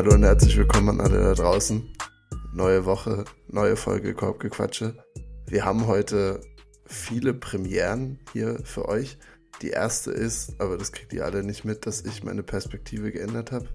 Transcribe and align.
Hallo 0.00 0.14
und 0.14 0.22
herzlich 0.22 0.56
willkommen 0.56 0.98
an 0.98 1.00
alle 1.02 1.20
da 1.20 1.34
draußen. 1.34 1.86
Neue 2.54 2.86
Woche, 2.86 3.26
neue 3.48 3.76
Folge 3.76 4.14
Korbgequatsche. 4.14 4.94
Wir 5.46 5.66
haben 5.66 5.86
heute 5.86 6.40
viele 6.86 7.34
Premieren 7.34 8.18
hier 8.32 8.60
für 8.64 8.88
euch. 8.88 9.18
Die 9.60 9.68
erste 9.68 10.10
ist, 10.10 10.58
aber 10.58 10.78
das 10.78 10.92
kriegt 10.92 11.12
ihr 11.12 11.26
alle 11.26 11.44
nicht 11.44 11.66
mit, 11.66 11.84
dass 11.84 12.00
ich 12.00 12.24
meine 12.24 12.42
Perspektive 12.42 13.12
geändert 13.12 13.52
habe. 13.52 13.68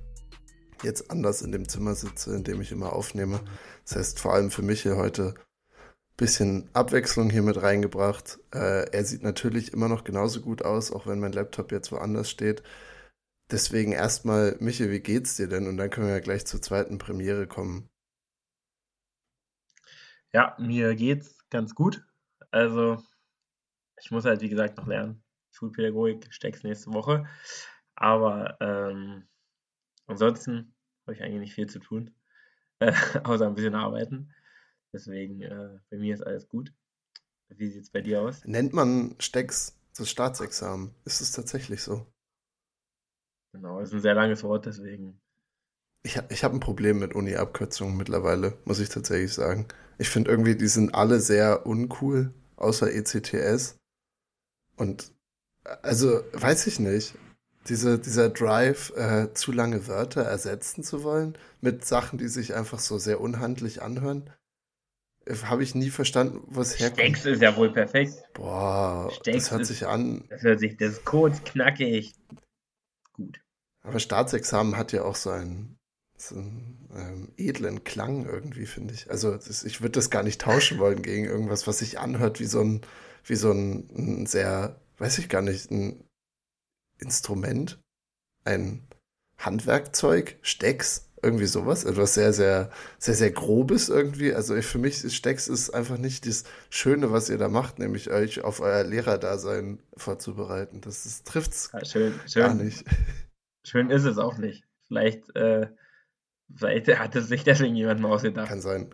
Jetzt 0.82 1.12
anders 1.12 1.44
in 1.44 1.52
dem 1.52 1.70
Zimmer 1.70 1.94
sitze, 1.94 2.36
in 2.36 2.44
dem 2.44 2.60
ich 2.60 2.72
immer 2.72 2.94
aufnehme. 2.94 3.40
Das 3.84 3.96
heißt, 3.96 4.20
vor 4.20 4.34
allem 4.34 4.50
für 4.50 4.64
mich 4.64 4.82
hier 4.82 4.98
heute 4.98 5.36
bisschen 6.18 6.72
Abwechslung 6.74 7.30
hier 7.30 7.44
mit 7.44 7.62
reingebracht. 7.62 8.40
Äh, 8.52 8.90
er 8.90 9.06
sieht 9.06 9.22
natürlich 9.22 9.74
immer 9.74 9.90
noch 9.90 10.04
genauso 10.04 10.42
gut 10.42 10.66
aus, 10.66 10.92
auch 10.92 11.06
wenn 11.06 11.20
mein 11.20 11.34
Laptop 11.34 11.72
jetzt 11.72 11.92
woanders 11.92 12.32
steht. 12.32 12.64
Deswegen 13.52 13.92
erstmal, 13.92 14.58
Michael, 14.60 14.92
wie 14.92 15.00
geht's 15.00 15.38
dir 15.38 15.48
denn? 15.48 15.68
Und 15.68 15.78
dann 15.78 15.90
können 15.90 16.08
wir 16.08 16.14
ja 16.16 16.20
gleich 16.20 16.46
zur 16.46 16.62
zweiten 16.62 16.98
Premiere 16.98 17.48
kommen. 17.48 17.90
Ja, 20.34 20.56
mir 20.60 20.96
geht's 20.96 21.48
ganz 21.50 21.76
gut. 21.76 22.04
Also, 22.52 22.98
ich 24.02 24.12
muss 24.12 24.26
halt, 24.26 24.42
wie 24.42 24.50
gesagt, 24.50 24.78
noch 24.78 24.88
lernen. 24.88 25.24
Schulpädagogik 25.52 26.28
steckst 26.34 26.64
nächste 26.64 26.92
Woche. 26.92 27.28
Aber 27.96 28.58
ähm, 28.60 29.28
ansonsten 30.08 30.74
habe 31.04 31.14
ich 31.14 31.24
eigentlich 31.24 31.40
nicht 31.40 31.54
viel 31.54 31.68
zu 31.68 31.80
tun, 31.80 32.14
äh, 32.80 32.92
außer 33.24 33.48
ein 33.48 33.56
bisschen 33.56 33.76
arbeiten. 33.76 34.34
Deswegen, 34.92 35.42
äh, 35.42 35.80
bei 35.90 35.98
mir 35.98 36.14
ist 36.14 36.26
alles 36.26 36.48
gut. 36.48 36.74
Wie 37.50 37.70
sieht 37.70 37.84
es 37.84 37.92
bei 37.92 38.02
dir 38.02 38.22
aus? 38.22 38.44
Nennt 38.46 38.74
man 38.74 39.16
Stecks 39.20 39.80
das 39.96 40.10
Staatsexamen? 40.10 40.94
Ist 41.06 41.22
es 41.22 41.32
tatsächlich 41.32 41.84
so? 41.84 42.06
Genau, 43.56 43.80
ist 43.80 43.94
ein 43.94 44.02
sehr 44.02 44.14
langes 44.14 44.44
Wort, 44.44 44.66
deswegen. 44.66 45.18
Ich, 46.04 46.20
ich 46.30 46.44
habe 46.44 46.56
ein 46.56 46.60
Problem 46.60 47.00
mit 47.00 47.16
Uni-Abkürzungen 47.16 47.96
mittlerweile, 47.96 48.58
muss 48.66 48.80
ich 48.80 48.90
tatsächlich 48.90 49.34
sagen. 49.34 49.66
Ich 49.98 50.10
finde 50.10 50.30
irgendwie, 50.30 50.56
die 50.56 50.68
sind 50.68 50.94
alle 50.94 51.22
sehr 51.22 51.66
uncool, 51.66 52.34
außer 52.58 52.92
ECTS. 52.94 53.78
Und 54.76 55.14
also, 55.82 56.22
weiß 56.34 56.68
ich 56.68 56.80
nicht. 56.80 57.16
Diese, 57.70 57.98
dieser 57.98 58.30
Drive, 58.30 58.92
äh, 58.96 59.34
zu 59.34 59.52
lange 59.52 59.88
Wörter 59.88 60.22
ersetzen 60.22 60.84
zu 60.84 61.04
wollen 61.04 61.36
mit 61.62 61.86
Sachen, 61.86 62.20
die 62.20 62.28
sich 62.28 62.54
einfach 62.54 62.78
so 62.78 63.00
sehr 63.00 63.22
unhandlich 63.22 63.82
anhören, 63.82 64.30
habe 65.46 65.64
ich 65.64 65.74
nie 65.74 65.90
verstanden, 65.90 66.44
was 66.46 66.78
herkommt. 66.78 67.00
Stecks 67.00 67.26
ist 67.26 67.42
ja 67.42 67.56
wohl 67.56 67.72
perfekt. 67.72 68.14
Boah, 68.34 69.10
Stecks 69.12 69.46
das 69.46 69.52
hört 69.52 69.62
ist, 69.62 69.68
sich 69.70 69.88
an. 69.88 70.26
Das 70.30 70.44
hört 70.44 70.60
sich, 70.60 70.78
das 70.78 70.92
ist 70.92 71.06
kurz, 71.06 71.44
knackig. 71.44 72.14
Gut. 73.14 73.40
Aber 73.86 74.00
Staatsexamen 74.00 74.78
hat 74.78 74.92
ja 74.92 75.04
auch 75.04 75.16
so 75.16 75.30
einen, 75.30 75.78
so 76.18 76.36
einen 76.36 76.90
ähm, 76.96 77.32
edlen 77.38 77.84
Klang 77.84 78.26
irgendwie, 78.26 78.66
finde 78.66 78.94
ich. 78.94 79.10
Also 79.12 79.36
das, 79.36 79.64
ich 79.64 79.82
würde 79.82 79.92
das 79.92 80.10
gar 80.10 80.24
nicht 80.24 80.42
tauschen 80.42 80.80
wollen 80.80 81.02
gegen 81.02 81.26
irgendwas, 81.26 81.68
was 81.68 81.80
sich 81.80 82.00
anhört 82.00 82.40
wie 82.40 82.46
so 82.46 82.62
ein, 82.62 82.82
wie 83.24 83.36
so 83.36 83.52
ein, 83.52 83.88
ein 83.96 84.26
sehr, 84.26 84.80
weiß 84.98 85.20
ich 85.20 85.30
gar 85.30 85.42
nicht, 85.42 85.70
ein 85.72 86.04
Instrument, 87.00 87.80
ein 88.44 88.88
Handwerkzeug, 89.38 90.38
Stecks, 90.42 91.10
irgendwie 91.22 91.46
sowas. 91.48 91.84
Etwas 91.84 92.14
sehr, 92.14 92.34
sehr, 92.34 92.70
sehr, 93.00 93.16
sehr 93.16 93.32
Grobes 93.32 93.90
irgendwie. 93.90 94.34
Also 94.34 94.56
ich, 94.56 94.66
für 94.66 94.78
mich 94.78 95.04
ist 95.04 95.16
Stecks 95.16 95.48
ist 95.48 95.72
einfach 95.72 95.98
nicht 95.98 96.26
das 96.28 96.44
Schöne, 96.70 97.12
was 97.12 97.30
ihr 97.30 97.38
da 97.38 97.50
macht, 97.50 97.80
nämlich 97.80 98.12
euch 98.12 98.44
auf 98.44 98.60
euer 98.60 98.84
Lehrerdasein 98.84 99.80
vorzubereiten. 99.98 100.82
Das, 100.82 101.04
das 101.04 101.24
trifft 101.24 101.52
es 101.52 101.70
ja, 101.74 101.84
schön, 101.84 102.14
schön, 102.28 102.42
gar 102.42 102.54
nicht. 102.54 102.86
Schön 103.66 103.90
ist 103.90 104.06
es 104.06 104.18
auch 104.18 104.38
nicht. 104.38 104.64
Vielleicht, 104.88 105.36
äh, 105.36 105.70
vielleicht 106.54 106.88
hat 107.00 107.16
es 107.16 107.28
sich 107.28 107.44
deswegen 107.44 107.76
jemand 107.76 108.00
mal 108.00 108.12
ausgedacht. 108.12 108.48
Kann 108.48 108.62
sein. 108.62 108.94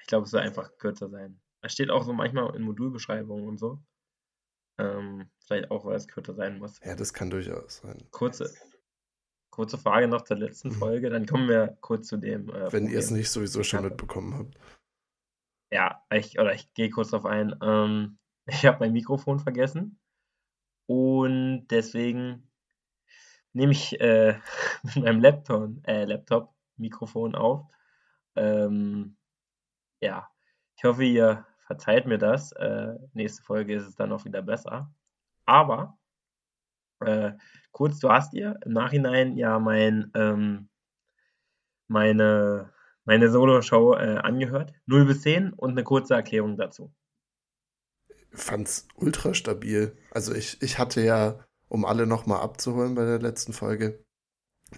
Ich 0.00 0.06
glaube, 0.06 0.24
es 0.24 0.30
soll 0.30 0.40
einfach 0.40 0.76
kürzer 0.78 1.10
sein. 1.10 1.40
Es 1.60 1.72
steht 1.72 1.90
auch 1.90 2.02
so 2.04 2.12
manchmal 2.12 2.54
in 2.56 2.62
Modulbeschreibungen 2.62 3.46
und 3.46 3.58
so. 3.58 3.82
Ähm, 4.78 5.28
vielleicht 5.44 5.70
auch, 5.70 5.84
weil 5.84 5.96
es 5.96 6.08
kürzer 6.08 6.34
sein 6.34 6.58
muss. 6.58 6.80
Ja, 6.84 6.94
das 6.94 7.12
kann 7.12 7.30
durchaus 7.30 7.78
sein. 7.78 8.02
Kurze, 8.10 8.50
kurze 9.50 9.76
Frage 9.76 10.08
noch 10.08 10.22
zur 10.22 10.38
letzten 10.38 10.68
mhm. 10.68 10.74
Folge, 10.74 11.10
dann 11.10 11.26
kommen 11.26 11.48
wir 11.48 11.76
kurz 11.80 12.06
zu 12.06 12.16
dem. 12.16 12.48
Äh, 12.48 12.72
Wenn 12.72 12.86
ihr 12.86 12.98
es 12.98 13.10
nicht 13.10 13.30
sowieso 13.30 13.62
schon 13.62 13.84
mitbekommen 13.84 14.34
habt. 14.38 14.58
Ja, 15.70 16.02
ich, 16.10 16.38
oder 16.38 16.54
ich 16.54 16.72
gehe 16.72 16.88
kurz 16.88 17.10
darauf 17.10 17.26
ein. 17.26 17.54
Ähm, 17.60 18.18
ich 18.46 18.64
habe 18.64 18.78
mein 18.80 18.92
Mikrofon 18.92 19.40
vergessen 19.40 19.98
und 20.86 21.66
deswegen 21.68 22.47
nehme 23.52 23.72
ich 23.72 24.00
äh, 24.00 24.38
mit 24.82 24.96
meinem 24.96 25.20
Laptop, 25.20 25.70
äh, 25.86 26.04
Laptop 26.04 26.54
Mikrofon 26.76 27.34
auf. 27.34 27.66
Ähm, 28.36 29.16
ja, 30.00 30.28
ich 30.76 30.84
hoffe, 30.84 31.04
ihr 31.04 31.46
verzeiht 31.66 32.06
mir 32.06 32.18
das. 32.18 32.52
Äh, 32.52 32.94
nächste 33.12 33.42
Folge 33.42 33.74
ist 33.74 33.86
es 33.86 33.96
dann 33.96 34.12
auch 34.12 34.24
wieder 34.24 34.42
besser. 34.42 34.92
Aber 35.44 35.98
äh, 37.00 37.32
kurz, 37.72 37.98
du 38.00 38.10
hast 38.10 38.32
dir 38.32 38.58
im 38.64 38.72
Nachhinein 38.72 39.36
ja 39.36 39.58
mein, 39.58 40.10
ähm, 40.14 40.68
meine, 41.88 42.72
meine 43.04 43.30
Solo-Show 43.30 43.94
äh, 43.94 44.18
angehört. 44.18 44.72
0 44.86 45.06
bis 45.06 45.22
10 45.22 45.52
und 45.52 45.72
eine 45.72 45.84
kurze 45.84 46.14
Erklärung 46.14 46.56
dazu. 46.56 46.92
Fand's 48.32 48.86
ultra 48.94 49.34
stabil. 49.34 49.96
Also 50.10 50.34
ich, 50.34 50.60
ich 50.62 50.78
hatte 50.78 51.00
ja, 51.00 51.47
um 51.68 51.84
alle 51.84 52.06
nochmal 52.06 52.40
abzuholen 52.40 52.94
bei 52.94 53.04
der 53.04 53.18
letzten 53.18 53.52
Folge, 53.52 54.04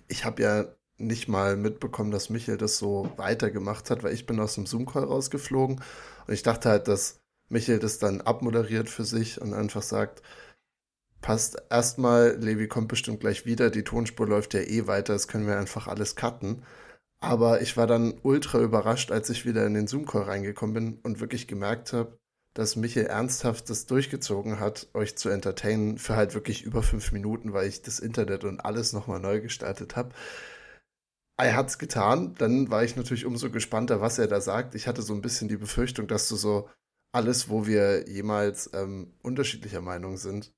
ich 0.08 0.24
habe 0.24 0.42
ja 0.42 0.64
nicht 0.98 1.28
mal 1.28 1.56
mitbekommen, 1.56 2.10
dass 2.10 2.30
Michael 2.30 2.58
das 2.58 2.78
so 2.78 3.10
weitergemacht 3.16 3.90
hat, 3.90 4.02
weil 4.02 4.12
ich 4.12 4.26
bin 4.26 4.38
aus 4.38 4.54
dem 4.54 4.66
Zoom-Call 4.66 5.04
rausgeflogen 5.04 5.82
und 6.26 6.34
ich 6.34 6.42
dachte 6.42 6.68
halt, 6.68 6.88
dass 6.88 7.20
Michael 7.48 7.78
das 7.78 7.98
dann 7.98 8.20
abmoderiert 8.20 8.88
für 8.88 9.04
sich 9.04 9.40
und 9.40 9.54
einfach 9.54 9.82
sagt, 9.82 10.22
passt 11.20 11.62
erstmal, 11.70 12.36
Levi 12.36 12.68
kommt 12.68 12.88
bestimmt 12.88 13.20
gleich 13.20 13.46
wieder, 13.46 13.70
die 13.70 13.84
Tonspur 13.84 14.26
läuft 14.26 14.54
ja 14.54 14.60
eh 14.60 14.86
weiter, 14.86 15.14
das 15.14 15.28
können 15.28 15.46
wir 15.46 15.58
einfach 15.58 15.86
alles 15.88 16.16
cutten. 16.16 16.62
Aber 17.22 17.60
ich 17.60 17.76
war 17.76 17.86
dann 17.86 18.18
ultra 18.22 18.60
überrascht, 18.60 19.10
als 19.10 19.28
ich 19.30 19.44
wieder 19.44 19.66
in 19.66 19.74
den 19.74 19.86
Zoom-Call 19.86 20.22
reingekommen 20.22 20.74
bin 20.74 21.00
und 21.02 21.20
wirklich 21.20 21.46
gemerkt 21.46 21.92
habe, 21.92 22.18
dass 22.54 22.76
Michael 22.76 23.06
ernsthaft 23.06 23.70
das 23.70 23.86
durchgezogen 23.86 24.60
hat, 24.60 24.88
euch 24.94 25.16
zu 25.16 25.28
entertainen 25.28 25.98
für 25.98 26.16
halt 26.16 26.34
wirklich 26.34 26.62
über 26.62 26.82
fünf 26.82 27.12
Minuten, 27.12 27.52
weil 27.52 27.68
ich 27.68 27.82
das 27.82 28.00
Internet 28.00 28.44
und 28.44 28.60
alles 28.60 28.92
nochmal 28.92 29.20
neu 29.20 29.40
gestartet 29.40 29.96
habe. 29.96 30.14
Er 31.36 31.56
hat's 31.56 31.78
getan, 31.78 32.34
dann 32.36 32.70
war 32.70 32.84
ich 32.84 32.96
natürlich 32.96 33.24
umso 33.24 33.50
gespannter, 33.50 34.00
was 34.00 34.18
er 34.18 34.26
da 34.26 34.40
sagt. 34.40 34.74
Ich 34.74 34.86
hatte 34.86 35.02
so 35.02 35.14
ein 35.14 35.22
bisschen 35.22 35.48
die 35.48 35.56
Befürchtung, 35.56 36.06
dass 36.06 36.28
du 36.28 36.36
so 36.36 36.68
alles, 37.12 37.48
wo 37.48 37.66
wir 37.66 38.08
jemals 38.08 38.70
ähm, 38.74 39.14
unterschiedlicher 39.22 39.80
Meinung 39.80 40.16
sind, 40.16 40.52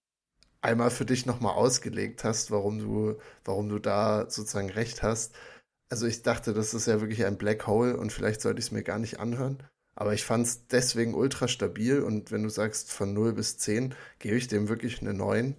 einmal 0.60 0.90
für 0.90 1.04
dich 1.04 1.26
nochmal 1.26 1.54
ausgelegt 1.54 2.24
hast, 2.24 2.50
warum 2.50 2.78
du, 2.78 3.18
warum 3.44 3.68
du 3.68 3.78
da 3.78 4.28
sozusagen 4.30 4.70
recht 4.70 5.02
hast. 5.02 5.34
Also 5.90 6.06
ich 6.06 6.22
dachte, 6.22 6.54
das 6.54 6.74
ist 6.74 6.86
ja 6.86 7.00
wirklich 7.00 7.24
ein 7.26 7.38
Black 7.38 7.66
Hole 7.66 7.96
und 7.96 8.12
vielleicht 8.12 8.40
sollte 8.40 8.60
ich 8.60 8.66
es 8.66 8.72
mir 8.72 8.82
gar 8.82 8.98
nicht 8.98 9.20
anhören. 9.20 9.62
Aber 9.94 10.14
ich 10.14 10.24
fand 10.24 10.46
es 10.46 10.66
deswegen 10.68 11.14
ultra 11.14 11.48
stabil 11.48 12.00
und 12.02 12.30
wenn 12.30 12.42
du 12.42 12.48
sagst 12.48 12.92
von 12.92 13.12
0 13.12 13.34
bis 13.34 13.58
10, 13.58 13.94
gebe 14.18 14.36
ich 14.36 14.48
dem 14.48 14.68
wirklich 14.68 15.00
eine 15.02 15.14
9. 15.14 15.56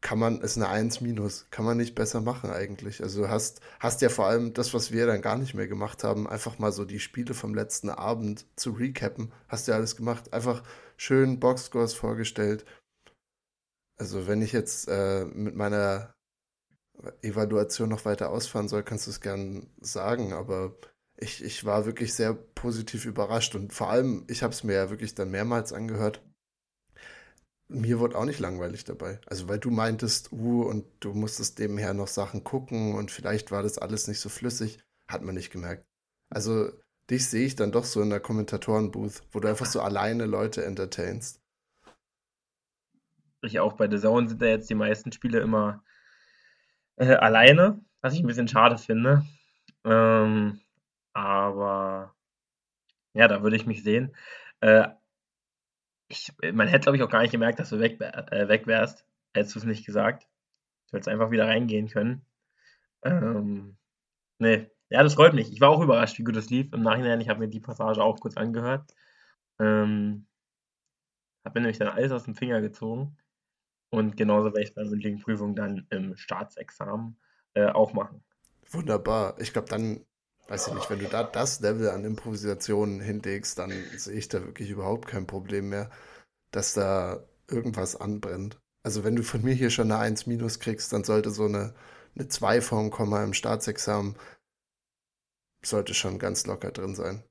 Kann 0.00 0.18
man, 0.18 0.40
ist 0.42 0.56
eine 0.56 0.68
1 0.68 1.00
minus, 1.00 1.46
kann 1.50 1.64
man 1.64 1.78
nicht 1.78 1.94
besser 1.94 2.20
machen 2.20 2.50
eigentlich. 2.50 3.02
Also 3.02 3.22
du 3.22 3.28
hast, 3.30 3.60
hast 3.80 4.02
ja 4.02 4.10
vor 4.10 4.26
allem 4.26 4.52
das, 4.52 4.74
was 4.74 4.92
wir 4.92 5.06
dann 5.06 5.22
gar 5.22 5.38
nicht 5.38 5.54
mehr 5.54 5.66
gemacht 5.66 6.04
haben, 6.04 6.28
einfach 6.28 6.58
mal 6.58 6.72
so 6.72 6.84
die 6.84 7.00
Spiele 7.00 7.32
vom 7.34 7.54
letzten 7.54 7.88
Abend 7.88 8.46
zu 8.54 8.72
recappen, 8.72 9.32
hast 9.48 9.66
du 9.66 9.72
ja 9.72 9.78
alles 9.78 9.96
gemacht. 9.96 10.32
Einfach 10.32 10.62
schön 10.96 11.40
Boxscores 11.40 11.94
vorgestellt, 11.94 12.66
also 13.96 14.26
wenn 14.26 14.42
ich 14.42 14.52
jetzt 14.52 14.88
äh, 14.88 15.24
mit 15.24 15.54
meiner 15.54 16.14
Evaluation 17.22 17.88
noch 17.88 18.04
weiter 18.04 18.30
ausfahren 18.30 18.68
soll, 18.68 18.82
kannst 18.82 19.06
du 19.06 19.10
es 19.10 19.20
gern 19.20 19.68
sagen, 19.80 20.32
aber 20.32 20.76
ich, 21.24 21.42
ich 21.42 21.64
war 21.64 21.86
wirklich 21.86 22.14
sehr 22.14 22.34
positiv 22.34 23.04
überrascht 23.06 23.54
und 23.54 23.72
vor 23.72 23.90
allem, 23.90 24.24
ich 24.28 24.42
habe 24.42 24.52
es 24.52 24.64
mir 24.64 24.74
ja 24.74 24.90
wirklich 24.90 25.14
dann 25.14 25.30
mehrmals 25.30 25.72
angehört. 25.72 26.22
Mir 27.68 27.98
wurde 27.98 28.16
auch 28.16 28.26
nicht 28.26 28.40
langweilig 28.40 28.84
dabei. 28.84 29.20
Also 29.26 29.48
weil 29.48 29.58
du 29.58 29.70
meintest, 29.70 30.32
uh, 30.32 30.62
und 30.62 30.84
du 31.00 31.14
musstest 31.14 31.58
nebenher 31.58 31.94
noch 31.94 32.08
Sachen 32.08 32.44
gucken 32.44 32.94
und 32.94 33.10
vielleicht 33.10 33.50
war 33.50 33.62
das 33.62 33.78
alles 33.78 34.06
nicht 34.06 34.20
so 34.20 34.28
flüssig, 34.28 34.78
hat 35.08 35.22
man 35.22 35.34
nicht 35.34 35.50
gemerkt. 35.50 35.84
Also 36.30 36.70
dich 37.10 37.28
sehe 37.28 37.46
ich 37.46 37.56
dann 37.56 37.72
doch 37.72 37.84
so 37.84 38.00
in 38.02 38.10
der 38.10 38.20
Kommentatorenbooth, 38.20 39.22
wo 39.32 39.40
du 39.40 39.48
einfach 39.48 39.66
so 39.66 39.80
alleine 39.80 40.26
Leute 40.26 40.64
entertainst 40.64 41.40
ich 43.46 43.60
auch 43.60 43.74
bei 43.74 43.88
The 43.88 43.98
Zone 43.98 44.28
sind 44.28 44.42
ja 44.42 44.48
jetzt 44.48 44.70
die 44.70 44.74
meisten 44.74 45.12
Spiele 45.12 45.40
immer 45.40 45.82
äh, 46.96 47.14
alleine, 47.14 47.80
was 48.00 48.14
ich 48.14 48.20
ein 48.20 48.26
bisschen 48.26 48.48
schade 48.48 48.78
finde. 48.78 49.24
Ähm, 49.84 50.60
aber 51.14 52.14
ja, 53.14 53.28
da 53.28 53.42
würde 53.42 53.56
ich 53.56 53.66
mich 53.66 53.82
sehen. 53.82 54.14
Äh, 54.60 54.88
ich, 56.08 56.32
man 56.52 56.68
hätte, 56.68 56.84
glaube 56.84 56.96
ich, 56.96 57.02
auch 57.02 57.10
gar 57.10 57.22
nicht 57.22 57.32
gemerkt, 57.32 57.58
dass 57.58 57.70
du 57.70 57.80
weg, 57.80 58.00
äh, 58.00 58.48
weg 58.48 58.66
wärst, 58.66 59.06
hättest 59.32 59.54
du 59.54 59.60
es 59.60 59.64
nicht 59.64 59.86
gesagt. 59.86 60.28
Du 60.90 60.96
hättest 60.96 61.08
einfach 61.08 61.30
wieder 61.30 61.46
reingehen 61.46 61.88
können. 61.88 62.26
Ähm, 63.02 63.76
Ne, 64.38 64.70
ja, 64.90 65.02
das 65.02 65.14
freut 65.14 65.34
mich. 65.34 65.52
Ich 65.52 65.60
war 65.60 65.70
auch 65.70 65.80
überrascht, 65.80 66.18
wie 66.18 66.24
gut 66.24 66.36
das 66.36 66.50
lief. 66.50 66.72
Im 66.72 66.82
Nachhinein, 66.82 67.20
ich 67.20 67.28
habe 67.28 67.40
mir 67.40 67.48
die 67.48 67.60
Passage 67.60 68.02
auch 68.02 68.18
kurz 68.20 68.36
angehört. 68.36 68.94
Ähm, 69.58 70.26
habe 71.44 71.58
mir 71.58 71.62
nämlich 71.62 71.78
dann 71.78 71.88
alles 71.88 72.12
aus 72.12 72.24
dem 72.24 72.34
Finger 72.34 72.60
gezogen. 72.60 73.16
Und 73.90 74.16
genauso 74.16 74.46
werde 74.46 74.62
ich 74.62 74.70
es 74.70 74.74
bei 74.74 74.82
der 74.82 74.90
mündlichen 74.90 75.20
Prüfung 75.20 75.54
dann 75.54 75.86
im 75.90 76.16
Staatsexamen 76.16 77.16
äh, 77.54 77.66
auch 77.66 77.92
machen. 77.92 78.24
Wunderbar. 78.70 79.36
Ich 79.38 79.52
glaube, 79.52 79.68
dann, 79.68 80.04
weiß 80.48 80.68
ich 80.68 80.74
nicht, 80.74 80.90
wenn 80.90 80.98
du 80.98 81.08
da 81.08 81.24
das 81.24 81.60
Level 81.60 81.90
an 81.90 82.04
Improvisation 82.04 83.00
hinlegst, 83.00 83.58
dann 83.58 83.72
sehe 83.96 84.14
ich 84.14 84.28
da 84.28 84.44
wirklich 84.44 84.70
überhaupt 84.70 85.08
kein 85.08 85.26
Problem 85.26 85.70
mehr, 85.70 85.90
dass 86.50 86.74
da 86.74 87.24
irgendwas 87.48 87.96
anbrennt. 87.96 88.58
Also 88.82 89.04
wenn 89.04 89.16
du 89.16 89.22
von 89.22 89.42
mir 89.42 89.54
hier 89.54 89.70
schon 89.70 89.90
eine 89.90 90.00
1 90.00 90.26
minus 90.26 90.58
kriegst, 90.60 90.92
dann 90.92 91.04
sollte 91.04 91.30
so 91.30 91.46
eine, 91.46 91.74
eine 92.14 92.28
2 92.28 92.60
vorm 92.60 92.90
Komma 92.90 93.24
im 93.24 93.32
Staatsexamen 93.32 94.16
sollte 95.66 95.94
schon 95.94 96.18
ganz 96.18 96.46
locker 96.46 96.70
drin 96.70 96.94
sein. 96.94 97.24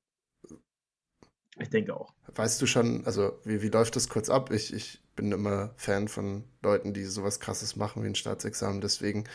Ich 1.59 1.69
denke 1.69 1.95
auch. 1.95 2.13
Weißt 2.33 2.61
du 2.61 2.65
schon, 2.65 3.05
also 3.05 3.39
wie, 3.43 3.61
wie 3.61 3.69
läuft 3.69 3.95
das 3.95 4.09
kurz 4.09 4.29
ab? 4.29 4.51
Ich, 4.51 4.73
ich 4.73 5.03
bin 5.15 5.31
immer 5.31 5.73
Fan 5.77 6.07
von 6.07 6.43
Leuten, 6.63 6.93
die 6.93 7.05
sowas 7.05 7.39
krasses 7.39 7.75
machen 7.75 8.03
wie 8.03 8.07
ein 8.07 8.15
Staatsexamen. 8.15 8.81
Deswegen, 8.81 9.25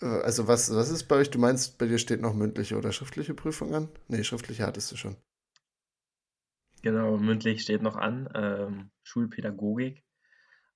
also 0.00 0.48
was, 0.48 0.74
was 0.74 0.90
ist 0.90 1.04
bei 1.04 1.16
euch? 1.16 1.30
Du 1.30 1.38
meinst, 1.38 1.78
bei 1.78 1.86
dir 1.86 1.98
steht 1.98 2.20
noch 2.20 2.34
mündliche 2.34 2.76
oder 2.76 2.92
schriftliche 2.92 3.34
Prüfung 3.34 3.74
an? 3.74 3.88
Nee, 4.08 4.24
schriftliche 4.24 4.66
hattest 4.66 4.90
du 4.92 4.96
schon. 4.96 5.16
Genau, 6.82 7.18
mündlich 7.18 7.62
steht 7.62 7.82
noch 7.82 7.96
an. 7.96 8.28
Ähm, 8.34 8.90
Schulpädagogik. 9.02 10.04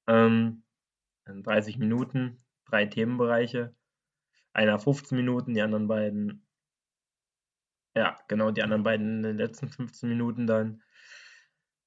Ähm, 0.06 0.62
30 1.26 1.78
Minuten, 1.78 2.44
drei 2.66 2.86
Themenbereiche. 2.86 3.74
Einer 4.52 4.78
15 4.78 5.16
Minuten, 5.16 5.54
die 5.54 5.62
anderen 5.62 5.88
beiden 5.88 6.44
ja, 7.96 8.18
genau, 8.28 8.50
die 8.50 8.62
anderen 8.62 8.82
beiden 8.82 9.18
in 9.18 9.22
den 9.22 9.36
letzten 9.36 9.68
15 9.68 10.08
Minuten 10.08 10.46
dann. 10.46 10.82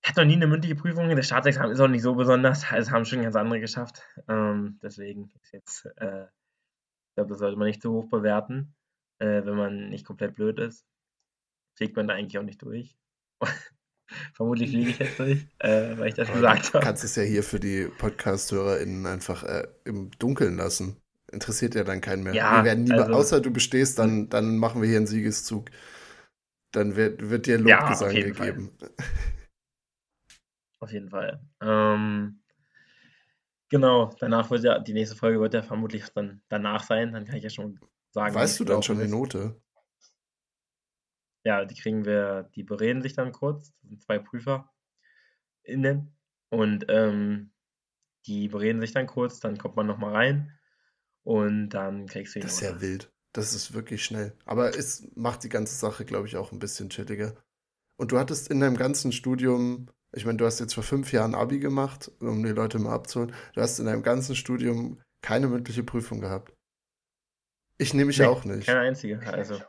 Ich 0.01 0.10
hatte 0.10 0.22
noch 0.22 0.28
nie 0.28 0.36
eine 0.36 0.48
mündliche 0.48 0.75
Prüfung. 0.75 1.13
Das 1.13 1.25
Staatsexamen 1.25 1.72
ist 1.72 1.80
auch 1.81 1.88
nicht 1.89 2.01
so 2.01 2.16
besonders. 2.16 2.72
Also 2.72 2.92
haben 2.92 3.06
schon 3.06 3.24
ganz 3.24 3.36
andere 3.36 3.60
geschafft. 3.60 4.04
Ähm, 4.30 4.80
deswegen 4.81 5.30
ist 5.42 5.51
jetzt, 5.51 5.86
äh, 5.98 6.28
glaube, 7.18 7.30
das 7.30 7.40
sollte 7.40 7.58
man 7.58 7.68
nicht 7.68 7.81
zu 7.81 7.92
hoch 7.92 8.10
bewerten, 8.10 8.75
äh, 9.19 9.44
wenn 9.44 9.56
man 9.56 9.90
nicht 9.90 10.06
komplett 10.06 10.36
blöd 10.36 10.60
ist. 10.60 10.86
Fliegt 11.75 11.96
man 11.96 12.08
da 12.08 12.14
eigentlich 12.14 12.38
auch 12.38 12.44
nicht 12.44 12.62
durch. 12.62 12.96
Vermutlich 14.34 14.69
fliege 14.69 14.92
ich 14.92 15.00
jetzt 15.00 15.19
durch, 15.19 15.48
äh, 15.60 15.98
weil 15.98 16.10
ich 16.10 16.14
das 16.14 16.30
Aber 16.30 16.38
gesagt 16.38 16.68
habe. 16.68 16.80
Du 16.80 16.86
kannst 16.86 17.04
es 17.04 17.16
ja 17.16 17.24
hier 17.24 17.44
für 17.44 17.60
die 17.60 17.88
Podcast-HörerInnen 17.98 19.06
einfach 19.08 19.44
äh, 19.44 19.68
im 19.84 20.12
Dunkeln 20.19 20.58
lassen. 20.58 21.02
Interessiert 21.31 21.75
ja 21.75 21.84
dann 21.84 22.02
keinen 22.02 22.24
mehr. 22.24 22.34
Ja, 22.34 22.58
wir 22.58 22.66
werden 22.66 22.84
nie, 22.84 22.94
also, 22.94 23.12
außer 23.12 23.42
du 23.42 23.52
bestehst, 23.52 24.00
dann, 24.00 24.30
dann 24.30 24.58
machen 24.58 24.81
wir 24.81 24.88
hier 24.88 24.98
einen 24.98 25.08
Siegeszug. 25.08 25.72
Dann 26.72 26.96
wird, 26.96 27.30
wird 27.30 27.48
dir 27.48 27.60
ja, 27.62 27.80
Lobgesang 27.81 28.12
jeden 28.12 28.34
gegeben. 28.34 28.72
Fall. 28.78 28.92
Auf 30.80 30.92
jeden 30.92 31.10
Fall. 31.10 31.42
Ähm, 31.62 32.42
genau, 33.69 34.14
danach 34.19 34.50
wird 34.50 34.64
ja, 34.64 34.80
die 34.80 34.94
nächste 34.94 35.16
Folge 35.16 35.40
wird 35.40 35.54
ja 35.54 35.62
vermutlich 35.64 36.06
dann 36.14 36.42
danach 36.50 36.84
sein. 36.84 37.14
Dann 37.14 37.25
kann 37.25 37.36
ich 37.36 37.44
ja 37.44 37.50
schon 37.50 37.80
sagen. 38.12 38.36
Weißt 38.36 38.60
du 38.60 38.64
dann 38.66 38.84
schon 38.84 39.00
die. 39.00 39.08
Note? 39.08 39.62
Ja, 41.44 41.64
die 41.66 41.75
kriegen 41.75 42.06
wir, 42.06 42.50
die 42.56 42.64
bereden 42.64 43.02
sich 43.02 43.14
dann 43.14 43.31
kurz. 43.31 43.74
Das 43.81 43.90
sind 43.90 44.02
zwei 44.02 44.19
PrüferInnen. 44.19 46.14
Und 46.50 46.86
ähm, 46.90 47.52
die 48.25 48.48
bereden 48.50 48.81
sich 48.81 48.92
dann 48.94 49.08
kurz, 49.08 49.40
dann 49.40 49.58
kommt 49.58 49.75
man 49.75 49.88
nochmal 49.88 50.13
rein 50.13 50.58
und 51.24 51.70
dann 51.70 52.06
kriegst 52.08 52.36
du 52.36 52.40
die 52.40 52.46
Das 52.46 52.56
ist 52.56 52.62
Note. 52.62 52.75
ja 52.75 52.81
wild. 52.81 53.13
Das 53.34 53.54
ist 53.54 53.74
wirklich 53.74 54.04
schnell. 54.04 54.34
Aber 54.46 54.78
es 54.78 55.08
macht 55.16 55.44
die 55.44 55.50
ganze 55.50 55.75
Sache, 55.75 56.06
glaube 56.06 56.28
ich, 56.28 56.38
auch 56.38 56.52
ein 56.52 56.60
bisschen 56.60 56.90
chilliger. 56.90 57.36
Und 57.98 58.12
du 58.12 58.18
hattest 58.20 58.50
in 58.50 58.60
deinem 58.60 58.78
ganzen 58.78 59.12
Studium, 59.12 59.90
ich 60.13 60.25
meine, 60.25 60.38
du 60.38 60.45
hast 60.45 60.59
jetzt 60.59 60.74
vor 60.74 60.83
fünf 60.83 61.12
Jahren 61.12 61.36
Abi 61.36 61.59
gemacht, 61.59 62.12
um 62.19 62.44
die 62.44 62.50
Leute 62.51 62.80
mal 62.80 62.94
abzuholen. 62.94 63.33
Du 63.54 63.62
hast 63.62 63.80
in 63.80 63.86
deinem 63.86 64.04
ganzen 64.04 64.36
Studium 64.36 65.01
keine 65.21 65.48
mündliche 65.48 65.83
Prüfung 65.83 66.21
gehabt. 66.21 66.54
Ich 67.77 67.94
nehme 67.94 68.07
mich 68.07 68.19
Nee, 68.19 68.25
auch 68.25 68.44
nicht. 68.45 68.65
keine 68.65 68.80
einzige. 68.81 69.19
Also, 69.31 69.62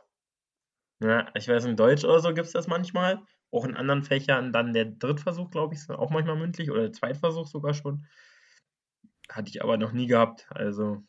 ja, 1.01 1.29
ich 1.35 1.47
weiß, 1.47 1.65
in 1.65 1.75
Deutsch 1.75 2.03
oder 2.03 2.19
so 2.19 2.33
gibt 2.33 2.47
es 2.47 2.53
das 2.53 2.67
manchmal. 2.67 3.21
Auch 3.51 3.65
in 3.65 3.75
anderen 3.75 4.03
Fächern 4.03 4.51
dann 4.53 4.73
der 4.73 4.85
Drittversuch, 4.85 5.49
glaube 5.51 5.73
ich, 5.73 5.81
ist 5.81 5.89
auch 5.89 6.09
manchmal 6.11 6.35
mündlich 6.35 6.69
oder 6.71 6.81
der 6.83 6.93
Zweitversuch 6.93 7.47
sogar 7.47 7.73
schon. 7.73 8.05
Hatte 9.29 9.49
ich 9.49 9.61
aber 9.61 9.77
noch 9.77 9.91
nie 9.91 10.07
gehabt. 10.07 10.47
Also, 10.49 11.03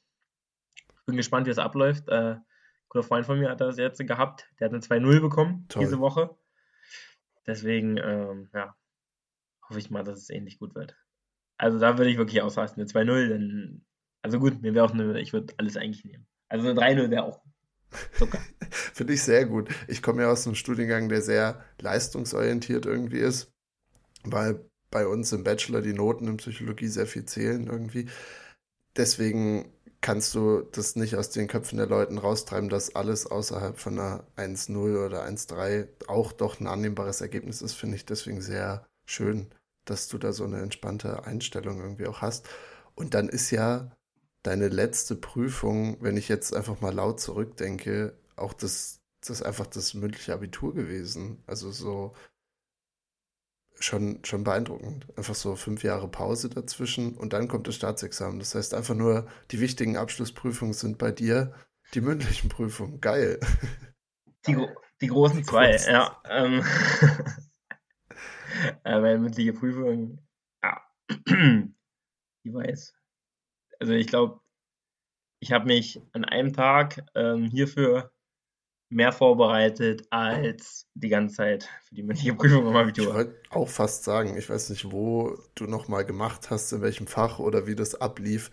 ich 0.74 1.04
bin 1.06 1.16
gespannt, 1.16 1.46
wie 1.46 1.50
es 1.50 1.58
abläuft. 1.58 2.08
Äh, 2.08 2.32
ein 2.34 2.44
guter 2.88 3.02
Freund 3.06 3.26
von 3.26 3.38
mir 3.38 3.50
hat 3.50 3.60
das 3.60 3.78
jetzt 3.78 4.04
gehabt. 4.06 4.48
Der 4.58 4.66
hat 4.66 4.72
eine 4.74 4.82
2-0 4.82 5.20
bekommen 5.20 5.66
Toll. 5.68 5.84
diese 5.84 5.98
Woche. 6.00 6.36
Deswegen, 7.46 7.96
ähm, 7.96 8.50
ja, 8.52 8.76
hoffe 9.70 9.78
ich 9.78 9.90
mal, 9.90 10.04
dass 10.04 10.18
es 10.18 10.30
ähnlich 10.30 10.58
gut 10.58 10.74
wird. 10.74 10.96
Also, 11.56 11.78
da 11.78 11.96
würde 11.96 12.10
ich 12.10 12.18
wirklich 12.18 12.42
ausrasten. 12.42 12.82
Eine 12.82 12.90
2-0, 12.90 13.28
dann, 13.28 13.84
also 14.22 14.38
gut, 14.38 14.60
mir 14.62 14.74
wäre 14.74 14.84
auch 14.84 14.92
eine, 14.92 15.20
ich 15.20 15.32
würde 15.32 15.54
alles 15.56 15.76
eigentlich 15.76 16.04
nehmen. 16.04 16.26
Also, 16.48 16.68
eine 16.68 16.78
3-0 16.78 17.10
wäre 17.10 17.24
auch. 17.24 17.42
Finde 18.70 19.14
ich 19.14 19.22
sehr 19.22 19.46
gut. 19.46 19.68
Ich 19.88 20.02
komme 20.02 20.22
ja 20.22 20.30
aus 20.30 20.46
einem 20.46 20.54
Studiengang, 20.54 21.08
der 21.08 21.22
sehr 21.22 21.64
leistungsorientiert 21.80 22.86
irgendwie 22.86 23.18
ist, 23.18 23.52
weil 24.24 24.64
bei 24.90 25.06
uns 25.06 25.32
im 25.32 25.44
Bachelor 25.44 25.82
die 25.82 25.92
Noten 25.92 26.26
in 26.26 26.36
Psychologie 26.36 26.88
sehr 26.88 27.06
viel 27.06 27.24
zählen 27.24 27.66
irgendwie. 27.66 28.08
Deswegen 28.96 29.72
kannst 30.00 30.34
du 30.34 30.62
das 30.72 30.96
nicht 30.96 31.16
aus 31.16 31.30
den 31.30 31.46
Köpfen 31.46 31.76
der 31.76 31.86
Leuten 31.86 32.18
raustreiben, 32.18 32.68
dass 32.68 32.94
alles 32.96 33.26
außerhalb 33.26 33.78
von 33.78 33.98
einer 33.98 34.26
1-0 34.36 35.06
oder 35.06 35.24
1-3 35.24 35.88
auch 36.08 36.32
doch 36.32 36.58
ein 36.60 36.66
annehmbares 36.66 37.20
Ergebnis 37.20 37.62
ist, 37.62 37.74
finde 37.74 37.96
ich 37.96 38.06
deswegen 38.06 38.40
sehr 38.40 38.86
schön, 39.04 39.48
dass 39.84 40.08
du 40.08 40.18
da 40.18 40.32
so 40.32 40.44
eine 40.44 40.60
entspannte 40.60 41.24
Einstellung 41.24 41.80
irgendwie 41.80 42.06
auch 42.06 42.20
hast. 42.20 42.48
Und 42.94 43.14
dann 43.14 43.28
ist 43.28 43.50
ja 43.50 43.90
deine 44.42 44.68
letzte 44.68 45.16
Prüfung, 45.16 45.98
wenn 46.00 46.16
ich 46.16 46.28
jetzt 46.28 46.54
einfach 46.54 46.80
mal 46.80 46.94
laut 46.94 47.20
zurückdenke, 47.20 48.18
auch 48.36 48.52
das, 48.52 49.00
das 49.20 49.30
ist 49.30 49.42
einfach 49.42 49.66
das 49.66 49.94
mündliche 49.94 50.32
Abitur 50.32 50.74
gewesen. 50.74 51.42
Also 51.46 51.70
so 51.70 52.14
schon, 53.78 54.20
schon 54.24 54.44
beeindruckend. 54.44 55.06
Einfach 55.16 55.34
so 55.34 55.56
fünf 55.56 55.82
Jahre 55.82 56.08
Pause 56.08 56.48
dazwischen 56.48 57.16
und 57.16 57.32
dann 57.32 57.48
kommt 57.48 57.66
das 57.66 57.74
Staatsexamen. 57.74 58.38
Das 58.38 58.54
heißt 58.54 58.74
einfach 58.74 58.94
nur, 58.94 59.26
die 59.50 59.60
wichtigen 59.60 59.96
Abschlussprüfungen 59.96 60.74
sind 60.74 60.98
bei 60.98 61.10
dir 61.10 61.52
die 61.94 62.00
mündlichen 62.00 62.48
Prüfungen. 62.48 63.00
Geil. 63.00 63.40
Die, 64.46 64.56
die 65.00 65.08
großen 65.08 65.44
zwei, 65.44 65.76
ja. 65.76 66.16
Ähm, 66.28 66.60
äh, 66.60 67.06
meine 68.84 69.18
mündliche 69.18 69.52
Prüfung, 69.52 70.18
ja, 70.62 70.80
ich 72.44 72.54
weiß. 72.54 72.94
Also 73.80 73.92
ich 73.94 74.06
glaube, 74.06 74.40
ich 75.40 75.52
habe 75.52 75.66
mich 75.66 76.00
an 76.12 76.24
einem 76.24 76.52
Tag 76.52 77.04
ähm, 77.14 77.44
hierfür 77.50 78.12
mehr 78.90 79.12
vorbereitet 79.12 80.06
als 80.10 80.88
die 80.94 81.08
ganze 81.08 81.36
Zeit 81.36 81.70
für 81.84 81.94
die 81.94 82.02
mündliche 82.02 82.34
Prüfung 82.34 82.76
Ich 82.76 82.76
Abitur. 82.76 83.14
wollte 83.14 83.36
auch 83.50 83.68
fast 83.68 84.04
sagen, 84.04 84.36
ich 84.36 84.48
weiß 84.50 84.70
nicht, 84.70 84.90
wo 84.92 85.38
du 85.54 85.64
nochmal 85.66 86.04
gemacht 86.04 86.50
hast, 86.50 86.72
in 86.72 86.82
welchem 86.82 87.06
Fach 87.06 87.38
oder 87.38 87.66
wie 87.66 87.74
das 87.76 87.94
ablief. 87.94 88.50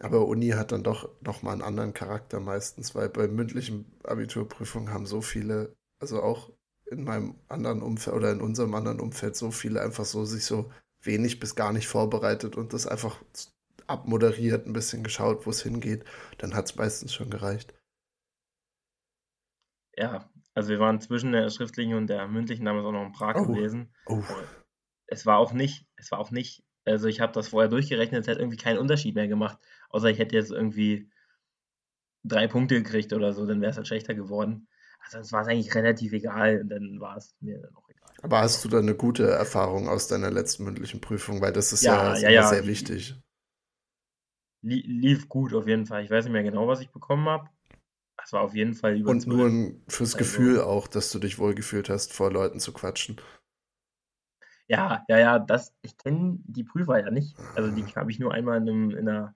Aber 0.00 0.26
Uni 0.26 0.50
hat 0.50 0.72
dann 0.72 0.82
doch 0.84 1.08
nochmal 1.22 1.54
einen 1.54 1.62
anderen 1.62 1.94
Charakter 1.94 2.40
meistens, 2.40 2.94
weil 2.94 3.08
bei 3.08 3.28
mündlichen 3.28 3.86
Abiturprüfungen 4.04 4.92
haben 4.92 5.06
so 5.06 5.20
viele, 5.20 5.74
also 6.00 6.22
auch 6.22 6.50
in 6.92 7.04
meinem 7.04 7.34
anderen 7.48 7.82
Umfeld 7.82 8.16
oder 8.16 8.30
in 8.32 8.40
unserem 8.40 8.74
anderen 8.74 9.00
Umfeld, 9.00 9.36
so 9.36 9.50
viele 9.50 9.80
einfach 9.82 10.04
so 10.04 10.24
sich 10.24 10.44
so 10.44 10.70
wenig 11.02 11.40
bis 11.40 11.54
gar 11.56 11.72
nicht 11.72 11.88
vorbereitet 11.88 12.56
und 12.56 12.72
das 12.72 12.86
einfach 12.86 13.20
abmoderiert, 13.86 14.66
ein 14.66 14.72
bisschen 14.72 15.02
geschaut, 15.02 15.46
wo 15.46 15.50
es 15.50 15.62
hingeht. 15.62 16.04
Dann 16.38 16.54
hat 16.54 16.66
es 16.66 16.76
meistens 16.76 17.12
schon 17.14 17.30
gereicht. 17.30 17.74
Ja, 19.96 20.30
also 20.54 20.70
wir 20.70 20.78
waren 20.80 21.00
zwischen 21.00 21.32
der 21.32 21.50
schriftlichen 21.50 21.94
und 21.94 22.06
der 22.08 22.26
mündlichen 22.28 22.64
damals 22.64 22.84
auch 22.86 22.92
noch 22.92 23.04
in 23.06 23.12
Prag 23.12 23.36
Oh. 23.36 23.46
gewesen. 23.46 23.94
Oh, 24.06 24.22
Es 25.06 25.26
war 25.26 25.38
auch 25.38 25.52
nicht, 25.52 25.86
es 25.96 26.10
war 26.10 26.18
auch 26.18 26.30
nicht, 26.30 26.64
also 26.84 27.06
ich 27.06 27.20
habe 27.20 27.32
das 27.32 27.48
vorher 27.48 27.68
durchgerechnet, 27.68 28.22
es 28.22 28.26
hätte 28.26 28.40
irgendwie 28.40 28.56
keinen 28.56 28.78
Unterschied 28.78 29.14
mehr 29.14 29.28
gemacht, 29.28 29.58
außer 29.90 30.08
ich 30.10 30.18
hätte 30.18 30.34
jetzt 30.36 30.50
irgendwie 30.50 31.10
drei 32.24 32.46
Punkte 32.48 32.82
gekriegt 32.82 33.12
oder 33.12 33.32
so, 33.32 33.46
dann 33.46 33.60
wäre 33.60 33.70
es 33.70 33.76
halt 33.76 33.86
schlechter 33.86 34.14
geworden. 34.14 34.68
Also 35.04 35.18
es 35.18 35.32
war 35.32 35.46
eigentlich 35.46 35.74
relativ 35.74 36.12
egal 36.12 36.60
und 36.62 36.68
dann 36.70 37.00
war 37.00 37.16
es 37.16 37.34
mir 37.40 37.58
dann 37.58 37.74
auch 37.76 37.88
egal. 37.88 38.10
aber 38.22 38.40
hast 38.40 38.64
du 38.64 38.68
da 38.68 38.78
eine 38.78 38.94
gute 38.94 39.28
Erfahrung 39.30 39.88
aus 39.88 40.08
deiner 40.08 40.30
letzten 40.30 40.64
mündlichen 40.64 41.00
Prüfung? 41.00 41.40
Weil 41.40 41.52
das 41.52 41.72
ist 41.72 41.82
Ja, 41.82 42.16
ja, 42.16 42.30
ja, 42.30 42.46
sehr 42.48 42.66
wichtig. 42.66 43.16
Lie 44.62 44.82
lief 44.86 45.28
gut 45.28 45.52
auf 45.54 45.66
jeden 45.66 45.86
Fall. 45.86 46.04
Ich 46.04 46.10
weiß 46.10 46.24
nicht 46.24 46.32
mehr 46.32 46.44
genau, 46.44 46.68
was 46.68 46.80
ich 46.80 46.90
bekommen 46.90 47.28
habe. 47.28 47.48
Es 48.24 48.32
war 48.32 48.42
auf 48.42 48.54
jeden 48.54 48.74
Fall 48.74 48.96
über 48.96 49.10
Und 49.10 49.22
12. 49.22 49.36
nur 49.36 49.74
fürs 49.88 50.14
Also- 50.14 50.18
Gefühl 50.18 50.60
auch, 50.60 50.86
dass 50.86 51.10
du 51.10 51.18
dich 51.18 51.38
wohlgefühlt 51.40 51.88
hast, 51.90 52.12
vor 52.12 52.30
Leuten 52.30 52.60
zu 52.60 52.72
quatschen. 52.72 53.20
Ja, 54.68 55.04
ja, 55.08 55.18
ja, 55.18 55.38
das, 55.40 55.74
ich 55.82 55.96
kenne 55.98 56.38
die 56.44 56.62
Prüfer 56.64 57.00
ja 57.00 57.10
nicht. 57.10 57.36
Also 57.54 57.70
die 57.72 57.84
habe 57.96 58.10
ich 58.10 58.18
nur 58.20 58.32
einmal 58.32 58.58
in, 58.58 58.68
einem, 58.68 58.90
in, 58.92 59.08
einer, 59.08 59.34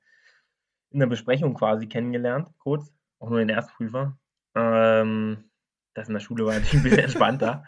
in 0.90 1.02
einer 1.02 1.10
Besprechung 1.10 1.54
quasi 1.54 1.88
kennengelernt, 1.88 2.48
kurz. 2.58 2.92
Auch 3.18 3.30
nur 3.30 3.40
den 3.40 3.48
Erstprüfer. 3.48 4.16
Ähm, 4.54 5.50
das 5.96 6.08
in 6.08 6.14
der 6.14 6.20
Schule 6.20 6.46
war 6.46 6.54
natürlich 6.54 6.74
ein 6.74 6.82
bisschen 6.82 6.98
entspannter. 6.98 7.64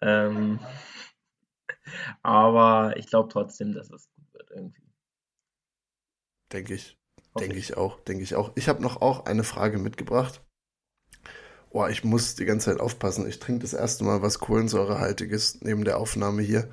ähm, 0.00 0.58
aber 2.22 2.96
ich 2.96 3.06
glaube 3.06 3.28
trotzdem, 3.28 3.72
dass 3.72 3.90
es 3.90 4.08
gut 4.10 4.32
wird 4.32 4.50
irgendwie. 4.50 4.82
Denke 6.52 6.74
ich. 6.74 6.98
Denke 7.38 7.56
ich 7.56 7.76
auch, 7.76 8.00
denke 8.00 8.22
ich 8.22 8.34
auch. 8.34 8.52
Ich 8.54 8.68
habe 8.68 8.82
noch 8.82 9.02
auch 9.02 9.26
eine 9.26 9.44
Frage 9.44 9.78
mitgebracht. 9.78 10.42
Oh, 11.68 11.86
ich 11.86 12.02
muss 12.02 12.34
die 12.34 12.46
ganze 12.46 12.70
Zeit 12.70 12.80
aufpassen. 12.80 13.28
Ich 13.28 13.40
trinke 13.40 13.60
das 13.60 13.74
erste 13.74 14.04
Mal 14.04 14.22
was 14.22 14.38
Kohlensäurehaltiges 14.38 15.60
neben 15.60 15.84
der 15.84 15.98
Aufnahme 15.98 16.40
hier. 16.40 16.70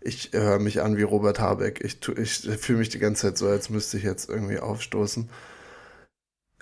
Ich 0.00 0.30
höre 0.32 0.60
mich 0.60 0.80
an 0.80 0.96
wie 0.96 1.02
Robert 1.02 1.40
Habeck. 1.40 1.80
Ich, 1.82 2.06
ich 2.16 2.38
fühle 2.60 2.78
mich 2.78 2.90
die 2.90 3.00
ganze 3.00 3.22
Zeit 3.22 3.38
so, 3.38 3.48
als 3.48 3.70
müsste 3.70 3.96
ich 3.96 4.04
jetzt 4.04 4.28
irgendwie 4.28 4.60
aufstoßen. 4.60 5.28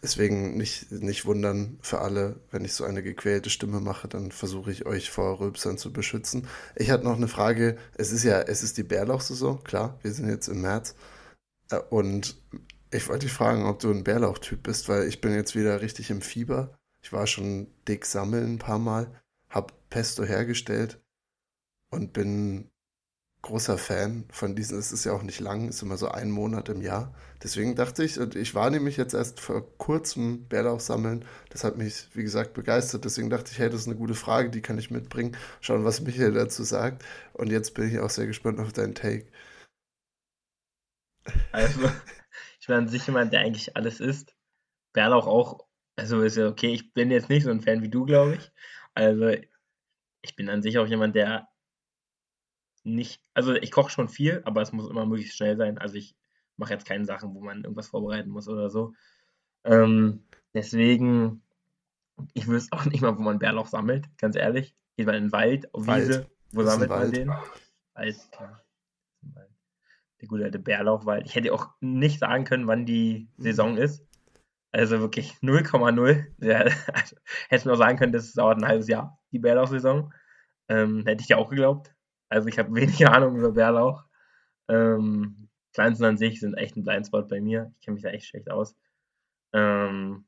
Deswegen 0.04 0.58
nicht, 0.58 0.92
nicht 0.92 1.24
wundern 1.24 1.78
für 1.80 2.02
alle, 2.02 2.38
wenn 2.50 2.62
ich 2.62 2.74
so 2.74 2.84
eine 2.84 3.02
gequälte 3.02 3.48
Stimme 3.48 3.80
mache, 3.80 4.06
dann 4.06 4.32
versuche 4.32 4.70
ich 4.70 4.84
euch 4.84 5.10
vor 5.10 5.40
Rülpsern 5.40 5.78
zu 5.78 5.94
beschützen. 5.94 6.46
Ich 6.76 6.90
hatte 6.90 7.04
noch 7.04 7.16
eine 7.16 7.26
Frage. 7.26 7.78
Es 7.96 8.12
ist 8.12 8.22
ja, 8.22 8.42
es 8.42 8.62
ist 8.62 8.76
die 8.76 8.82
Bärlauchsaison, 8.82 9.64
klar, 9.64 9.98
wir 10.02 10.12
sind 10.12 10.28
jetzt 10.28 10.48
im 10.48 10.60
März. 10.60 10.94
Äh, 11.70 11.78
und 11.88 12.36
ich 12.90 13.08
wollte 13.08 13.24
dich 13.24 13.32
fragen, 13.32 13.64
ob 13.64 13.78
du 13.78 13.90
ein 13.90 14.04
Bärlauchtyp 14.04 14.62
bist, 14.62 14.90
weil 14.90 15.08
ich 15.08 15.22
bin 15.22 15.34
jetzt 15.34 15.54
wieder 15.56 15.80
richtig 15.80 16.10
im 16.10 16.20
Fieber. 16.20 16.76
Ich 17.00 17.14
war 17.14 17.26
schon 17.26 17.68
dick 17.88 18.04
sammeln 18.04 18.56
ein 18.56 18.58
paar 18.58 18.78
Mal, 18.78 19.22
hab 19.48 19.88
Pesto 19.88 20.22
hergestellt 20.22 21.00
und 21.88 22.12
bin 22.12 22.70
großer 23.44 23.78
Fan 23.78 24.24
von 24.30 24.56
diesen. 24.56 24.78
Es 24.78 24.90
ist 24.90 25.04
ja 25.04 25.12
auch 25.12 25.22
nicht 25.22 25.38
lang, 25.38 25.68
ist 25.68 25.82
immer 25.82 25.96
so 25.96 26.08
ein 26.08 26.30
Monat 26.30 26.68
im 26.70 26.80
Jahr. 26.80 27.14
Deswegen 27.42 27.76
dachte 27.76 28.02
ich, 28.02 28.18
und 28.18 28.34
ich 28.36 28.54
war 28.54 28.70
nämlich 28.70 28.96
jetzt 28.96 29.14
erst 29.14 29.38
vor 29.38 29.76
kurzem 29.76 30.48
Bärlauch 30.48 30.80
sammeln. 30.80 31.24
Das 31.50 31.62
hat 31.62 31.76
mich, 31.76 32.08
wie 32.14 32.22
gesagt, 32.22 32.54
begeistert. 32.54 33.04
Deswegen 33.04 33.30
dachte 33.30 33.52
ich, 33.52 33.58
hey, 33.58 33.68
das 33.68 33.82
ist 33.82 33.86
eine 33.86 33.96
gute 33.96 34.14
Frage, 34.14 34.50
die 34.50 34.62
kann 34.62 34.78
ich 34.78 34.90
mitbringen. 34.90 35.36
Schauen, 35.60 35.84
was 35.84 36.00
Michael 36.00 36.32
dazu 36.32 36.64
sagt. 36.64 37.04
Und 37.34 37.52
jetzt 37.52 37.74
bin 37.74 37.88
ich 37.88 37.98
auch 38.00 38.10
sehr 38.10 38.26
gespannt 38.26 38.60
auf 38.60 38.72
deinen 38.72 38.94
Take. 38.94 39.26
Also, 41.52 41.80
ich 42.60 42.66
bin 42.66 42.76
an 42.76 42.88
sich 42.88 43.06
jemand, 43.06 43.32
der 43.32 43.40
eigentlich 43.40 43.76
alles 43.76 44.00
isst. 44.00 44.34
Bärlauch 44.94 45.26
auch. 45.26 45.66
Also 45.96 46.22
ist 46.22 46.36
ja 46.36 46.48
okay, 46.48 46.72
ich 46.72 46.92
bin 46.92 47.10
jetzt 47.10 47.28
nicht 47.28 47.44
so 47.44 47.50
ein 47.50 47.60
Fan 47.60 47.82
wie 47.82 47.90
du, 47.90 48.06
glaube 48.06 48.36
ich. 48.36 48.52
Also, 48.94 49.36
ich 50.22 50.34
bin 50.34 50.48
an 50.48 50.62
sich 50.62 50.78
auch 50.78 50.86
jemand, 50.86 51.14
der 51.14 51.46
nicht, 52.84 53.22
also 53.32 53.54
ich 53.54 53.70
koche 53.70 53.90
schon 53.90 54.08
viel, 54.08 54.42
aber 54.44 54.62
es 54.62 54.72
muss 54.72 54.88
immer 54.88 55.06
möglichst 55.06 55.36
schnell 55.36 55.56
sein. 55.56 55.78
Also 55.78 55.96
ich 55.96 56.14
mache 56.56 56.72
jetzt 56.72 56.86
keine 56.86 57.04
Sachen, 57.04 57.34
wo 57.34 57.40
man 57.40 57.62
irgendwas 57.62 57.88
vorbereiten 57.88 58.30
muss 58.30 58.48
oder 58.48 58.70
so. 58.70 58.92
Ähm, 59.64 60.24
deswegen, 60.52 61.42
ich 62.34 62.46
wüsste 62.46 62.76
auch 62.76 62.84
nicht 62.84 63.00
mal, 63.00 63.16
wo 63.16 63.22
man 63.22 63.38
Bärlauch 63.38 63.66
sammelt, 63.66 64.06
ganz 64.18 64.36
ehrlich. 64.36 64.74
Geht 64.96 65.06
mal 65.06 65.16
in 65.16 65.24
den 65.24 65.32
Wald, 65.32 65.72
auf 65.74 65.86
Wald. 65.86 66.08
Wiese, 66.08 66.30
wo 66.52 66.62
das 66.62 66.72
sammelt 66.72 66.90
man 66.90 67.10
den? 67.10 67.28
Wald, 67.94 68.16
klar. 68.30 68.60
Der 70.20 70.28
gute 70.28 70.44
alte 70.44 70.58
Bärlauchwald. 70.58 71.26
Ich 71.26 71.34
hätte 71.34 71.52
auch 71.52 71.70
nicht 71.80 72.20
sagen 72.20 72.44
können, 72.44 72.66
wann 72.66 72.86
die 72.86 73.28
mhm. 73.36 73.42
Saison 73.42 73.76
ist. 73.76 74.06
Also 74.72 75.00
wirklich 75.00 75.32
0,0. 75.42 76.26
Ja, 76.38 76.64
hätte 77.48 77.68
nur 77.68 77.76
sagen 77.76 77.98
können, 77.98 78.12
das 78.12 78.32
dauert 78.32 78.58
ein 78.58 78.66
halbes 78.66 78.88
Jahr, 78.88 79.18
die 79.32 79.38
Bärlauchsaison. 79.38 80.12
Ähm, 80.68 81.04
hätte 81.06 81.22
ich 81.22 81.28
ja 81.28 81.36
auch 81.36 81.48
geglaubt. 81.48 81.93
Also 82.34 82.48
ich 82.48 82.58
habe 82.58 82.74
wenig 82.74 83.06
Ahnung 83.08 83.36
über 83.36 83.52
Bärlauch. 83.52 84.04
Ähm, 84.68 85.48
Pflanzen 85.72 86.04
an 86.04 86.18
sich 86.18 86.40
sind 86.40 86.54
echt 86.54 86.76
ein 86.76 86.82
Blindspot 86.82 87.28
bei 87.28 87.40
mir. 87.40 87.72
Ich 87.78 87.84
kenne 87.84 87.94
mich 87.94 88.02
da 88.02 88.10
echt 88.10 88.26
schlecht 88.26 88.50
aus. 88.50 88.76
Ähm, 89.52 90.26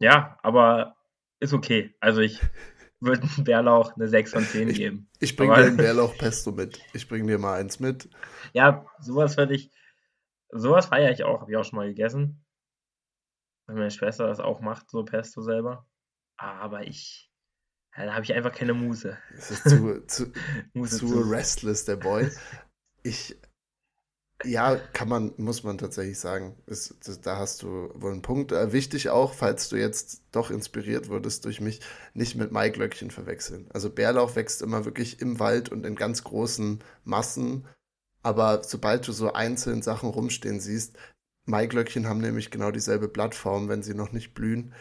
ja, 0.00 0.38
aber 0.42 0.96
ist 1.40 1.52
okay. 1.52 1.96
Also 1.98 2.20
ich 2.20 2.40
würde 3.00 3.26
Bärlauch 3.42 3.96
eine 3.96 4.06
6 4.06 4.30
von 4.30 4.44
10 4.44 4.72
geben. 4.72 5.08
Ich 5.18 5.34
bringe 5.34 5.56
dir 5.56 5.64
ein 5.64 5.76
Bärlauch-Pesto 5.76 6.52
mit. 6.52 6.80
Ich 6.92 7.08
bringe 7.08 7.26
dir 7.26 7.38
mal 7.38 7.58
eins 7.58 7.80
mit. 7.80 8.08
Ja, 8.52 8.84
sowas 8.98 9.38
würde 9.38 9.54
ich, 9.54 9.70
sowas 10.50 10.86
feiere 10.86 11.10
ich 11.10 11.24
auch. 11.24 11.40
Habe 11.40 11.50
ich 11.50 11.56
auch 11.56 11.64
schon 11.64 11.78
mal 11.78 11.88
gegessen. 11.88 12.44
Weil 13.66 13.76
meine 13.76 13.90
Schwester 13.90 14.26
das 14.26 14.40
auch 14.40 14.60
macht, 14.60 14.90
so 14.90 15.04
Pesto 15.04 15.40
selber. 15.40 15.86
Aber 16.36 16.86
ich, 16.86 17.31
ja, 17.96 18.06
da 18.06 18.14
habe 18.14 18.24
ich 18.24 18.32
einfach 18.32 18.54
keine 18.54 18.72
Muse. 18.72 19.18
Das 19.34 19.50
ist 19.50 19.68
zu, 19.68 20.00
zu, 20.06 20.32
zu 20.86 21.20
restless, 21.20 21.84
der 21.84 21.96
Boy. 21.96 22.30
Ich, 23.02 23.36
ja, 24.44 24.76
kann 24.76 25.08
man, 25.08 25.34
muss 25.36 25.62
man 25.62 25.76
tatsächlich 25.76 26.18
sagen. 26.18 26.56
Ist, 26.66 26.96
da 27.26 27.36
hast 27.36 27.62
du 27.62 27.90
wohl 27.94 28.12
einen 28.12 28.22
Punkt. 28.22 28.52
Äh, 28.52 28.72
wichtig 28.72 29.10
auch, 29.10 29.34
falls 29.34 29.68
du 29.68 29.76
jetzt 29.76 30.22
doch 30.32 30.50
inspiriert 30.50 31.10
wurdest 31.10 31.44
durch 31.44 31.60
mich, 31.60 31.80
nicht 32.14 32.34
mit 32.34 32.50
Maiglöckchen 32.50 33.10
verwechseln. 33.10 33.68
Also 33.74 33.90
Bärlauch 33.90 34.36
wächst 34.36 34.62
immer 34.62 34.86
wirklich 34.86 35.20
im 35.20 35.38
Wald 35.38 35.68
und 35.68 35.84
in 35.84 35.94
ganz 35.94 36.24
großen 36.24 36.82
Massen. 37.04 37.68
Aber 38.22 38.62
sobald 38.64 39.06
du 39.06 39.12
so 39.12 39.34
einzeln 39.34 39.82
Sachen 39.82 40.08
rumstehen 40.08 40.60
siehst, 40.60 40.96
Maiglöckchen 41.44 42.08
haben 42.08 42.20
nämlich 42.20 42.50
genau 42.50 42.70
dieselbe 42.70 43.08
Blattform, 43.08 43.68
wenn 43.68 43.82
sie 43.82 43.94
noch 43.94 44.12
nicht 44.12 44.32
blühen. 44.32 44.72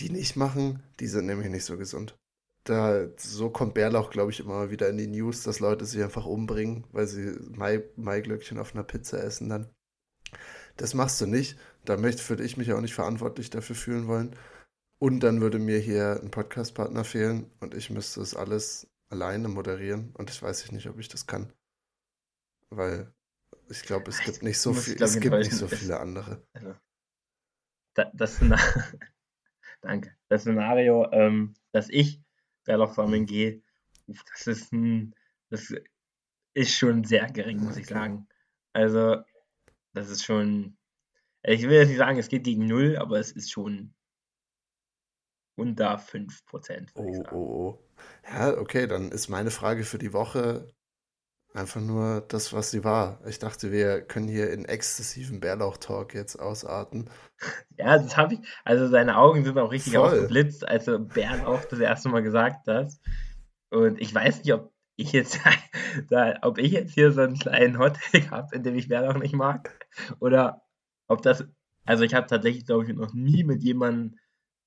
Die 0.00 0.08
nicht 0.10 0.36
machen, 0.36 0.82
die 0.98 1.08
sind 1.08 1.26
nämlich 1.26 1.50
nicht 1.50 1.64
so 1.64 1.76
gesund 1.76 2.16
da, 2.64 3.08
so 3.16 3.50
kommt 3.50 3.74
Bärlauch, 3.74 4.10
glaube 4.10 4.30
ich, 4.32 4.40
immer 4.40 4.70
wieder 4.70 4.88
in 4.88 4.96
die 4.96 5.06
News, 5.06 5.42
dass 5.42 5.60
Leute 5.60 5.84
sich 5.84 6.02
einfach 6.02 6.26
umbringen, 6.26 6.86
weil 6.92 7.06
sie 7.06 7.38
Mai, 7.54 7.82
Maiglöckchen 7.96 8.58
auf 8.58 8.74
einer 8.74 8.84
Pizza 8.84 9.22
essen 9.22 9.50
dann. 9.50 9.70
Das 10.76 10.94
machst 10.94 11.20
du 11.20 11.26
nicht. 11.26 11.58
Da 11.84 11.96
möchte 11.96 12.26
würde 12.28 12.42
ich 12.42 12.56
mich 12.56 12.72
auch 12.72 12.80
nicht 12.80 12.94
verantwortlich 12.94 13.50
dafür 13.50 13.76
fühlen 13.76 14.06
wollen. 14.08 14.34
Und 14.98 15.20
dann 15.20 15.40
würde 15.40 15.58
mir 15.58 15.78
hier 15.78 16.18
ein 16.22 16.30
Podcastpartner 16.30 17.04
fehlen 17.04 17.50
und 17.60 17.74
ich 17.74 17.90
müsste 17.90 18.22
es 18.22 18.34
alles 18.34 18.88
alleine 19.10 19.48
moderieren 19.48 20.12
und 20.14 20.30
ich 20.30 20.42
weiß 20.42 20.72
nicht, 20.72 20.88
ob 20.88 20.98
ich 20.98 21.08
das 21.08 21.26
kann. 21.26 21.52
Weil 22.70 23.12
ich 23.68 23.82
glaube, 23.82 24.10
es 24.10 24.20
gibt 24.20 24.42
nicht 24.42 24.58
so 24.58 24.72
viel, 24.72 25.00
es 25.00 25.20
gibt 25.20 25.34
nicht 25.34 25.52
so 25.52 25.68
viele 25.68 26.00
andere. 26.00 26.42
Also, 26.54 26.74
das, 27.94 28.40
Danke. 29.82 30.16
Das 30.28 30.42
Szenario, 30.42 31.10
ähm, 31.12 31.54
dass 31.72 31.90
ich 31.90 32.23
Bärlauch 32.64 32.94
sammeln 32.94 33.26
gehe, 33.26 33.62
das 34.06 34.46
ist 34.46 34.72
ein, 34.72 35.14
das 35.50 35.72
ist 36.54 36.72
schon 36.72 37.04
sehr 37.04 37.26
gering, 37.30 37.58
muss 37.58 37.76
ich 37.76 37.86
sagen. 37.86 38.28
Also, 38.72 39.22
das 39.92 40.10
ist 40.10 40.24
schon, 40.24 40.76
ich 41.42 41.62
will 41.62 41.78
jetzt 41.78 41.88
nicht 41.88 41.98
sagen, 41.98 42.18
es 42.18 42.28
geht 42.28 42.44
gegen 42.44 42.66
null, 42.66 42.96
aber 42.96 43.18
es 43.18 43.32
ist 43.32 43.52
schon 43.52 43.94
unter 45.56 45.96
5%. 45.96 46.90
Oh, 46.94 47.24
oh, 47.30 47.36
oh. 47.36 47.78
Ja, 48.24 48.58
okay, 48.58 48.86
dann 48.86 49.12
ist 49.12 49.28
meine 49.28 49.50
Frage 49.50 49.84
für 49.84 49.98
die 49.98 50.12
Woche 50.12 50.74
einfach 51.54 51.80
nur 51.80 52.20
das, 52.28 52.52
was 52.52 52.70
sie 52.70 52.84
war. 52.84 53.20
Ich 53.26 53.38
dachte, 53.38 53.70
wir 53.70 54.02
können 54.02 54.28
hier 54.28 54.50
in 54.50 54.64
exzessiven 54.64 55.40
Bärlauch-Talk 55.40 56.14
jetzt 56.14 56.36
ausarten. 56.36 57.08
Ja, 57.78 57.96
das 57.96 58.16
habe 58.16 58.34
ich. 58.34 58.40
Also 58.64 58.88
seine 58.88 59.16
Augen 59.16 59.44
sind 59.44 59.58
auch 59.58 59.70
richtig 59.70 59.94
Voll. 59.94 60.02
aufgeblitzt, 60.02 60.66
als 60.66 60.86
du 60.86 60.98
Bärlauch 60.98 61.64
das 61.64 61.78
erste 61.78 62.08
Mal 62.08 62.22
gesagt 62.22 62.66
hast. 62.66 63.00
Und 63.70 64.00
ich 64.00 64.12
weiß 64.12 64.38
nicht, 64.38 64.52
ob 64.52 64.72
ich 64.96 65.12
jetzt, 65.12 65.38
da, 66.10 66.34
ob 66.42 66.58
ich 66.58 66.72
jetzt 66.72 66.94
hier 66.94 67.12
so 67.12 67.22
einen 67.22 67.38
kleinen 67.38 67.78
Hottag 67.78 68.02
habe, 68.30 68.54
in 68.54 68.64
dem 68.64 68.74
ich 68.74 68.88
Bärlauch 68.88 69.18
nicht 69.18 69.34
mag. 69.34 69.78
Oder 70.18 70.62
ob 71.06 71.22
das. 71.22 71.44
Also 71.84 72.02
ich 72.02 72.14
habe 72.14 72.26
tatsächlich, 72.26 72.66
glaube 72.66 72.84
ich, 72.84 72.96
noch 72.96 73.14
nie 73.14 73.44
mit 73.44 73.62
jemandem 73.62 74.18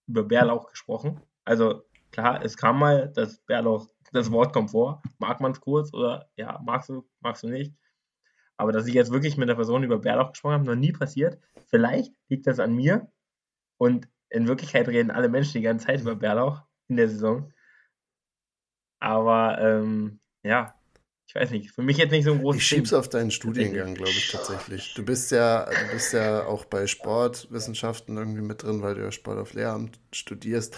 über 0.07 0.23
Bärlauch 0.23 0.69
gesprochen. 0.69 1.19
Also 1.43 1.83
klar, 2.11 2.43
es 2.43 2.55
kam 2.55 2.79
mal, 2.79 3.11
dass 3.13 3.39
Bärlauch 3.39 3.87
das 4.11 4.31
Wort 4.31 4.53
kommt 4.53 4.71
vor. 4.71 5.01
Mag 5.19 5.39
man 5.41 5.51
es 5.51 5.61
kurz 5.61 5.93
oder 5.93 6.29
ja, 6.35 6.59
magst 6.63 6.89
du, 6.89 7.07
magst 7.19 7.43
du 7.43 7.49
nicht. 7.49 7.73
Aber 8.57 8.71
dass 8.71 8.87
ich 8.87 8.93
jetzt 8.93 9.11
wirklich 9.11 9.37
mit 9.37 9.49
einer 9.49 9.55
Person 9.55 9.83
über 9.83 9.99
Bärlauch 9.99 10.31
gesprochen 10.31 10.53
habe, 10.53 10.65
noch 10.65 10.75
nie 10.75 10.91
passiert. 10.91 11.39
Vielleicht 11.67 12.13
liegt 12.27 12.47
das 12.47 12.59
an 12.59 12.73
mir. 12.73 13.11
Und 13.77 14.07
in 14.29 14.47
Wirklichkeit 14.47 14.87
reden 14.87 15.11
alle 15.11 15.29
Menschen 15.29 15.53
die 15.53 15.61
ganze 15.61 15.85
Zeit 15.85 16.01
über 16.01 16.15
Bärlauch 16.15 16.63
in 16.87 16.97
der 16.97 17.09
Saison. 17.09 17.53
Aber 18.99 19.59
ähm, 19.61 20.19
ja, 20.43 20.73
ich 21.27 21.35
weiß 21.35 21.51
nicht, 21.51 21.71
für 21.71 21.83
mich 21.83 21.97
jetzt 21.97 22.11
nicht 22.11 22.23
so 22.23 22.31
ein 22.31 22.41
großes 22.41 22.61
Ich 22.61 22.67
schieb's 22.67 22.89
Ding. 22.89 22.99
auf 22.99 23.09
deinen 23.09 23.31
Studiengang, 23.31 23.93
glaube 23.93 24.09
ich, 24.11 24.31
tatsächlich. 24.31 24.93
Du 24.95 25.05
bist 25.05 25.29
ja, 25.31 25.65
du 25.65 25.91
bist 25.93 26.13
ja 26.13 26.45
auch 26.45 26.65
bei 26.65 26.87
Sportwissenschaften 26.87 28.17
irgendwie 28.17 28.41
mit 28.41 28.63
drin, 28.63 28.81
weil 28.81 28.95
du 28.95 29.03
ja 29.03 29.11
Sport 29.11 29.37
auf 29.37 29.53
Lehramt 29.53 29.99
studierst 30.11 30.75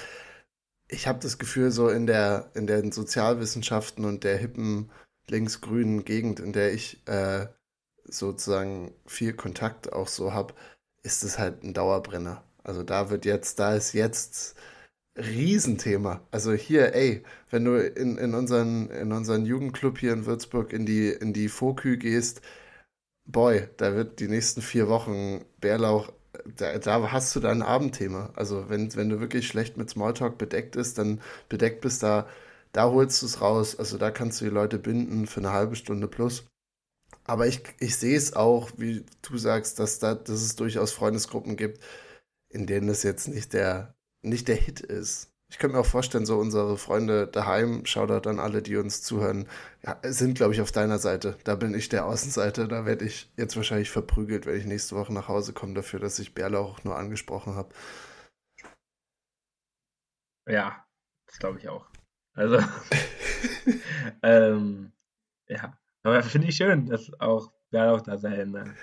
ich 0.89 1.07
habe 1.07 1.19
das 1.19 1.37
Gefühl, 1.37 1.71
so 1.71 1.89
in 1.89 2.07
der, 2.07 2.49
in 2.55 2.67
den 2.67 2.91
Sozialwissenschaften 2.91 4.05
und 4.05 4.23
der 4.23 4.37
hippen 4.37 4.89
linksgrünen 5.29 6.03
Gegend, 6.03 6.39
in 6.39 6.53
der 6.53 6.73
ich 6.73 7.07
äh, 7.07 7.47
sozusagen 8.05 8.91
viel 9.05 9.33
Kontakt 9.33 9.93
auch 9.93 10.07
so 10.07 10.33
habe, 10.33 10.55
ist 11.03 11.23
es 11.23 11.37
halt 11.37 11.63
ein 11.63 11.73
Dauerbrenner. 11.73 12.43
Also 12.63 12.83
da 12.83 13.09
wird 13.09 13.25
jetzt, 13.25 13.59
da 13.59 13.75
ist 13.75 13.93
jetzt 13.93 14.55
Riesenthema. 15.15 16.21
Also 16.31 16.53
hier, 16.53 16.95
ey, 16.95 17.23
wenn 17.51 17.65
du 17.65 17.75
in, 17.75 18.17
in, 18.17 18.33
unseren, 18.33 18.89
in 18.89 19.11
unseren 19.11 19.45
Jugendclub 19.45 19.99
hier 19.99 20.13
in 20.13 20.25
Würzburg 20.25 20.73
in 20.73 20.85
die, 20.85 21.09
in 21.09 21.33
die 21.33 21.49
Fokü 21.49 21.97
gehst, 21.97 22.41
boy, 23.25 23.67
da 23.77 23.95
wird 23.95 24.19
die 24.19 24.27
nächsten 24.27 24.61
vier 24.61 24.87
Wochen 24.87 25.45
Bärlauch 25.59 26.11
da, 26.57 26.77
da 26.77 27.11
hast 27.11 27.35
du 27.35 27.39
dein 27.39 27.61
Abendthema. 27.61 28.31
Also 28.35 28.69
wenn, 28.69 28.95
wenn 28.95 29.09
du 29.09 29.19
wirklich 29.19 29.47
schlecht 29.47 29.77
mit 29.77 29.89
Smalltalk 29.89 30.37
bedeckt 30.37 30.75
ist, 30.75 30.97
dann 30.97 31.21
bedeckt 31.49 31.81
bist 31.81 32.03
da, 32.03 32.27
da 32.71 32.89
holst 32.89 33.21
du 33.21 33.25
es 33.25 33.41
raus. 33.41 33.77
Also 33.77 33.97
da 33.97 34.11
kannst 34.11 34.41
du 34.41 34.45
die 34.45 34.51
Leute 34.51 34.79
binden 34.79 35.27
für 35.27 35.39
eine 35.39 35.51
halbe 35.51 35.75
Stunde 35.75 36.07
plus. 36.07 36.45
Aber 37.25 37.47
ich, 37.47 37.61
ich 37.79 37.95
sehe 37.97 38.17
es 38.17 38.33
auch, 38.33 38.71
wie 38.77 39.05
du 39.21 39.37
sagst, 39.37 39.79
dass, 39.79 39.99
da, 39.99 40.15
dass 40.15 40.41
es 40.41 40.55
durchaus 40.55 40.91
Freundesgruppen 40.91 41.57
gibt, 41.57 41.83
in 42.49 42.65
denen 42.65 42.87
das 42.87 43.03
jetzt 43.03 43.27
nicht 43.27 43.53
der, 43.53 43.95
nicht 44.23 44.47
der 44.47 44.55
Hit 44.55 44.79
ist. 44.81 45.31
Ich 45.51 45.57
könnte 45.57 45.75
mir 45.75 45.81
auch 45.81 45.85
vorstellen, 45.85 46.27
so 46.27 46.37
unsere 46.37 46.77
Freunde 46.77 47.27
daheim, 47.27 47.83
Shoutout 47.85 48.29
an 48.29 48.39
alle, 48.39 48.61
die 48.61 48.77
uns 48.77 49.01
zuhören, 49.01 49.47
ja, 49.83 49.97
sind, 50.03 50.35
glaube 50.35 50.53
ich, 50.53 50.61
auf 50.61 50.71
deiner 50.71 50.99
Seite. 50.99 51.37
Da 51.43 51.55
bin 51.55 51.73
ich 51.73 51.89
der 51.89 52.05
Außenseite. 52.05 52.67
Da 52.67 52.85
werde 52.85 53.05
ich 53.05 53.31
jetzt 53.35 53.55
wahrscheinlich 53.55 53.89
verprügelt, 53.89 54.45
wenn 54.45 54.57
ich 54.57 54.65
nächste 54.65 54.95
Woche 54.95 55.11
nach 55.11 55.27
Hause 55.27 55.53
komme, 55.53 55.73
dafür, 55.73 55.99
dass 55.99 56.19
ich 56.19 56.35
Bärlauch 56.35 56.83
nur 56.83 56.95
angesprochen 56.97 57.55
habe. 57.55 57.73
Ja, 60.47 60.85
das 61.25 61.39
glaube 61.39 61.57
ich 61.57 61.67
auch. 61.67 61.87
Also, 62.33 62.59
ähm, 64.23 64.91
ja, 65.47 65.77
aber 66.03 66.21
finde 66.21 66.47
ich 66.47 66.55
schön, 66.55 66.85
dass 66.85 67.11
auch 67.19 67.51
Bärlauch 67.71 68.01
da 68.01 68.17
seine 68.17 68.75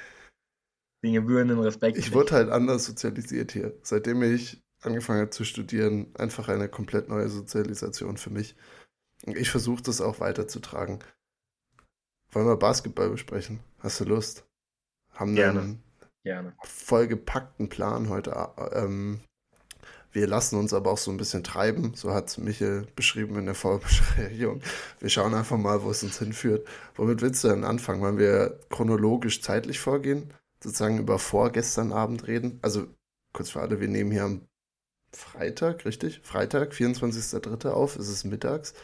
den 1.04 1.12
gebührenden 1.12 1.60
Respekt. 1.60 1.96
Ich 1.96 2.12
wurde 2.12 2.32
halt 2.32 2.50
anders 2.50 2.84
sozialisiert 2.84 3.52
hier. 3.52 3.78
Seitdem 3.82 4.22
ich 4.22 4.65
angefangen 4.86 5.20
habe 5.20 5.30
zu 5.30 5.44
studieren, 5.44 6.14
einfach 6.16 6.48
eine 6.48 6.68
komplett 6.68 7.08
neue 7.08 7.28
Sozialisation 7.28 8.16
für 8.16 8.30
mich. 8.30 8.56
Und 9.24 9.36
ich 9.36 9.50
versuche 9.50 9.82
das 9.82 10.00
auch 10.00 10.20
weiterzutragen. 10.20 11.00
Wollen 12.32 12.46
wir 12.46 12.56
Basketball 12.56 13.10
besprechen? 13.10 13.60
Hast 13.78 14.00
du 14.00 14.04
Lust? 14.04 14.46
Haben 15.12 15.34
Gerne. 15.34 15.60
einen 15.60 15.82
Gerne. 16.22 16.54
vollgepackten 16.64 17.68
Plan 17.68 18.08
heute. 18.08 18.50
Ähm, 18.72 19.20
wir 20.12 20.26
lassen 20.26 20.56
uns 20.56 20.72
aber 20.72 20.90
auch 20.92 20.98
so 20.98 21.10
ein 21.10 21.18
bisschen 21.18 21.44
treiben. 21.44 21.92
So 21.94 22.12
hat 22.14 22.28
es 22.28 22.38
Michel 22.38 22.86
beschrieben 22.96 23.36
in 23.38 23.46
der 23.46 23.54
Vorbesprechung. 23.54 24.62
Wir 24.98 25.10
schauen 25.10 25.34
einfach 25.34 25.58
mal, 25.58 25.82
wo 25.82 25.90
es 25.90 26.02
uns 26.02 26.18
hinführt. 26.18 26.66
Womit 26.94 27.20
willst 27.20 27.44
du 27.44 27.48
denn 27.48 27.64
anfangen? 27.64 28.00
Wollen 28.00 28.18
wir 28.18 28.60
chronologisch 28.70 29.42
zeitlich 29.42 29.78
vorgehen? 29.78 30.32
Sozusagen 30.62 30.98
über 30.98 31.18
vorgestern 31.18 31.92
Abend 31.92 32.26
reden? 32.26 32.58
Also 32.62 32.86
kurz 33.32 33.50
für 33.50 33.60
alle, 33.60 33.80
wir 33.80 33.88
nehmen 33.88 34.10
hier 34.10 34.24
am 34.24 34.48
Freitag, 35.16 35.84
richtig? 35.84 36.20
Freitag, 36.22 36.72
24.03. 36.72 37.68
auf, 37.70 37.96
es 37.96 38.08
ist 38.08 38.24
mittags. 38.24 38.74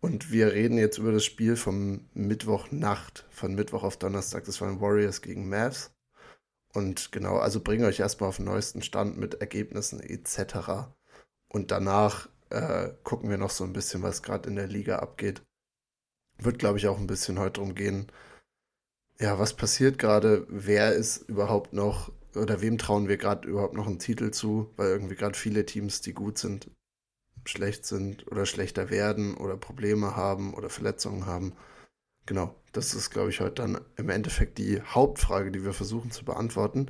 Und 0.00 0.30
wir 0.30 0.52
reden 0.52 0.78
jetzt 0.78 0.98
über 0.98 1.12
das 1.12 1.24
Spiel 1.24 1.56
vom 1.56 2.08
Mittwochnacht, 2.12 3.24
von 3.30 3.54
Mittwoch 3.54 3.82
auf 3.82 3.96
Donnerstag. 3.96 4.44
Das 4.44 4.60
waren 4.60 4.80
Warriors 4.80 5.22
gegen 5.22 5.48
Mavs. 5.48 5.92
Und 6.74 7.12
genau, 7.12 7.38
also 7.38 7.60
bringe 7.60 7.86
euch 7.86 8.00
erstmal 8.00 8.28
auf 8.28 8.36
den 8.36 8.46
neuesten 8.46 8.82
Stand 8.82 9.16
mit 9.16 9.34
Ergebnissen 9.34 10.00
etc. 10.00 10.90
Und 11.48 11.70
danach 11.70 12.28
äh, 12.50 12.90
gucken 13.04 13.30
wir 13.30 13.38
noch 13.38 13.50
so 13.50 13.64
ein 13.64 13.72
bisschen, 13.72 14.02
was 14.02 14.22
gerade 14.22 14.48
in 14.48 14.56
der 14.56 14.68
Liga 14.68 14.98
abgeht. 14.98 15.42
Wird, 16.38 16.58
glaube 16.58 16.78
ich, 16.78 16.88
auch 16.88 16.98
ein 16.98 17.06
bisschen 17.06 17.38
heute 17.38 17.60
darum 17.60 17.74
gehen, 17.74 18.10
ja, 19.20 19.38
was 19.38 19.54
passiert 19.54 19.98
gerade? 19.98 20.46
Wer 20.48 20.94
ist 20.94 21.28
überhaupt 21.28 21.72
noch 21.72 22.10
oder 22.36 22.60
wem 22.60 22.78
trauen 22.78 23.08
wir 23.08 23.16
gerade 23.16 23.48
überhaupt 23.48 23.74
noch 23.74 23.86
einen 23.86 23.98
Titel 23.98 24.30
zu, 24.30 24.72
weil 24.76 24.88
irgendwie 24.88 25.16
gerade 25.16 25.36
viele 25.36 25.66
Teams, 25.66 26.00
die 26.00 26.14
gut 26.14 26.38
sind, 26.38 26.70
schlecht 27.44 27.86
sind 27.86 28.26
oder 28.30 28.46
schlechter 28.46 28.90
werden 28.90 29.36
oder 29.36 29.56
Probleme 29.56 30.16
haben 30.16 30.54
oder 30.54 30.70
Verletzungen 30.70 31.26
haben. 31.26 31.54
Genau, 32.26 32.54
das 32.72 32.94
ist, 32.94 33.10
glaube 33.10 33.30
ich, 33.30 33.40
heute 33.40 33.62
dann 33.62 33.80
im 33.96 34.08
Endeffekt 34.08 34.58
die 34.58 34.80
Hauptfrage, 34.80 35.50
die 35.50 35.64
wir 35.64 35.72
versuchen 35.72 36.10
zu 36.10 36.24
beantworten. 36.24 36.86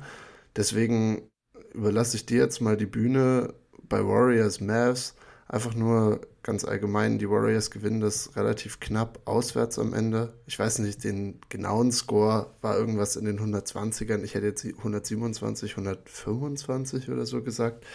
Deswegen 0.55 1.29
überlasse 1.73 2.17
ich 2.17 2.25
dir 2.25 2.39
jetzt 2.39 2.61
mal 2.61 2.77
die 2.77 2.85
Bühne 2.85 3.53
bei 3.83 4.05
Warriors 4.05 4.61
Mavs. 4.61 5.15
Einfach 5.47 5.75
nur 5.75 6.21
ganz 6.41 6.65
allgemein, 6.65 7.19
die 7.19 7.29
Warriors 7.29 7.69
gewinnen 7.69 7.99
das 7.99 8.35
relativ 8.35 8.79
knapp 8.79 9.21
auswärts 9.25 9.77
am 9.77 9.93
Ende. 9.93 10.33
Ich 10.45 10.57
weiß 10.57 10.79
nicht, 10.79 11.03
den 11.03 11.39
genauen 11.49 11.91
Score 11.91 12.55
war 12.61 12.77
irgendwas 12.77 13.15
in 13.15 13.25
den 13.25 13.39
120ern. 13.39 14.23
Ich 14.23 14.35
hätte 14.35 14.47
jetzt 14.47 14.65
127, 14.65 15.71
125 15.71 17.09
oder 17.09 17.25
so 17.25 17.43
gesagt. 17.43 17.85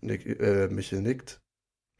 Nick, 0.00 0.26
äh, 0.40 0.68
Michel 0.68 1.02
nickt. 1.02 1.40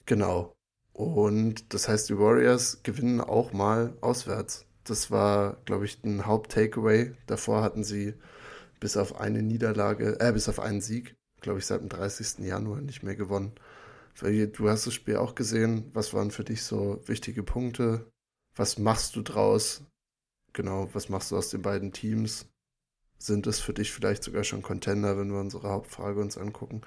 Genau. 0.07 0.55
Und 0.93 1.75
das 1.75 1.89
heißt, 1.89 2.09
die 2.09 2.19
Warriors 2.19 2.83
gewinnen 2.83 3.21
auch 3.21 3.53
mal 3.53 3.97
auswärts. 4.01 4.67
Das 4.85 5.11
war, 5.11 5.59
glaube 5.65 5.85
ich, 5.85 6.03
ein 6.05 6.27
Haupt-Takeaway. 6.27 7.13
Davor 7.27 7.63
hatten 7.63 7.85
sie 7.85 8.15
bis 8.81 8.97
auf 8.97 9.21
eine 9.21 9.43
Niederlage, 9.43 10.19
äh, 10.21 10.33
bis 10.33 10.49
auf 10.49 10.61
einen 10.61 10.81
Sieg, 10.81 11.17
glaube 11.41 11.59
ich, 11.59 11.67
seit 11.67 11.81
dem 11.81 11.89
30. 11.89 12.47
Januar 12.47 12.81
nicht 12.81 13.03
mehr 13.03 13.17
gewonnen. 13.17 13.53
Du 14.20 14.68
hast 14.68 14.87
das 14.87 14.94
Spiel 14.94 15.16
auch 15.16 15.35
gesehen. 15.35 15.90
Was 15.92 16.14
waren 16.14 16.31
für 16.31 16.44
dich 16.44 16.62
so 16.62 17.00
wichtige 17.07 17.42
Punkte? 17.42 18.11
Was 18.55 18.79
machst 18.79 19.14
du 19.14 19.22
draus? 19.22 19.85
Genau, 20.55 20.88
was 20.94 21.11
machst 21.11 21.31
du 21.31 21.37
aus 21.37 21.50
den 21.50 21.61
beiden 21.61 21.92
Teams? 21.92 22.50
Sind 23.18 23.46
es 23.46 23.61
für 23.61 23.74
dich 23.74 23.92
vielleicht 23.92 24.22
sogar 24.22 24.42
schon 24.42 24.62
Contender, 24.62 25.18
wenn 25.18 25.31
wir 25.31 25.38
unsere 25.38 25.68
Hauptfrage 25.68 26.20
uns 26.20 26.38
angucken? 26.38 26.81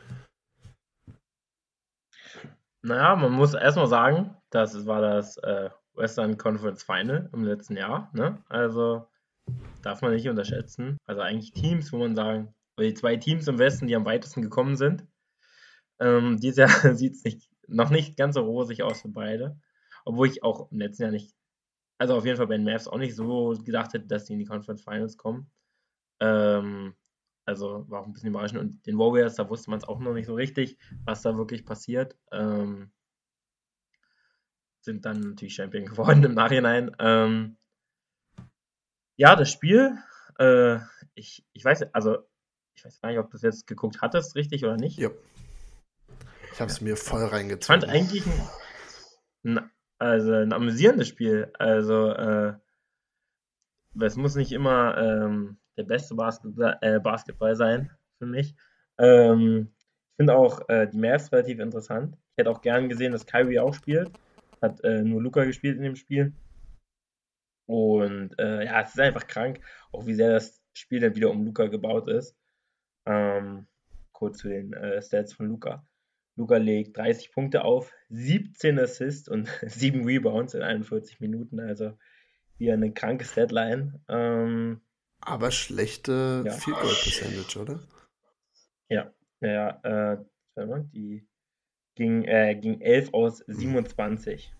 Naja, 2.81 3.15
man 3.15 3.33
muss 3.33 3.53
erstmal 3.53 3.87
sagen, 3.87 4.35
das 4.49 4.87
war 4.87 5.01
das 5.01 5.37
äh, 5.37 5.69
Western 5.93 6.37
Conference 6.37 6.81
Final 6.83 7.29
im 7.33 7.43
letzten 7.43 7.75
Jahr. 7.75 8.09
Ne? 8.13 8.41
Also 8.47 9.07
darf 9.83 10.01
man 10.01 10.13
nicht 10.13 10.27
unterschätzen. 10.27 10.97
Also 11.05 11.21
eigentlich 11.21 11.51
Teams, 11.51 11.91
wo 11.91 11.97
man 11.97 12.15
sagen, 12.15 12.55
die 12.79 12.93
zwei 12.93 13.17
Teams 13.17 13.47
im 13.47 13.59
Westen, 13.59 13.87
die 13.87 13.95
am 13.95 14.05
weitesten 14.05 14.41
gekommen 14.41 14.77
sind. 14.77 15.05
Ähm, 15.99 16.39
dieses 16.39 16.57
Jahr 16.57 16.69
sieht 16.95 17.15
es 17.15 17.23
nicht, 17.23 17.49
noch 17.67 17.89
nicht 17.89 18.17
ganz 18.17 18.35
so 18.35 18.41
rosig 18.41 18.83
aus 18.83 19.01
für 19.01 19.09
beide. 19.09 19.59
Obwohl 20.05 20.27
ich 20.27 20.43
auch 20.43 20.71
im 20.71 20.79
letzten 20.79 21.03
Jahr 21.03 21.11
nicht, 21.11 21.35
also 21.97 22.15
auf 22.15 22.25
jeden 22.25 22.37
Fall 22.37 22.47
bei 22.47 22.57
den 22.57 22.65
Mavs 22.65 22.87
auch 22.87 22.97
nicht 22.97 23.15
so 23.15 23.55
gedacht 23.63 23.93
hätte, 23.93 24.07
dass 24.07 24.25
die 24.25 24.33
in 24.33 24.39
die 24.39 24.45
Conference 24.45 24.81
Finals 24.81 25.17
kommen. 25.17 25.51
Ähm, 26.19 26.95
also 27.45 27.85
war 27.89 28.01
auch 28.01 28.05
ein 28.05 28.13
bisschen 28.13 28.29
überraschend. 28.29 28.59
Und 28.59 28.85
den 28.85 28.97
Warriors, 28.97 29.35
da 29.35 29.49
wusste 29.49 29.69
man 29.71 29.79
es 29.79 29.87
auch 29.87 29.99
noch 29.99 30.13
nicht 30.13 30.27
so 30.27 30.35
richtig, 30.35 30.77
was 31.05 31.21
da 31.21 31.35
wirklich 31.37 31.65
passiert. 31.65 32.15
Ähm, 32.31 32.91
sind 34.81 35.05
dann 35.05 35.19
natürlich 35.19 35.55
Champion 35.55 35.85
geworden 35.85 36.23
im 36.23 36.33
Nachhinein. 36.33 36.95
Ähm, 36.99 37.57
ja, 39.17 39.35
das 39.35 39.51
Spiel, 39.51 39.97
äh, 40.37 40.79
ich, 41.13 41.45
ich 41.53 41.65
weiß, 41.65 41.93
also 41.93 42.19
ich 42.75 42.85
weiß 42.85 43.01
gar 43.01 43.09
nicht, 43.09 43.19
ob 43.19 43.29
du 43.29 43.35
es 43.35 43.43
jetzt 43.43 43.67
geguckt 43.67 44.01
hattest, 44.01 44.35
richtig 44.35 44.63
oder 44.63 44.77
nicht. 44.77 44.97
Ja. 44.97 45.09
Ich 46.59 46.61
habe 46.61 46.71
es 46.73 46.81
mir 46.81 46.97
voll 46.97 47.23
reingezogen. 47.23 47.79
Ich 47.79 47.85
fand 47.85 47.95
eigentlich 47.95 48.25
ein, 49.45 49.59
ein, 49.59 49.71
also 49.97 50.33
ein 50.33 50.51
amüsierendes 50.51 51.07
Spiel. 51.07 51.53
Also, 51.57 52.11
äh, 52.11 52.53
es 54.01 54.17
muss 54.17 54.35
nicht 54.35 54.51
immer 54.51 54.97
ähm, 54.97 55.57
der 55.77 55.83
beste 55.83 56.15
Basketball, 56.15 56.77
äh, 56.81 56.99
Basketball 56.99 57.55
sein 57.55 57.91
für 58.17 58.25
mich. 58.25 58.57
Ähm, 58.97 59.71
ich 59.71 60.15
finde 60.17 60.35
auch 60.35 60.67
äh, 60.67 60.87
die 60.87 60.97
Mavs 60.97 61.31
relativ 61.31 61.59
interessant. 61.59 62.17
Ich 62.31 62.41
hätte 62.41 62.51
auch 62.51 62.59
gern 62.59 62.89
gesehen, 62.89 63.13
dass 63.13 63.25
Kyrie 63.25 63.59
auch 63.59 63.73
spielt. 63.73 64.11
Hat 64.61 64.83
äh, 64.83 65.01
nur 65.01 65.21
Luca 65.21 65.45
gespielt 65.45 65.77
in 65.77 65.83
dem 65.83 65.95
Spiel. 65.95 66.33
Und 67.67 68.37
äh, 68.37 68.65
ja, 68.65 68.81
es 68.81 68.89
ist 68.89 68.99
einfach 68.99 69.27
krank, 69.27 69.61
auch 69.93 70.05
wie 70.07 70.13
sehr 70.13 70.33
das 70.33 70.61
Spiel 70.73 70.99
dann 70.99 71.15
wieder 71.15 71.31
um 71.31 71.45
Luca 71.45 71.67
gebaut 71.67 72.09
ist. 72.09 72.35
Ähm, 73.05 73.65
kurz 74.11 74.39
zu 74.39 74.49
den 74.49 74.73
äh, 74.73 75.01
Stats 75.01 75.31
von 75.31 75.47
Luca. 75.47 75.85
Luca 76.39 76.55
legt 76.55 76.97
30 76.97 77.33
Punkte 77.33 77.65
auf, 77.65 77.91
17 78.09 78.79
Assists 78.79 79.27
und 79.27 79.47
7 79.61 80.05
Rebounds 80.05 80.53
in 80.53 80.63
41 80.63 81.19
Minuten. 81.19 81.59
Also 81.59 81.97
wieder 82.57 82.73
eine 82.73 82.93
kranke 82.93 83.25
Deadline. 83.25 84.01
Ähm, 84.07 84.81
Aber 85.19 85.51
schlechte 85.51 86.43
ja. 86.45 86.51
Field 86.53 86.77
Goal 86.77 86.93
Percentage, 86.93 87.59
oder? 87.59 87.79
Ja, 88.87 89.13
ja, 89.41 90.15
äh, 90.15 90.25
die 90.93 91.27
ging, 91.95 92.23
äh, 92.23 92.55
ging 92.55 92.81
11 92.81 93.13
aus 93.13 93.43
27 93.47 94.51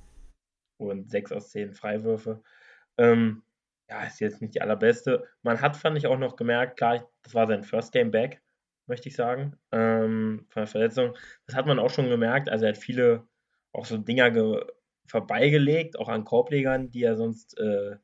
mhm. 0.78 0.86
und 0.86 1.10
6 1.10 1.32
aus 1.32 1.50
10 1.50 1.74
Freiwürfe. 1.74 2.44
Ähm, 2.98 3.44
ja, 3.90 4.04
ist 4.04 4.20
jetzt 4.20 4.42
nicht 4.42 4.54
die 4.54 4.62
allerbeste. 4.62 5.28
Man 5.42 5.62
hat, 5.62 5.78
fand 5.78 5.98
ich, 5.98 6.08
auch 6.08 6.20
noch 6.20 6.36
gemerkt, 6.36 6.78
klar, 6.78 7.10
das 7.24 7.34
war 7.34 7.48
sein 7.48 7.64
First 7.64 7.94
Game 7.94 8.12
Back 8.12 8.42
möchte 8.90 9.10
ich 9.10 9.16
sagen, 9.16 9.56
ähm, 9.72 10.46
von 10.50 10.62
der 10.62 10.68
Verletzung. 10.68 11.16
Das 11.46 11.56
hat 11.56 11.66
man 11.66 11.80
auch 11.80 11.90
schon 11.90 12.10
gemerkt. 12.10 12.50
Also 12.50 12.66
er 12.66 12.74
hat 12.74 12.78
viele 12.78 13.28
auch 13.72 13.86
so 13.86 13.98
Dinger 13.98 14.32
vorbeigelegt, 15.06 15.98
auch 15.98 16.10
an 16.10 16.26
Korblegern, 16.26 16.90
die 16.90 17.04
er 17.04 17.16
sonst, 17.16 17.58
äh, 17.58 17.98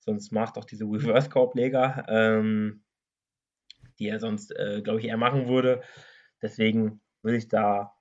sonst 0.00 0.32
macht, 0.32 0.58
auch 0.58 0.64
diese 0.64 0.84
Reverse-Korbleger, 0.84 2.06
ähm, 2.08 2.82
die 3.98 4.08
er 4.08 4.18
sonst, 4.18 4.50
äh, 4.56 4.80
glaube 4.82 5.00
ich, 5.00 5.06
eher 5.06 5.16
machen 5.16 5.48
würde. 5.48 5.82
Deswegen 6.40 7.00
würde 7.22 7.38
ich 7.38 7.48
da 7.48 7.94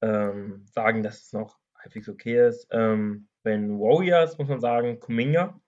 ähm, 0.00 0.64
sagen, 0.72 1.02
dass 1.02 1.22
es 1.22 1.32
noch 1.32 1.58
halbwegs 1.76 2.08
okay 2.08 2.48
ist. 2.48 2.68
Ähm, 2.70 3.28
den 3.44 3.78
Warriors 3.78 4.38
muss 4.38 4.48
man 4.48 4.60
sagen, 4.60 5.00
Kuminga 5.00 5.60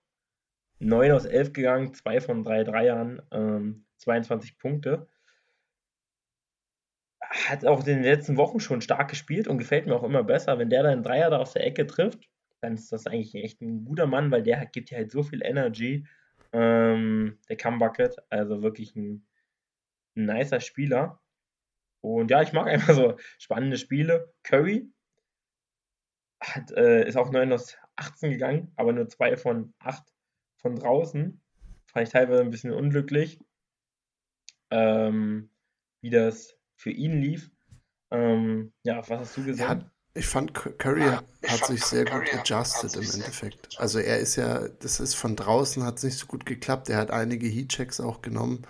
9 0.79 1.11
aus 1.11 1.25
11 1.25 1.53
gegangen, 1.53 1.93
2 1.93 2.21
von 2.21 2.43
3 2.43 2.63
Dreiern, 2.63 3.21
ähm, 3.31 3.85
22 3.97 4.57
Punkte. 4.57 5.07
Hat 7.35 7.65
auch 7.65 7.79
in 7.79 7.85
den 7.85 8.03
letzten 8.03 8.37
Wochen 8.37 8.59
schon 8.59 8.81
stark 8.81 9.09
gespielt 9.09 9.47
und 9.47 9.57
gefällt 9.57 9.87
mir 9.87 9.95
auch 9.95 10.03
immer 10.03 10.23
besser. 10.23 10.57
Wenn 10.57 10.69
der 10.69 10.83
dann 10.83 11.03
Dreier 11.03 11.29
da 11.29 11.37
aus 11.37 11.53
der 11.53 11.65
Ecke 11.65 11.85
trifft, 11.85 12.29
dann 12.61 12.75
ist 12.75 12.91
das 12.91 13.07
eigentlich 13.07 13.35
echt 13.35 13.61
ein 13.61 13.83
guter 13.83 14.07
Mann, 14.07 14.31
weil 14.31 14.43
der 14.43 14.65
gibt 14.67 14.89
ja 14.89 14.97
halt 14.97 15.11
so 15.11 15.21
viel 15.21 15.43
Energy. 15.43 16.07
Ähm, 16.53 17.37
der 17.49 17.71
Bucket, 17.77 18.15
also 18.29 18.63
wirklich 18.63 18.95
ein, 18.95 19.27
ein 20.15 20.25
nicer 20.25 20.61
Spieler. 20.61 21.19
Und 22.01 22.31
ja, 22.31 22.41
ich 22.41 22.53
mag 22.53 22.67
einfach 22.67 22.93
so 22.93 23.17
spannende 23.37 23.77
Spiele. 23.77 24.33
Curry 24.43 24.89
hat, 26.41 26.71
äh, 26.71 27.07
ist 27.07 27.17
auch 27.17 27.31
9 27.31 27.51
aus 27.51 27.77
18 27.97 28.31
gegangen, 28.31 28.71
aber 28.75 28.93
nur 28.93 29.07
2 29.09 29.37
von 29.37 29.73
8 29.79 30.03
von 30.57 30.75
draußen. 30.75 31.41
Fand 31.87 32.07
ich 32.07 32.13
teilweise 32.13 32.41
ein 32.41 32.51
bisschen 32.51 32.71
unglücklich, 32.71 33.39
ähm, 34.69 35.49
wie 36.01 36.09
das 36.09 36.54
für 36.75 36.91
ihn 36.91 37.21
lief. 37.21 37.51
Ähm, 38.11 38.73
ja, 38.83 38.97
was 39.07 39.19
hast 39.19 39.37
du 39.37 39.45
gesehen? 39.45 39.67
Ja, 39.67 39.91
ich 40.13 40.27
fand, 40.27 40.53
Curry 40.53 41.01
ja, 41.01 41.23
ich 41.41 41.51
hat 41.51 41.59
fand 41.59 41.71
sich 41.71 41.85
sehr 41.85 42.05
Curry 42.05 42.25
gut 42.25 42.39
adjusted 42.39 42.95
im 42.95 43.11
Endeffekt. 43.11 43.77
Also 43.77 43.99
er 43.99 44.19
ist 44.19 44.37
ja, 44.37 44.67
das 44.79 44.99
ist 44.99 45.13
von 45.13 45.35
draußen, 45.35 45.83
hat 45.83 45.97
es 45.97 46.03
nicht 46.03 46.17
so 46.17 46.25
gut 46.25 46.45
geklappt. 46.45 46.89
Er 46.89 46.97
hat 46.97 47.11
einige 47.11 47.47
Heatchecks 47.47 47.99
auch 47.99 48.21
genommen, 48.21 48.65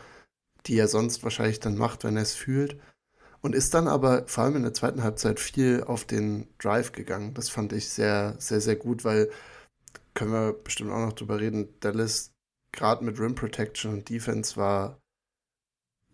die 0.66 0.78
er 0.78 0.88
sonst 0.88 1.24
wahrscheinlich 1.24 1.60
dann 1.60 1.78
macht, 1.78 2.04
wenn 2.04 2.16
er 2.16 2.24
es 2.24 2.34
fühlt. 2.34 2.80
Und 3.42 3.54
ist 3.54 3.76
dann 3.76 3.88
aber 3.88 4.28
vor 4.28 4.44
allem 4.44 4.56
in 4.56 4.64
der 4.64 4.74
zweiten 4.74 5.04
Halbzeit 5.04 5.40
viel 5.40 5.84
auf 5.84 6.06
den 6.06 6.48
Drive 6.58 6.94
gegangen. 6.94 7.36
Das 7.36 7.50
fand 7.50 7.74
ich 7.74 7.90
sehr, 7.90 8.36
sehr, 8.40 8.60
sehr 8.60 8.76
gut, 8.76 9.06
weil 9.06 9.30
können 10.16 10.32
wir 10.32 10.54
bestimmt 10.54 10.90
auch 10.92 11.06
noch 11.06 11.14
drüber 11.14 11.40
reden. 11.40 11.70
Dallas 11.80 12.34
gerade 12.72 13.06
mit 13.06 13.20
Rim 13.20 13.36
Protection 13.36 13.94
und 13.94 14.10
Defense 14.10 14.58
war 14.58 15.00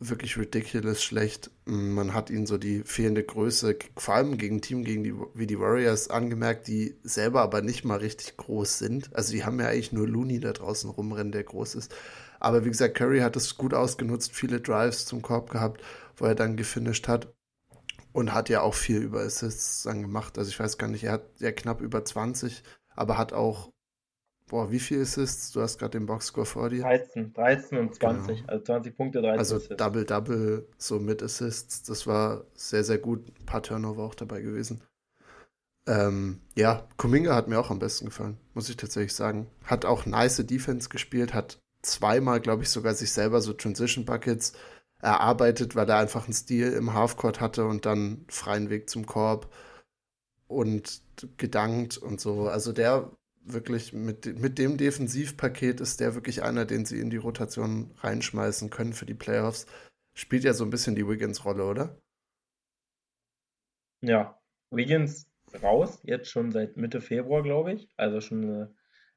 wirklich 0.01 0.37
ridiculous 0.37 1.03
schlecht. 1.03 1.51
Man 1.65 2.13
hat 2.13 2.29
ihnen 2.29 2.47
so 2.47 2.57
die 2.57 2.83
fehlende 2.83 3.23
Größe, 3.23 3.77
vor 3.95 4.15
allem 4.15 4.37
gegen 4.37 4.57
ein 4.57 4.61
Team 4.61 4.83
gegen 4.83 5.03
die, 5.03 5.13
wie 5.35 5.47
die 5.47 5.59
Warriors, 5.59 6.09
angemerkt, 6.09 6.67
die 6.67 6.95
selber 7.03 7.41
aber 7.41 7.61
nicht 7.61 7.85
mal 7.85 7.99
richtig 7.99 8.35
groß 8.35 8.79
sind. 8.79 9.15
Also 9.15 9.31
die 9.31 9.45
haben 9.45 9.59
ja 9.59 9.67
eigentlich 9.67 9.91
nur 9.91 10.07
Looney 10.07 10.39
da 10.39 10.53
draußen 10.53 10.89
rumrennen, 10.89 11.31
der 11.31 11.43
groß 11.43 11.75
ist. 11.75 11.95
Aber 12.39 12.65
wie 12.65 12.69
gesagt, 12.69 12.95
Curry 12.95 13.19
hat 13.19 13.35
es 13.35 13.55
gut 13.55 13.75
ausgenutzt, 13.75 14.33
viele 14.33 14.59
Drives 14.59 15.05
zum 15.05 15.21
Korb 15.21 15.51
gehabt, 15.51 15.81
wo 16.17 16.25
er 16.25 16.35
dann 16.35 16.57
gefinisht 16.57 17.07
hat. 17.07 17.33
Und 18.13 18.33
hat 18.33 18.49
ja 18.49 18.61
auch 18.61 18.73
viel 18.73 18.97
über 18.97 19.21
Assists 19.21 19.83
dann 19.83 20.01
gemacht. 20.01 20.37
Also 20.37 20.49
ich 20.49 20.59
weiß 20.59 20.77
gar 20.77 20.87
nicht, 20.87 21.05
er 21.05 21.13
hat 21.13 21.39
ja 21.39 21.53
knapp 21.53 21.79
über 21.79 22.03
20, 22.03 22.63
aber 22.93 23.17
hat 23.17 23.31
auch 23.31 23.71
Boah, 24.51 24.69
wie 24.69 24.79
viel 24.79 25.01
Assists? 25.01 25.53
Du 25.53 25.61
hast 25.61 25.77
gerade 25.77 25.97
den 25.97 26.05
Boxscore 26.05 26.45
vor 26.45 26.69
dir. 26.69 26.81
13, 26.81 27.31
13 27.31 27.77
und 27.77 27.95
20. 27.95 28.39
Genau. 28.41 28.51
Also 28.51 28.65
20 28.65 28.97
Punkte, 28.97 29.21
13 29.21 29.39
Also 29.39 29.59
Double-Double, 29.59 30.67
so 30.77 30.99
mit 30.99 31.23
Assists. 31.23 31.83
Das 31.83 32.05
war 32.05 32.43
sehr, 32.53 32.83
sehr 32.83 32.97
gut. 32.97 33.31
Ein 33.39 33.45
paar 33.45 33.63
Turnover 33.63 34.03
auch 34.03 34.13
dabei 34.13 34.41
gewesen. 34.41 34.81
Ähm, 35.87 36.41
ja, 36.53 36.85
Kuminga 36.97 37.33
hat 37.33 37.47
mir 37.47 37.61
auch 37.61 37.69
am 37.69 37.79
besten 37.79 38.07
gefallen, 38.07 38.35
muss 38.53 38.67
ich 38.67 38.75
tatsächlich 38.75 39.15
sagen. 39.15 39.47
Hat 39.63 39.85
auch 39.85 40.05
nice 40.05 40.45
Defense 40.45 40.89
gespielt, 40.89 41.33
hat 41.33 41.61
zweimal, 41.81 42.41
glaube 42.41 42.63
ich, 42.63 42.69
sogar 42.69 42.93
sich 42.93 43.13
selber 43.13 43.39
so 43.39 43.53
Transition 43.53 44.03
Buckets 44.03 44.51
erarbeitet, 44.99 45.77
weil 45.77 45.89
er 45.89 45.95
einfach 45.99 46.25
einen 46.25 46.33
Stil 46.33 46.73
im 46.73 46.93
Halfcourt 46.93 47.39
hatte 47.39 47.65
und 47.65 47.85
dann 47.85 48.25
freien 48.27 48.69
Weg 48.69 48.89
zum 48.89 49.05
Korb 49.05 49.49
und 50.47 51.03
gedankt 51.37 51.97
und 51.97 52.19
so. 52.19 52.49
Also 52.49 52.73
der 52.73 53.11
wirklich 53.43 53.93
mit, 53.93 54.37
mit 54.39 54.57
dem 54.57 54.77
Defensivpaket 54.77 55.81
ist 55.81 55.99
der 55.99 56.15
wirklich 56.15 56.43
einer, 56.43 56.65
den 56.65 56.85
sie 56.85 56.99
in 56.99 57.09
die 57.09 57.17
Rotation 57.17 57.91
reinschmeißen 57.97 58.69
können 58.69 58.93
für 58.93 59.05
die 59.05 59.13
Playoffs. 59.13 59.65
Spielt 60.13 60.43
ja 60.43 60.53
so 60.53 60.63
ein 60.63 60.69
bisschen 60.69 60.95
die 60.95 61.07
Wiggins-Rolle, 61.07 61.65
oder? 61.65 62.01
Ja, 64.01 64.39
Wiggins 64.69 65.27
raus, 65.61 65.99
jetzt 66.03 66.29
schon 66.29 66.51
seit 66.51 66.77
Mitte 66.77 67.01
Februar, 67.01 67.43
glaube 67.43 67.73
ich. 67.73 67.89
Also 67.97 68.21
schon 68.21 68.43
eine 68.43 68.75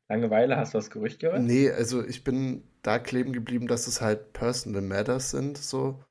Langeweile. 0.09 0.57
Hast 0.57 0.75
du 0.75 0.79
das 0.79 0.91
Gerücht 0.91 1.21
gehört? 1.21 1.43
Nee, 1.43 1.71
also 1.71 2.05
ich 2.05 2.25
bin 2.25 2.69
da 2.83 2.99
kleben 2.99 3.33
geblieben, 3.33 3.67
dass 3.67 3.87
es 3.87 4.01
halt 4.01 4.33
Personal 4.33 4.83
Matters 4.83 5.31
sind, 5.31 5.59
so. 5.59 6.05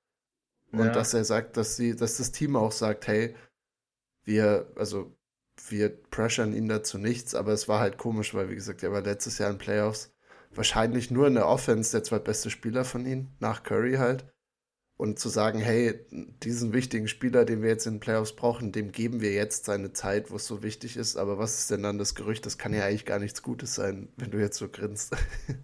Und 0.71 0.85
ja. 0.85 0.91
dass 0.91 1.13
er 1.13 1.23
sagt, 1.23 1.57
dass 1.57 1.75
sie, 1.75 1.95
dass 1.95 2.17
das 2.17 2.31
Team 2.31 2.55
auch 2.55 2.71
sagt, 2.71 3.07
hey, 3.07 3.35
wir, 4.23 4.71
also 4.75 5.15
wir 5.69 5.89
pressern 5.89 6.53
ihn 6.53 6.67
dazu 6.67 6.97
nichts, 6.97 7.35
aber 7.35 7.51
es 7.53 7.67
war 7.67 7.79
halt 7.79 7.97
komisch, 7.97 8.33
weil, 8.33 8.49
wie 8.49 8.55
gesagt, 8.55 8.83
er 8.83 8.91
war 8.91 9.01
letztes 9.01 9.37
Jahr 9.37 9.51
in 9.51 9.57
Playoffs 9.57 10.13
wahrscheinlich 10.57 11.11
nur 11.11 11.27
in 11.27 11.35
der 11.35 11.47
Offense 11.47 11.91
der 11.91 12.03
zweitbeste 12.03 12.49
Spieler 12.49 12.85
von 12.85 13.05
ihm, 13.05 13.29
nach 13.39 13.63
Curry 13.63 13.95
halt. 13.95 14.25
Und 14.95 15.17
zu 15.17 15.27
sagen, 15.27 15.59
hey, 15.59 15.99
diesen 16.11 16.71
wichtigen 16.71 17.07
Spieler, 17.07 17.45
den 17.45 17.63
wir 17.63 17.69
jetzt 17.69 17.87
in 17.87 17.95
den 17.95 17.99
Playoffs 17.99 18.35
brauchen, 18.35 18.71
dem 18.71 18.91
geben 18.91 19.21
wir 19.21 19.33
jetzt 19.33 19.65
seine 19.65 19.91
Zeit, 19.91 20.29
wo 20.29 20.35
es 20.35 20.45
so 20.45 20.61
wichtig 20.61 20.97
ist. 20.97 21.17
Aber 21.17 21.39
was 21.39 21.57
ist 21.57 21.71
denn 21.71 21.81
dann 21.81 21.97
das 21.97 22.13
Gerücht? 22.13 22.45
Das 22.45 22.59
kann 22.59 22.73
ja 22.73 22.85
eigentlich 22.85 23.05
gar 23.05 23.17
nichts 23.19 23.41
Gutes 23.41 23.73
sein, 23.73 24.13
wenn 24.17 24.29
du 24.29 24.39
jetzt 24.39 24.57
so 24.57 24.69
grinst. 24.69 25.15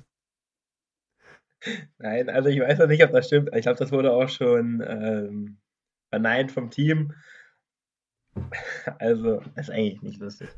Nein, 1.99 2.29
also 2.29 2.49
ich 2.49 2.59
weiß 2.59 2.79
noch 2.79 2.87
nicht, 2.87 3.03
ob 3.03 3.11
das 3.11 3.27
stimmt. 3.27 3.51
Ich 3.55 3.61
glaube, 3.61 3.77
das 3.77 3.91
wurde 3.91 4.11
auch 4.11 4.29
schon 4.29 4.83
ähm, 4.85 5.59
verneint 6.09 6.51
vom 6.51 6.71
Team. 6.71 7.13
Also, 8.99 9.39
das 9.55 9.67
ist 9.67 9.69
eigentlich 9.69 10.01
nicht 10.01 10.19
lustig. 10.19 10.49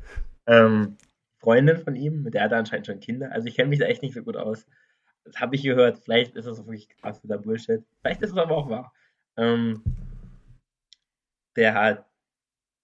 Ähm, 0.46 0.96
Freundin 1.42 1.78
von 1.78 1.96
ihm, 1.96 2.22
mit 2.22 2.34
der 2.34 2.44
hat 2.44 2.52
er 2.52 2.58
anscheinend 2.58 2.86
schon 2.86 3.00
Kinder. 3.00 3.32
Also 3.32 3.48
ich 3.48 3.56
kenne 3.56 3.68
mich 3.68 3.80
da 3.80 3.86
echt 3.86 4.02
nicht 4.02 4.14
so 4.14 4.22
gut 4.22 4.36
aus. 4.36 4.66
Das 5.24 5.40
habe 5.40 5.56
ich 5.56 5.62
gehört. 5.62 5.98
Vielleicht 5.98 6.36
ist 6.36 6.46
das 6.46 6.58
wirklich 6.58 6.88
krass 6.88 7.22
wieder 7.22 7.38
Bullshit. 7.38 7.84
Vielleicht 8.00 8.22
ist 8.22 8.30
es 8.30 8.38
aber 8.38 8.56
auch 8.56 8.70
wahr. 8.70 8.92
Ähm, 9.36 9.82
der 11.56 11.74
hat, 11.74 12.06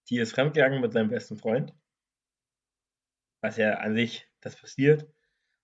die 0.09 0.19
ist 0.19 0.33
fremdgegangen 0.33 0.81
mit 0.81 0.91
seinem 0.91 1.09
besten 1.09 1.37
Freund. 1.37 1.73
Was 3.41 3.57
ja 3.57 3.75
an 3.75 3.95
sich, 3.95 4.27
das 4.41 4.55
passiert. 4.57 5.07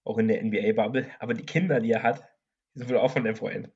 Auch 0.06 0.18
in 0.18 0.28
der 0.28 0.42
NBA-Bubble. 0.44 1.10
Aber 1.20 1.34
die 1.34 1.46
Kinder, 1.46 1.82
die 1.82 1.92
er 1.92 2.04
hat, 2.04 2.28
sind 2.74 2.90
wohl 2.90 2.98
auch 2.98 3.12
von 3.12 3.24
dem 3.24 3.36
Freund. 3.36 3.72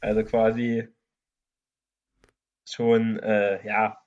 Also 0.00 0.22
quasi 0.24 0.88
schon, 2.68 3.18
äh, 3.20 3.64
ja, 3.66 3.98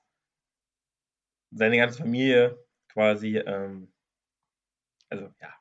seine 1.51 1.77
ganze 1.77 1.99
Familie 1.99 2.63
quasi, 2.89 3.37
ähm, 3.37 3.91
also 5.09 5.33
ja, 5.39 5.53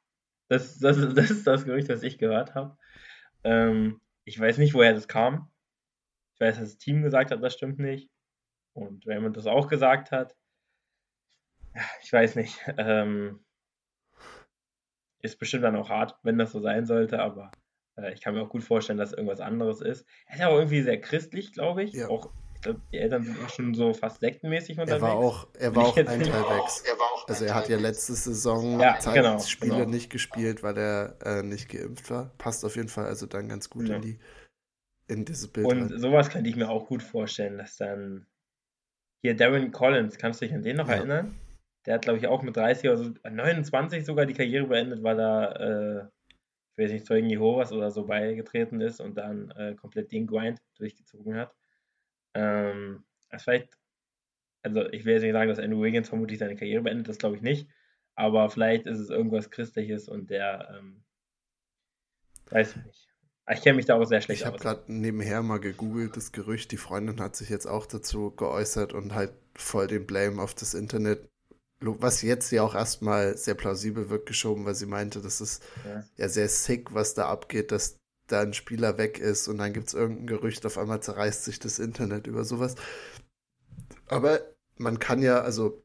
das, 0.49 0.79
das, 0.79 0.97
ist, 0.97 1.17
das 1.17 1.31
ist 1.31 1.47
das 1.47 1.65
Gerücht, 1.65 1.89
das 1.89 2.03
ich 2.03 2.19
gehört 2.19 2.55
habe. 2.55 2.77
Ähm, 3.45 4.01
ich 4.25 4.39
weiß 4.39 4.59
nicht, 4.59 4.75
woher 4.75 4.93
das 4.93 5.09
kam. 5.09 5.51
Ich 6.35 6.41
weiß, 6.41 6.59
dass 6.59 6.71
das 6.71 6.79
Team 6.79 7.03
gesagt 7.03 7.31
hat, 7.31 7.43
das 7.43 7.55
stimmt 7.55 7.79
nicht. 7.79 8.11
Und 8.75 9.07
Raymond 9.07 9.37
das 9.37 9.47
auch 9.47 9.69
gesagt 9.69 10.13
hat. 10.13 10.37
Ja, 11.75 11.83
ich 12.03 12.13
weiß 12.13 12.37
nicht. 12.37 12.59
Ähm, 12.79 13.45
ist 15.21 15.39
bestimmt 15.39 15.65
dann 15.65 15.75
auch 15.75 15.89
hart, 15.89 16.17
wenn 16.23 16.39
das 16.39 16.53
so 16.53 16.61
sein 16.61 16.87
sollte, 16.87 17.21
aber 17.21 17.51
äh, 17.97 18.13
ich 18.13 18.21
kann 18.21 18.35
mir 18.35 18.43
auch 18.43 18.49
gut 18.49 18.63
vorstellen, 18.63 18.99
dass 18.99 19.13
irgendwas 19.13 19.41
anderes 19.41 19.81
ist. 19.81 20.07
Er 20.27 20.35
ist 20.35 20.41
ja 20.41 20.49
auch 20.49 20.57
irgendwie 20.57 20.83
sehr 20.83 21.01
christlich, 21.01 21.53
glaube 21.53 21.83
ich. 21.83 21.93
Ja. 21.93 22.09
Auch 22.09 22.33
ich 22.59 22.63
glaube, 22.63 22.81
die 22.93 22.99
Eltern 22.99 23.23
sind 23.23 23.37
auch 23.45 23.51
schon 23.51 23.73
so 23.73 23.95
fast 23.95 24.19
sektenmäßig 24.19 24.81
unterwegs. 24.81 25.01
Er 25.01 25.09
war 25.09 25.15
auch, 25.15 25.47
er 25.57 25.77
war 25.77 25.87
auch 25.87 25.97
ein 25.97 26.07
Teil 26.07 26.21
weg. 26.21 26.63
Also 27.29 27.45
er 27.45 27.55
hat 27.55 27.69
ja 27.69 27.79
letzte 27.79 28.15
Saison 28.15 28.81
ja, 28.81 28.99
genau, 28.99 29.39
Spiele 29.39 29.77
genau. 29.77 29.89
nicht 29.89 30.11
gespielt, 30.11 30.65
weil 30.65 30.77
er 30.77 31.17
äh, 31.25 31.43
nicht 31.45 31.69
geimpft 31.69 32.11
war. 32.11 32.33
Passt 32.37 32.65
auf 32.65 32.75
jeden 32.75 32.89
Fall 32.89 33.05
also 33.05 33.27
dann 33.27 33.49
ganz 33.49 33.71
gut 33.71 33.89
ja. 33.89 33.95
in 33.95 34.03
die 34.03 34.19
in 35.07 35.25
dieses 35.25 35.47
Bild. 35.47 35.67
Und 35.67 35.93
rein. 35.93 35.99
sowas 36.01 36.31
könnte 36.31 36.51
ich 36.51 36.57
mir 36.57 36.69
auch 36.69 36.89
gut 36.89 37.03
vorstellen, 37.03 37.59
dass 37.59 37.77
dann 37.77 38.27
hier 39.23 39.37
Darren 39.37 39.71
Collins, 39.71 40.19
kannst 40.19 40.43
du 40.43 40.47
dich 40.47 40.55
an 40.55 40.63
den 40.63 40.77
noch 40.77 40.89
ja. 40.89 40.97
erinnern? 40.97 41.37
Der 41.87 41.95
hat, 41.95 42.03
glaube 42.03 42.19
ich, 42.19 42.27
auch 42.27 42.43
mit 42.43 42.57
30 42.57 42.91
oder 42.91 42.99
so, 42.99 43.15
29 43.23 44.05
sogar 44.05 44.27
die 44.27 44.35
Karriere 44.35 44.67
beendet, 44.67 45.05
weil 45.05 45.21
er, 45.21 45.61
äh, 45.61 46.07
ich 46.77 46.85
weiß 46.85 46.93
nicht, 46.93 47.07
Zeugen 47.07 47.31
Jehovas 47.31 47.73
oder 47.73 47.93
so 47.93 48.05
beigetreten 48.05 48.81
ist 48.81 49.01
und 49.01 49.17
dann 49.17 49.53
äh, 49.53 49.77
komplett 49.77 50.11
den 50.11 50.27
Grind 50.27 50.59
durchgezogen 50.77 51.37
hat. 51.37 51.55
Ähm, 52.39 53.05
vielleicht, 53.37 53.77
also 54.63 54.87
ich 54.91 55.05
will 55.05 55.15
jetzt 55.15 55.23
nicht 55.23 55.33
sagen, 55.33 55.49
dass 55.49 55.59
Andrew 55.59 55.83
Wiggins 55.83 56.09
vermutlich 56.09 56.39
seine 56.39 56.57
Karriere 56.57 56.83
beendet, 56.83 57.09
das 57.09 57.19
glaube 57.19 57.37
ich 57.37 57.43
nicht. 57.43 57.69
Aber 58.15 58.49
vielleicht 58.51 58.87
ist 58.87 58.99
es 58.99 59.11
irgendwas 59.11 59.51
Christliches 59.51 60.09
und 60.09 60.31
der, 60.31 60.77
ähm, 60.79 61.05
weiß 62.51 62.77
ich 62.77 62.85
nicht. 62.85 63.09
Ich 63.51 63.63
kenne 63.63 63.77
mich 63.77 63.87
da 63.87 63.95
auch 63.95 64.05
sehr 64.05 64.21
schlecht 64.21 64.43
ich 64.43 64.47
aus. 64.47 64.61
Ich 64.61 64.67
habe 64.67 64.77
gerade 64.77 64.93
nebenher 64.93 65.43
mal 65.43 65.59
gegoogelt, 65.59 66.17
das 66.17 66.33
Gerücht, 66.33 66.71
die 66.71 66.77
Freundin 66.77 67.21
hat 67.21 67.35
sich 67.35 67.49
jetzt 67.49 67.67
auch 67.67 67.87
dazu 67.87 68.31
geäußert 68.31 68.93
und 68.93 69.15
halt 69.15 69.33
voll 69.57 69.87
den 69.87 70.07
Blame 70.07 70.41
auf 70.43 70.55
das 70.55 70.75
Internet, 70.75 71.29
was 71.81 72.23
jetzt 72.23 72.51
ja 72.51 72.63
auch 72.63 72.75
erstmal 72.75 73.37
sehr 73.37 73.55
plausibel 73.55 74.11
wird, 74.11 74.27
geschoben, 74.27 74.65
weil 74.67 74.75
sie 74.75 74.87
meinte, 74.87 75.23
das 75.23 75.41
ist 75.41 75.65
ja. 75.85 76.05
ja 76.17 76.29
sehr 76.29 76.49
sick, 76.49 76.93
was 76.93 77.15
da 77.15 77.29
abgeht, 77.29 77.73
dass 77.73 77.98
da 78.29 78.41
ein 78.41 78.55
Spieler 78.55 78.99
weg 78.99 79.19
ist 79.19 79.49
und 79.49 79.59
dann 79.59 79.73
gibt 79.73 79.89
es 79.89 79.95
irgendein 79.95 80.27
Gerücht, 80.27 80.65
auf 80.67 80.79
einmal 80.79 81.03
zerreißt 81.03 81.45
sich 81.45 81.59
das 81.59 81.79
Internet 81.79 82.27
über 82.27 82.45
sowas. 82.45 82.77
Aber 84.07 84.41
man 84.77 84.99
kann 84.99 85.23
ja, 85.23 85.41
also 85.41 85.83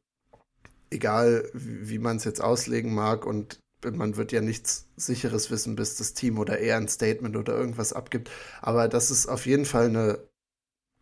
egal 0.90 1.50
wie, 1.52 1.98
man 1.98 2.16
es 2.16 2.24
jetzt 2.24 2.40
auslegen 2.40 2.94
mag 2.94 3.26
und 3.26 3.58
man 3.82 4.16
wird 4.16 4.32
ja 4.32 4.40
nichts 4.40 4.88
Sicheres 4.96 5.50
wissen, 5.50 5.76
bis 5.76 5.96
das 5.96 6.14
Team 6.14 6.38
oder 6.38 6.58
er 6.58 6.78
ein 6.78 6.88
Statement 6.88 7.36
oder 7.36 7.54
irgendwas 7.54 7.92
abgibt. 7.92 8.30
Aber 8.62 8.88
dass 8.88 9.10
es 9.10 9.26
auf 9.26 9.44
jeden 9.44 9.66
Fall 9.66 9.86
eine 9.86 10.20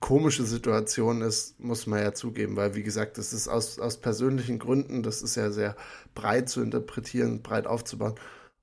komische 0.01 0.45
Situation 0.45 1.23
ist, 1.23 1.61
muss 1.61 1.87
man 1.87 2.01
ja 2.01 2.13
zugeben, 2.13 2.57
weil 2.57 2.75
wie 2.75 2.83
gesagt, 2.83 3.19
das 3.19 3.33
ist 3.33 3.47
aus, 3.47 3.79
aus 3.79 3.99
persönlichen 3.99 4.59
Gründen, 4.59 5.05
das 5.05 5.23
ist 5.23 5.37
ja 5.37 5.53
sehr 5.53 5.77
breit 6.15 6.49
zu 6.49 6.61
interpretieren, 6.61 7.43
breit 7.43 7.69
aufzubauen. 7.69 8.17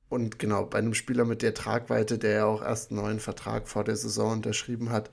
Und 0.09 0.39
genau, 0.39 0.65
bei 0.65 0.79
einem 0.79 0.93
Spieler 0.95 1.25
mit 1.25 1.41
der 1.41 1.53
Tragweite, 1.53 2.17
der 2.17 2.31
ja 2.31 2.45
auch 2.45 2.61
erst 2.63 2.91
einen 2.91 3.01
neuen 3.01 3.19
Vertrag 3.19 3.67
vor 3.67 3.83
der 3.83 3.95
Saison 3.95 4.33
unterschrieben 4.33 4.89
hat, 4.89 5.11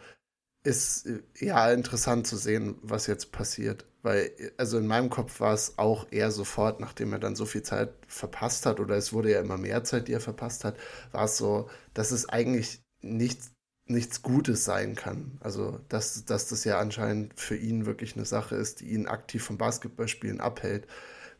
ist 0.64 1.06
äh, 1.06 1.22
ja 1.38 1.70
interessant 1.72 2.26
zu 2.26 2.36
sehen, 2.36 2.76
was 2.82 3.06
jetzt 3.06 3.32
passiert. 3.32 3.86
Weil, 4.02 4.30
also 4.58 4.78
in 4.78 4.86
meinem 4.86 5.10
Kopf 5.10 5.40
war 5.40 5.54
es 5.54 5.78
auch 5.78 6.06
eher 6.12 6.30
sofort, 6.30 6.80
nachdem 6.80 7.12
er 7.12 7.18
dann 7.18 7.36
so 7.36 7.46
viel 7.46 7.62
Zeit 7.62 7.92
verpasst 8.08 8.66
hat, 8.66 8.80
oder 8.80 8.96
es 8.96 9.12
wurde 9.12 9.32
ja 9.32 9.40
immer 9.40 9.58
mehr 9.58 9.84
Zeit, 9.84 10.08
die 10.08 10.12
er 10.12 10.20
verpasst 10.20 10.64
hat, 10.64 10.76
war 11.12 11.24
es 11.24 11.36
so, 11.38 11.68
dass 11.94 12.10
es 12.12 12.28
eigentlich 12.28 12.82
nichts, 13.02 13.52
nichts 13.86 14.22
Gutes 14.22 14.64
sein 14.64 14.94
kann. 14.96 15.38
Also, 15.40 15.80
dass, 15.88 16.24
dass 16.24 16.48
das 16.48 16.64
ja 16.64 16.78
anscheinend 16.78 17.38
für 17.38 17.56
ihn 17.56 17.86
wirklich 17.86 18.16
eine 18.16 18.24
Sache 18.26 18.56
ist, 18.56 18.80
die 18.80 18.88
ihn 18.90 19.06
aktiv 19.08 19.44
vom 19.44 19.58
Basketballspielen 19.58 20.40
abhält, 20.40 20.86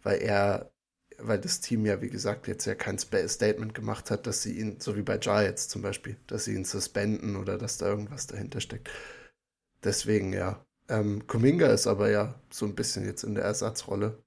weil 0.02 0.18
er, 0.22 0.70
weil 1.18 1.38
das 1.38 1.60
Team 1.60 1.86
ja, 1.86 2.00
wie 2.02 2.10
gesagt, 2.10 2.46
jetzt 2.48 2.66
ja 2.66 2.74
kein 2.74 2.98
Statement 2.98 3.74
gemacht 3.74 4.10
hat, 4.10 4.26
dass 4.26 4.42
sie 4.42 4.58
ihn, 4.58 4.80
so 4.80 4.96
wie 4.96 5.02
bei 5.02 5.18
Ja 5.18 5.42
jetzt 5.42 5.70
zum 5.70 5.82
Beispiel, 5.82 6.16
dass 6.26 6.44
sie 6.44 6.54
ihn 6.54 6.64
suspenden 6.64 7.36
oder 7.36 7.58
dass 7.58 7.78
da 7.78 7.86
irgendwas 7.86 8.26
dahinter 8.26 8.60
steckt. 8.60 8.90
Deswegen 9.84 10.32
ja. 10.32 10.64
Ähm, 10.88 11.26
Kuminga 11.26 11.68
ist 11.68 11.86
aber 11.86 12.10
ja 12.10 12.40
so 12.50 12.64
ein 12.66 12.74
bisschen 12.74 13.04
jetzt 13.04 13.24
in 13.24 13.34
der 13.34 13.44
Ersatzrolle. 13.44 14.22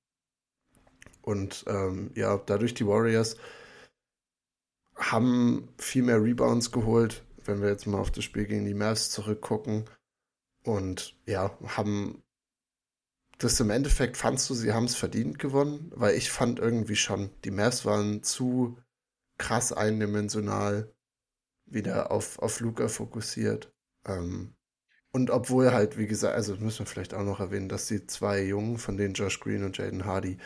Und 1.22 1.64
ähm, 1.68 2.12
ja, 2.16 2.38
dadurch 2.38 2.74
die 2.74 2.88
Warriors 2.88 3.38
haben 4.96 5.70
viel 5.78 6.04
mehr 6.04 6.22
Rebounds 6.22 6.72
geholt, 6.72 7.24
wenn 7.46 7.62
wir 7.62 7.70
jetzt 7.70 7.88
mal 7.88 8.00
auf 8.00 8.12
das 8.12 8.24
Spiel 8.24 8.46
gegen 8.46 8.66
die 8.66 8.74
Mavs 8.74 9.12
zurückgucken. 9.12 9.86
Und 10.64 11.16
ja, 11.26 11.58
haben 11.66 12.22
das 13.40 13.60
im 13.60 13.70
Endeffekt, 13.72 14.18
fandst 14.18 14.50
du, 14.50 14.54
sie 14.54 14.74
haben 14.74 14.86
es 14.86 14.96
verdient 14.96 15.40
gewonnen? 15.40 15.92
Weil 15.96 16.16
ich 16.16 16.30
fand 16.30 16.60
irgendwie 16.60 16.98
schon, 16.98 17.32
die 17.46 17.52
Mavs 17.52 17.86
waren 17.86 18.22
zu 18.22 18.78
krass 19.38 19.74
eindimensional 19.74 20.94
wieder 21.66 22.12
auf, 22.12 22.40
auf 22.40 22.60
Luca 22.60 22.88
fokussiert. 22.90 23.74
Ähm, 24.06 24.56
und 25.12 25.32
obwohl 25.32 25.72
halt, 25.72 25.98
wie 25.98 26.08
gesagt, 26.08 26.36
also 26.36 26.56
müssen 26.58 26.80
wir 26.80 26.86
vielleicht 26.86 27.14
auch 27.14 27.24
noch 27.24 27.40
erwähnen, 27.40 27.70
dass 27.70 27.88
die 27.88 28.06
zwei 28.06 28.44
Jungen, 28.44 28.78
von 28.78 28.98
denen 28.98 29.16
Josh 29.16 29.40
Green 29.40 29.64
und 29.64 29.78
Jaden 29.78 30.06
Hardy, 30.06 30.38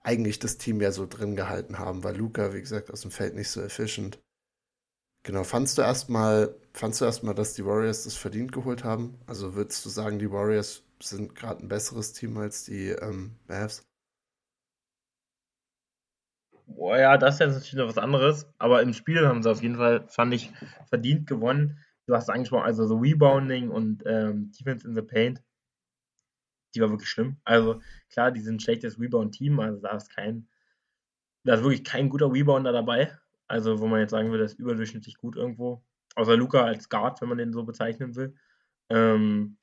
eigentlich 0.00 0.38
das 0.38 0.58
Team 0.58 0.80
ja 0.80 0.92
so 0.92 1.06
drin 1.06 1.36
gehalten 1.36 1.78
haben, 1.78 2.04
weil 2.04 2.16
Luca, 2.16 2.52
wie 2.54 2.60
gesagt, 2.60 2.90
aus 2.90 3.02
dem 3.02 3.10
Feld 3.10 3.34
nicht 3.34 3.50
so 3.50 3.62
efficient. 3.62 4.22
Genau, 5.24 5.44
fandst 5.44 5.78
du 5.78 5.82
erstmal, 5.82 6.54
fandst 6.72 7.00
du 7.00 7.04
erstmal, 7.04 7.34
dass 7.34 7.54
die 7.54 7.64
Warriors 7.66 8.04
das 8.04 8.14
verdient 8.16 8.52
geholt 8.52 8.84
haben? 8.84 9.18
Also 9.26 9.54
würdest 9.54 9.84
du 9.84 9.88
sagen, 9.88 10.18
die 10.18 10.30
Warriors 10.30 10.85
sind 11.00 11.34
gerade 11.34 11.64
ein 11.64 11.68
besseres 11.68 12.12
Team 12.12 12.36
als 12.38 12.64
die 12.64 12.88
ähm, 12.88 13.36
Mavs? 13.46 13.86
Boah, 16.66 16.98
ja, 16.98 17.16
das 17.16 17.34
ist 17.34 17.40
jetzt 17.40 17.54
natürlich 17.54 17.74
noch 17.74 17.88
was 17.88 17.98
anderes, 17.98 18.46
aber 18.58 18.82
im 18.82 18.92
Spiel 18.92 19.26
haben 19.26 19.42
sie 19.42 19.50
auf 19.50 19.62
jeden 19.62 19.76
Fall, 19.76 20.06
fand 20.08 20.34
ich, 20.34 20.52
verdient 20.88 21.26
gewonnen 21.26 21.78
du 22.06 22.14
hast 22.14 22.24
es 22.24 22.30
angesprochen, 22.30 22.64
also 22.64 22.86
so 22.86 22.96
Rebounding 22.96 23.68
und 23.68 24.02
ähm, 24.06 24.52
Defense 24.52 24.86
in 24.86 24.94
the 24.94 25.02
Paint, 25.02 25.42
die 26.74 26.80
war 26.80 26.90
wirklich 26.90 27.08
schlimm. 27.08 27.36
Also 27.44 27.80
klar, 28.10 28.30
die 28.30 28.40
sind 28.40 28.56
ein 28.56 28.60
schlechtes 28.60 28.98
Rebound-Team, 28.98 29.60
also 29.60 29.80
da 29.80 29.96
ist 29.96 30.14
kein, 30.14 30.48
da 31.44 31.54
ist 31.54 31.62
wirklich 31.62 31.84
kein 31.84 32.08
guter 32.08 32.32
Rebounder 32.32 32.72
dabei. 32.72 33.16
Also 33.48 33.80
wo 33.80 33.86
man 33.86 34.00
jetzt 34.00 34.10
sagen 34.10 34.30
würde, 34.30 34.42
das 34.42 34.52
ist 34.52 34.58
überdurchschnittlich 34.58 35.18
gut 35.18 35.36
irgendwo. 35.36 35.84
Außer 36.16 36.36
Luca 36.36 36.64
als 36.64 36.88
Guard, 36.88 37.20
wenn 37.20 37.28
man 37.28 37.38
den 37.38 37.52
so 37.52 37.62
bezeichnen 37.62 38.16
will. 38.16 38.34
Ähm, 38.88 39.56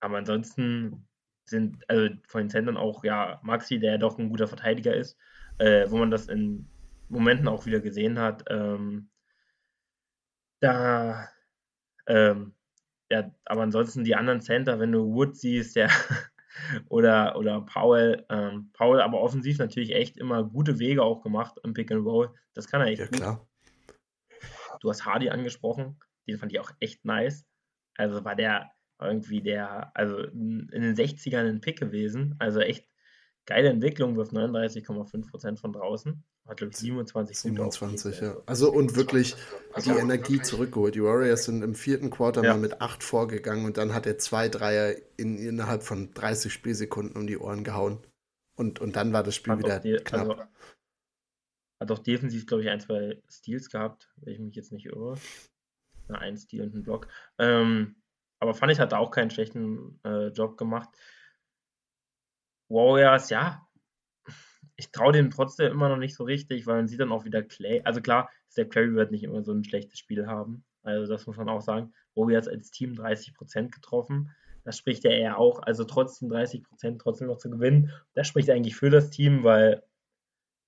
aber 0.00 0.18
ansonsten 0.18 1.08
sind, 1.44 1.88
also 1.88 2.14
von 2.26 2.42
den 2.42 2.50
Centern 2.50 2.76
auch, 2.76 3.04
ja, 3.04 3.40
Maxi, 3.42 3.78
der 3.78 3.92
ja 3.92 3.98
doch 3.98 4.18
ein 4.18 4.30
guter 4.30 4.48
Verteidiger 4.48 4.94
ist, 4.94 5.16
äh, 5.58 5.88
wo 5.90 5.96
man 5.96 6.10
das 6.10 6.28
in 6.28 6.68
Momenten 7.08 7.48
auch 7.48 7.66
wieder 7.66 7.80
gesehen 7.80 8.18
hat. 8.18 8.44
Ähm, 8.48 9.10
da 10.60 11.28
ähm, 12.06 12.54
ja, 13.10 13.30
aber 13.44 13.62
ansonsten 13.62 14.04
die 14.04 14.16
anderen 14.16 14.40
Center, 14.40 14.80
wenn 14.80 14.92
du 14.92 15.14
Wood 15.14 15.36
siehst, 15.36 15.76
ja, 15.76 15.88
oder, 16.88 17.36
oder 17.36 17.60
Powell, 17.60 18.24
ähm, 18.28 18.70
Powell 18.72 19.00
aber 19.00 19.20
offensiv 19.20 19.58
natürlich 19.58 19.94
echt 19.94 20.16
immer 20.16 20.44
gute 20.44 20.78
Wege 20.78 21.02
auch 21.02 21.22
gemacht 21.22 21.58
im 21.62 21.74
Pick 21.74 21.92
and 21.92 22.04
Roll. 22.04 22.34
Das 22.54 22.66
kann 22.68 22.80
er 22.80 22.88
echt. 22.88 23.00
Ja, 23.00 23.06
gut. 23.06 23.16
klar. 23.16 23.48
Du 24.80 24.90
hast 24.90 25.06
Hardy 25.06 25.30
angesprochen, 25.30 25.98
den 26.26 26.38
fand 26.38 26.52
ich 26.52 26.60
auch 26.60 26.70
echt 26.80 27.04
nice. 27.04 27.46
Also 27.96 28.24
war 28.24 28.34
der 28.34 28.70
irgendwie 29.00 29.42
der, 29.42 29.90
also 29.94 30.18
in 30.18 30.68
den 30.70 30.94
60ern 30.94 31.48
ein 31.48 31.60
Pick 31.60 31.78
gewesen. 31.78 32.34
Also 32.38 32.60
echt 32.60 32.88
geile 33.44 33.68
Entwicklung, 33.68 34.16
wirft 34.16 34.32
39,5% 34.32 35.58
von 35.58 35.72
draußen. 35.72 36.24
Hat, 36.46 36.58
glaube 36.58 36.72
ich, 36.72 36.76
27 36.78 37.38
27, 37.38 38.20
ja. 38.20 38.36
Also 38.46 38.72
und 38.72 38.94
wirklich 38.94 39.34
die 39.84 39.90
Energie 39.90 40.40
zurückgeholt. 40.40 40.94
Die 40.94 41.02
Warriors 41.02 41.44
sind 41.44 41.62
im 41.62 41.74
vierten 41.74 42.10
Quarter 42.10 42.44
ja. 42.44 42.52
mal 42.52 42.60
mit 42.60 42.80
8 42.80 43.02
vorgegangen 43.02 43.64
und 43.64 43.76
dann 43.78 43.92
hat 43.92 44.06
er 44.06 44.18
zwei 44.18 44.48
Dreier 44.48 44.94
in, 45.16 45.38
innerhalb 45.38 45.82
von 45.82 46.14
30 46.14 46.52
Spielsekunden 46.52 47.16
um 47.16 47.26
die 47.26 47.38
Ohren 47.38 47.64
gehauen. 47.64 47.98
Und, 48.54 48.80
und 48.80 48.94
dann 48.94 49.12
war 49.12 49.24
das 49.24 49.34
Spiel 49.34 49.54
hat 49.54 49.58
wieder 49.58 49.80
die, 49.80 49.96
knapp. 49.96 50.30
Also, 50.30 50.42
hat 51.80 51.90
auch 51.90 51.98
defensiv, 51.98 52.46
glaube 52.46 52.62
ich, 52.62 52.70
ein, 52.70 52.80
zwei 52.80 53.20
Steals 53.28 53.68
gehabt, 53.68 54.08
wenn 54.16 54.32
ich 54.32 54.40
mich 54.40 54.54
jetzt 54.54 54.72
nicht 54.72 54.86
irre. 54.86 55.18
Na, 56.08 56.18
ein 56.18 56.36
Steal 56.36 56.64
und 56.64 56.74
ein 56.74 56.82
Block. 56.84 57.08
Ähm, 57.38 57.96
aber 58.38 58.54
fand 58.54 58.72
ich, 58.72 58.80
hat 58.80 58.92
da 58.92 58.98
auch 58.98 59.10
keinen 59.10 59.30
schlechten 59.30 59.98
äh, 60.04 60.28
Job 60.28 60.56
gemacht. 60.56 60.88
Warriors, 62.68 63.30
ja, 63.30 63.66
ich 64.76 64.90
traue 64.90 65.12
dem 65.12 65.30
trotzdem 65.30 65.72
immer 65.72 65.88
noch 65.88 65.96
nicht 65.96 66.14
so 66.14 66.24
richtig, 66.24 66.66
weil 66.66 66.76
man 66.76 66.88
sieht 66.88 67.00
dann 67.00 67.12
auch 67.12 67.24
wieder 67.24 67.42
Clay. 67.42 67.80
Also 67.84 68.00
klar, 68.00 68.30
Steph 68.50 68.68
Curry 68.70 68.94
wird 68.94 69.10
nicht 69.10 69.24
immer 69.24 69.42
so 69.42 69.52
ein 69.52 69.64
schlechtes 69.64 69.98
Spiel 69.98 70.26
haben. 70.26 70.64
Also 70.82 71.10
das 71.10 71.26
muss 71.26 71.36
man 71.36 71.48
auch 71.48 71.62
sagen. 71.62 71.92
Warriors 72.14 72.48
als 72.48 72.70
Team 72.70 72.92
30% 72.92 73.70
getroffen. 73.70 74.30
Das 74.64 74.76
spricht 74.76 75.04
ja 75.04 75.10
eher 75.10 75.38
auch, 75.38 75.62
also 75.62 75.84
trotzdem 75.84 76.30
30% 76.30 76.98
trotzdem 76.98 77.28
noch 77.28 77.38
zu 77.38 77.50
gewinnen. 77.50 77.92
Das 78.14 78.26
spricht 78.26 78.50
eigentlich 78.50 78.76
für 78.76 78.90
das 78.90 79.10
Team, 79.10 79.44
weil 79.44 79.82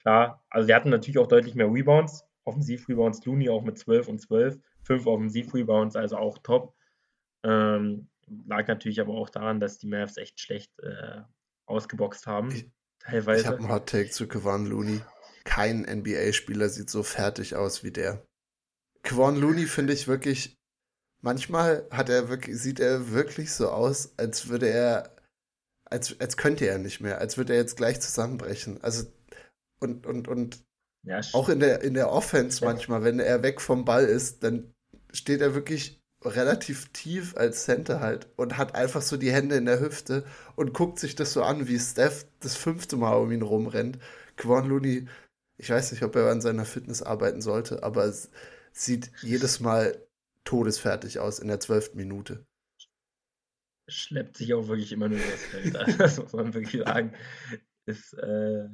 klar, 0.01 0.45
also 0.51 0.69
wir 0.69 0.77
hatten 0.77 0.91
natürlich 0.91 1.19
auch 1.19 1.27
deutlich 1.27 1.55
mehr 1.55 1.71
Rebounds. 1.71 2.25
Offensiv-Rebounds 2.45 3.25
Looney 3.27 3.51
auch 3.51 3.63
mit 3.63 3.77
12 3.77 4.09
und 4.09 4.21
12. 4.21 4.59
5 4.85 5.07
Offensiv-Rebounds, 5.07 5.97
also 5.97 6.17
auch 6.17 6.39
top. 6.39 6.75
Ähm, 7.45 8.09
lag 8.47 8.67
natürlich 8.69 9.01
aber 9.01 9.15
auch 9.15 9.31
daran, 9.31 9.61
dass 9.61 9.79
die 9.79 9.87
Mavs 9.87 10.17
echt 10.17 10.41
schlecht 10.41 10.73
äh, 10.81 11.23
ausgeboxt 11.67 12.27
haben. 12.27 12.51
Ich, 12.51 12.71
teilweise. 12.99 13.43
Ich 13.43 13.47
habe 13.47 13.59
einen 13.59 13.69
Hot 13.69 13.89
Take 13.89 14.11
zu 14.11 14.27
Kevon 14.27 14.67
Looney. 14.67 15.01
Kein 15.45 15.83
NBA-Spieler 15.83 16.69
sieht 16.69 16.91
so 16.91 17.03
fertig 17.03 17.57
aus 17.57 17.83
wie 17.83 17.91
der. 17.91 18.27
Kevon 19.03 19.37
Looney 19.37 19.67
finde 19.67 19.93
ich 19.93 20.09
wirklich. 20.09 20.57
Manchmal 21.21 21.85
hat 21.91 22.11
er 22.11 22.29
wirklich, 22.29 22.59
sieht 22.59 22.79
er 22.79 23.11
wirklich 23.11 23.53
so 23.53 23.71
aus, 23.71 24.17
als 24.19 24.49
würde 24.49 24.69
er, 24.69 25.17
als, 25.85 26.21
als 26.21 26.37
könnte 26.37 26.69
er 26.69 26.79
nicht 26.79 27.01
mehr, 27.01 27.19
als 27.19 27.37
würde 27.37 27.55
er 27.55 27.59
jetzt 27.59 27.77
gleich 27.77 28.01
zusammenbrechen. 28.01 28.81
Also, 28.85 29.05
und, 29.81 30.07
und, 30.07 30.29
und 30.29 30.65
ja, 31.03 31.21
auch 31.33 31.49
in 31.49 31.59
der, 31.59 31.83
in 31.83 31.95
der 31.95 32.13
Offense 32.13 32.65
manchmal, 32.65 33.03
wenn 33.03 33.19
er 33.19 33.43
weg 33.43 33.61
vom 33.61 33.85
Ball 33.85 34.05
ist, 34.05 34.45
dann 34.45 34.73
steht 35.13 35.41
er 35.41 35.55
wirklich 35.55 35.98
relativ 36.25 36.89
tief 36.93 37.37
als 37.37 37.65
Center 37.65 38.01
halt 38.01 38.29
und 38.37 38.57
hat 38.57 38.75
einfach 38.75 39.03
so 39.03 39.17
die 39.17 39.33
Hände 39.33 39.57
in 39.57 39.67
der 39.67 39.81
Hüfte 39.81 40.25
und 40.57 40.75
guckt 40.75 40.99
sich 40.99 41.15
das 41.15 41.33
so 41.33 41.43
an, 41.43 41.69
wie 41.69 41.79
Steph 41.79 42.27
das 42.41 42.57
fünfte 42.57 42.97
Mal 42.97 43.15
um 43.15 43.31
ihn 43.31 43.43
rumrennt. 43.43 43.99
Quan 44.37 44.69
Looney, 44.69 45.09
ich 45.57 45.71
weiß 45.71 45.93
nicht, 45.93 46.03
ob 46.03 46.17
er 46.17 46.31
an 46.31 46.41
seiner 46.41 46.65
Fitness 46.65 47.03
arbeiten 47.03 47.41
sollte, 47.41 47.83
aber 47.83 48.05
es 48.05 48.31
sieht 48.73 49.11
jedes 49.23 49.61
Mal 49.61 50.05
todesfertig 50.45 51.21
aus 51.21 51.39
in 51.39 51.49
der 51.49 51.61
zwölften 51.61 51.97
Minute. 51.97 52.47
Schleppt 53.89 54.37
sich 54.37 54.53
auch 54.55 54.69
wirklich 54.69 54.93
immer 54.93 55.09
nur 55.09 55.19
das 55.19 55.43
Feld. 55.45 55.75
das 55.99 56.19
muss 56.19 56.33
man 56.33 56.53
wirklich 56.53 56.83
sagen. 56.83 57.15
Ist, 57.87 58.13
äh, 58.15 58.69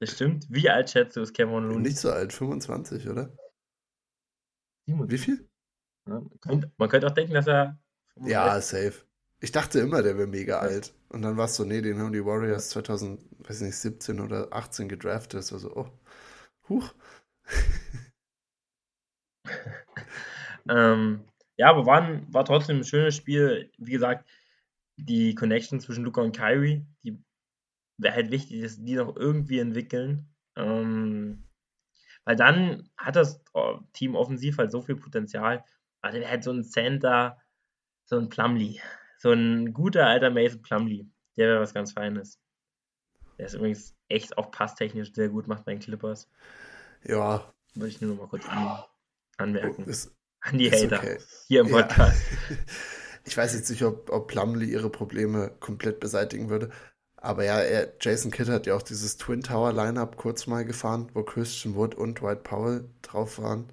das 0.00 0.12
stimmt. 0.12 0.46
Wie 0.48 0.70
alt 0.70 0.90
schätzt 0.90 1.16
du 1.16 1.20
es, 1.20 1.32
Cameron 1.32 1.68
Looney? 1.68 1.82
Nicht 1.82 1.98
so 1.98 2.10
alt, 2.10 2.32
25, 2.32 3.08
oder? 3.08 3.36
27. 4.86 5.10
Wie 5.10 5.18
viel? 5.18 5.48
Man, 6.06 6.30
könnte, 6.40 6.70
man, 6.76 6.88
könnte, 6.88 7.06
auch 7.06 7.14
denken, 7.14 7.34
dass 7.34 7.46
er. 7.46 7.78
Ja, 8.20 8.60
safe. 8.60 9.04
Ich 9.40 9.52
dachte 9.52 9.80
immer, 9.80 10.02
der 10.02 10.16
wäre 10.16 10.26
mega 10.26 10.54
ja. 10.54 10.60
alt. 10.60 10.94
Und 11.08 11.22
dann 11.22 11.36
war 11.36 11.46
es 11.46 11.56
so, 11.56 11.64
nee, 11.64 11.80
den 11.80 11.98
haben 11.98 12.12
die 12.12 12.24
Warriors 12.24 12.70
2017 12.70 14.20
oder 14.20 14.52
18 14.52 14.88
gedraftet. 14.88 15.40
Das 15.40 15.52
war 15.52 15.58
so, 15.58 15.74
oh, 15.74 15.88
huch. 16.68 16.94
ähm, 20.68 21.24
ja, 21.56 21.70
aber 21.70 21.86
war, 21.86 22.02
ein, 22.02 22.32
war 22.32 22.44
trotzdem 22.44 22.78
ein 22.78 22.84
schönes 22.84 23.16
Spiel. 23.16 23.70
Wie 23.78 23.92
gesagt, 23.92 24.28
die 24.96 25.34
Connection 25.34 25.80
zwischen 25.80 26.04
Luca 26.04 26.20
und 26.20 26.36
Kyrie, 26.36 26.86
die 27.02 27.18
wäre 27.98 28.14
halt 28.14 28.30
wichtig, 28.30 28.62
dass 28.62 28.82
die 28.82 28.94
noch 28.94 29.16
irgendwie 29.16 29.58
entwickeln. 29.58 30.28
Ähm, 30.56 31.44
Weil 32.24 32.36
dann 32.36 32.90
hat 32.96 33.16
das 33.16 33.42
oh, 33.52 33.80
Team 33.92 34.16
offensiv 34.16 34.58
halt 34.58 34.72
so 34.72 34.82
viel 34.82 34.96
Potenzial. 34.96 35.64
Also 36.04 36.18
der 36.18 36.30
hat 36.30 36.44
so 36.44 36.52
ein 36.52 36.64
Center, 36.64 37.38
so 38.04 38.18
ein 38.18 38.28
Plumlee. 38.28 38.78
So 39.18 39.32
ein 39.32 39.72
guter 39.72 40.06
alter 40.06 40.30
Mason 40.30 40.60
Plumlee. 40.60 41.06
Der 41.36 41.48
wäre 41.48 41.60
was 41.60 41.72
ganz 41.72 41.92
Feines. 41.92 42.38
Der 43.38 43.46
ist 43.46 43.54
übrigens 43.54 43.96
echt 44.08 44.36
auch 44.36 44.50
passtechnisch 44.50 45.14
sehr 45.14 45.30
gut, 45.30 45.48
macht 45.48 45.64
bei 45.64 45.72
den 45.72 45.80
Clippers. 45.80 46.28
Ja. 47.04 47.52
Würde 47.74 47.88
ich 47.88 48.00
nur 48.02 48.12
noch 48.12 48.22
mal 48.22 48.28
kurz 48.28 48.46
an, 48.48 48.84
anmerken. 49.38 49.84
Ist, 49.84 50.14
an 50.40 50.58
die 50.58 50.70
Hater 50.70 50.98
okay. 50.98 51.18
hier 51.48 51.62
im 51.62 51.70
Podcast. 51.70 52.22
Ja. 52.50 52.56
Ich 53.26 53.38
weiß 53.38 53.54
jetzt 53.54 53.70
nicht, 53.70 53.82
ob, 53.82 54.10
ob 54.10 54.28
Plumlee 54.28 54.66
ihre 54.66 54.90
Probleme 54.90 55.50
komplett 55.58 55.98
beseitigen 55.98 56.50
würde. 56.50 56.68
Aber 57.16 57.42
ja, 57.42 57.58
er, 57.58 57.94
Jason 57.98 58.30
Kidd 58.30 58.50
hat 58.50 58.66
ja 58.66 58.76
auch 58.76 58.82
dieses 58.82 59.16
Twin 59.16 59.40
Tower 59.40 59.72
Lineup 59.72 60.18
kurz 60.18 60.46
mal 60.46 60.66
gefahren, 60.66 61.10
wo 61.14 61.22
Christian 61.22 61.74
Wood 61.74 61.94
und 61.94 62.20
Dwight 62.20 62.42
Powell 62.42 62.90
drauf 63.00 63.38
waren. 63.38 63.72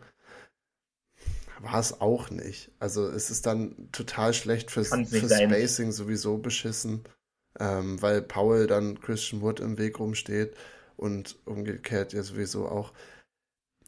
War 1.62 1.80
es 1.80 2.02
auch 2.02 2.30
nicht. 2.30 2.72
Also 2.80 3.08
es 3.08 3.30
ist 3.30 3.46
dann 3.46 3.90
total 3.92 4.34
schlecht 4.34 4.72
fürs, 4.72 4.90
fürs. 4.90 5.32
Spacing 5.32 5.92
sowieso 5.92 6.38
beschissen, 6.38 7.04
ähm, 7.60 8.02
weil 8.02 8.22
Powell 8.22 8.68
dann 8.68 9.00
Christian 9.00 9.42
Wood 9.42 9.60
im 9.60 9.78
Weg 9.78 10.00
rumsteht 10.00 10.56
und 10.98 11.38
umgekehrt 11.46 12.14
ja 12.14 12.24
sowieso 12.24 12.68
auch. 12.68 12.94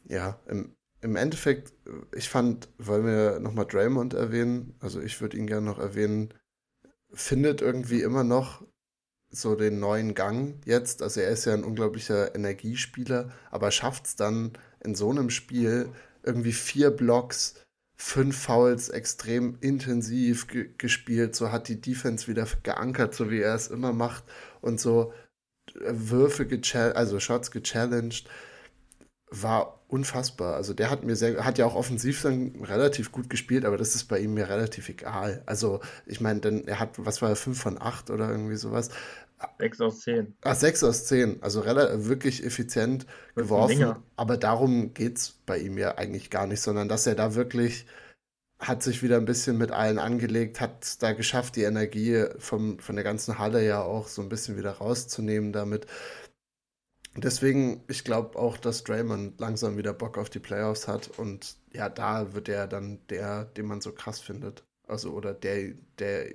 Ja, 0.04 0.38
im, 0.46 0.76
im 1.00 1.16
Endeffekt, 1.16 1.72
ich 2.14 2.28
fand, 2.28 2.68
wollen 2.78 3.06
wir 3.06 3.40
nochmal 3.40 3.66
Draymond 3.66 4.14
erwähnen, 4.14 4.74
also 4.80 5.00
ich 5.00 5.20
würde 5.20 5.36
ihn 5.36 5.46
gerne 5.46 5.66
noch 5.66 5.78
erwähnen, 5.78 6.32
findet 7.12 7.60
irgendwie 7.60 8.02
immer 8.02 8.24
noch 8.24 8.64
so 9.30 9.56
den 9.56 9.80
neuen 9.80 10.14
Gang 10.14 10.64
jetzt. 10.64 11.02
Also 11.02 11.20
er 11.20 11.30
ist 11.30 11.44
ja 11.44 11.54
ein 11.54 11.64
unglaublicher 11.64 12.34
Energiespieler, 12.34 13.32
aber 13.50 13.70
schafft 13.70 14.06
es 14.06 14.16
dann 14.16 14.52
in 14.80 14.94
so 14.94 15.10
einem 15.10 15.30
Spiel 15.30 15.90
irgendwie 16.22 16.52
vier 16.52 16.90
Blocks, 16.90 17.54
fünf 17.96 18.36
Fouls 18.36 18.88
extrem 18.88 19.56
intensiv 19.60 20.48
ge 20.48 20.70
gespielt, 20.78 21.36
so 21.36 21.52
hat 21.52 21.68
die 21.68 21.80
Defense 21.80 22.26
wieder 22.28 22.46
geankert, 22.62 23.14
so 23.14 23.30
wie 23.30 23.40
er 23.40 23.54
es 23.54 23.68
immer 23.68 23.92
macht 23.92 24.24
und 24.60 24.80
so 24.80 25.12
Würfe 25.74 26.46
gechallenged, 26.46 26.96
also 26.96 27.20
Shots 27.20 27.50
gechallenged, 27.50 28.28
war 29.30 29.84
unfassbar. 29.88 30.54
Also 30.54 30.74
der 30.74 30.90
hat 30.90 31.04
mir 31.04 31.16
sehr, 31.16 31.44
hat 31.44 31.58
ja 31.58 31.66
auch 31.66 31.74
offensiv 31.74 32.22
dann 32.22 32.64
relativ 32.64 33.12
gut 33.12 33.30
gespielt, 33.30 33.64
aber 33.64 33.76
das 33.76 33.94
ist 33.94 34.04
bei 34.04 34.18
ihm 34.18 34.34
mir 34.34 34.48
relativ 34.48 34.88
egal. 34.88 35.42
Also 35.46 35.80
ich 36.06 36.20
meine, 36.20 36.40
denn 36.40 36.66
er 36.66 36.80
hat, 36.80 36.90
was 36.96 37.22
war 37.22 37.30
er, 37.30 37.36
5 37.36 37.60
von 37.60 37.80
8 37.80 38.10
oder 38.10 38.28
irgendwie 38.30 38.56
sowas. 38.56 38.90
6 39.58 39.80
aus 39.80 40.00
10. 40.00 40.36
Ah, 40.42 40.54
6 40.54 40.84
aus 40.84 41.06
10, 41.06 41.42
also 41.42 41.64
wirklich 41.64 42.44
effizient 42.44 43.06
Mit 43.34 43.44
geworfen. 43.44 43.96
Aber 44.16 44.36
darum 44.36 44.94
geht 44.94 45.18
es 45.18 45.30
bei 45.46 45.58
ihm 45.58 45.78
ja 45.78 45.96
eigentlich 45.96 46.30
gar 46.30 46.46
nicht, 46.46 46.60
sondern 46.60 46.88
dass 46.88 47.06
er 47.06 47.14
da 47.14 47.34
wirklich 47.34 47.86
hat 48.58 48.82
sich 48.82 49.02
wieder 49.02 49.16
ein 49.16 49.24
bisschen 49.24 49.58
mit 49.58 49.72
allen 49.72 49.98
angelegt, 49.98 50.60
hat 50.60 51.02
da 51.02 51.12
geschafft, 51.12 51.56
die 51.56 51.64
Energie 51.64 52.24
vom, 52.38 52.78
von 52.78 52.94
der 52.94 53.04
ganzen 53.04 53.38
Halle 53.38 53.64
ja 53.64 53.82
auch 53.82 54.08
so 54.08 54.22
ein 54.22 54.28
bisschen 54.28 54.56
wieder 54.56 54.72
rauszunehmen 54.72 55.52
damit. 55.52 55.86
Deswegen, 57.16 57.84
ich 57.88 58.04
glaube 58.04 58.38
auch, 58.38 58.56
dass 58.56 58.82
Draymond 58.82 59.38
langsam 59.38 59.76
wieder 59.76 59.92
Bock 59.92 60.18
auf 60.18 60.30
die 60.30 60.40
Playoffs 60.40 60.88
hat 60.88 61.10
und 61.18 61.56
ja, 61.72 61.88
da 61.88 62.34
wird 62.34 62.48
er 62.48 62.66
dann 62.66 63.00
der, 63.08 63.44
den 63.44 63.66
man 63.66 63.80
so 63.80 63.92
krass 63.92 64.20
findet. 64.20 64.64
Also, 64.86 65.10
oder 65.12 65.32
der, 65.32 65.74
der 65.98 66.34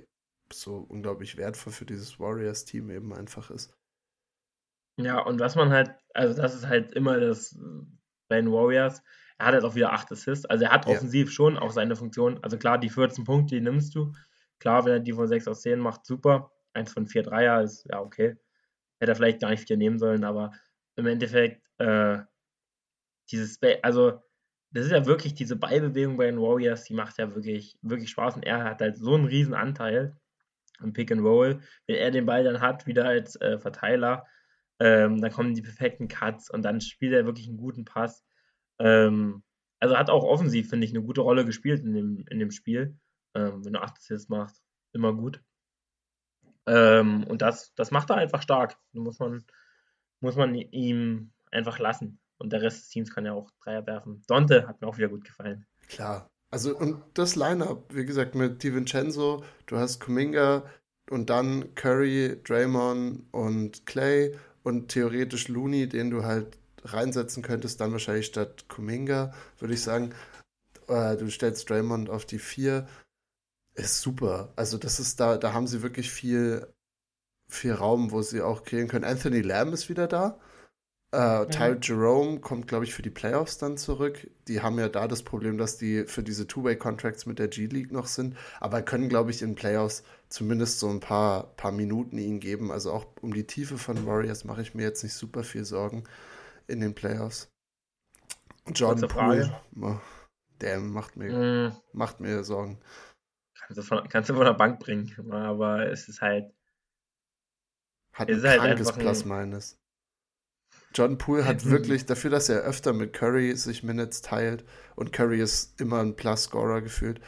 so 0.52 0.76
unglaublich 0.78 1.36
wertvoll 1.36 1.72
für 1.72 1.86
dieses 1.86 2.18
Warriors-Team 2.20 2.90
eben 2.90 3.12
einfach 3.14 3.50
ist. 3.50 3.76
Ja, 4.98 5.20
und 5.20 5.40
was 5.40 5.54
man 5.56 5.70
halt, 5.70 5.90
also 6.14 6.40
das 6.40 6.54
ist 6.54 6.66
halt 6.66 6.92
immer 6.92 7.18
das 7.20 7.58
bei 8.28 8.36
den 8.36 8.52
Warriors, 8.52 9.02
er 9.38 9.46
hat 9.46 9.54
jetzt 9.54 9.64
auch 9.64 9.74
wieder 9.74 9.92
8 9.92 10.12
Assists, 10.12 10.44
also 10.46 10.64
er 10.64 10.72
hat 10.72 10.86
Ja. 10.86 11.00
offensiv 11.00 11.30
schon 11.32 11.56
auch 11.58 11.70
seine 11.70 11.96
Funktion, 11.96 12.38
also 12.42 12.58
klar, 12.58 12.78
die 12.78 12.90
14 12.90 13.24
Punkte, 13.24 13.54
die 13.54 13.60
nimmst 13.62 13.94
du, 13.94 14.12
klar, 14.58 14.84
wenn 14.84 14.92
er 14.92 15.00
die 15.00 15.12
von 15.12 15.26
6 15.26 15.48
aus 15.48 15.62
10 15.62 15.80
macht, 15.80 16.04
super, 16.04 16.52
1 16.74 16.92
von 16.92 17.06
4 17.06 17.22
Dreier 17.22 17.62
ist, 17.62 17.86
ja, 17.90 18.00
okay, 18.00 18.36
hätte 19.00 19.12
er 19.12 19.16
vielleicht 19.16 19.40
gar 19.40 19.50
nicht 19.50 19.66
4 19.66 19.76
nehmen 19.78 19.98
sollen, 19.98 20.24
aber 20.24 20.52
im 20.96 21.06
Endeffekt, 21.06 21.62
äh, 21.78 22.20
dieses, 23.30 23.58
also 23.82 24.20
das 24.72 24.86
ist 24.86 24.92
ja 24.92 25.06
wirklich 25.06 25.34
diese 25.34 25.56
Ballbewegung 25.56 26.16
bei 26.16 26.26
den 26.26 26.40
Warriors, 26.40 26.84
die 26.84 26.94
macht 26.94 27.18
ja 27.18 27.34
wirklich, 27.34 27.78
wirklich 27.82 28.10
Spaß 28.10 28.36
und 28.36 28.44
er 28.44 28.64
hat 28.64 28.80
halt 28.80 28.96
so 28.96 29.14
einen 29.14 29.24
riesen 29.26 29.54
Anteil 29.54 30.16
im 30.82 30.92
Pick 30.92 31.12
and 31.12 31.22
Roll, 31.22 31.60
wenn 31.86 31.96
er 31.96 32.10
den 32.10 32.26
Ball 32.26 32.44
dann 32.44 32.60
hat, 32.60 32.86
wieder 32.86 33.04
als 33.04 33.36
äh, 33.40 33.58
Verteiler, 33.58 34.26
ähm, 34.80 35.20
dann 35.20 35.30
kommen 35.30 35.54
die 35.54 35.62
perfekten 35.62 36.08
Cuts 36.08 36.50
und 36.50 36.62
dann 36.62 36.80
spielt 36.80 37.12
er 37.12 37.26
wirklich 37.26 37.48
einen 37.48 37.58
guten 37.58 37.84
Pass. 37.84 38.24
Ähm, 38.78 39.42
also 39.78 39.96
hat 39.96 40.10
auch 40.10 40.24
offensiv, 40.24 40.70
finde 40.70 40.86
ich, 40.86 40.92
eine 40.92 41.02
gute 41.02 41.20
Rolle 41.20 41.44
gespielt 41.44 41.82
in 41.84 41.94
dem, 41.94 42.24
in 42.28 42.38
dem 42.38 42.50
Spiel. 42.50 42.98
Ähm, 43.34 43.64
wenn 43.64 43.74
er 43.74 43.82
8 43.82 43.98
Assists 43.98 44.28
macht, 44.28 44.54
immer 44.92 45.14
gut. 45.14 45.42
Ähm, 46.66 47.24
und 47.24 47.42
das, 47.42 47.74
das 47.74 47.90
macht 47.90 48.10
er 48.10 48.16
einfach 48.16 48.42
stark. 48.42 48.76
Muss 48.92 49.18
man, 49.18 49.44
muss 50.20 50.36
man 50.36 50.54
ihm 50.54 51.32
einfach 51.50 51.78
lassen. 51.78 52.18
Und 52.38 52.52
der 52.52 52.62
Rest 52.62 52.82
des 52.82 52.88
Teams 52.88 53.14
kann 53.14 53.26
ja 53.26 53.32
auch 53.32 53.50
Dreier 53.62 53.86
werfen. 53.86 54.22
Dante 54.26 54.66
hat 54.66 54.80
mir 54.80 54.88
auch 54.88 54.96
wieder 54.96 55.08
gut 55.08 55.24
gefallen. 55.24 55.66
Klar. 55.88 56.29
Also, 56.50 56.76
und 56.76 57.02
das 57.14 57.36
Line-Up, 57.36 57.94
wie 57.94 58.04
gesagt, 58.04 58.34
mit 58.34 58.62
DiVincenzo, 58.62 59.44
du 59.66 59.76
hast 59.76 60.00
Kuminga 60.00 60.64
und 61.08 61.30
dann 61.30 61.74
Curry, 61.76 62.40
Draymond 62.42 63.24
und 63.32 63.86
Clay 63.86 64.36
und 64.64 64.88
theoretisch 64.88 65.48
Looney, 65.48 65.88
den 65.88 66.10
du 66.10 66.24
halt 66.24 66.58
reinsetzen 66.82 67.42
könntest, 67.42 67.80
dann 67.80 67.92
wahrscheinlich 67.92 68.26
statt 68.26 68.68
Kuminga, 68.68 69.32
würde 69.58 69.74
ich 69.74 69.82
sagen. 69.82 70.12
Äh, 70.88 71.16
du 71.16 71.30
stellst 71.30 71.70
Draymond 71.70 72.10
auf 72.10 72.26
die 72.26 72.38
vier. 72.40 72.88
Ist 73.74 74.00
super. 74.00 74.52
Also, 74.56 74.76
das 74.76 74.98
ist 74.98 75.20
da, 75.20 75.36
da 75.38 75.52
haben 75.52 75.68
sie 75.68 75.82
wirklich 75.82 76.10
viel, 76.10 76.66
viel 77.48 77.72
Raum, 77.74 78.10
wo 78.10 78.22
sie 78.22 78.42
auch 78.42 78.64
kreieren 78.64 78.88
können. 78.88 79.04
Anthony 79.04 79.42
Lamb 79.42 79.72
ist 79.72 79.88
wieder 79.88 80.08
da. 80.08 80.40
Äh, 81.12 81.46
Ty 81.48 81.76
Jerome 81.82 82.38
kommt, 82.38 82.68
glaube 82.68 82.84
ich, 82.84 82.94
für 82.94 83.02
die 83.02 83.10
Playoffs 83.10 83.58
dann 83.58 83.76
zurück. 83.76 84.30
Die 84.46 84.60
haben 84.62 84.78
ja 84.78 84.88
da 84.88 85.08
das 85.08 85.24
Problem, 85.24 85.58
dass 85.58 85.76
die 85.76 86.04
für 86.04 86.22
diese 86.22 86.46
Two-Way-Contracts 86.46 87.26
mit 87.26 87.40
der 87.40 87.48
G-League 87.48 87.90
noch 87.90 88.06
sind, 88.06 88.36
aber 88.60 88.82
können, 88.82 89.08
glaube 89.08 89.32
ich, 89.32 89.42
in 89.42 89.56
Playoffs 89.56 90.04
zumindest 90.28 90.78
so 90.78 90.88
ein 90.88 91.00
paar, 91.00 91.48
paar 91.56 91.72
Minuten 91.72 92.16
ihnen 92.16 92.38
geben. 92.38 92.70
Also 92.70 92.92
auch 92.92 93.06
um 93.22 93.34
die 93.34 93.44
Tiefe 93.46 93.76
von 93.76 94.06
Warriors 94.06 94.44
mache 94.44 94.62
ich 94.62 94.74
mir 94.74 94.82
jetzt 94.84 95.02
nicht 95.02 95.14
super 95.14 95.42
viel 95.42 95.64
Sorgen 95.64 96.04
in 96.68 96.78
den 96.80 96.94
Playoffs. 96.94 97.48
Jordan. 98.72 99.08
Poole, 99.08 99.60
oh, 99.80 99.96
der 100.60 100.78
macht 100.78 101.16
mir, 101.16 101.32
Mm, 101.32 101.76
macht 101.92 102.20
mir 102.20 102.44
Sorgen. 102.44 102.78
kannst, 103.58 103.78
du 103.78 103.82
von, 103.82 104.08
kannst 104.08 104.30
du 104.30 104.34
von 104.34 104.44
der 104.44 104.54
Bank 104.54 104.78
bringen, 104.78 105.12
aber 105.32 105.90
es 105.90 106.08
ist 106.08 106.20
halt, 106.20 106.52
Hat 108.12 108.28
Es 108.28 108.36
ein 108.36 108.38
ist 108.44 108.48
halt 108.48 108.60
krankes 108.60 108.92
ein- 108.92 108.98
Plus-Minus. 109.00 109.79
Jordan 110.94 111.18
Poole 111.18 111.44
hat 111.44 111.64
Mhm. 111.64 111.70
wirklich, 111.70 112.06
dafür, 112.06 112.30
dass 112.30 112.48
er 112.48 112.62
öfter 112.62 112.92
mit 112.92 113.12
Curry 113.12 113.54
sich 113.56 113.82
Minutes 113.82 114.22
teilt 114.22 114.64
und 114.96 115.12
Curry 115.12 115.40
ist 115.40 115.80
immer 115.80 116.00
ein 116.00 116.16
Plus-Scorer 116.16 116.80
gefühlt, 116.82 117.20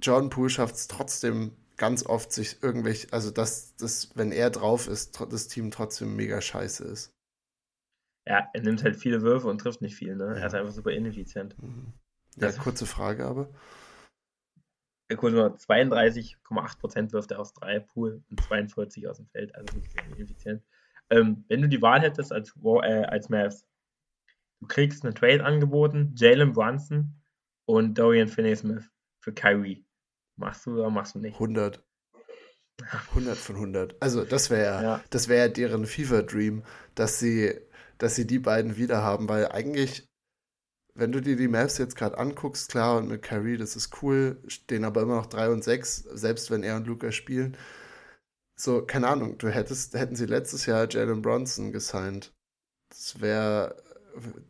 Jordan 0.00 0.30
Poole 0.30 0.50
schafft 0.50 0.76
es 0.76 0.86
trotzdem 0.88 1.52
ganz 1.76 2.04
oft, 2.06 2.32
sich 2.32 2.62
irgendwelche, 2.62 3.12
also 3.12 3.30
dass, 3.30 3.74
dass, 3.76 4.10
wenn 4.14 4.32
er 4.32 4.50
drauf 4.50 4.86
ist, 4.86 5.18
das 5.30 5.48
Team 5.48 5.70
trotzdem 5.70 6.14
mega 6.14 6.40
scheiße 6.40 6.84
ist. 6.84 7.12
ja, 8.26 8.48
er 8.52 8.60
nimmt 8.62 8.84
halt 8.84 8.96
viele 8.96 9.22
Würfe 9.22 9.48
und 9.48 9.58
trifft 9.58 9.80
nicht 9.82 9.96
viel, 9.96 10.14
ne? 10.14 10.26
Ja. 10.26 10.34
Er 10.34 10.46
ist 10.46 10.54
einfach 10.54 10.72
super 10.72 10.92
ineffizient. 10.92 11.60
Mhm. 11.60 11.92
Ja, 12.36 12.46
Das- 12.48 12.58
kurze 12.58 12.86
Frage 12.86 13.24
aber. 13.26 13.48
Er 15.08 15.16
kurz 15.16 15.34
mal 15.34 15.56
32,8% 15.56 17.12
wirft 17.12 17.32
er 17.32 17.40
aus 17.40 17.52
drei 17.52 17.80
Pool 17.80 18.22
und 18.30 18.40
42 18.44 19.08
aus 19.08 19.16
dem 19.16 19.26
Feld, 19.26 19.52
also 19.56 19.74
wirklich 19.74 19.92
sehr 19.92 20.06
ineffizient. 20.16 20.62
Ähm, 21.10 21.44
wenn 21.48 21.62
du 21.62 21.68
die 21.68 21.82
Wahl 21.82 22.00
hättest 22.00 22.32
als, 22.32 22.54
äh, 22.64 23.04
als 23.04 23.28
Mavs, 23.28 23.66
du 24.60 24.66
kriegst 24.68 25.04
einen 25.04 25.14
Trade 25.14 25.44
angeboten, 25.44 26.12
Jalen 26.16 26.52
Brunson 26.52 27.14
und 27.66 27.94
Dorian 27.98 28.28
Finney-Smith 28.28 28.88
für 29.20 29.32
Kyrie. 29.32 29.84
Machst 30.36 30.66
du 30.66 30.78
oder 30.78 30.90
machst 30.90 31.14
du 31.14 31.18
nicht? 31.18 31.34
100. 31.34 31.82
100 33.14 33.36
von 33.38 33.56
100. 33.56 33.96
Also 34.00 34.24
das 34.24 34.50
wäre 34.50 34.82
Ja. 34.82 35.04
das 35.10 35.28
wäre 35.28 35.50
deren 35.50 35.86
Fever-Dream, 35.86 36.62
dass 36.94 37.18
sie, 37.18 37.54
dass 37.98 38.14
sie 38.16 38.26
die 38.26 38.38
beiden 38.38 38.76
wieder 38.76 39.02
haben, 39.02 39.28
weil 39.28 39.46
eigentlich, 39.48 40.08
wenn 40.94 41.12
du 41.12 41.20
dir 41.20 41.36
die 41.36 41.48
Mavs 41.48 41.78
jetzt 41.78 41.96
gerade 41.96 42.18
anguckst, 42.18 42.70
klar, 42.70 42.98
und 42.98 43.08
mit 43.08 43.22
Kyrie, 43.22 43.56
das 43.56 43.76
ist 43.76 44.02
cool, 44.02 44.42
stehen 44.48 44.84
aber 44.84 45.02
immer 45.02 45.16
noch 45.16 45.26
3 45.26 45.50
und 45.50 45.62
6, 45.64 45.96
selbst 45.98 46.50
wenn 46.50 46.62
er 46.62 46.76
und 46.76 46.86
Luca 46.86 47.12
spielen. 47.12 47.56
So, 48.60 48.82
keine 48.82 49.08
Ahnung, 49.08 49.38
du 49.38 49.48
hättest, 49.48 49.94
hätten 49.94 50.16
sie 50.16 50.26
letztes 50.26 50.66
Jahr 50.66 50.86
Jalen 50.90 51.22
Bronson 51.22 51.72
gesigned. 51.72 52.34
Das 52.90 53.18
wäre, 53.22 53.82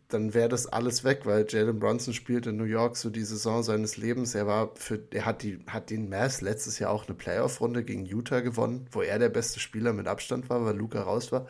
dann 0.09 0.35
wäre 0.35 0.49
das 0.49 0.67
alles 0.67 1.05
weg, 1.05 1.27
weil 1.27 1.47
Jalen 1.49 1.79
Bronson 1.79 2.13
spielt 2.13 2.47
in 2.49 2.57
New 2.57 2.65
York 2.65 2.97
so 2.97 3.09
die 3.09 3.23
Saison 3.23 3.63
seines 3.63 3.97
Lebens. 3.99 4.35
Er 4.35 4.49
war 4.49 4.75
für, 4.75 5.01
er 5.13 5.27
hat 5.27 5.45
die, 5.45 5.65
hat 5.69 5.91
den 5.91 6.09
Mavs 6.09 6.41
letztes 6.41 6.81
Jahr 6.81 6.91
auch 6.91 7.07
eine 7.07 7.15
Playoff-Runde 7.15 7.85
gegen 7.85 8.05
Utah 8.05 8.41
gewonnen, 8.41 8.89
wo 8.91 9.01
er 9.03 9.21
der 9.21 9.29
beste 9.29 9.61
Spieler 9.61 9.93
mit 9.93 10.09
Abstand 10.09 10.51
war, 10.51 10.65
weil 10.65 10.77
Luca 10.77 11.03
raus 11.03 11.31
war. 11.31 11.47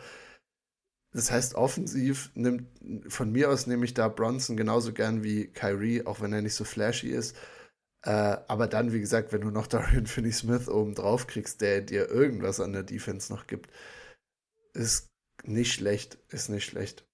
Das 1.12 1.30
heißt, 1.30 1.54
offensiv 1.54 2.30
nimmt, 2.34 2.68
von 3.08 3.32
mir 3.32 3.48
aus 3.50 3.66
nehme 3.68 3.86
ich 3.86 3.94
da 3.94 4.08
Bronson 4.08 4.58
genauso 4.58 4.92
gern 4.92 5.22
wie 5.24 5.46
Kyrie, 5.46 6.04
auch 6.04 6.20
wenn 6.20 6.34
er 6.34 6.42
nicht 6.42 6.54
so 6.54 6.64
flashy 6.64 7.08
ist. 7.08 7.34
Äh, 8.03 8.11
aber 8.48 8.66
dann, 8.66 8.92
wie 8.92 9.01
gesagt, 9.01 9.32
wenn 9.32 9.42
du 9.42 9.51
noch 9.51 9.66
Dorian 9.66 10.07
Finney-Smith 10.07 10.68
oben 10.68 10.94
drauf 10.94 11.26
kriegst, 11.26 11.61
der 11.61 11.82
dir 11.82 12.09
irgendwas 12.09 12.61
an 12.61 12.72
der 12.72 12.82
Defense 12.82 13.32
noch 13.32 13.46
gibt, 13.46 13.70
ist 14.72 15.09
nicht 15.44 15.72
schlecht, 15.72 16.18
ist 16.28 16.48
nicht 16.48 16.64
schlecht. 16.64 17.07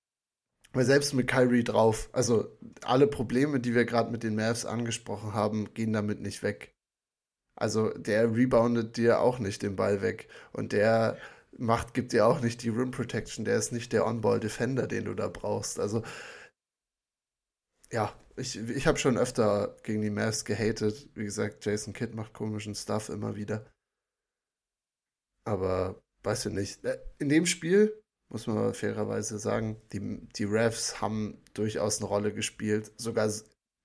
Weil 0.72 0.84
selbst 0.84 1.14
mit 1.14 1.28
Kyrie 1.28 1.64
drauf, 1.64 2.10
also 2.12 2.56
alle 2.82 3.06
Probleme, 3.06 3.60
die 3.60 3.74
wir 3.74 3.84
gerade 3.84 4.10
mit 4.10 4.22
den 4.22 4.34
Mavs 4.36 4.66
angesprochen 4.66 5.32
haben, 5.32 5.72
gehen 5.74 5.92
damit 5.92 6.20
nicht 6.20 6.42
weg. 6.42 6.74
Also 7.56 7.90
der 7.90 8.34
reboundet 8.34 8.96
dir 8.96 9.20
auch 9.20 9.38
nicht 9.38 9.62
den 9.62 9.76
Ball 9.76 10.02
weg 10.02 10.28
und 10.52 10.72
der 10.72 11.18
macht, 11.58 11.94
gibt 11.94 12.12
dir 12.12 12.26
auch 12.26 12.40
nicht 12.40 12.62
die 12.62 12.68
Rim 12.68 12.90
Protection, 12.90 13.44
der 13.46 13.56
ist 13.56 13.72
nicht 13.72 13.92
der 13.92 14.06
On-Ball 14.06 14.40
Defender, 14.40 14.86
den 14.86 15.06
du 15.06 15.14
da 15.14 15.28
brauchst. 15.28 15.80
Also 15.80 16.02
ja, 17.90 18.12
ich, 18.36 18.56
ich 18.56 18.86
habe 18.86 18.98
schon 18.98 19.18
öfter 19.18 19.76
gegen 19.82 20.02
die 20.02 20.10
Mavs 20.10 20.44
gehatet. 20.44 21.08
Wie 21.14 21.24
gesagt, 21.24 21.64
Jason 21.64 21.92
Kidd 21.92 22.14
macht 22.14 22.32
komischen 22.32 22.74
Stuff 22.74 23.08
immer 23.08 23.36
wieder. 23.36 23.66
Aber 25.44 26.02
weiß 26.22 26.46
ich 26.46 26.52
nicht. 26.52 26.84
Äh, 26.84 26.98
in 27.18 27.28
dem 27.28 27.46
Spiel, 27.46 28.02
muss 28.28 28.46
man 28.46 28.74
fairerweise 28.74 29.38
sagen, 29.38 29.80
die, 29.92 30.26
die 30.36 30.44
Refs 30.44 31.00
haben 31.00 31.42
durchaus 31.54 31.98
eine 31.98 32.08
Rolle 32.08 32.34
gespielt. 32.34 32.92
Sogar 32.96 33.30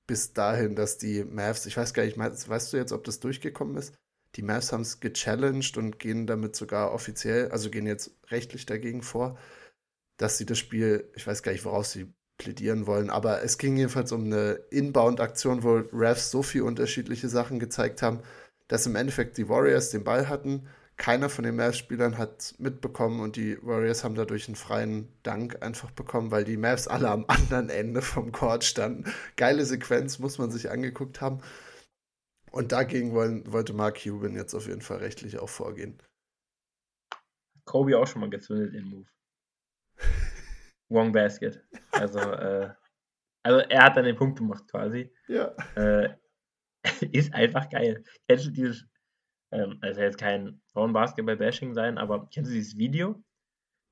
bis 0.08 0.34
dahin, 0.34 0.76
dass 0.76 0.97
die 0.97 1.24
Mavs, 1.24 1.66
ich 1.66 1.78
weiß 1.78 1.93
gar 1.93 2.04
nicht, 2.04 2.18
weißt 2.18 2.74
du 2.74 2.78
jetzt, 2.78 2.91
ob 2.91 3.04
das 3.04 3.20
durchgekommen 3.20 3.78
ist? 3.78 3.93
Die 4.36 4.41
Mavs 4.41 4.72
haben 4.72 4.82
es 4.82 4.99
gechallenged 4.99 5.78
und 5.78 5.99
gehen 5.99 6.26
damit 6.26 6.56
sogar 6.56 6.93
offiziell, 6.93 7.49
also 7.52 7.70
gehen 7.70 7.86
jetzt 7.86 8.12
rechtlich 8.30 8.66
dagegen 8.66 9.04
vor, 9.04 9.38
dass 10.18 10.38
sie 10.38 10.45
das 10.45 10.58
Spiel, 10.58 11.12
ich 11.16 11.28
weiß 11.28 11.43
gar 11.43 11.52
nicht, 11.52 11.66
woraus 11.66 11.91
sie 11.91 12.14
plädieren 12.42 12.88
wollen, 12.88 13.12
aber 13.12 13.44
es 13.44 13.60
ging 13.60 13.78
jedenfalls 13.78 14.12
um 14.12 14.26
eine 14.26 14.54
Inbound-Aktion, 14.72 15.62
wo 15.62 15.76
Refs 15.94 16.32
so 16.32 16.42
viele 16.42 16.64
unterschiedliche 16.64 17.30
Sachen 17.30 17.60
gezeigt 17.60 18.02
haben, 18.02 18.20
dass 18.68 18.88
im 18.88 18.96
Endeffekt 18.96 19.38
die 19.38 19.48
Warriors 19.48 19.92
den 19.92 20.04
Ball 20.04 20.28
hatten. 20.28 20.68
Keiner 20.98 21.30
von 21.30 21.44
den 21.44 21.56
Mavs-Spielern 21.56 22.18
hat 22.18 22.56
mitbekommen 22.58 23.20
und 23.20 23.36
die 23.36 23.58
Warriors 23.62 24.04
haben 24.04 24.16
dadurch 24.16 24.48
einen 24.48 24.56
freien 24.56 25.08
Dank 25.22 25.62
einfach 25.62 25.92
bekommen, 25.92 26.32
weil 26.32 26.44
die 26.44 26.58
Mavs 26.58 26.88
alle 26.88 27.10
am 27.10 27.26
anderen 27.28 27.70
Ende 27.70 28.02
vom 28.02 28.32
Court 28.32 28.64
standen. 28.64 29.06
Geile 29.36 29.64
Sequenz, 29.66 30.18
muss 30.18 30.39
man 30.39 30.50
sich 30.50 30.72
angeguckt 30.72 31.22
haben. 31.22 31.42
Und 32.50 32.72
dagegen 32.72 33.14
wollen, 33.14 33.52
wollte 33.52 33.74
Mark 33.74 34.02
Cuban 34.04 34.36
jetzt 34.36 34.56
auf 34.56 34.68
jeden 34.68 34.82
Fall 34.82 34.98
rechtlich 34.98 35.38
auch 35.38 35.50
vorgehen. 35.50 36.02
Kobe 37.66 38.00
auch 38.00 38.08
schon 38.08 38.22
mal 38.22 38.30
gezündet, 38.32 38.74
den 38.74 38.86
Move. 38.86 39.06
Wrong 40.92 41.12
Basket. 41.12 41.64
Also, 41.92 42.20
äh, 42.20 42.70
also 43.44 43.60
er 43.60 43.84
hat 43.84 43.98
dann 43.98 44.06
den 44.06 44.16
Punkt 44.16 44.38
gemacht 44.38 44.68
quasi. 44.70 45.12
Ja. 45.28 45.56
Äh, 45.76 46.14
ist 47.12 47.34
einfach 47.34 47.70
geil. 47.70 48.04
Kennst 48.28 48.46
du 48.46 48.52
dieses, 48.52 48.86
ähm, 49.52 49.80
also 49.82 50.02
jetzt 50.02 50.20
kein 50.20 50.62
Frauenbasketball-Bashing 50.74 51.74
sein, 51.74 51.98
aber 51.98 52.28
kennst 52.30 52.52
du 52.52 52.56
dieses 52.56 52.78
Video? 52.78 53.24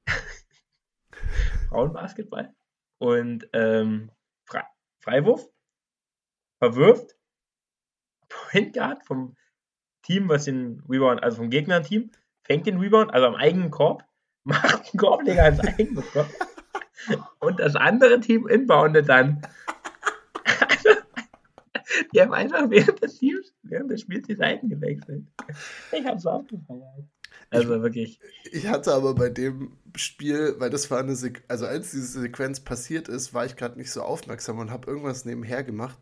Frauenbasketball. 1.69 2.53
Und 2.99 3.47
ähm, 3.53 4.11
Fre 4.45 4.63
Freiwurf 4.99 5.47
verwirft 6.57 7.15
Point 8.27 8.73
Guard 8.73 9.05
vom 9.05 9.37
Team, 10.03 10.27
was 10.27 10.45
den 10.45 10.83
Rebound, 10.89 11.23
also 11.23 11.37
vom 11.37 11.49
Gegner-Team, 11.49 12.11
fängt 12.43 12.67
den 12.67 12.79
Rebound, 12.79 13.13
also 13.13 13.27
am 13.27 13.35
eigenen 13.35 13.71
Korb, 13.71 14.03
macht 14.43 14.91
einen 14.91 14.99
Korbleger 14.99 15.43
ans 15.43 15.59
eigene 15.61 16.01
Korb 16.01 16.27
und 17.39 17.59
das 17.59 17.75
andere 17.75 18.19
Team 18.19 18.47
inboundet 18.47 19.09
dann. 19.09 19.41
die 22.13 22.21
haben 22.21 22.33
einfach 22.33 22.69
während 22.69 23.01
des 23.01 23.17
Teams, 23.17 23.53
während 23.63 23.91
des 23.91 24.01
Spiels 24.01 24.27
die 24.27 24.35
Seiten 24.35 24.69
gewechselt. 24.69 25.23
Ich 25.91 26.05
hab's 26.05 26.23
so 26.23 26.29
aufgefeiert. 26.29 27.05
Also 27.51 27.75
ich, 27.75 27.81
wirklich. 27.81 28.19
Ich 28.51 28.67
hatte 28.67 28.93
aber 28.93 29.15
bei 29.15 29.29
dem 29.29 29.77
Spiel, 29.95 30.55
weil 30.59 30.69
das 30.69 30.91
war 30.91 30.99
eine 30.99 31.15
Sequenz, 31.15 31.45
also 31.47 31.65
als 31.65 31.91
diese 31.91 32.21
Sequenz 32.21 32.59
passiert 32.59 33.07
ist, 33.07 33.33
war 33.33 33.45
ich 33.45 33.55
gerade 33.55 33.77
nicht 33.77 33.91
so 33.91 34.01
aufmerksam 34.03 34.59
und 34.59 34.71
habe 34.71 34.87
irgendwas 34.87 35.25
nebenher 35.25 35.63
gemacht. 35.63 35.97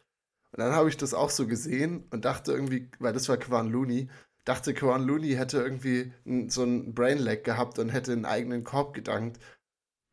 Und 0.52 0.60
dann 0.60 0.74
habe 0.74 0.90
ich 0.90 0.98
das 0.98 1.14
auch 1.14 1.30
so 1.30 1.48
gesehen 1.48 2.06
und 2.12 2.26
dachte 2.26 2.52
irgendwie, 2.52 2.90
weil 3.00 3.14
das 3.14 3.30
war 3.30 3.38
Quan 3.38 3.70
Looney, 3.70 4.10
dachte 4.46 4.74
Quan 4.74 5.04
Looney 5.04 5.34
hätte 5.34 5.58
irgendwie 5.58 6.14
so 6.48 6.64
ein 6.64 6.94
Brainlag 6.94 7.44
gehabt 7.44 7.80
und 7.80 7.90
hätte 7.90 8.14
einen 8.14 8.26
eigenen 8.26 8.64
Korb 8.64 8.94
gedankt. 8.94 9.40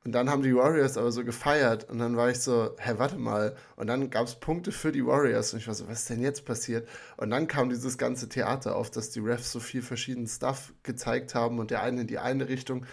Und 0.05 0.12
dann 0.12 0.28
haben 0.28 0.42
die 0.42 0.55
Warriors 0.55 0.98
aber 0.98 1.11
so 1.12 1.24
gefeiert 1.24 1.88
und 1.88 1.98
dann 1.98 2.16
war 2.16 2.28
ich 2.28 2.40
so, 2.40 2.76
hä, 2.78 2.94
warte 2.98 3.16
mal. 3.16 3.57
Und 3.76 3.86
dann 3.86 4.11
gab 4.11 4.26
es 4.26 4.34
Punkte 4.34 4.70
für 4.70 4.92
die 4.92 5.07
Warriors 5.07 5.55
und 5.55 5.61
ich 5.61 5.66
war 5.66 5.74
so, 5.74 5.88
was 5.88 6.00
ist 6.00 6.11
denn 6.11 6.20
jetzt 6.20 6.44
passiert? 6.44 6.86
Und 7.16 7.30
dann 7.30 7.48
kam 7.48 7.70
dieses 7.70 7.96
ganze 7.96 8.28
Theater 8.28 8.76
auf, 8.76 8.90
dass 8.90 9.11
die 9.11 9.20
Refs 9.20 9.50
so 9.50 9.61
viel 9.61 9.80
verschiedenen 9.80 10.26
Stuff 10.26 10.74
gezeigt 10.82 11.34
haben 11.34 11.59
und 11.59 11.70
der 11.70 11.82
eine 11.82 12.02
in 12.02 12.07
die 12.07 12.18
eine 12.18 12.48
Richtung. 12.48 12.84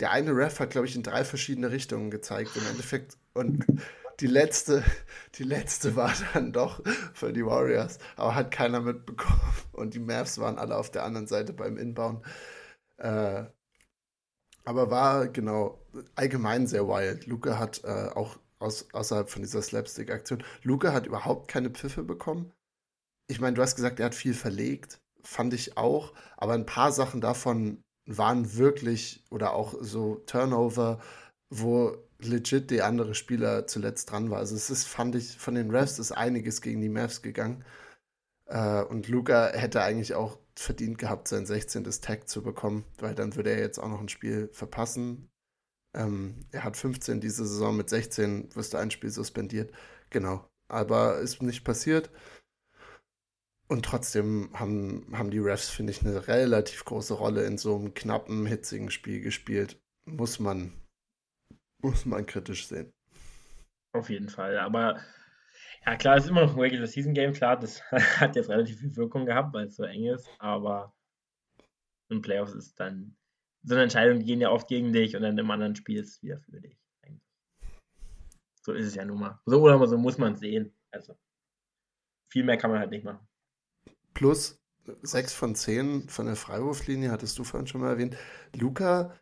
Der 0.00 0.10
eine 0.10 0.34
Ref 0.34 0.58
hat, 0.58 0.70
glaube 0.70 0.86
ich, 0.86 0.96
in 0.96 1.02
drei 1.02 1.24
verschiedene 1.24 1.70
Richtungen 1.70 2.10
gezeigt 2.10 2.56
im 2.56 2.66
Endeffekt. 2.66 3.18
Und 3.34 3.66
die 4.20 4.26
letzte, 4.26 4.82
die 5.34 5.44
letzte 5.44 5.96
war 5.96 6.12
dann 6.32 6.52
doch 6.52 6.82
für 7.12 7.32
die 7.34 7.44
Warriors, 7.44 7.98
aber 8.16 8.34
hat 8.34 8.50
keiner 8.50 8.80
mitbekommen. 8.80 9.40
Und 9.72 9.92
die 9.92 10.00
Mavs 10.00 10.38
waren 10.38 10.58
alle 10.58 10.76
auf 10.76 10.90
der 10.90 11.04
anderen 11.04 11.26
Seite 11.26 11.52
beim 11.52 11.76
Inbauen. 11.76 12.22
Äh, 12.96 13.44
aber 14.64 14.90
war 14.90 15.28
genau 15.28 15.78
allgemein 16.14 16.66
sehr 16.66 16.88
wild. 16.88 17.26
Luca 17.26 17.58
hat 17.58 17.82
äh, 17.84 18.10
auch 18.14 18.38
aus, 18.58 18.86
außerhalb 18.92 19.28
von 19.28 19.42
dieser 19.42 19.62
Slapstick-Aktion, 19.62 20.42
Luca 20.62 20.92
hat 20.92 21.06
überhaupt 21.06 21.48
keine 21.48 21.70
Pfiffe 21.70 22.02
bekommen. 22.02 22.52
Ich 23.28 23.40
meine, 23.40 23.54
du 23.54 23.62
hast 23.62 23.76
gesagt, 23.76 24.00
er 24.00 24.06
hat 24.06 24.14
viel 24.14 24.34
verlegt. 24.34 25.00
Fand 25.22 25.54
ich 25.54 25.76
auch. 25.76 26.12
Aber 26.36 26.54
ein 26.54 26.66
paar 26.66 26.92
Sachen 26.92 27.20
davon 27.20 27.82
waren 28.06 28.56
wirklich 28.56 29.24
oder 29.30 29.54
auch 29.54 29.74
so 29.80 30.16
Turnover, 30.26 31.00
wo 31.50 31.96
legit 32.18 32.70
der 32.70 32.86
andere 32.86 33.14
Spieler 33.14 33.66
zuletzt 33.66 34.10
dran 34.10 34.30
war. 34.30 34.38
Also 34.38 34.54
es 34.54 34.70
ist, 34.70 34.86
fand 34.86 35.14
ich, 35.14 35.36
von 35.36 35.54
den 35.54 35.70
Refs 35.70 35.98
ist 35.98 36.12
einiges 36.12 36.60
gegen 36.62 36.80
die 36.80 36.88
Mavs 36.88 37.22
gegangen. 37.22 37.64
Äh, 38.46 38.82
und 38.84 39.08
Luca 39.08 39.48
hätte 39.52 39.82
eigentlich 39.82 40.14
auch 40.14 40.38
verdient 40.56 40.98
gehabt, 40.98 41.28
sein 41.28 41.46
16. 41.46 41.84
Tag 42.00 42.28
zu 42.28 42.42
bekommen, 42.42 42.84
weil 42.98 43.14
dann 43.14 43.34
würde 43.36 43.50
er 43.50 43.58
jetzt 43.58 43.78
auch 43.78 43.88
noch 43.88 44.00
ein 44.00 44.08
Spiel 44.08 44.48
verpassen. 44.52 45.30
Ähm, 45.94 46.46
er 46.50 46.64
hat 46.64 46.76
15 46.76 47.20
diese 47.20 47.46
Saison, 47.46 47.76
mit 47.76 47.88
16 47.88 48.54
wirst 48.54 48.74
du 48.74 48.78
ein 48.78 48.90
Spiel 48.90 49.10
suspendiert. 49.10 49.72
Genau. 50.10 50.48
Aber 50.68 51.18
ist 51.18 51.42
nicht 51.42 51.64
passiert. 51.64 52.10
Und 53.68 53.84
trotzdem 53.84 54.50
haben, 54.52 55.06
haben 55.12 55.30
die 55.30 55.38
Refs, 55.38 55.70
finde 55.70 55.92
ich, 55.92 56.02
eine 56.02 56.28
relativ 56.28 56.84
große 56.84 57.14
Rolle 57.14 57.44
in 57.44 57.58
so 57.58 57.76
einem 57.76 57.94
knappen, 57.94 58.46
hitzigen 58.46 58.90
Spiel 58.90 59.20
gespielt. 59.20 59.80
Muss 60.04 60.38
man, 60.38 60.72
muss 61.82 62.04
man 62.04 62.26
kritisch 62.26 62.68
sehen. 62.68 62.92
Auf 63.92 64.10
jeden 64.10 64.28
Fall. 64.28 64.58
Aber 64.58 65.00
ja, 65.86 65.96
klar, 65.96 66.16
es 66.16 66.24
ist 66.24 66.30
immer 66.30 66.42
noch 66.42 66.54
ein 66.54 66.60
Regular 66.60 66.86
Season 66.86 67.14
Game, 67.14 67.32
klar, 67.32 67.58
das 67.58 67.82
hat 67.92 68.36
jetzt 68.36 68.48
relativ 68.48 68.78
viel 68.78 68.96
Wirkung 68.96 69.26
gehabt, 69.26 69.52
weil 69.54 69.66
es 69.66 69.76
so 69.76 69.84
eng 69.84 70.06
ist, 70.06 70.28
aber 70.38 70.94
im 72.08 72.22
Playoffs 72.22 72.54
ist 72.54 72.78
dann, 72.80 73.16
so 73.62 73.74
eine 73.74 73.84
Entscheidung 73.84 74.20
gehen 74.20 74.40
ja 74.40 74.50
oft 74.50 74.68
gegen 74.68 74.92
dich 74.92 75.16
und 75.16 75.22
dann 75.22 75.38
im 75.38 75.50
anderen 75.50 75.74
Spiel 75.74 75.98
ist 76.00 76.16
es 76.16 76.22
wieder 76.22 76.38
für 76.38 76.60
dich. 76.60 76.78
So 78.64 78.72
ist 78.72 78.86
es 78.86 78.94
ja 78.94 79.04
nun 79.04 79.20
mal. 79.20 79.38
So 79.44 79.60
oder 79.62 79.86
so 79.86 79.98
muss 79.98 80.16
man 80.16 80.34
es 80.34 80.40
sehen. 80.40 80.74
Also, 80.90 81.18
viel 82.30 82.44
mehr 82.44 82.56
kann 82.56 82.70
man 82.70 82.80
halt 82.80 82.90
nicht 82.90 83.04
machen. 83.04 83.26
Plus 84.14 84.58
6 85.02 85.34
von 85.34 85.54
10 85.54 86.08
von 86.08 86.26
der 86.26 86.36
Freiwurflinie, 86.36 87.10
hattest 87.10 87.38
du 87.38 87.44
vorhin 87.44 87.66
schon 87.66 87.82
mal 87.82 87.90
erwähnt. 87.90 88.16
Luca 88.54 89.18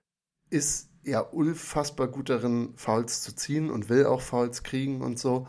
ist 0.48 0.92
ja 1.02 1.20
unfassbar 1.20 2.08
gut 2.08 2.30
darin, 2.30 2.74
Fouls 2.76 3.22
zu 3.22 3.34
ziehen 3.34 3.70
und 3.70 3.88
will 3.88 4.06
auch 4.06 4.20
Fouls 4.20 4.62
kriegen 4.62 5.02
und 5.02 5.18
so. 5.18 5.48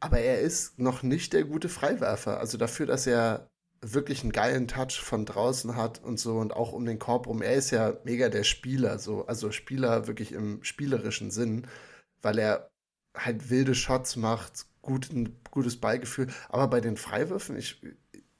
Aber 0.00 0.18
er 0.18 0.40
ist 0.40 0.78
noch 0.78 1.02
nicht 1.02 1.32
der 1.32 1.44
gute 1.44 1.68
Freiwerfer. 1.68 2.38
Also 2.38 2.58
dafür, 2.58 2.86
dass 2.86 3.06
er 3.06 3.48
wirklich 3.80 4.22
einen 4.22 4.32
geilen 4.32 4.68
Touch 4.68 5.00
von 5.00 5.26
draußen 5.26 5.76
hat 5.76 6.02
und 6.02 6.18
so 6.18 6.38
und 6.38 6.52
auch 6.54 6.72
um 6.72 6.84
den 6.84 6.98
Korb 6.98 7.26
rum. 7.26 7.42
Er 7.42 7.54
ist 7.54 7.70
ja 7.70 7.94
mega 8.04 8.28
der 8.28 8.44
Spieler, 8.44 8.98
so, 8.98 9.26
also 9.26 9.52
Spieler 9.52 10.06
wirklich 10.06 10.32
im 10.32 10.62
spielerischen 10.62 11.30
Sinn, 11.30 11.66
weil 12.22 12.38
er 12.38 12.70
halt 13.16 13.50
wilde 13.50 13.74
Shots 13.74 14.16
macht, 14.16 14.66
gut, 14.82 15.10
ein 15.12 15.36
gutes 15.50 15.78
Beigefühl. 15.80 16.28
Aber 16.48 16.68
bei 16.68 16.80
den 16.80 16.96
Freiwürfen, 16.96 17.56
ich, 17.56 17.80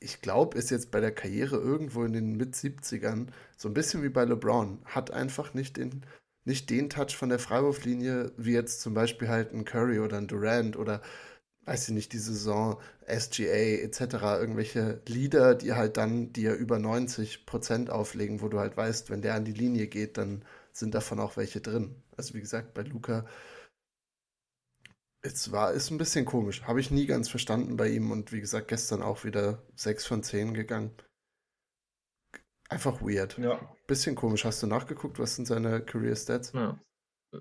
ich 0.01 0.21
glaube, 0.21 0.59
ist 0.59 0.71
jetzt 0.71 0.91
bei 0.91 1.01
der 1.01 1.13
Karriere 1.13 1.57
irgendwo 1.57 2.05
in 2.05 2.13
den 2.13 2.37
Mit-70ern 2.37 3.29
so 3.57 3.69
ein 3.69 3.75
bisschen 3.75 4.03
wie 4.03 4.09
bei 4.09 4.25
LeBron, 4.25 4.81
hat 4.85 5.11
einfach 5.11 5.55
nicht 5.55 5.77
den, 5.77 6.05
nicht 6.45 6.71
den 6.71 6.91
Touch 6.91 7.17
von 7.17 7.29
der 7.29 7.39
Freiwurflinie, 7.39 8.33
wie 8.37 8.53
jetzt 8.53 8.81
zum 8.81 8.95
Beispiel 8.95 9.29
halt 9.29 9.53
ein 9.53 9.65
Curry 9.65 9.99
oder 10.01 10.19
ein 10.19 10.29
Durant 10.29 10.77
oder 10.77 11.03
weiß 11.67 11.89
ich 11.89 11.95
nicht, 11.95 12.13
die 12.13 12.19
Saison, 12.19 12.81
SGA 13.07 13.83
etc., 13.83 14.01
irgendwelche 14.39 15.03
Lieder, 15.07 15.55
die 15.55 15.75
halt 15.75 15.97
dann 15.97 16.33
dir 16.33 16.55
über 16.55 16.79
90 16.79 17.45
Prozent 17.45 17.91
auflegen, 17.91 18.41
wo 18.41 18.49
du 18.49 18.59
halt 18.61 18.77
weißt, 18.77 19.11
wenn 19.11 19.21
der 19.21 19.35
an 19.35 19.45
die 19.45 19.53
Linie 19.53 19.89
geht, 19.89 20.17
dann 20.17 20.45
sind 20.73 20.95
davon 20.95 21.21
auch 21.21 21.37
welche 21.37 21.61
drin. 21.61 21.97
Also 22.17 22.35
wie 22.35 22.41
gesagt, 22.41 22.73
bei 22.73 22.83
Luca, 22.83 23.27
es 25.23 25.51
war, 25.51 25.73
ist 25.73 25.91
ein 25.91 25.99
bisschen 25.99 26.25
komisch. 26.25 26.63
Habe 26.63 26.81
ich 26.81 26.93
nie 26.93 27.07
ganz 27.07 27.29
verstanden 27.29 27.77
bei 27.77 27.89
ihm 27.89 28.13
und 28.13 28.33
wie 28.33 28.41
gesagt, 28.41 28.69
gestern 28.69 29.03
auch 29.03 29.25
wieder 29.25 29.63
6 29.75 30.07
von 30.07 30.23
10 30.23 30.55
gegangen. 30.55 30.93
Einfach 32.69 33.03
weird. 33.03 33.39
Ja. 33.39 33.61
Bisschen 33.89 34.15
komisch. 34.15 34.45
Hast 34.45 34.63
du 34.63 34.69
nachgeguckt, 34.69 35.19
was 35.19 35.35
sind 35.35 35.47
seine 35.47 35.81
Career 35.85 36.15
Stats? 36.15 36.53
ja. 36.53 36.81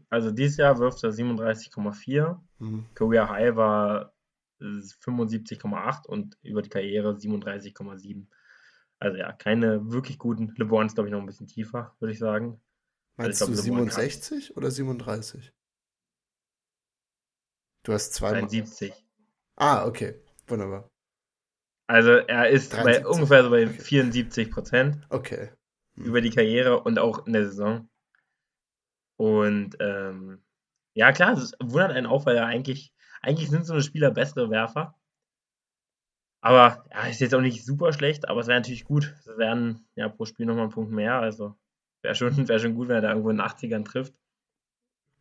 Also 0.09 0.31
dieses 0.31 0.57
Jahr 0.57 0.79
wirft 0.79 1.03
er 1.03 1.11
37,4. 1.11 2.39
Hm. 2.57 2.85
Career 2.95 3.29
High 3.29 3.55
war 3.55 4.14
75,8 4.67 6.05
und 6.07 6.37
über 6.41 6.61
die 6.61 6.69
Karriere 6.69 7.13
37,7. 7.13 8.27
Also 8.99 9.17
ja, 9.17 9.33
keine 9.33 9.91
wirklich 9.91 10.17
guten. 10.17 10.53
LeBron 10.55 10.85
ist, 10.87 10.95
glaube 10.95 11.09
ich, 11.09 11.11
noch 11.11 11.19
ein 11.19 11.25
bisschen 11.25 11.47
tiefer, 11.47 11.95
würde 11.99 12.13
ich 12.13 12.19
sagen. 12.19 12.61
Meinst 13.17 13.41
Also 13.41 13.53
du 13.53 13.59
ich 13.59 13.65
glaub, 13.65 13.75
LeBron 13.77 13.89
67 13.89 14.57
oder 14.57 14.71
37? 14.71 15.53
Du 17.83 17.93
hast 17.93 18.13
zweimal. 18.13 18.41
73. 18.41 18.93
Ah, 19.57 19.85
okay. 19.85 20.21
Wunderbar. 20.47 20.89
Also 21.87 22.11
er 22.11 22.49
ist 22.49 22.71
bei 22.71 22.99
73. 22.99 23.05
ungefähr 23.05 23.43
so 23.43 23.49
bei 23.51 23.67
Okay. 23.67 23.79
74 23.79 24.51
Prozent 24.51 25.05
Okay. 25.09 25.51
Hm. 25.95 26.05
über 26.05 26.21
die 26.21 26.31
Karriere 26.31 26.81
und 26.81 26.97
auch 26.97 27.25
in 27.27 27.33
der 27.33 27.45
Saison. 27.45 27.89
Und 29.17 29.77
ähm, 29.79 30.43
ja, 30.93 31.11
klar, 31.11 31.33
es 31.37 31.53
wundert 31.61 31.91
einen 31.91 32.07
auch, 32.07 32.25
weil 32.25 32.37
er 32.37 32.47
eigentlich, 32.47 32.91
eigentlich 33.25 33.49
sind 33.49 33.65
so 33.65 33.73
eine 33.73 33.81
Spieler 33.81 34.11
bessere 34.11 34.49
Werfer. 34.49 34.95
Aber 36.41 36.85
ja, 36.91 37.07
ist 37.07 37.21
jetzt 37.21 37.33
auch 37.33 37.41
nicht 37.41 37.65
super 37.65 37.91
schlecht, 37.91 38.29
aber 38.29 38.41
es 38.41 38.47
wäre 38.47 38.59
natürlich 38.59 38.85
gut. 38.85 39.15
Es 39.17 39.37
wären 39.37 39.87
ja 39.95 40.09
pro 40.09 40.25
Spiel 40.25 40.45
nochmal 40.45 40.65
einen 40.65 40.73
Punkt 40.73 40.91
mehr. 40.91 41.19
Also 41.19 41.55
wäre 42.03 42.13
schon, 42.13 42.47
wär 42.47 42.59
schon 42.59 42.75
gut, 42.75 42.87
wenn 42.87 42.97
er 42.97 43.01
da 43.01 43.09
irgendwo 43.09 43.31
in 43.31 43.37
den 43.37 43.45
80ern 43.45 43.83
trifft. 43.83 44.13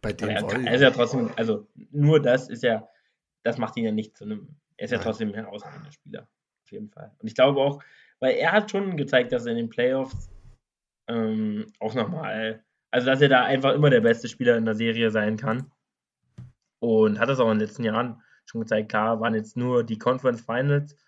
Bei 0.02 0.10
Aber 0.10 0.16
dem 0.18 0.28
er, 0.28 0.42
Volume. 0.42 0.68
er 0.68 0.74
ist 0.74 0.82
ja 0.82 0.90
trotzdem, 0.90 1.30
also 1.36 1.66
nur 1.90 2.20
das 2.20 2.50
ist 2.50 2.62
ja, 2.62 2.86
das 3.42 3.56
macht 3.56 3.74
ihn 3.78 3.84
ja 3.84 3.92
nicht 3.92 4.18
zu 4.18 4.24
einem, 4.24 4.56
er 4.76 4.84
ist 4.84 4.90
ja 4.90 4.98
Nein. 4.98 5.04
trotzdem 5.04 5.28
ein 5.30 5.34
herausragender 5.34 5.92
Spieler. 5.92 6.28
Auf 6.62 6.72
jeden 6.72 6.90
Fall. 6.90 7.10
Und 7.18 7.26
ich 7.26 7.34
glaube 7.34 7.58
auch, 7.60 7.82
weil 8.20 8.34
er 8.34 8.52
hat 8.52 8.70
schon 8.70 8.98
gezeigt, 8.98 9.32
dass 9.32 9.46
er 9.46 9.52
in 9.52 9.58
den 9.58 9.68
Playoffs 9.70 10.28
ähm, 11.08 11.72
auch 11.80 11.94
nochmal, 11.94 12.62
also 12.90 13.06
dass 13.06 13.22
er 13.22 13.30
da 13.30 13.44
einfach 13.44 13.72
immer 13.72 13.88
der 13.88 14.02
beste 14.02 14.28
Spieler 14.28 14.58
in 14.58 14.66
der 14.66 14.74
Serie 14.74 15.10
sein 15.10 15.38
kann. 15.38 15.70
Und 16.84 17.18
hat 17.18 17.30
das 17.30 17.40
auch 17.40 17.50
in 17.50 17.58
den 17.58 17.66
letzten 17.66 17.82
Jahren 17.82 18.22
schon 18.44 18.60
gezeigt. 18.60 18.90
Klar, 18.90 19.18
waren 19.18 19.34
jetzt 19.34 19.56
nur 19.56 19.84
die 19.84 19.98
Conference 19.98 20.42
Finals, 20.42 20.98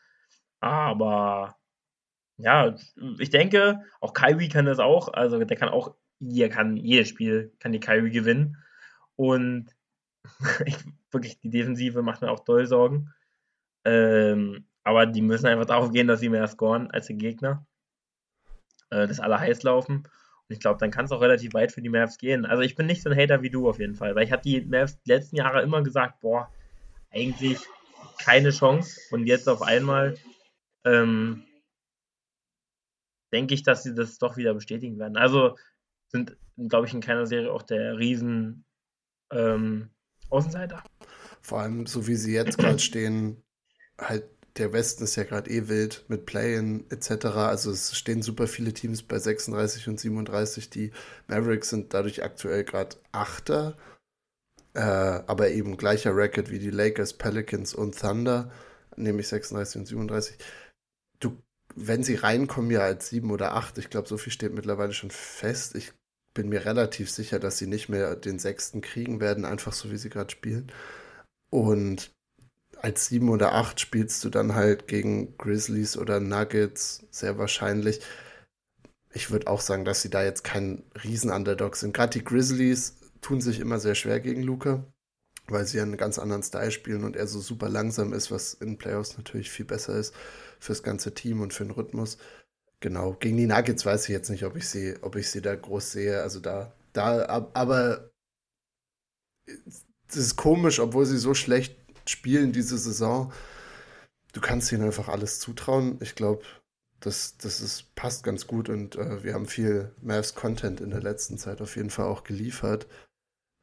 aber 0.60 1.54
ja, 2.38 2.74
ich 3.18 3.28
denke, 3.28 3.82
auch 4.00 4.14
Kyrie 4.14 4.48
kann 4.48 4.64
das 4.64 4.78
auch. 4.78 5.12
Also 5.12 5.42
der 5.44 5.56
kann 5.56 5.68
auch, 5.68 5.94
der 6.18 6.48
kann 6.48 6.78
jedes 6.78 7.08
Spiel, 7.08 7.52
kann 7.58 7.72
die 7.72 7.80
Kyrie 7.80 8.10
gewinnen. 8.10 8.56
Und 9.16 9.68
ich, 10.64 10.78
wirklich, 11.10 11.40
die 11.40 11.50
Defensive 11.50 12.02
macht 12.02 12.22
mir 12.22 12.30
auch 12.30 12.40
doll 12.40 12.66
Sorgen. 12.66 13.12
Ähm, 13.84 14.66
aber 14.82 15.04
die 15.04 15.20
müssen 15.20 15.46
einfach 15.46 15.66
darauf 15.66 15.92
gehen, 15.92 16.06
dass 16.06 16.20
sie 16.20 16.30
mehr 16.30 16.46
scoren 16.46 16.90
als 16.90 17.08
der 17.08 17.16
Gegner. 17.16 17.66
Äh, 18.88 19.06
dass 19.06 19.20
alle 19.20 19.38
heiß 19.38 19.62
laufen. 19.62 20.08
Ich 20.48 20.60
glaube, 20.60 20.78
dann 20.78 20.90
kann 20.90 21.06
es 21.06 21.12
auch 21.12 21.20
relativ 21.20 21.54
weit 21.54 21.72
für 21.72 21.82
die 21.82 21.88
Mavs 21.88 22.18
gehen. 22.18 22.44
Also 22.44 22.62
ich 22.62 22.76
bin 22.76 22.86
nicht 22.86 23.02
so 23.02 23.10
ein 23.10 23.18
Hater 23.18 23.42
wie 23.42 23.50
du 23.50 23.68
auf 23.68 23.78
jeden 23.78 23.94
Fall, 23.94 24.14
weil 24.14 24.24
ich 24.24 24.32
habe 24.32 24.42
die 24.42 24.60
Mavs 24.60 25.00
die 25.02 25.10
letzten 25.10 25.36
Jahre 25.36 25.62
immer 25.62 25.82
gesagt, 25.82 26.20
boah, 26.20 26.52
eigentlich 27.10 27.58
keine 28.18 28.50
Chance. 28.50 29.00
Und 29.10 29.26
jetzt 29.26 29.48
auf 29.48 29.62
einmal 29.62 30.16
ähm, 30.84 31.44
denke 33.32 33.54
ich, 33.54 33.62
dass 33.62 33.82
sie 33.82 33.94
das 33.94 34.18
doch 34.18 34.36
wieder 34.36 34.54
bestätigen 34.54 34.98
werden. 34.98 35.16
Also 35.16 35.56
sind, 36.08 36.36
glaube 36.68 36.86
ich, 36.86 36.94
in 36.94 37.00
keiner 37.00 37.26
Serie 37.26 37.52
auch 37.52 37.62
der 37.62 37.98
Riesen 37.98 38.64
ähm, 39.32 39.90
Außenseiter. 40.30 40.82
Vor 41.40 41.60
allem, 41.60 41.86
so 41.86 42.06
wie 42.06 42.14
sie 42.14 42.34
jetzt 42.34 42.58
gerade 42.58 42.78
stehen, 42.78 43.42
halt 43.98 44.24
der 44.58 44.72
Westen 44.72 45.04
ist 45.04 45.16
ja 45.16 45.24
gerade 45.24 45.50
eh 45.50 45.68
wild 45.68 46.04
mit 46.08 46.26
Play-In 46.26 46.90
etc. 46.90 47.26
Also 47.26 47.70
es 47.70 47.96
stehen 47.96 48.22
super 48.22 48.46
viele 48.46 48.72
Teams 48.72 49.02
bei 49.02 49.18
36 49.18 49.88
und 49.88 50.00
37. 50.00 50.70
Die 50.70 50.92
Mavericks 51.28 51.70
sind 51.70 51.92
dadurch 51.92 52.22
aktuell 52.22 52.64
gerade 52.64 52.96
Achter, 53.12 53.76
äh, 54.74 54.80
aber 54.80 55.50
eben 55.50 55.76
gleicher 55.76 56.16
Record 56.16 56.50
wie 56.50 56.58
die 56.58 56.70
Lakers, 56.70 57.14
Pelicans 57.14 57.74
und 57.74 57.98
Thunder, 57.98 58.50
nämlich 58.96 59.28
36 59.28 59.80
und 59.80 59.86
37. 59.86 60.38
Du, 61.20 61.42
wenn 61.74 62.02
sie 62.02 62.14
reinkommen, 62.14 62.70
ja 62.70 62.80
als 62.80 63.08
7 63.10 63.30
oder 63.30 63.54
8, 63.54 63.78
ich 63.78 63.90
glaube, 63.90 64.08
so 64.08 64.16
viel 64.16 64.32
steht 64.32 64.54
mittlerweile 64.54 64.92
schon 64.92 65.10
fest. 65.10 65.74
Ich 65.74 65.92
bin 66.34 66.48
mir 66.48 66.64
relativ 66.64 67.10
sicher, 67.10 67.38
dass 67.38 67.58
sie 67.58 67.66
nicht 67.66 67.88
mehr 67.88 68.16
den 68.16 68.38
sechsten 68.38 68.80
kriegen 68.80 69.20
werden, 69.20 69.44
einfach 69.44 69.72
so 69.72 69.90
wie 69.90 69.96
sie 69.96 70.10
gerade 70.10 70.30
spielen. 70.30 70.72
Und 71.50 72.15
als 72.86 73.06
7 73.06 73.28
oder 73.30 73.52
8 73.52 73.80
spielst 73.80 74.22
du 74.22 74.30
dann 74.30 74.54
halt 74.54 74.86
gegen 74.86 75.36
Grizzlies 75.38 75.98
oder 75.98 76.20
Nuggets, 76.20 77.04
sehr 77.10 77.36
wahrscheinlich. 77.36 78.00
Ich 79.12 79.32
würde 79.32 79.48
auch 79.48 79.60
sagen, 79.60 79.84
dass 79.84 80.02
sie 80.02 80.08
da 80.08 80.22
jetzt 80.22 80.44
kein 80.44 80.84
Riesen-Underdog 81.02 81.74
sind. 81.74 81.94
Gerade 81.94 82.16
die 82.16 82.24
Grizzlies 82.24 82.94
tun 83.22 83.40
sich 83.40 83.58
immer 83.58 83.80
sehr 83.80 83.96
schwer 83.96 84.20
gegen 84.20 84.40
Luca, 84.40 84.84
weil 85.48 85.66
sie 85.66 85.80
einen 85.80 85.96
ganz 85.96 86.20
anderen 86.20 86.44
Style 86.44 86.70
spielen 86.70 87.02
und 87.02 87.16
er 87.16 87.26
so 87.26 87.40
super 87.40 87.68
langsam 87.68 88.12
ist, 88.12 88.30
was 88.30 88.54
in 88.54 88.78
Playoffs 88.78 89.18
natürlich 89.18 89.50
viel 89.50 89.66
besser 89.66 89.96
ist 89.98 90.14
fürs 90.60 90.84
ganze 90.84 91.12
Team 91.12 91.40
und 91.40 91.52
für 91.52 91.64
den 91.64 91.72
Rhythmus. 91.72 92.18
Genau, 92.78 93.14
gegen 93.14 93.36
die 93.36 93.48
Nuggets 93.48 93.84
weiß 93.84 94.04
ich 94.04 94.10
jetzt 94.10 94.30
nicht, 94.30 94.44
ob 94.44 94.54
ich 94.54 94.68
sie, 94.68 94.94
ob 95.00 95.16
ich 95.16 95.28
sie 95.28 95.42
da 95.42 95.56
groß 95.56 95.90
sehe. 95.90 96.22
Also 96.22 96.38
da, 96.38 96.72
da, 96.92 97.48
aber 97.52 98.10
es 100.06 100.16
ist 100.16 100.36
komisch, 100.36 100.78
obwohl 100.78 101.04
sie 101.04 101.18
so 101.18 101.34
schlecht 101.34 101.85
spielen 102.08 102.52
diese 102.52 102.78
Saison. 102.78 103.32
Du 104.32 104.40
kannst 104.40 104.72
ihnen 104.72 104.82
einfach 104.82 105.08
alles 105.08 105.40
zutrauen. 105.40 105.98
Ich 106.00 106.14
glaube, 106.14 106.42
das, 107.00 107.36
das 107.38 107.60
ist, 107.60 107.94
passt 107.94 108.24
ganz 108.24 108.46
gut 108.46 108.68
und 108.68 108.96
äh, 108.96 109.22
wir 109.22 109.34
haben 109.34 109.46
viel 109.46 109.94
Mavs-Content 110.02 110.80
in 110.80 110.90
der 110.90 111.02
letzten 111.02 111.38
Zeit 111.38 111.60
auf 111.60 111.76
jeden 111.76 111.90
Fall 111.90 112.06
auch 112.06 112.24
geliefert. 112.24 112.86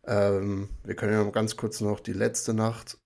Ähm, 0.05 0.69
wir 0.83 0.95
können 0.95 1.13
ja 1.13 1.23
ganz 1.31 1.55
kurz 1.57 1.81
noch 1.81 1.99
die 1.99 2.13
letzte 2.13 2.53
Nacht 2.53 2.97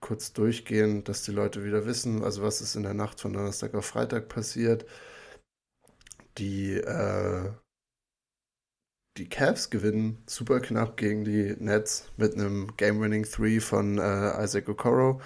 kurz 0.00 0.32
durchgehen, 0.32 1.04
dass 1.04 1.22
die 1.24 1.32
Leute 1.32 1.64
wieder 1.64 1.86
wissen, 1.86 2.22
also 2.22 2.42
was 2.42 2.60
ist 2.60 2.76
in 2.76 2.84
der 2.84 2.94
Nacht 2.94 3.20
von 3.20 3.32
Donnerstag 3.32 3.74
auf 3.74 3.86
Freitag 3.86 4.28
passiert. 4.28 4.86
Die, 6.38 6.74
äh, 6.74 7.50
die 9.16 9.28
Cavs 9.28 9.70
gewinnen 9.70 10.22
super 10.26 10.60
knapp 10.60 10.96
gegen 10.96 11.24
die 11.24 11.54
Nets 11.58 12.10
mit 12.16 12.34
einem 12.34 12.76
Game-Winning 12.76 13.24
3 13.24 13.60
von 13.60 13.98
äh, 13.98 14.44
Isaac 14.44 14.68
Okoro. 14.68 15.20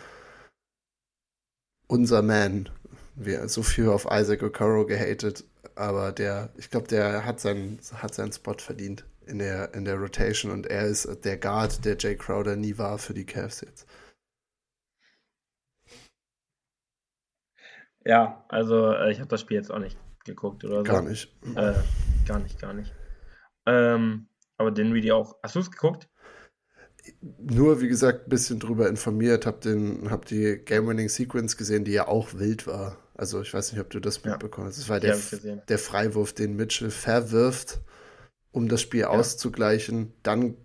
Unser 1.88 2.22
Man. 2.22 2.68
Wir 3.16 3.48
so 3.48 3.62
viel 3.62 3.88
auf 3.88 4.06
Isaac 4.10 4.42
Okoro 4.42 4.86
gehatet, 4.86 5.44
aber 5.74 6.12
der, 6.12 6.50
ich 6.56 6.70
glaube, 6.70 6.88
der 6.88 7.24
hat 7.24 7.40
seinen, 7.40 7.78
hat 7.94 8.14
seinen 8.14 8.32
Spot 8.32 8.54
verdient 8.54 9.04
in 9.26 9.38
der, 9.38 9.74
in 9.74 9.84
der 9.84 9.96
Rotation 9.96 10.52
und 10.52 10.66
er 10.66 10.86
ist 10.86 11.24
der 11.24 11.36
Guard, 11.36 11.84
der 11.84 11.96
Jay 11.98 12.16
Crowder 12.16 12.56
nie 12.56 12.78
war 12.78 12.98
für 12.98 13.14
die 13.14 13.26
Cavs 13.26 13.60
jetzt. 13.60 13.86
Ja, 18.04 18.44
also 18.48 18.92
äh, 18.92 19.12
ich 19.12 19.18
habe 19.18 19.28
das 19.28 19.42
Spiel 19.42 19.58
jetzt 19.58 19.70
auch 19.70 19.78
nicht 19.78 19.98
geguckt 20.24 20.64
oder 20.64 20.78
so. 20.78 20.82
Gar 20.84 21.02
nicht. 21.02 21.28
Äh, 21.54 21.74
gar 22.26 22.38
nicht, 22.38 22.58
gar 22.58 22.72
nicht. 22.72 22.94
Ähm, 23.66 24.28
aber 24.56 24.70
den 24.70 24.94
Video 24.94 25.16
auch. 25.16 25.36
Hast 25.42 25.54
du 25.54 25.60
es 25.60 25.70
geguckt? 25.70 26.08
Nur, 27.38 27.80
wie 27.80 27.88
gesagt, 27.88 28.26
ein 28.26 28.30
bisschen 28.30 28.58
drüber 28.60 28.88
informiert, 28.88 29.46
hab, 29.46 29.60
den, 29.62 30.10
hab 30.10 30.26
die 30.26 30.60
Game-Winning-Sequence 30.64 31.56
gesehen, 31.56 31.84
die 31.84 31.92
ja 31.92 32.08
auch 32.08 32.34
wild 32.34 32.66
war. 32.66 32.98
Also 33.14 33.40
ich 33.40 33.52
weiß 33.52 33.72
nicht, 33.72 33.80
ob 33.80 33.90
du 33.90 34.00
das 34.00 34.24
mitbekommen 34.24 34.66
hast. 34.68 34.78
Es 34.78 34.88
war 34.88 35.00
der, 35.00 35.18
der 35.68 35.78
Freiwurf, 35.78 36.32
den 36.32 36.56
Mitchell 36.56 36.90
verwirft, 36.90 37.80
um 38.52 38.68
das 38.68 38.80
Spiel 38.80 39.00
Ja. 39.00 39.08
auszugleichen. 39.08 40.12
Dann 40.22 40.56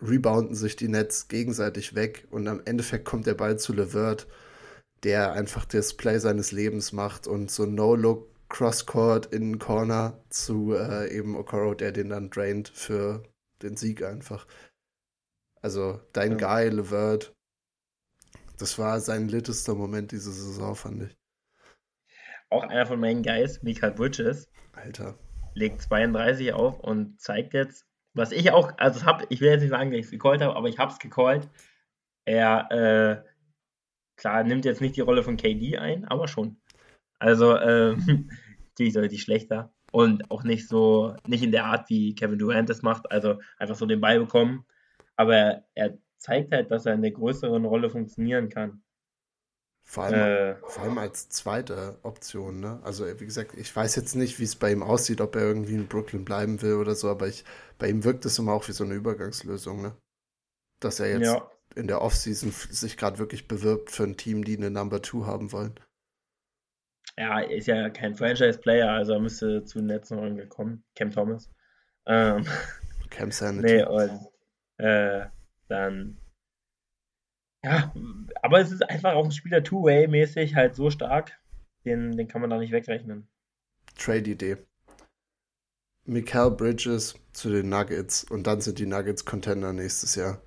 rebounden 0.00 0.54
sich 0.54 0.76
die 0.76 0.88
Nets 0.88 1.28
gegenseitig 1.28 1.94
weg 1.94 2.26
und 2.30 2.46
am 2.48 2.62
Endeffekt 2.64 3.04
kommt 3.04 3.26
der 3.26 3.34
Ball 3.34 3.58
zu 3.58 3.72
LeVert, 3.72 4.26
der 5.02 5.32
einfach 5.32 5.64
das 5.64 5.94
Play 5.94 6.18
seines 6.18 6.52
Lebens 6.52 6.92
macht 6.92 7.26
und 7.26 7.50
so 7.50 7.66
No-Look 7.66 8.28
Crosscourt 8.48 9.26
in 9.26 9.58
Corner 9.58 10.22
zu 10.30 10.74
äh, 10.74 11.10
eben 11.16 11.36
Okoro, 11.36 11.74
der 11.74 11.92
den 11.92 12.08
dann 12.10 12.30
draint 12.30 12.68
für 12.68 13.22
den 13.62 13.76
Sieg 13.76 14.02
einfach. 14.02 14.46
Also 15.60 16.00
dein 16.12 16.38
Ja. 16.38 16.38
Guy, 16.38 16.68
LeVert, 16.70 17.34
das 18.58 18.78
war 18.78 19.00
sein 19.00 19.28
littester 19.28 19.74
Moment 19.74 20.12
diese 20.12 20.32
Saison, 20.32 20.74
fand 20.74 21.02
ich. 21.04 21.16
Auch 22.50 22.64
einer 22.64 22.86
von 22.86 23.00
meinen 23.00 23.22
Guys, 23.22 23.62
Michael 23.62 23.92
Bridges, 23.92 24.48
Alter. 24.72 25.18
legt 25.54 25.82
32 25.82 26.52
auf 26.52 26.80
und 26.80 27.20
zeigt 27.20 27.54
jetzt, 27.54 27.86
was 28.14 28.32
ich 28.32 28.50
auch, 28.52 28.72
also 28.78 29.04
hab, 29.04 29.30
ich 29.30 29.40
will 29.40 29.50
jetzt 29.50 29.60
nicht 29.60 29.70
sagen, 29.70 29.90
dass 29.90 29.98
ich 30.00 30.06
es 30.06 30.10
gecallt 30.10 30.40
habe, 30.42 30.56
aber 30.56 30.68
ich 30.68 30.78
habe 30.78 30.92
es 30.92 30.98
gecallt. 30.98 31.48
Er, 32.24 32.70
äh, 32.70 33.24
klar, 34.16 34.44
nimmt 34.44 34.64
jetzt 34.64 34.80
nicht 34.80 34.96
die 34.96 35.00
Rolle 35.02 35.22
von 35.22 35.36
KD 35.36 35.78
ein, 35.78 36.04
aber 36.06 36.28
schon. 36.28 36.60
Also, 37.18 37.56
ähm, 37.56 38.30
natürlich 38.70 38.94
deutlich 38.94 39.22
schlechter. 39.22 39.72
und 39.92 40.30
auch 40.30 40.44
nicht 40.44 40.68
so, 40.68 41.16
nicht 41.26 41.42
in 41.42 41.52
der 41.52 41.64
Art, 41.64 41.88
wie 41.88 42.14
Kevin 42.14 42.38
Durant 42.38 42.68
das 42.68 42.82
macht, 42.82 43.10
also 43.10 43.40
einfach 43.58 43.76
so 43.76 43.86
den 43.86 44.00
Ball 44.00 44.20
bekommen. 44.20 44.64
Aber 45.16 45.64
er 45.74 45.98
zeigt 46.18 46.52
halt, 46.52 46.70
dass 46.70 46.86
er 46.86 46.94
in 46.94 47.02
der 47.02 47.12
größeren 47.12 47.64
Rolle 47.64 47.90
funktionieren 47.90 48.48
kann. 48.48 48.82
Vor 49.82 50.04
allem, 50.04 50.20
äh, 50.20 50.56
vor 50.66 50.82
allem 50.82 50.98
als 50.98 51.30
zweite 51.30 51.98
Option, 52.02 52.60
ne? 52.60 52.78
Also, 52.84 53.06
wie 53.06 53.24
gesagt, 53.24 53.56
ich 53.56 53.74
weiß 53.74 53.96
jetzt 53.96 54.16
nicht, 54.16 54.38
wie 54.38 54.44
es 54.44 54.54
bei 54.54 54.70
ihm 54.70 54.82
aussieht, 54.82 55.22
ob 55.22 55.34
er 55.34 55.42
irgendwie 55.42 55.76
in 55.76 55.88
Brooklyn 55.88 56.26
bleiben 56.26 56.60
will 56.60 56.74
oder 56.74 56.94
so, 56.94 57.08
aber 57.08 57.26
ich, 57.26 57.42
bei 57.78 57.88
ihm 57.88 58.04
wirkt 58.04 58.26
es 58.26 58.38
immer 58.38 58.52
auch 58.52 58.68
wie 58.68 58.72
so 58.72 58.84
eine 58.84 58.92
Übergangslösung, 58.92 59.80
ne? 59.80 59.96
Dass 60.80 61.00
er 61.00 61.08
jetzt 61.08 61.24
ja. 61.24 61.50
in 61.74 61.86
der 61.86 62.02
Offseason 62.02 62.50
sich 62.52 62.98
gerade 62.98 63.18
wirklich 63.18 63.48
bewirbt 63.48 63.90
für 63.90 64.02
ein 64.02 64.18
Team, 64.18 64.44
die 64.44 64.58
eine 64.58 64.70
Number 64.70 65.00
Two 65.00 65.24
haben 65.24 65.52
wollen. 65.52 65.80
Ja, 67.18 67.40
er 67.40 67.50
ist 67.50 67.66
ja 67.66 67.90
kein 67.90 68.14
Franchise-Player, 68.14 68.90
also 68.90 69.14
er 69.14 69.20
müsste 69.20 69.64
zu 69.64 69.78
den 69.78 69.88
letzten 69.88 70.18
Runden 70.18 70.48
kommen. 70.48 70.84
Cam 70.94 71.10
Thomas. 71.10 71.50
Ähm, 72.06 72.46
Cam 73.10 73.32
Sanity. 73.32 73.74
Nee, 73.74 73.84
und 73.84 74.20
äh, 74.78 75.26
dann 75.68 76.18
ja, 77.64 77.92
aber 78.42 78.60
es 78.60 78.70
ist 78.70 78.88
einfach 78.88 79.14
auch 79.14 79.24
ein 79.24 79.32
Spieler 79.32 79.62
Two-Way-mäßig 79.64 80.54
halt 80.54 80.76
so 80.76 80.90
stark, 80.90 81.32
den, 81.84 82.16
den 82.16 82.28
kann 82.28 82.40
man 82.40 82.50
da 82.50 82.58
nicht 82.58 82.72
wegrechnen. 82.72 83.28
Trade-Idee. 83.96 84.58
Mikael 86.04 86.52
Bridges 86.52 87.16
zu 87.32 87.50
den 87.50 87.68
Nuggets 87.68 88.24
und 88.24 88.46
dann 88.46 88.60
sind 88.60 88.78
die 88.78 88.86
Nuggets 88.86 89.24
Contender 89.24 89.72
nächstes 89.72 90.14
Jahr. 90.14 90.40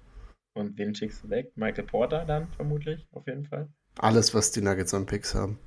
Und 0.54 0.78
wen 0.78 0.96
schickst 0.96 1.24
du 1.24 1.30
weg? 1.30 1.52
Michael 1.56 1.86
Porter 1.86 2.26
dann 2.26 2.48
vermutlich, 2.54 3.08
auf 3.12 3.28
jeden 3.28 3.46
Fall. 3.46 3.70
Alles, 4.00 4.34
was 4.34 4.52
die 4.52 4.62
Nuggets 4.62 4.94
an 4.94 5.06
Picks 5.06 5.36
haben. 5.36 5.60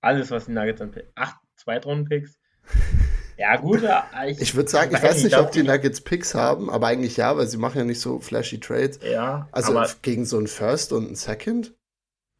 Alles, 0.00 0.30
was 0.30 0.46
die 0.46 0.52
Nuggets 0.52 0.80
an 0.80 0.90
Picks. 0.90 1.08
Acht 1.14 1.36
Zweitrunden-Picks. 1.56 2.38
Ja, 3.36 3.56
gut. 3.56 3.82
Ich, 4.26 4.38
ich 4.38 4.54
würde 4.54 4.68
sagen, 4.68 4.94
ich 4.94 5.02
weiß 5.02 5.24
nicht, 5.24 5.38
ob 5.38 5.50
die 5.50 5.62
Nuggets 5.62 6.02
Picks 6.02 6.34
haben, 6.34 6.68
aber 6.68 6.88
eigentlich 6.88 7.16
ja, 7.16 7.34
weil 7.38 7.46
sie 7.46 7.56
machen 7.56 7.78
ja 7.78 7.84
nicht 7.84 7.98
so 7.98 8.20
flashy 8.20 8.60
Trades. 8.60 9.00
Ja. 9.02 9.48
Also 9.50 9.82
gegen 10.02 10.26
so 10.26 10.36
einen 10.36 10.46
First 10.46 10.92
und 10.92 11.06
einen 11.06 11.14
Second? 11.14 11.72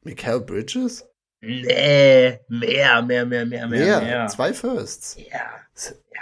Mikael 0.02 0.40
Bridges? 0.42 1.08
Nee, 1.40 2.38
mehr, 2.48 3.00
mehr, 3.00 3.24
mehr, 3.24 3.46
mehr, 3.46 3.46
mehr. 3.46 3.66
Mehr, 3.66 4.26
zwei 4.26 4.52
Firsts. 4.52 5.16
Ja. 5.16 5.62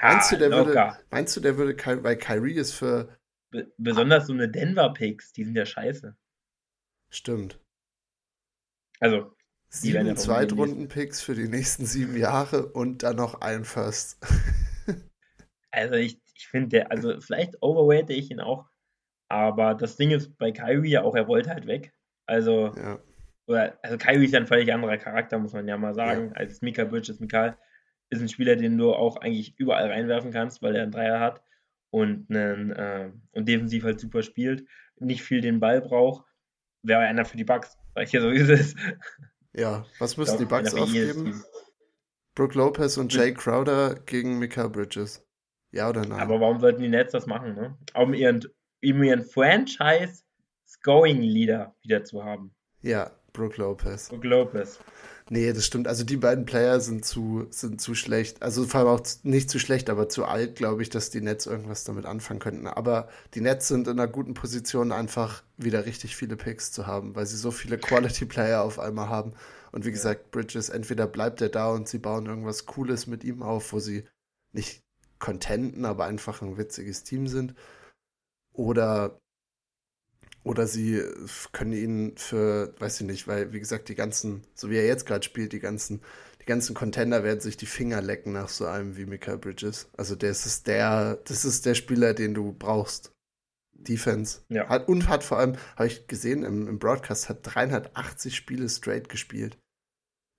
Meinst, 0.00 0.30
du, 0.30 0.36
der 0.38 0.52
würde, 0.52 0.96
meinst 1.10 1.36
du, 1.36 1.40
der 1.40 1.56
würde, 1.56 2.04
weil 2.04 2.16
Kyrie 2.16 2.54
ist 2.54 2.72
für. 2.72 3.18
Be 3.50 3.72
besonders 3.78 4.28
so 4.28 4.32
eine 4.32 4.48
Denver-Picks, 4.48 5.32
die 5.32 5.42
sind 5.42 5.56
ja 5.56 5.66
scheiße. 5.66 6.14
Stimmt. 7.10 7.58
Also, 9.00 9.34
sieben 9.68 10.16
Zweitrunden-Picks 10.16 11.20
für 11.20 11.34
die 11.34 11.48
nächsten 11.48 11.86
sieben 11.86 12.16
Jahre 12.16 12.66
und 12.66 13.02
dann 13.02 13.16
noch 13.16 13.40
ein 13.40 13.64
First. 13.64 14.18
Also 15.70 15.96
ich, 15.96 16.18
ich 16.34 16.48
finde, 16.48 16.90
also 16.90 17.20
vielleicht 17.20 17.62
overweighte 17.62 18.14
ich 18.14 18.30
ihn 18.30 18.40
auch, 18.40 18.64
aber 19.28 19.74
das 19.74 19.96
Ding 19.96 20.10
ist 20.10 20.38
bei 20.38 20.50
Kyrie 20.50 20.92
ja 20.92 21.02
auch, 21.02 21.14
er 21.14 21.28
wollte 21.28 21.50
halt 21.50 21.66
weg. 21.66 21.92
Also, 22.24 22.74
ja. 22.74 22.98
oder, 23.46 23.78
also 23.82 23.98
Kyrie 23.98 24.24
ist 24.24 24.32
ja 24.32 24.40
ein 24.40 24.46
völlig 24.46 24.72
anderer 24.72 24.96
Charakter, 24.96 25.38
muss 25.38 25.52
man 25.52 25.68
ja 25.68 25.76
mal 25.76 25.94
sagen, 25.94 26.28
ja. 26.28 26.32
als 26.36 26.62
Mika 26.62 26.84
Bridges. 26.84 27.20
Mika 27.20 27.58
ist 28.08 28.22
ein 28.22 28.30
Spieler, 28.30 28.56
den 28.56 28.78
du 28.78 28.94
auch 28.94 29.18
eigentlich 29.18 29.58
überall 29.58 29.90
reinwerfen 29.90 30.30
kannst, 30.30 30.62
weil 30.62 30.74
er 30.74 30.84
einen 30.84 30.92
Dreier 30.92 31.20
hat 31.20 31.42
und, 31.90 32.30
einen, 32.30 32.70
äh, 32.72 33.10
und 33.32 33.46
defensiv 33.46 33.84
halt 33.84 34.00
super 34.00 34.22
spielt, 34.22 34.66
nicht 34.98 35.22
viel 35.22 35.40
den 35.40 35.60
Ball 35.60 35.80
braucht. 35.80 36.24
Wäre 36.82 37.00
einer 37.00 37.24
für 37.24 37.36
die 37.36 37.44
Bugs, 37.44 37.76
weil 37.94 38.04
ich 38.04 38.10
hier 38.10 38.22
so 38.22 38.30
ist 38.30 38.48
es. 38.48 38.74
Ja, 39.54 39.86
was 39.98 40.16
müssen 40.16 40.38
die 40.38 40.44
Bugs 40.44 40.72
aufgeben? 40.74 41.42
Brooke 42.34 42.56
Lopez 42.56 42.96
und 42.96 43.12
Jay 43.12 43.34
Crowder 43.34 43.94
gegen 43.94 44.38
Mika 44.38 44.68
Bridges. 44.68 45.24
Ja 45.70 45.88
oder 45.88 46.06
nein? 46.06 46.20
Aber 46.20 46.40
warum 46.40 46.60
sollten 46.60 46.82
die 46.82 46.88
Nets 46.88 47.12
das 47.12 47.26
machen, 47.26 47.54
ne? 47.54 47.76
Um 47.94 48.14
ihren, 48.14 48.44
um 48.82 49.02
ihren 49.02 49.24
Franchise-Scoring-Leader 49.24 51.74
wieder 51.82 52.04
zu 52.04 52.24
haben. 52.24 52.54
Ja, 52.80 53.10
Brooke 53.32 53.60
Lopez. 53.60 54.08
Brooke 54.08 54.28
Lopez. 54.28 54.78
Nee, 55.30 55.52
das 55.52 55.66
stimmt. 55.66 55.88
Also 55.88 56.04
die 56.04 56.16
beiden 56.16 56.46
Player 56.46 56.80
sind 56.80 57.04
zu, 57.04 57.46
sind 57.50 57.82
zu 57.82 57.94
schlecht. 57.94 58.42
Also 58.42 58.64
vor 58.64 58.80
allem 58.80 58.88
auch 58.88 59.02
nicht 59.24 59.50
zu 59.50 59.58
schlecht, 59.58 59.90
aber 59.90 60.08
zu 60.08 60.24
alt, 60.24 60.56
glaube 60.56 60.80
ich, 60.82 60.88
dass 60.88 61.10
die 61.10 61.20
Nets 61.20 61.44
irgendwas 61.46 61.84
damit 61.84 62.06
anfangen 62.06 62.40
könnten. 62.40 62.66
Aber 62.66 63.08
die 63.34 63.42
Nets 63.42 63.68
sind 63.68 63.88
in 63.88 63.98
einer 63.98 64.08
guten 64.08 64.32
Position, 64.32 64.90
einfach 64.90 65.42
wieder 65.58 65.84
richtig 65.84 66.16
viele 66.16 66.36
Picks 66.36 66.72
zu 66.72 66.86
haben, 66.86 67.14
weil 67.14 67.26
sie 67.26 67.36
so 67.36 67.50
viele 67.50 67.76
Quality 67.78 68.24
Player 68.24 68.62
auf 68.62 68.78
einmal 68.78 69.10
haben. 69.10 69.34
Und 69.70 69.84
wie 69.84 69.92
gesagt, 69.92 70.30
Bridges, 70.30 70.70
entweder 70.70 71.06
bleibt 71.06 71.42
er 71.42 71.50
da 71.50 71.68
und 71.70 71.88
sie 71.88 71.98
bauen 71.98 72.24
irgendwas 72.24 72.64
Cooles 72.64 73.06
mit 73.06 73.22
ihm 73.22 73.42
auf, 73.42 73.72
wo 73.74 73.80
sie 73.80 74.04
nicht 74.52 74.82
contenten, 75.18 75.84
aber 75.84 76.06
einfach 76.06 76.40
ein 76.40 76.56
witziges 76.56 77.02
Team 77.04 77.28
sind. 77.28 77.54
Oder, 78.54 79.20
oder 80.44 80.66
sie 80.66 81.02
können 81.52 81.72
ihn 81.72 82.16
für, 82.16 82.74
weiß 82.78 83.00
ich 83.00 83.06
nicht, 83.06 83.28
weil, 83.28 83.52
wie 83.52 83.60
gesagt, 83.60 83.88
die 83.88 83.94
ganzen, 83.94 84.44
so 84.54 84.70
wie 84.70 84.76
er 84.76 84.86
jetzt 84.86 85.06
gerade 85.06 85.24
spielt, 85.24 85.52
die 85.52 85.60
ganzen, 85.60 86.00
die 86.40 86.46
ganzen 86.46 86.74
Contender 86.74 87.24
werden 87.24 87.40
sich 87.40 87.56
die 87.56 87.66
Finger 87.66 88.00
lecken 88.00 88.32
nach 88.32 88.48
so 88.48 88.66
einem 88.66 88.96
wie 88.96 89.06
Michael 89.06 89.38
Bridges. 89.38 89.88
Also 89.96 90.14
das 90.14 90.46
ist 90.46 90.66
der, 90.66 91.16
das 91.24 91.44
ist 91.44 91.66
der 91.66 91.74
Spieler, 91.74 92.14
den 92.14 92.34
du 92.34 92.52
brauchst. 92.52 93.12
Defense. 93.80 94.40
Ja. 94.48 94.68
Hat, 94.68 94.88
und 94.88 95.08
hat 95.08 95.22
vor 95.22 95.38
allem, 95.38 95.56
habe 95.76 95.86
ich 95.86 96.08
gesehen 96.08 96.42
im, 96.42 96.66
im 96.66 96.78
Broadcast, 96.78 97.28
hat 97.28 97.40
380 97.42 98.34
Spiele 98.34 98.68
straight 98.68 99.08
gespielt. 99.08 99.56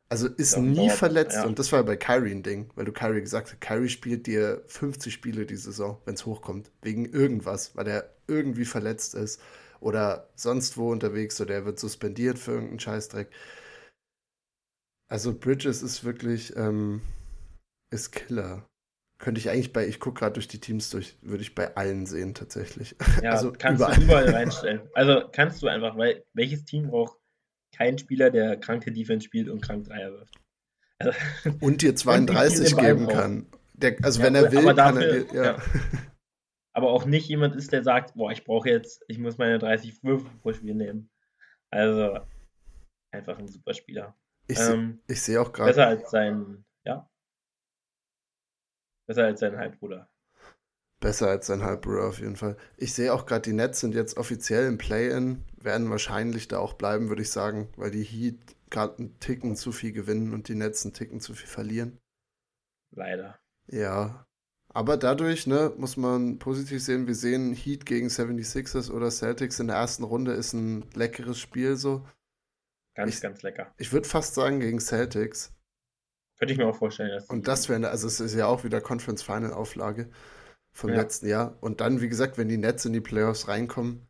Also 0.09 0.27
ist 0.27 0.55
ja, 0.55 0.61
nie 0.61 0.89
verletzt 0.89 1.35
ja. 1.35 1.45
und 1.45 1.59
das 1.59 1.71
war 1.71 1.83
bei 1.83 1.95
Kyrie 1.95 2.31
ein 2.31 2.41
Ding, 2.41 2.71
weil 2.75 2.85
du 2.85 2.91
Kyrie 2.91 3.21
gesagt 3.21 3.51
hast, 3.51 3.61
Kyrie 3.61 3.89
spielt 3.89 4.25
dir 4.25 4.63
50 4.65 5.13
Spiele 5.13 5.45
die 5.45 5.55
Saison, 5.55 6.01
wenn 6.05 6.15
es 6.15 6.25
hochkommt, 6.25 6.71
wegen 6.81 7.05
irgendwas, 7.05 7.75
weil 7.75 7.87
er 7.87 8.09
irgendwie 8.27 8.65
verletzt 8.65 9.13
ist 9.13 9.39
oder 9.79 10.29
sonst 10.35 10.77
wo 10.77 10.91
unterwegs 10.91 11.39
oder 11.41 11.55
er 11.55 11.65
wird 11.65 11.79
suspendiert 11.79 12.39
für 12.39 12.51
irgendeinen 12.51 12.79
Scheißdreck. 12.79 13.29
Also 15.09 15.33
Bridges 15.33 15.81
ist 15.81 16.03
wirklich, 16.03 16.55
ähm, 16.55 17.01
ist 17.91 18.11
Killer. 18.11 18.65
Könnte 19.19 19.39
ich 19.39 19.49
eigentlich 19.49 19.73
bei, 19.73 19.85
ich 19.85 19.99
gucke 19.99 20.19
gerade 20.19 20.33
durch 20.33 20.47
die 20.47 20.59
Teams 20.59 20.91
durch, 20.91 21.17
würde 21.21 21.41
ich 21.41 21.55
bei 21.55 21.75
allen 21.75 22.05
sehen 22.05 22.33
tatsächlich. 22.33 22.95
Ja, 23.23 23.31
also 23.31 23.51
kannst 23.51 23.81
überall. 23.81 23.95
du 23.95 24.03
überall 24.03 24.29
reinstellen. 24.29 24.81
Also 24.93 25.27
kannst 25.31 25.61
du 25.61 25.67
einfach, 25.67 25.97
weil 25.97 26.23
welches 26.33 26.63
Team 26.63 26.87
braucht 26.87 27.17
kein 27.75 27.97
Spieler, 27.97 28.29
der 28.29 28.57
kranke 28.57 28.91
Defense 28.91 29.25
spielt 29.25 29.49
und 29.49 29.61
krank 29.61 29.85
Dreier 29.85 30.11
wirft. 30.11 30.35
Also, 30.99 31.17
und 31.59 31.81
dir 31.81 31.95
32 31.95 32.75
und 32.75 32.81
geben 32.81 33.07
kann. 33.07 33.45
Der, 33.73 33.97
also 34.03 34.19
ja, 34.19 34.25
wenn 34.25 34.35
er 34.35 34.51
will, 34.51 34.73
dafür, 34.73 34.75
kann 34.75 34.97
er 34.97 35.23
dir, 35.23 35.35
ja. 35.35 35.43
ja. 35.43 35.57
Aber 36.79 36.91
auch 36.91 37.03
nicht 37.03 37.27
jemand 37.27 37.57
ist, 37.57 37.73
der 37.73 37.83
sagt, 37.83 38.13
boah, 38.13 38.31
ich 38.31 38.45
brauche 38.45 38.69
jetzt, 38.69 39.03
ich 39.09 39.17
muss 39.17 39.37
meine 39.37 39.59
30 39.59 40.01
Würfe 40.01 40.29
pro 40.41 40.53
Spiel 40.53 40.73
nehmen. 40.73 41.09
Also 41.69 42.19
einfach 43.11 43.37
ein 43.37 43.49
super 43.49 43.73
Spieler. 43.73 44.15
Ich, 44.47 44.57
ähm, 44.61 45.01
ich 45.05 45.21
sehe 45.21 45.41
auch 45.41 45.51
gerade. 45.51 45.71
Besser 45.71 45.87
als 45.87 46.09
sein, 46.09 46.63
ja. 46.85 47.11
Besser 49.07 49.25
als 49.25 49.41
sein 49.41 49.57
Halbbruder. 49.57 50.09
Besser 51.01 51.27
als 51.27 51.47
sein 51.47 51.63
Halbbruder 51.63 52.07
auf 52.07 52.19
jeden 52.19 52.37
Fall. 52.37 52.55
Ich 52.77 52.93
sehe 52.93 53.13
auch 53.13 53.25
gerade, 53.25 53.41
die 53.41 53.51
Nets 53.51 53.81
sind 53.81 53.93
jetzt 53.93 54.15
offiziell 54.15 54.65
im 54.65 54.77
Play-In, 54.77 55.43
werden 55.57 55.89
wahrscheinlich 55.89 56.47
da 56.47 56.59
auch 56.59 56.75
bleiben, 56.75 57.09
würde 57.09 57.23
ich 57.23 57.31
sagen, 57.31 57.67
weil 57.75 57.91
die 57.91 58.03
Heat 58.03 58.39
gerade 58.69 58.99
einen 58.99 59.19
Ticken 59.19 59.57
zu 59.57 59.73
viel 59.73 59.91
gewinnen 59.91 60.33
und 60.33 60.47
die 60.47 60.55
Nets 60.55 60.85
einen 60.85 60.93
Ticken 60.93 61.19
zu 61.19 61.33
viel 61.33 61.49
verlieren. 61.49 61.99
Leider. 62.91 63.37
Ja. 63.67 64.28
Aber 64.79 64.95
dadurch, 64.95 65.45
ne, 65.45 65.73
muss 65.75 65.97
man 65.97 66.39
positiv 66.39 66.81
sehen, 66.81 67.05
wir 67.05 67.13
sehen 67.13 67.53
Heat 67.53 67.85
gegen 67.85 68.07
76ers 68.07 68.89
oder 68.89 69.11
Celtics 69.11 69.59
in 69.59 69.67
der 69.67 69.75
ersten 69.75 70.05
Runde 70.05 70.31
ist 70.31 70.53
ein 70.53 70.85
leckeres 70.93 71.37
Spiel 71.37 71.75
so. 71.75 72.07
Ganz, 72.95 73.15
ich, 73.15 73.21
ganz 73.21 73.41
lecker. 73.41 73.73
Ich 73.77 73.91
würde 73.91 74.07
fast 74.07 74.35
sagen 74.35 74.61
gegen 74.61 74.79
Celtics. 74.79 75.53
Könnte 76.37 76.53
ich 76.53 76.57
mir 76.57 76.65
auch 76.65 76.77
vorstellen. 76.77 77.11
Dass 77.11 77.25
und 77.25 77.49
das 77.49 77.67
wäre, 77.67 77.89
also 77.89 78.07
es 78.07 78.21
ist 78.21 78.33
ja 78.35 78.47
auch 78.47 78.63
wieder 78.63 78.79
Conference 78.79 79.21
Final 79.21 79.51
Auflage 79.51 80.09
vom 80.71 80.91
ja. 80.91 80.95
letzten 80.95 81.27
Jahr. 81.27 81.57
Und 81.59 81.81
dann, 81.81 81.99
wie 81.99 82.07
gesagt, 82.07 82.37
wenn 82.37 82.47
die 82.47 82.55
Nets 82.55 82.85
in 82.85 82.93
die 82.93 83.01
Playoffs 83.01 83.49
reinkommen, 83.49 84.07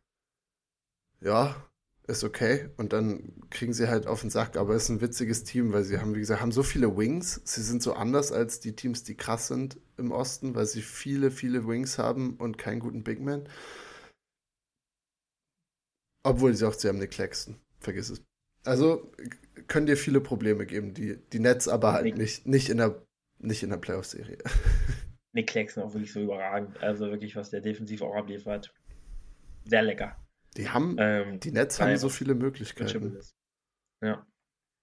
ja, 1.20 1.68
ist 2.10 2.24
okay. 2.24 2.68
Und 2.76 2.92
dann 2.92 3.32
kriegen 3.50 3.72
sie 3.72 3.88
halt 3.88 4.06
auf 4.06 4.20
den 4.20 4.30
Sack. 4.30 4.56
Aber 4.56 4.74
es 4.74 4.84
ist 4.84 4.88
ein 4.90 5.00
witziges 5.00 5.44
Team, 5.44 5.72
weil 5.72 5.84
sie 5.84 5.98
haben, 5.98 6.14
wie 6.14 6.20
gesagt, 6.20 6.40
haben 6.40 6.52
so 6.52 6.62
viele 6.62 6.96
Wings. 6.96 7.40
Sie 7.44 7.62
sind 7.62 7.82
so 7.82 7.94
anders 7.94 8.32
als 8.32 8.60
die 8.60 8.76
Teams, 8.76 9.04
die 9.04 9.16
krass 9.16 9.48
sind 9.48 9.78
im 9.96 10.12
Osten, 10.12 10.54
weil 10.54 10.66
sie 10.66 10.82
viele, 10.82 11.30
viele 11.30 11.66
Wings 11.66 11.98
haben 11.98 12.36
und 12.36 12.58
keinen 12.58 12.80
guten 12.80 13.04
Big 13.04 13.20
Man. 13.20 13.48
Obwohl 16.22 16.54
sie 16.54 16.66
auch, 16.66 16.74
sie 16.74 16.88
haben 16.88 16.96
eine 16.96 17.08
Claxton. 17.08 17.56
Vergiss 17.78 18.10
es. 18.10 18.22
Also 18.64 19.10
können 19.68 19.86
dir 19.86 19.96
viele 19.96 20.20
Probleme 20.20 20.66
geben, 20.66 20.92
die, 20.92 21.16
die 21.32 21.38
Nets 21.38 21.66
aber 21.66 21.94
halt 21.94 22.16
nicht, 22.16 22.46
nicht 22.46 22.68
in 22.68 22.76
der, 22.76 23.02
nicht 23.38 23.62
in 23.62 23.70
der 23.70 23.78
Playoff-Serie. 23.78 24.38
Nick 25.32 25.46
Claxton 25.46 25.84
auch 25.84 25.94
wirklich 25.94 26.12
so 26.12 26.20
überragend. 26.20 26.82
Also 26.82 27.10
wirklich, 27.10 27.36
was 27.36 27.50
der 27.50 27.60
defensiv 27.60 28.02
auch 28.02 28.14
abliefert. 28.14 28.74
Sehr 29.64 29.82
lecker. 29.82 30.16
Die 30.56 30.68
haben, 30.68 30.96
ähm, 30.98 31.40
die 31.40 31.52
Nets 31.52 31.80
haben 31.80 31.96
so 31.96 32.08
viele 32.08 32.34
Möglichkeiten. 32.34 33.18
Ja. 34.02 34.26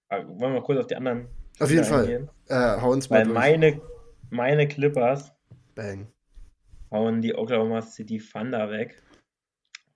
Aber 0.08 0.26
wollen 0.28 0.40
wir 0.40 0.60
mal 0.60 0.62
kurz 0.62 0.80
auf 0.80 0.86
die 0.86 0.96
anderen. 0.96 1.28
Auf 1.58 1.70
jeden 1.70 1.84
Fall. 1.84 2.30
Äh, 2.46 2.80
hau 2.80 2.92
uns 2.92 3.10
mal 3.10 3.18
Weil 3.18 3.24
durch. 3.24 3.34
meine 3.34 3.82
meine 4.30 4.68
Clippers 4.68 5.32
Bang. 5.74 6.12
hauen 6.90 7.22
die 7.22 7.34
Oklahoma 7.34 7.80
City 7.80 8.18
Thunder 8.18 8.70
weg. 8.70 9.02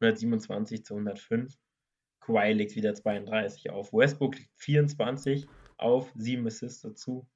127 0.01 0.85
zu 0.85 0.95
105. 0.95 1.55
Kawhi 2.21 2.53
legt 2.53 2.75
wieder 2.75 2.95
32 2.95 3.71
auf. 3.71 3.93
Westbrook 3.93 4.37
liegt 4.37 4.51
24 4.57 5.47
auf, 5.77 6.11
7 6.15 6.47
Assists 6.47 6.81
dazu. 6.81 7.27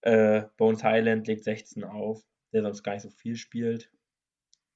Äh, 0.00 0.44
Bones 0.56 0.82
Highland 0.82 1.26
legt 1.26 1.44
16 1.44 1.84
auf, 1.84 2.24
der 2.52 2.62
sonst 2.62 2.82
gar 2.82 2.94
nicht 2.94 3.02
so 3.02 3.10
viel 3.10 3.36
spielt. 3.36 3.90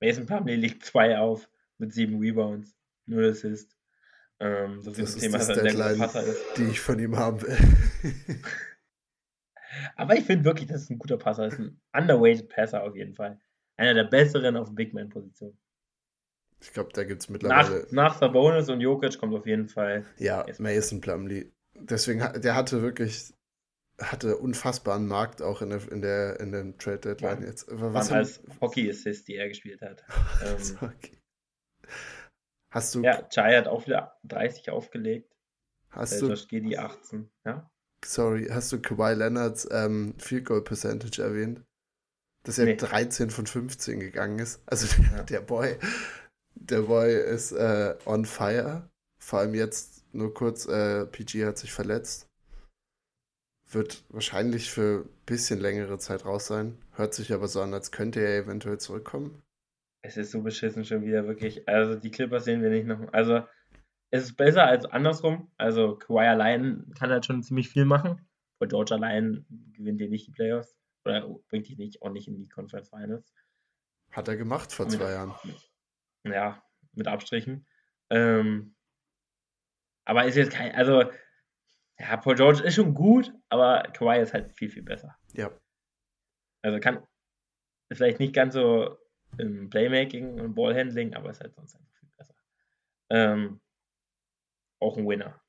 Mason 0.01 0.27
Plumlee 0.27 0.57
legt 0.57 0.85
2 0.85 1.19
auf 1.19 1.49
mit 1.79 1.93
7 1.93 2.19
Rebounds, 2.19 2.75
0 3.07 3.31
Assists. 3.31 3.75
Ähm, 4.41 4.83
Das 4.85 4.95
zum 4.95 5.05
ist 5.05 5.19
Thema, 5.19 5.39
die 5.39 5.47
dass 5.47 5.49
er 5.57 5.65
ein 5.65 5.77
sehr 5.77 5.97
Passer 5.97 6.23
ist. 6.25 6.41
die 6.57 6.65
ich 6.65 6.81
von 6.81 6.99
ihm 6.99 7.17
haben 7.17 7.43
will. 7.43 7.57
Aber 9.97 10.15
ich 10.17 10.25
finde 10.25 10.45
wirklich, 10.45 10.69
das 10.69 10.83
ist 10.83 10.91
ein 10.91 10.99
guter 10.99 11.19
Passer. 11.19 11.45
Das 11.45 11.55
ist 11.55 11.61
ein 11.61 11.81
underweighted 11.93 12.49
Passer 12.49 12.83
auf 12.83 12.97
jeden 12.97 13.15
Fall. 13.15 13.39
Einer 13.77 13.95
der 13.95 14.05
besseren 14.05 14.57
auf 14.57 14.75
Big 14.75 14.93
Man 14.95 15.09
Position. 15.09 15.57
ich 16.61 16.73
glaube, 16.73 16.91
da 16.93 17.05
gibt 17.05 17.23
es 17.23 17.29
Nach, 17.29 17.33
mittlerweile. 17.33 17.87
nach 17.91 18.19
Sabonis 18.19 18.69
und 18.69 18.81
Jokic 18.81 19.19
kommt 19.19 19.35
auf 19.35 19.47
jeden 19.47 19.69
Fall. 19.69 20.05
ja, 20.19 20.47
Mason 20.59 21.01
Plumlee. 21.01 21.53
Deswegen, 21.75 22.21
der 22.41 22.57
hatte 22.57 22.83
wirklich, 22.83 23.33
hatte 24.01 24.37
unfassbaren 24.39 25.07
Markt 25.07 25.43
auch 25.43 25.63
in 25.63 25.71
der, 25.71 25.93
in 25.93 26.03
der, 26.03 26.41
in 26.41 26.51
den 26.53 26.79
Trade 26.79 26.99
Deadline 26.99 27.43
Ja. 27.43 27.49
jetzt. 27.49 27.67
Was 27.71 28.11
haben- 28.11 28.19
als 28.19 28.43
Hockey-Assist, 28.61 29.29
die 29.29 29.37
er 29.37 29.49
gespielt 29.49 29.83
hat. 29.83 30.05
Ähm. 30.45 30.93
Hast 32.71 32.95
du, 32.95 33.03
ja, 33.03 33.23
Chai 33.31 33.57
hat 33.57 33.67
auch 33.69 33.87
wieder 33.87 34.19
30 34.25 34.71
aufgelegt. 34.71 35.35
hast 35.91 36.13
Äh, 36.13 36.21
du, 36.21 36.29
Josh 36.29 36.49
Giddey 36.49 36.77
18. 36.77 37.31
Ja? 37.45 37.71
sorry, 38.05 38.47
hast 38.51 38.71
du 38.73 38.81
Kawhi 38.81 39.15
Leonards 39.15 39.67
ähm, 39.71 40.15
Field 40.19 40.45
Goal 40.45 40.63
Percentage 40.63 41.23
erwähnt? 41.23 41.65
Dass 42.45 42.59
er 42.59 42.67
Nee. 42.67 42.77
13 42.77 43.31
von 43.31 43.47
15 43.47 44.01
gegangen 44.01 44.39
ist. 44.39 44.63
Also 44.67 44.87
der, 44.87 45.11
Ja. 45.19 45.23
der 45.25 45.41
Boy, 45.41 45.79
der 46.55 46.83
Boy 46.83 47.15
ist 47.15 47.53
äh, 47.53 47.97
on 48.07 48.25
fire. 48.25 48.89
Vor 49.21 49.41
allem 49.41 49.55
jetzt 49.55 50.05
nur 50.15 50.33
kurz, 50.33 50.67
äh, 50.67 51.07
PG 51.07 51.45
hat 51.47 51.59
sich 51.59 51.73
verletzt. 51.73 52.27
Wird 53.71 54.05
wahrscheinlich 54.09 54.71
für 54.71 55.05
ein 55.05 55.09
bisschen 55.27 55.59
längere 55.61 55.99
Zeit 55.99 56.25
raus 56.25 56.47
sein. 56.47 56.79
Hört 56.93 57.13
sich 57.15 57.33
aber 57.33 57.49
so 57.49 57.61
an, 57.61 57.75
als 57.75 57.91
könnte 57.93 58.21
er 58.21 58.39
eventuell 58.39 58.79
zurückkommen. 58.79 59.43
Es 60.09 60.17
ist 60.17 60.31
so 60.31 60.41
beschissen 60.41 60.87
schon 60.87 61.03
wieder, 61.03 61.27
wirklich. 61.27 61.69
Also 61.69 61.95
die 61.95 62.11
Clippers 62.11 62.45
sehen 62.45 62.63
wir 62.63 62.71
nicht 62.71 62.87
noch. 62.87 63.13
Also 63.13 63.47
es 64.11 64.23
ist 64.23 64.37
besser 64.37 64.65
als 64.65 64.87
andersrum. 64.87 65.53
Also 65.59 65.97
Kawhi 65.97 66.27
allein 66.27 66.91
kann 66.99 67.11
halt 67.11 67.27
schon 67.27 67.43
ziemlich 67.43 67.69
viel 67.69 67.85
machen. 67.85 68.27
Paul 68.59 68.69
George 68.69 68.95
allein 68.95 69.45
gewinnt 69.75 70.01
dir 70.01 70.09
nicht 70.09 70.27
die 70.27 70.31
Playoffs. 70.33 70.79
Oder 71.05 71.29
bringt 71.51 71.69
dich 71.69 71.77
nicht 71.77 72.01
auch 72.01 72.09
nicht 72.09 72.27
in 72.27 72.39
die 72.39 72.49
Conference 72.49 72.89
Finals. 72.89 73.35
Hat 74.11 74.29
er 74.29 74.39
gemacht 74.39 74.73
vor 74.73 74.87
Mit- 74.87 74.95
zwei 74.95 75.11
Jahren. 75.13 75.35
Ja, 76.25 76.63
mit 76.95 77.07
Abstrichen. 77.07 77.67
Ähm, 78.09 78.77
aber 80.07 80.25
ist 80.25 80.37
jetzt 80.37 80.53
kein, 80.53 80.75
also 80.75 81.03
ja, 81.99 82.17
Paul 82.17 82.35
George 82.35 82.63
ist 82.63 82.77
schon 82.77 82.95
gut, 82.95 83.31
aber 83.51 83.83
Kawhi 83.93 84.23
ist 84.23 84.33
halt 84.33 84.55
viel, 84.55 84.71
viel 84.71 84.85
besser. 84.85 85.19
Ja. 85.35 85.51
Also 86.63 86.81
kann 86.81 87.07
vielleicht 87.93 88.21
nicht 88.21 88.33
ganz 88.35 88.55
so 88.55 88.97
im 89.37 89.69
Playmaking 89.71 90.41
und 90.41 90.55
Ballhandling, 90.55 91.15
aber 91.15 91.31
ist 91.31 91.41
halt 91.41 91.55
sonst 91.55 91.75
einfach 91.75 91.95
viel 91.99 92.09
besser. 92.17 92.35
Ähm, 93.11 93.61
auch 94.81 94.97
ein 94.97 95.07
Winner. 95.07 95.41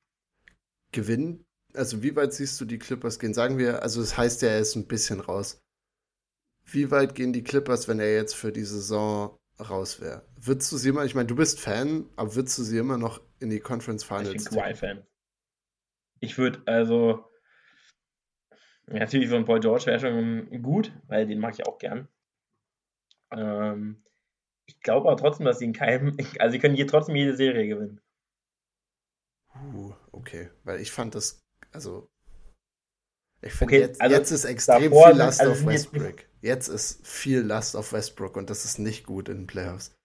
Gewinn, 0.91 1.45
also 1.73 2.01
wie 2.03 2.15
weit 2.15 2.33
siehst 2.33 2.59
du 2.59 2.65
die 2.65 2.79
Clippers 2.79 3.19
gehen? 3.19 3.33
Sagen 3.33 3.57
wir, 3.57 3.83
also 3.83 4.01
es 4.01 4.17
heißt 4.17 4.41
ja, 4.41 4.49
er 4.49 4.59
ist 4.59 4.75
ein 4.75 4.87
bisschen 4.87 5.19
raus. 5.19 5.61
Wie 6.65 6.91
weit 6.91 7.15
gehen 7.15 7.33
die 7.33 7.43
Clippers, 7.43 7.87
wenn 7.87 7.99
er 7.99 8.13
jetzt 8.13 8.35
für 8.35 8.51
die 8.51 8.63
Saison 8.63 9.37
raus 9.59 10.01
wäre? 10.01 10.25
Würdest 10.35 10.71
du 10.71 10.77
sie 10.77 10.89
immer, 10.89 11.05
ich 11.05 11.15
meine, 11.15 11.27
du 11.27 11.35
bist 11.35 11.59
Fan, 11.59 12.09
aber 12.15 12.35
würdest 12.35 12.57
du 12.57 12.63
sie 12.63 12.77
immer 12.77 12.97
noch 12.97 13.21
in 13.39 13.49
die 13.49 13.59
Conference 13.59 14.03
Ich 14.03 14.07
Finals 14.07 14.43
bin 14.45 14.57
Kawhi-Fan. 14.57 15.05
Ich 16.19 16.37
würde 16.37 16.61
also 16.65 17.25
natürlich 18.87 19.29
von 19.29 19.45
Paul 19.45 19.59
George 19.59 19.85
wäre 19.85 19.99
schon 19.99 20.61
gut, 20.61 20.91
weil 21.07 21.25
den 21.25 21.39
mag 21.39 21.53
ich 21.53 21.65
auch 21.65 21.77
gern. 21.77 22.07
Ähm, 23.31 24.03
ich 24.67 24.79
glaube 24.81 25.09
aber 25.09 25.17
trotzdem, 25.17 25.45
dass 25.45 25.59
sie 25.59 25.65
in 25.65 25.73
keinem, 25.73 26.15
also 26.39 26.51
sie 26.51 26.59
können 26.59 26.75
hier 26.75 26.87
trotzdem 26.87 27.15
jede 27.15 27.35
Serie 27.35 27.67
gewinnen. 27.67 28.01
Uh, 29.55 29.93
okay, 30.11 30.49
weil 30.63 30.79
ich 30.79 30.91
fand 30.91 31.15
das, 31.15 31.41
also 31.71 32.09
ich 33.41 33.53
finde 33.53 33.73
Okay, 33.73 33.81
jetzt, 33.81 34.01
also 34.01 34.15
jetzt 34.15 34.31
ist 34.31 34.45
extrem 34.45 34.83
davor 34.83 35.07
viel 35.07 35.17
Last 35.17 35.41
also 35.41 35.51
auf 35.53 35.65
Westbrook. 35.65 36.25
Jetzt 36.41 36.67
ist 36.67 37.05
viel 37.05 37.41
Last 37.41 37.75
auf 37.75 37.93
Westbrook 37.93 38.37
und 38.37 38.49
das 38.49 38.65
ist 38.65 38.79
nicht 38.79 39.05
gut 39.05 39.29
in 39.29 39.39
den 39.39 39.47
Playoffs. 39.47 39.95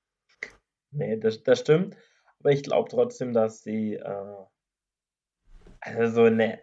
Nee, 0.92 1.16
das, 1.18 1.42
das 1.42 1.60
stimmt. 1.60 1.96
Aber 2.38 2.50
ich 2.50 2.62
glaube 2.62 2.88
trotzdem, 2.88 3.32
dass 3.32 3.62
sie, 3.62 3.94
äh, 3.94 4.44
also 5.80 6.14
so 6.14 6.24
eine, 6.24 6.60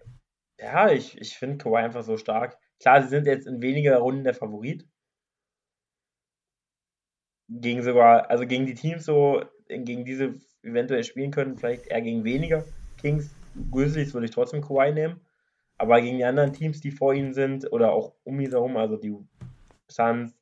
ja, 0.58 0.92
ich, 0.92 1.20
ich 1.20 1.38
finde 1.38 1.58
Kawhi 1.58 1.78
einfach 1.78 2.04
so 2.04 2.18
stark. 2.18 2.58
Klar, 2.80 3.04
sie 3.04 3.10
sind 3.10 3.28
jetzt 3.28 3.48
in 3.48 3.62
weniger 3.62 3.98
Runden 3.98 4.24
der 4.24 4.34
Favorit. 4.34 4.88
Gegen 7.52 7.84
sogar, 7.84 8.30
also 8.30 8.48
gegen 8.48 8.66
die 8.66 8.76
Teams 8.76 9.06
so, 9.06 9.44
gegen 9.68 10.06
diese 10.06 10.36
eventuell 10.64 11.04
spielen 11.04 11.32
können, 11.32 11.58
vielleicht 11.58 11.88
eher 11.88 12.02
gegen 12.02 12.24
weniger 12.24 12.64
Kings. 12.98 13.30
Grizzlies 13.72 14.14
würde 14.14 14.26
ich 14.26 14.32
trotzdem 14.32 14.62
Kawhi 14.62 14.94
nehmen. 14.94 15.20
Aber 15.78 16.00
gegen 16.00 16.18
die 16.18 16.26
anderen 16.26 16.54
Teams, 16.54 16.80
die 16.80 16.92
vor 16.92 17.14
ihnen 17.14 17.34
sind, 17.34 17.72
oder 17.72 17.92
auch 17.92 18.14
um 18.24 18.40
ihn 18.40 18.52
herum, 18.52 18.78
also 18.78 18.98
die 18.98 19.16
Suns, 19.90 20.34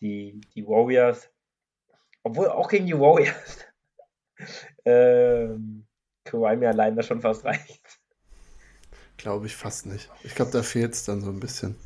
die, 0.00 0.40
die 0.54 0.66
Warriors, 0.66 1.30
obwohl 2.24 2.48
auch 2.48 2.68
gegen 2.68 2.86
die 2.86 2.98
Warriors, 2.98 3.64
ähm, 4.84 5.86
Kawhi 6.24 6.56
mir 6.56 6.70
allein 6.70 6.96
da 6.96 7.02
schon 7.02 7.20
fast 7.20 7.44
reicht. 7.44 8.00
Glaube 9.16 9.46
ich 9.46 9.54
fast 9.54 9.86
nicht. 9.86 10.10
Ich 10.24 10.34
glaube, 10.34 10.50
da 10.50 10.62
fehlt 10.62 10.94
es 10.94 11.04
dann 11.04 11.20
so 11.20 11.30
ein 11.30 11.40
bisschen. 11.40 11.76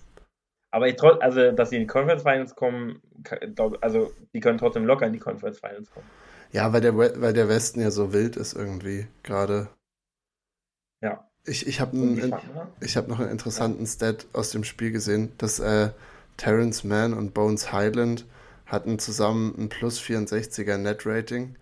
Aber 0.76 0.88
ich 0.88 1.02
also, 1.02 1.52
dass 1.52 1.70
sie 1.70 1.76
in 1.76 1.82
die 1.84 1.86
Conference 1.86 2.22
Finals 2.22 2.54
kommen, 2.54 3.00
also, 3.80 4.12
die 4.34 4.40
können 4.40 4.58
trotzdem 4.58 4.84
locker 4.84 5.06
in 5.06 5.14
die 5.14 5.18
Conference 5.18 5.58
Finals 5.58 5.90
kommen. 5.90 6.04
Ja, 6.52 6.70
weil 6.70 6.82
der, 6.82 6.94
We- 6.98 7.14
weil 7.16 7.32
der 7.32 7.48
Westen 7.48 7.80
ja 7.80 7.90
so 7.90 8.12
wild 8.12 8.36
ist 8.36 8.52
irgendwie 8.52 9.06
gerade. 9.22 9.70
Ja. 11.02 11.26
Ich, 11.46 11.66
ich 11.66 11.80
habe 11.80 11.96
ich 12.80 12.94
hab 12.98 13.08
noch 13.08 13.20
einen 13.20 13.30
interessanten 13.30 13.86
Stat 13.86 14.26
aus 14.34 14.50
dem 14.50 14.64
Spiel 14.64 14.92
gesehen, 14.92 15.32
dass 15.38 15.60
äh, 15.60 15.92
Terrence 16.36 16.84
Mann 16.84 17.14
und 17.14 17.32
Bones 17.32 17.72
Highland 17.72 18.26
hatten 18.66 18.98
zusammen 18.98 19.54
ein 19.56 19.68
plus 19.70 19.98
64er 19.98 20.76
Net 20.76 21.06
Rating 21.06 21.56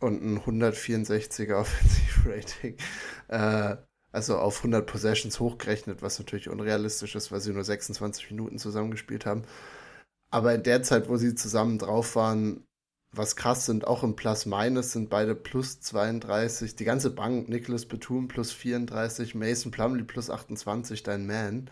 und 0.00 0.22
ein 0.22 0.40
164er 0.40 1.54
Offensivrating. 1.60 2.78
Äh, 3.28 3.76
also 4.12 4.38
auf 4.38 4.58
100 4.58 4.86
Possessions 4.86 5.40
hochgerechnet, 5.40 6.02
was 6.02 6.18
natürlich 6.18 6.48
unrealistisch 6.48 7.14
ist, 7.14 7.30
weil 7.30 7.40
sie 7.40 7.52
nur 7.52 7.64
26 7.64 8.30
Minuten 8.30 8.58
zusammengespielt 8.58 9.26
haben. 9.26 9.44
Aber 10.30 10.54
in 10.54 10.62
der 10.62 10.82
Zeit, 10.82 11.08
wo 11.08 11.16
sie 11.16 11.34
zusammen 11.34 11.78
drauf 11.78 12.16
waren, 12.16 12.64
was 13.12 13.36
krass 13.36 13.66
sind, 13.66 13.86
auch 13.86 14.02
im 14.02 14.16
Plus-Minus 14.16 14.92
sind 14.92 15.08
beide 15.08 15.34
plus 15.34 15.80
32. 15.80 16.76
Die 16.76 16.84
ganze 16.84 17.10
Bank, 17.10 17.48
Nicholas 17.48 17.86
Batum 17.86 18.28
plus 18.28 18.52
34, 18.52 19.34
Mason 19.34 19.72
Plumlee 19.72 20.04
plus 20.04 20.30
28, 20.30 21.02
dein 21.02 21.26
Man. 21.26 21.70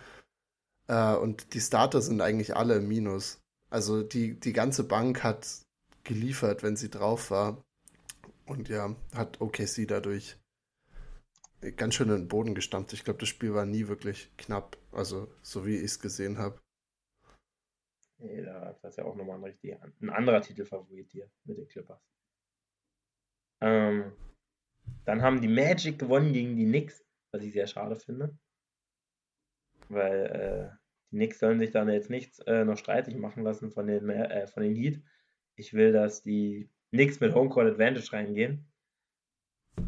Äh, 0.88 1.14
und 1.14 1.54
die 1.54 1.60
Starter 1.60 2.00
sind 2.00 2.20
eigentlich 2.20 2.56
alle 2.56 2.76
im 2.76 2.88
Minus. 2.88 3.40
Also 3.70 4.02
die, 4.02 4.38
die 4.40 4.52
ganze 4.52 4.84
Bank 4.84 5.22
hat 5.22 5.46
geliefert, 6.04 6.62
wenn 6.62 6.76
sie 6.76 6.90
drauf 6.90 7.30
war. 7.30 7.62
Und 8.46 8.68
ja, 8.68 8.94
hat 9.14 9.40
OKC 9.40 9.86
dadurch 9.88 10.38
ganz 11.72 11.94
schön 11.94 12.08
in 12.08 12.16
den 12.16 12.28
Boden 12.28 12.54
gestampft. 12.54 12.92
Ich 12.92 13.04
glaube, 13.04 13.20
das 13.20 13.28
Spiel 13.28 13.54
war 13.54 13.66
nie 13.66 13.88
wirklich 13.88 14.30
knapp. 14.36 14.76
Also, 14.92 15.28
so 15.42 15.66
wie 15.66 15.76
ich 15.76 15.84
es 15.84 16.00
gesehen 16.00 16.38
habe. 16.38 16.60
Nee, 18.18 18.42
da 18.42 18.72
das 18.82 18.92
ist 18.92 18.96
ja 18.98 19.04
auch 19.04 19.16
nochmal 19.16 19.36
ein, 19.36 19.44
richtig, 19.44 19.76
ein 20.00 20.10
anderer 20.10 20.40
Titelfavorit 20.40 21.10
hier 21.10 21.30
mit 21.44 21.58
den 21.58 21.68
Clippers. 21.68 22.00
Ähm, 23.60 24.12
dann 25.04 25.22
haben 25.22 25.40
die 25.40 25.48
Magic 25.48 25.98
gewonnen 25.98 26.32
gegen 26.32 26.56
die 26.56 26.66
Knicks, 26.66 27.04
was 27.32 27.42
ich 27.42 27.52
sehr 27.52 27.66
schade 27.66 27.96
finde. 27.96 28.38
Weil 29.88 30.26
äh, 30.26 30.76
die 31.10 31.16
Knicks 31.16 31.38
sollen 31.38 31.58
sich 31.58 31.70
dann 31.70 31.88
jetzt 31.88 32.10
nichts 32.10 32.38
äh, 32.40 32.64
noch 32.64 32.78
streitig 32.78 33.16
machen 33.16 33.42
lassen 33.42 33.70
von 33.70 33.86
den, 33.86 34.08
äh, 34.08 34.46
von 34.46 34.62
den 34.62 34.74
Heat. 34.74 35.02
Ich 35.56 35.74
will, 35.74 35.92
dass 35.92 36.22
die 36.22 36.70
Knicks 36.90 37.20
mit 37.20 37.34
Homecourt 37.34 37.66
Advantage 37.66 38.12
reingehen. 38.12 38.66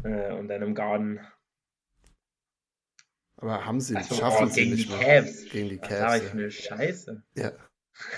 Äh, 0.03 0.33
und 0.33 0.47
dann 0.47 0.61
im 0.61 0.75
Garden. 0.75 1.19
Aber 3.41 3.65
haben 3.65 3.79
sie, 3.79 3.95
Ach 3.95 4.03
so, 4.03 4.15
schaffen 4.15 4.47
oh, 4.47 4.49
sie 4.49 4.63
gegen 4.63 4.75
nicht 4.75 4.89
die. 4.89 4.97
Cavs. 4.97 5.45
Gegen 5.49 5.69
die 5.69 5.77
Cavs. 5.77 5.99
sag 5.99 6.17
ich 6.17 6.27
ja. 6.27 6.31
eine 6.31 6.51
Scheiße? 6.51 7.23
Ja. 7.35 7.51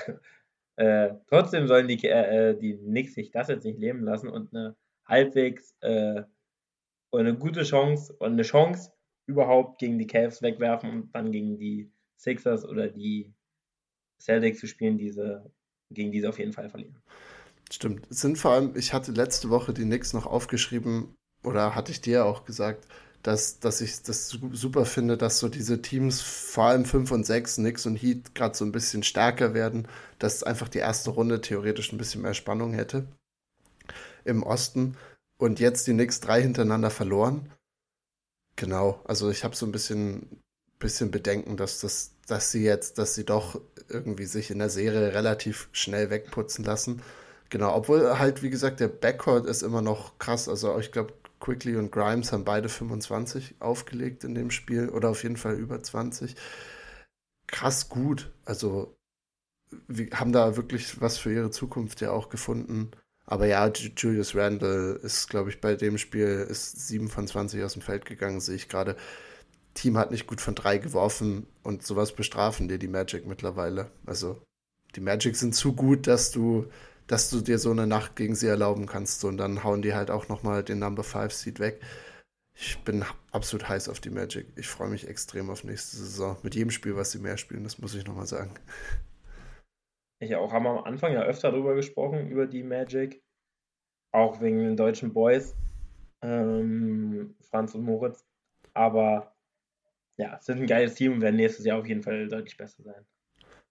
äh, 0.78 1.14
trotzdem 1.28 1.68
sollen 1.68 1.88
die, 1.88 2.04
äh, 2.08 2.58
die 2.58 2.78
Knicks 2.78 3.14
sich 3.14 3.32
das 3.32 3.48
jetzt 3.48 3.66
nicht 3.66 3.80
leben 3.80 4.04
lassen 4.04 4.30
und 4.30 4.54
eine 4.54 4.76
halbwegs 5.06 5.76
äh, 5.82 6.24
eine 7.12 7.38
gute 7.38 7.64
Chance 7.64 8.14
und 8.14 8.32
eine 8.32 8.44
Chance 8.44 8.92
überhaupt 9.28 9.80
gegen 9.80 10.00
die 10.00 10.08
Cavs 10.08 10.42
wegwerfen 10.42 10.90
und 10.90 11.16
dann 11.16 11.32
gegen 11.32 11.58
die 11.58 11.92
Sixers 12.18 12.66
oder 12.66 12.88
die 12.88 13.34
Celtics 14.20 14.60
zu 14.60 14.68
spielen, 14.68 14.98
diese, 14.98 15.52
gegen 15.90 16.12
diese 16.12 16.30
auf 16.30 16.40
jeden 16.40 16.54
Fall 16.54 16.70
verlieren. 16.70 16.98
Stimmt. 17.72 18.08
Es 18.10 18.22
sind 18.22 18.38
vor 18.38 18.52
allem, 18.52 18.76
ich 18.76 18.94
hatte 18.94 19.12
letzte 19.12 19.50
Woche 19.50 19.74
die 19.74 19.84
Knicks 19.84 20.14
noch 20.14 20.26
aufgeschrieben, 20.26 21.16
oder 21.44 21.74
hatte 21.74 21.92
ich 21.92 22.02
dir 22.02 22.26
auch 22.26 22.46
gesagt, 22.46 22.88
dass, 23.24 23.60
dass 23.60 23.82
ich 23.82 24.02
das 24.02 24.30
super 24.30 24.86
finde, 24.86 25.18
dass 25.18 25.40
so 25.40 25.48
diese 25.50 25.82
Teams, 25.82 26.22
vor 26.22 26.66
allem 26.66 26.86
5 26.86 27.12
und 27.12 27.26
6, 27.26 27.56
Knicks 27.56 27.86
und 27.86 27.96
Heat, 27.96 28.34
gerade 28.36 28.58
so 28.58 28.66
ein 28.66 28.72
bisschen 28.72 29.04
stärker 29.04 29.54
werden, 29.54 29.88
dass 30.20 30.44
einfach 30.44 30.70
die 30.70 30.80
erste 30.80 31.12
Runde 31.12 31.42
theoretisch 31.42 31.92
ein 31.92 31.98
bisschen 31.98 32.22
mehr 32.22 32.34
Spannung 32.34 32.74
hätte 32.74 33.06
im 34.26 34.44
Osten. 34.44 34.98
Und 35.38 35.60
jetzt 35.60 35.88
die 35.88 35.94
Knicks 35.94 36.20
drei 36.20 36.42
hintereinander 36.42 36.92
verloren. 36.92 37.52
Genau, 38.56 39.02
also 39.06 39.30
ich 39.32 39.44
habe 39.44 39.56
so 39.56 39.66
ein 39.66 39.72
bisschen, 39.72 40.42
bisschen 40.80 41.12
Bedenken, 41.12 41.58
dass, 41.58 41.80
das, 41.80 42.12
dass 42.28 42.52
sie 42.52 42.64
jetzt, 42.64 42.98
dass 42.98 43.16
sie 43.16 43.26
doch 43.26 43.60
irgendwie 43.90 44.26
sich 44.26 44.52
in 44.52 44.60
der 44.60 44.70
Serie 44.70 45.14
relativ 45.14 45.70
schnell 45.72 46.10
wegputzen 46.10 46.64
lassen. 46.64 47.02
Genau, 47.50 47.76
obwohl 47.76 48.18
halt, 48.20 48.44
wie 48.44 48.50
gesagt, 48.50 48.80
der 48.80 48.88
Backcourt 48.88 49.46
ist 49.46 49.62
immer 49.64 49.82
noch 49.82 50.18
krass. 50.20 50.48
Also 50.48 50.78
ich 50.80 50.92
glaube, 50.92 51.14
Quickly 51.42 51.76
und 51.76 51.92
Grimes 51.92 52.32
haben 52.32 52.46
beide 52.46 52.70
25 52.70 53.56
aufgelegt 53.60 54.24
in 54.24 54.36
dem 54.36 54.52
Spiel 54.52 54.88
oder 54.90 55.10
auf 55.10 55.24
jeden 55.24 55.38
Fall 55.38 55.56
über 55.56 55.84
20. 55.84 56.36
Krass 57.48 57.90
gut. 57.90 58.32
Also 58.46 58.96
wir 59.88 60.10
haben 60.12 60.32
da 60.32 60.56
wirklich 60.56 61.02
was 61.02 61.18
für 61.18 61.34
ihre 61.34 61.52
Zukunft 61.52 62.00
ja 62.00 62.12
auch 62.12 62.30
gefunden. 62.30 62.92
Aber 63.26 63.46
ja, 63.46 63.68
Julius 63.68 64.36
Randle 64.36 65.00
ist, 65.04 65.30
glaube 65.30 65.50
ich, 65.50 65.62
bei 65.62 65.76
dem 65.76 65.98
Spiel 65.98 66.46
ist 66.50 66.88
7 66.88 67.10
von 67.10 67.28
20 67.28 67.64
aus 67.64 67.74
dem 67.74 67.82
Feld 67.82 68.06
gegangen, 68.06 68.42
sehe 68.42 68.56
ich 68.56 68.70
gerade. 68.70 68.96
Team 69.74 69.98
hat 69.98 70.12
nicht 70.12 70.28
gut 70.28 70.42
von 70.42 70.56
drei 70.56 70.78
geworfen 70.78 71.48
und 71.64 71.86
sowas 71.86 72.14
bestrafen 72.14 72.68
dir 72.68 72.78
die 72.78 72.90
Magic 72.90 73.26
mittlerweile. 73.26 73.90
Also 74.06 74.42
die 74.96 75.02
Magic 75.02 75.38
sind 75.38 75.56
zu 75.56 75.74
gut, 75.74 76.08
dass 76.08 76.32
du 76.32 76.68
dass 77.12 77.30
du 77.30 77.42
dir 77.42 77.60
so 77.60 77.72
eine 77.72 77.88
Nacht 77.88 78.16
gegen 78.16 78.36
sie 78.36 78.48
erlauben 78.48 78.86
kannst. 78.86 79.26
Und 79.26 79.38
dann 79.38 79.66
hauen 79.66 79.82
die 79.82 79.94
halt 79.94 80.10
auch 80.10 80.30
nochmal 80.30 80.64
den 80.64 80.80
Number 80.80 81.04
5 81.04 81.34
Seed 81.34 81.60
weg. 81.60 81.82
Ich 82.56 82.82
bin 82.86 83.04
absolut 83.32 83.68
heiß 83.68 83.90
auf 83.90 84.00
die 84.00 84.10
Magic. 84.10 84.48
Ich 84.56 84.68
freue 84.68 84.90
mich 84.90 85.10
extrem 85.10 85.50
auf 85.50 85.66
nächste 85.66 85.98
Saison. 85.98 86.38
Mit 86.42 86.56
jedem 86.56 86.72
Spiel, 86.72 86.96
was 86.96 87.12
sie 87.12 87.20
mehr 87.20 87.38
spielen, 87.38 87.66
das 87.66 87.80
muss 87.80 87.96
ich 87.96 88.06
nochmal 88.06 88.28
sagen. 88.28 88.54
Ich 90.20 90.34
auch. 90.38 90.54
Haben 90.54 90.64
wir 90.64 90.70
am 90.70 90.86
Anfang 90.86 91.12
ja 91.12 91.24
öfter 91.24 91.52
darüber 91.52 91.76
gesprochen, 91.76 92.30
über 92.30 92.48
die 92.48 92.64
Magic. 92.64 93.22
Auch 94.14 94.40
wegen 94.40 94.60
den 94.60 94.78
deutschen 94.78 95.12
Boys. 95.12 95.54
Ähm, 96.22 97.36
Franz 97.42 97.76
und 97.76 97.84
Moritz. 97.84 98.26
Aber 98.74 99.36
ja, 100.16 100.38
es 100.38 100.46
sind 100.46 100.60
ein 100.60 100.68
geiles 100.68 100.96
Team 100.96 101.14
und 101.14 101.22
werden 101.22 101.36
nächstes 101.36 101.66
Jahr 101.66 101.80
auf 101.80 101.88
jeden 101.88 102.04
Fall 102.04 102.30
deutlich 102.30 102.56
besser 102.56 102.84
sein. 102.84 103.06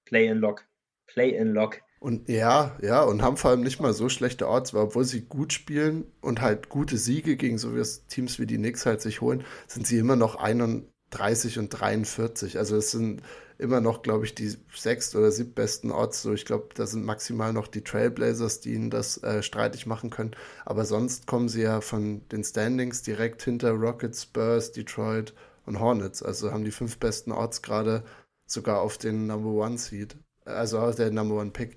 Play 0.05 0.27
in 0.27 0.39
Lock. 0.39 0.69
Play 1.07 1.31
in 1.31 1.55
Lock. 1.55 1.81
Und 2.03 2.31
ja, 2.31 2.79
ja, 2.81 3.03
und 3.03 3.21
haben 3.21 3.37
vor 3.37 3.51
allem 3.51 3.61
nicht 3.61 3.79
mal 3.79 3.93
so 3.93 4.09
schlechte 4.09 4.49
Orts, 4.49 4.73
weil 4.73 4.85
obwohl 4.85 5.05
sie 5.05 5.21
gut 5.21 5.53
spielen 5.53 6.07
und 6.23 6.41
halt 6.41 6.71
gute 6.71 6.97
Siege 6.97 7.37
gegen 7.37 7.59
so 7.59 7.75
Teams 8.09 8.39
wie 8.39 8.47
die 8.47 8.57
Knicks 8.57 8.87
halt 8.87 9.03
sich 9.03 9.21
holen, 9.21 9.45
sind 9.69 9.87
sie 9.87 9.99
immer 9.99 10.17
noch 10.17 10.37
31 10.37 11.59
und 11.59 11.69
43. 11.69 12.57
Also 12.57 12.77
es 12.77 12.91
sind 12.93 13.23
immer 13.59 13.83
noch, 13.83 14.01
glaube 14.01 14.25
ich, 14.25 14.35
die 14.35 14.57
sechst 14.75 15.15
oder 15.15 15.31
siebtbesten 15.31 15.91
Orts. 15.91 16.23
So, 16.23 16.33
ich 16.33 16.47
glaube, 16.47 16.71
da 16.75 16.87
sind 16.87 17.05
maximal 17.05 17.53
noch 17.53 17.69
die 17.69 17.85
Trailblazers, 17.85 18.61
die 18.61 18.73
ihnen 18.73 18.89
das 18.89 19.23
äh, 19.23 19.43
streitig 19.43 19.85
machen 19.85 20.09
können. 20.09 20.31
Aber 20.65 20.87
sonst 20.87 21.27
kommen 21.27 21.51
sie 21.51 21.63
ja 21.63 21.83
von 21.83 22.27
den 22.31 22.45
Standings 22.45 23.03
direkt 23.03 23.43
hinter 23.43 23.73
Rockets, 23.73 24.23
Spurs, 24.23 24.73
Detroit 24.73 25.35
und 25.67 25.81
Hornets. 25.81 26.23
Also 26.23 26.51
haben 26.51 26.65
die 26.65 26.71
fünf 26.71 26.97
besten 26.97 27.31
Orts 27.31 27.61
gerade 27.61 28.05
sogar 28.47 28.81
auf 28.81 28.97
den 28.97 29.27
Number 29.27 29.51
One 29.51 29.77
Seed 29.77 30.17
also 30.45 30.93
der 30.93 31.11
Number 31.11 31.37
One 31.37 31.51
Pick. 31.51 31.77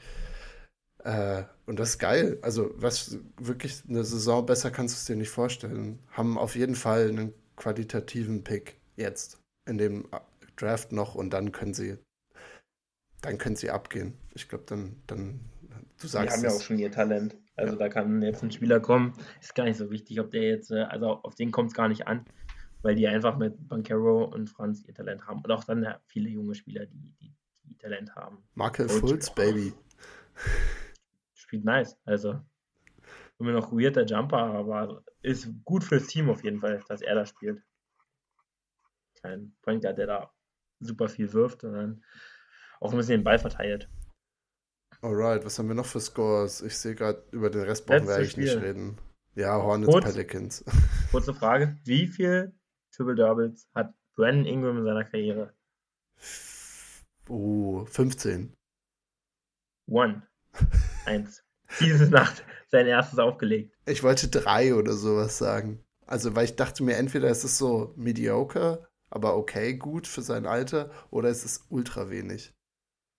Äh, 1.04 1.44
und 1.66 1.80
das 1.80 1.92
ist 1.92 2.00
geil. 2.00 2.38
Also, 2.42 2.72
was 2.76 3.18
wirklich 3.38 3.84
eine 3.88 4.04
Saison 4.04 4.46
besser 4.46 4.72
kannst 4.72 4.96
du 4.96 4.98
es 4.98 5.06
dir 5.06 5.16
nicht 5.16 5.30
vorstellen. 5.30 6.00
Haben 6.12 6.38
auf 6.38 6.56
jeden 6.56 6.76
Fall 6.76 7.10
einen 7.10 7.34
qualitativen 7.56 8.44
Pick 8.44 8.80
jetzt 8.96 9.40
in 9.66 9.78
dem 9.78 10.08
Draft 10.56 10.92
noch 10.92 11.16
und 11.16 11.32
dann 11.32 11.52
können 11.52 11.74
sie 11.74 11.98
dann 13.24 13.38
können 13.38 13.56
sie 13.56 13.70
abgehen. 13.70 14.14
Ich 14.36 14.48
glaube, 14.50 14.66
dann, 14.68 14.98
dann, 15.08 15.40
du 16.00 16.08
sagst. 16.08 16.28
Die 16.28 16.38
haben 16.38 16.44
ja 16.44 16.56
auch 16.56 16.62
schon 16.62 16.78
ihr 16.78 16.92
Talent. 16.92 17.36
Also 17.56 17.74
ja. 17.74 17.80
da 17.80 17.90
kann 17.90 18.22
jetzt 18.22 18.44
ein 18.44 18.52
Spieler 18.52 18.80
kommen. 18.80 19.14
Ist 19.42 19.56
gar 19.56 19.64
nicht 19.64 19.78
so 19.78 19.90
wichtig, 19.92 20.20
ob 20.20 20.32
der 20.32 20.44
jetzt, 20.44 20.72
äh, 20.72 20.82
also 20.82 21.08
auf 21.24 21.36
den 21.36 21.52
kommt 21.52 21.70
es 21.70 21.74
gar 21.74 21.88
nicht 21.88 22.08
an, 22.08 22.26
weil 22.82 22.96
die 22.96 23.08
einfach 23.08 23.38
mit 23.38 23.68
Bankero 23.68 24.26
und 24.26 24.50
Franz 24.50 24.84
ihr 24.86 24.94
Talent 24.94 25.26
haben. 25.26 25.42
Und 25.42 25.52
auch 25.52 25.64
dann 25.64 25.88
viele 26.08 26.30
junge 26.30 26.56
Spieler, 26.56 26.86
die 26.86 27.14
die 27.22 27.34
Talent 27.84 28.16
haben. 28.16 28.44
Markel 28.56 28.88
Fultz, 28.88 29.30
Baby. 29.30 29.74
Spielt 31.34 31.66
nice. 31.66 31.98
Also, 32.06 32.40
immer 33.40 33.52
noch 33.52 33.72
weirder 33.72 34.06
Jumper, 34.06 34.38
aber 34.38 35.04
ist 35.22 35.50
gut 35.66 35.84
fürs 35.84 36.08
Team 36.08 36.30
auf 36.30 36.44
jeden 36.44 36.62
Fall, 36.62 36.82
dass 36.88 37.02
er 37.02 37.16
da 37.16 37.26
spielt. 37.26 37.62
Kein 39.22 39.56
Point 39.62 39.84
Guard, 39.84 39.98
der 39.98 40.08
da 40.08 40.34
super 40.80 41.10
viel 41.10 41.32
wirft, 41.34 41.62
sondern 41.62 42.04
auch 42.80 42.92
ein 42.92 42.98
bisschen 42.98 43.20
den 43.20 43.24
Ball 43.24 43.40
verteilt. 43.40 43.90
Alright, 45.02 45.46
was 45.46 45.60
haben 45.60 45.68
wir 45.68 45.76
noch 45.76 45.86
für 45.86 46.00
Scores? 46.00 46.62
Ich 46.62 46.78
sehe 46.78 46.96
gerade, 46.96 47.24
über 47.32 47.50
den 47.50 47.64
Rest 47.64 47.86
brauchen 47.86 48.08
wir 48.08 48.16
eigentlich 48.16 48.38
nicht 48.38 48.56
reden. 48.56 48.98
Ja, 49.36 49.62
Hornets, 49.62 49.92
Kurz, 49.92 50.06
Pelicans. 50.06 50.64
Kurze 51.12 51.34
Frage: 51.34 51.78
Wie 51.84 52.08
viel 52.08 52.54
Triple 52.92 53.16
Doubles 53.16 53.68
hat 53.76 53.94
Brandon 54.16 54.46
Ingram 54.46 54.78
in 54.78 54.84
seiner 54.86 55.04
Karriere? 55.04 55.54
Oh, 57.30 57.86
15. 57.86 58.54
One. 59.88 60.24
Eins. 61.06 61.44
Diese 61.80 62.10
Nacht 62.10 62.44
sein 62.70 62.88
erstes 62.88 63.20
aufgelegt. 63.20 63.76
Ich 63.86 64.04
wollte 64.04 64.28
drei 64.28 64.76
oder 64.76 64.94
sowas 64.94 65.38
sagen. 65.38 65.84
Also, 66.06 66.36
weil 66.36 66.46
ich 66.46 66.56
dachte 66.56 66.84
mir, 66.84 66.98
entweder 66.98 67.30
ist 67.30 67.44
es 67.44 67.58
so 67.58 67.94
mediocre, 67.96 68.88
aber 69.10 69.36
okay, 69.38 69.76
gut 69.76 70.06
für 70.06 70.22
sein 70.22 70.46
Alter, 70.46 70.92
oder 71.10 71.30
ist 71.30 71.46
es 71.46 71.66
ultra 71.70 72.10
wenig. 72.10 72.54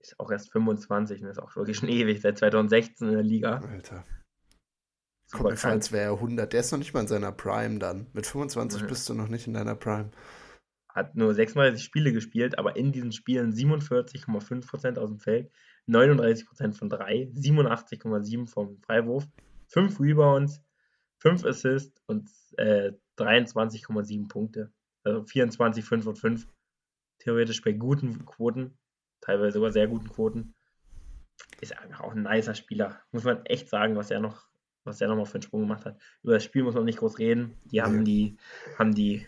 Ist 0.00 0.20
auch 0.20 0.30
erst 0.30 0.52
25 0.52 1.22
und 1.22 1.28
ist 1.28 1.38
auch 1.38 1.56
wirklich 1.56 1.78
schon 1.78 1.88
ewig, 1.88 2.20
seit 2.20 2.38
2016 2.38 3.08
in 3.08 3.14
der 3.14 3.22
Liga. 3.22 3.60
Alter. 3.60 4.04
Kommt 5.32 5.50
mir 5.50 5.56
vor, 5.56 5.70
als 5.70 5.92
wäre 5.92 6.04
er 6.04 6.12
100. 6.12 6.52
Der 6.52 6.60
ist 6.60 6.70
noch 6.70 6.78
nicht 6.78 6.92
mal 6.92 7.00
in 7.00 7.08
seiner 7.08 7.32
Prime 7.32 7.78
dann. 7.78 8.06
Mit 8.12 8.26
25 8.26 8.82
mhm. 8.82 8.86
bist 8.86 9.08
du 9.08 9.14
noch 9.14 9.28
nicht 9.28 9.46
in 9.46 9.54
deiner 9.54 9.74
Prime 9.74 10.10
hat 10.94 11.16
nur 11.16 11.34
36 11.34 11.82
Spiele 11.82 12.12
gespielt, 12.12 12.58
aber 12.58 12.76
in 12.76 12.92
diesen 12.92 13.12
Spielen 13.12 13.52
47,5% 13.52 14.96
aus 14.96 15.10
dem 15.10 15.18
Feld, 15.18 15.50
39% 15.88 16.74
von 16.74 16.88
3, 16.88 17.30
87,7% 17.34 18.48
vom 18.48 18.80
Freiwurf, 18.80 19.26
5 19.68 20.00
Rebounds, 20.00 20.62
5 21.18 21.44
Assists 21.44 22.00
und 22.06 22.30
äh, 22.56 22.92
23,7 23.18 24.28
Punkte. 24.28 24.72
Also 25.02 25.24
24, 25.24 25.84
5 25.84 26.06
und 26.06 26.18
5. 26.18 26.46
Theoretisch 27.18 27.62
bei 27.62 27.72
guten 27.72 28.24
Quoten, 28.24 28.78
teilweise 29.20 29.52
sogar 29.52 29.72
sehr 29.72 29.88
guten 29.88 30.08
Quoten. 30.08 30.54
Ist 31.60 31.76
einfach 31.76 32.02
auch 32.02 32.14
ein 32.14 32.22
nicer 32.22 32.54
Spieler. 32.54 33.00
Muss 33.10 33.24
man 33.24 33.44
echt 33.46 33.68
sagen, 33.68 33.96
was 33.96 34.10
er 34.10 34.20
noch, 34.20 34.46
was 34.84 35.00
er 35.00 35.08
nochmal 35.08 35.26
für 35.26 35.34
einen 35.34 35.42
Sprung 35.42 35.62
gemacht 35.62 35.84
hat. 35.84 36.00
Über 36.22 36.34
das 36.34 36.44
Spiel 36.44 36.62
muss 36.62 36.74
man 36.74 36.84
nicht 36.84 36.98
groß 36.98 37.18
reden. 37.18 37.56
Die 37.64 37.82
haben 37.82 38.04
die, 38.04 38.36
haben 38.78 38.94
die 38.94 39.26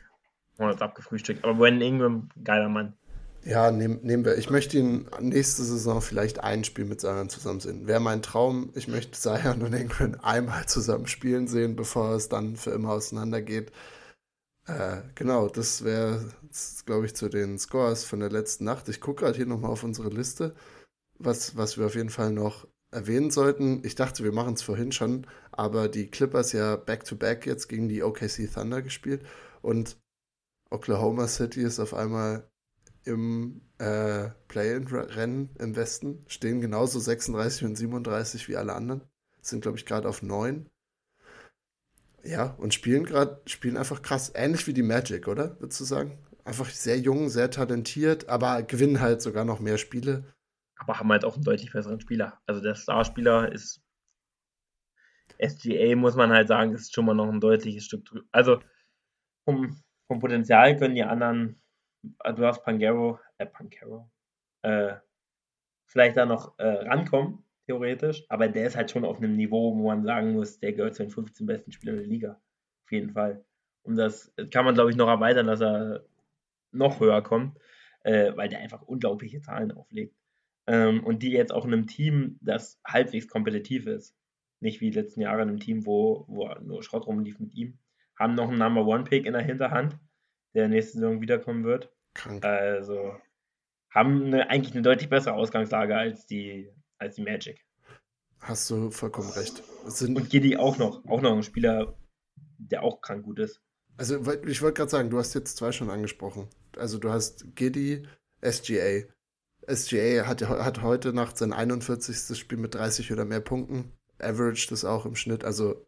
Hornets 0.59 0.83
abgefrühstückt. 0.83 1.45
Aber 1.45 1.55
Brandon 1.55 1.83
Ingram, 1.83 2.29
geiler 2.43 2.69
Mann. 2.69 2.95
Ja, 3.45 3.71
nehm, 3.71 4.01
nehmen 4.03 4.25
wir. 4.25 4.37
Ich 4.39 4.51
möchte 4.51 4.77
ihn 4.77 5.07
nächste 5.21 5.63
Saison 5.63 6.03
vielleicht 6.03 6.41
ein 6.41 6.65
Spiel 6.65 6.85
mit 6.85 7.01
Zion 7.01 7.29
zusammen 7.29 7.61
sehen. 7.61 7.87
Wäre 7.87 8.01
mein 8.01 8.21
Traum. 8.21 8.71
Ich 8.75 8.89
möchte 8.89 9.13
Zion 9.13 9.63
und 9.63 9.73
Ingram 9.73 10.17
einmal 10.23 10.67
zusammen 10.67 11.07
spielen 11.07 11.47
sehen, 11.47 11.77
bevor 11.77 12.15
es 12.17 12.29
dann 12.29 12.57
für 12.57 12.71
immer 12.71 12.91
auseinandergeht. 12.91 13.71
Äh, 14.67 15.03
genau, 15.15 15.49
das 15.49 15.85
wäre, 15.85 16.29
glaube 16.87 17.07
ich, 17.07 17.15
zu 17.15 17.29
den 17.29 17.59
Scores 17.59 18.05
von 18.05 18.19
der 18.19 18.31
letzten 18.31 18.65
Nacht. 18.65 18.89
Ich 18.89 19.01
gucke 19.01 19.25
gerade 19.25 19.37
hier 19.37 19.47
nochmal 19.47 19.71
auf 19.71 19.85
unsere 19.85 20.09
Liste, 20.09 20.55
was, 21.19 21.57
was 21.57 21.79
wir 21.79 21.87
auf 21.87 21.95
jeden 21.95 22.11
Fall 22.11 22.33
noch 22.33 22.67
erwähnen 22.91 23.31
sollten. 23.31 23.85
Ich 23.85 23.95
dachte, 23.95 24.25
wir 24.25 24.33
machen 24.33 24.55
es 24.55 24.63
vorhin 24.63 24.91
schon, 24.91 25.27
aber 25.53 25.89
die 25.89 26.09
Clippers 26.11 26.53
ja 26.53 26.75
back-to-back 26.75 27.43
-back 27.43 27.47
jetzt 27.47 27.69
gegen 27.69 27.89
die 27.89 28.03
OKC 28.03 28.53
Thunder 28.53 28.83
gespielt. 28.83 29.25
Und 29.63 29.97
Oklahoma 30.77 31.27
City 31.27 31.63
ist 31.63 31.81
auf 31.81 31.95
einmal 31.95 32.51
im 33.05 33.63
äh, 33.79 34.29
Play-in-Rennen 34.49 35.49
im 35.59 35.75
Westen, 35.75 36.23
stehen 36.29 36.61
genauso 36.61 36.99
36 36.99 37.65
und 37.65 37.77
37 37.77 38.47
wie 38.49 38.57
alle 38.57 38.75
anderen, 38.75 39.01
sind 39.41 39.63
glaube 39.63 39.79
ich 39.79 39.87
gerade 39.87 40.07
auf 40.07 40.23
9. 40.23 40.69
Ja, 42.25 42.55
und 42.59 42.75
spielen 42.75 43.05
gerade, 43.05 43.41
spielen 43.47 43.79
einfach 43.79 44.03
krass, 44.03 44.33
ähnlich 44.35 44.67
wie 44.67 44.75
die 44.75 44.83
Magic, 44.83 45.29
oder? 45.29 45.59
Würdest 45.61 45.81
du 45.81 45.85
sagen? 45.85 46.19
Einfach 46.45 46.69
sehr 46.69 46.99
jung, 46.99 47.31
sehr 47.31 47.51
talentiert, 47.51 48.29
aber 48.29 48.63
gewinnen 48.63 49.01
halt 49.01 49.23
sogar 49.23 49.47
noch 49.47 49.61
mehr 49.61 49.79
Spiele. 49.79 50.35
Aber 50.77 50.99
haben 50.99 51.11
halt 51.11 51.25
auch 51.25 51.37
einen 51.37 51.45
deutlich 51.45 51.73
besseren 51.73 52.01
Spieler. 52.01 52.39
Also 52.45 52.61
der 52.61 52.75
Starspieler 52.75 53.51
ist 53.51 53.81
SGA, 55.39 55.97
muss 55.97 56.17
man 56.17 56.33
halt 56.33 56.49
sagen, 56.49 56.75
ist 56.75 56.95
schon 56.95 57.07
mal 57.07 57.15
noch 57.15 57.33
ein 57.33 57.41
deutliches 57.41 57.85
Stück 57.85 58.05
drüber. 58.05 58.27
Also 58.31 58.61
um 59.45 59.81
vom 60.07 60.21
Potenzial 60.21 60.77
können 60.77 60.95
die 60.95 61.05
anderen, 61.05 61.61
also 62.19 62.43
du 62.43 62.47
hast 62.49 62.65
Pangero, 62.65 63.19
äh, 63.39 63.47
Pangero, 63.47 64.11
äh, 64.63 64.95
vielleicht 65.87 66.17
da 66.17 66.27
noch 66.27 66.59
äh, 66.59 66.67
rankommen, 66.67 67.45
theoretisch. 67.67 68.25
Aber 68.29 68.49
der 68.49 68.67
ist 68.67 68.77
halt 68.77 68.91
schon 68.91 69.05
auf 69.05 69.19
einem 69.19 69.37
Niveau, 69.37 69.77
wo 69.77 69.89
man 69.89 70.05
sagen 70.05 70.33
muss, 70.33 70.59
der 70.59 70.73
gehört 70.73 70.95
zu 70.95 71.03
den 71.03 71.11
15 71.11 71.47
besten 71.47 71.73
Spielern 71.73 71.97
der 71.97 72.07
Liga. 72.07 72.41
Auf 72.85 72.93
jeden 72.93 73.13
Fall. 73.13 73.45
Und 73.83 73.97
das 73.97 74.33
kann 74.53 74.65
man, 74.65 74.75
glaube 74.75 74.91
ich, 74.91 74.97
noch 74.97 75.09
erweitern, 75.09 75.47
dass 75.47 75.61
er 75.61 76.05
noch 76.73 77.01
höher 77.01 77.23
kommt, 77.23 77.59
äh, 78.03 78.33
weil 78.37 78.49
der 78.49 78.61
einfach 78.61 78.83
unglaubliche 78.83 79.41
Zahlen 79.41 79.73
auflegt. 79.73 80.15
Ähm, 80.67 81.05
und 81.05 81.23
die 81.23 81.31
jetzt 81.31 81.53
auch 81.53 81.65
in 81.65 81.73
einem 81.73 81.87
Team, 81.87 82.39
das 82.41 82.81
halbwegs 82.85 83.29
kompetitiv 83.29 83.87
ist. 83.87 84.17
Nicht 84.61 84.81
wie 84.81 84.91
die 84.91 84.99
letzten 84.99 85.21
Jahre 85.21 85.43
in 85.43 85.49
einem 85.49 85.61
Team, 85.61 85.87
wo, 85.87 86.25
wo 86.29 86.53
nur 86.61 86.83
Schrott 86.83 87.07
rumlief 87.07 87.39
mit 87.39 87.55
ihm. 87.55 87.79
Haben 88.19 88.35
noch 88.35 88.49
einen 88.49 88.59
Number 88.59 88.87
One 88.87 89.05
Pick 89.05 89.27
in 89.27 89.33
der 89.35 89.43
Hinterhand, 89.43 89.99
der 90.55 90.69
nächste 90.69 90.99
Saison 90.99 91.21
wiederkommen 91.21 91.65
wird. 91.65 91.93
Krank. 92.15 92.45
Also 92.45 93.15
haben 93.91 94.27
eine, 94.27 94.51
eigentlich 94.51 94.75
eine 94.75 94.83
deutlich 94.83 95.09
bessere 95.09 95.35
Ausgangslage 95.35 95.97
als 95.97 96.27
die, 96.27 96.71
als 96.99 97.17
die 97.17 97.23
Magic. 97.23 97.65
Hast 98.41 98.69
du 98.71 98.91
vollkommen 98.91 99.31
recht. 99.31 99.63
Und 100.03 100.31
Giddy 100.31 100.57
auch 100.57 100.79
noch, 100.79 101.05
auch 101.07 101.21
noch 101.21 101.33
ein 101.33 101.43
Spieler, 101.43 101.97
der 102.59 102.83
auch 102.83 103.01
krank 103.01 103.25
gut 103.25 103.39
ist. 103.39 103.61
Also 103.97 104.17
ich 104.45 104.61
wollte 104.61 104.75
gerade 104.75 104.91
sagen, 104.91 105.11
du 105.11 105.19
hast 105.19 105.35
jetzt 105.35 105.57
zwei 105.57 105.73
schon 105.73 105.91
angesprochen. 105.91 106.49
Also 106.77 106.99
du 106.99 107.11
hast 107.11 107.57
Giddy, 107.57 108.07
SGA. 108.43 109.05
SGA 109.67 110.27
hat, 110.27 110.43
hat 110.43 110.83
heute 110.83 111.13
Nacht 111.13 111.39
sein 111.39 111.53
41. 111.53 112.39
Spiel 112.39 112.59
mit 112.59 112.75
30 112.75 113.13
oder 113.13 113.25
mehr 113.25 113.41
Punkten. 113.41 113.93
Average 114.19 114.69
das 114.69 114.85
auch 114.85 115.07
im 115.07 115.17
Schnitt. 115.17 115.45
Also 115.45 115.86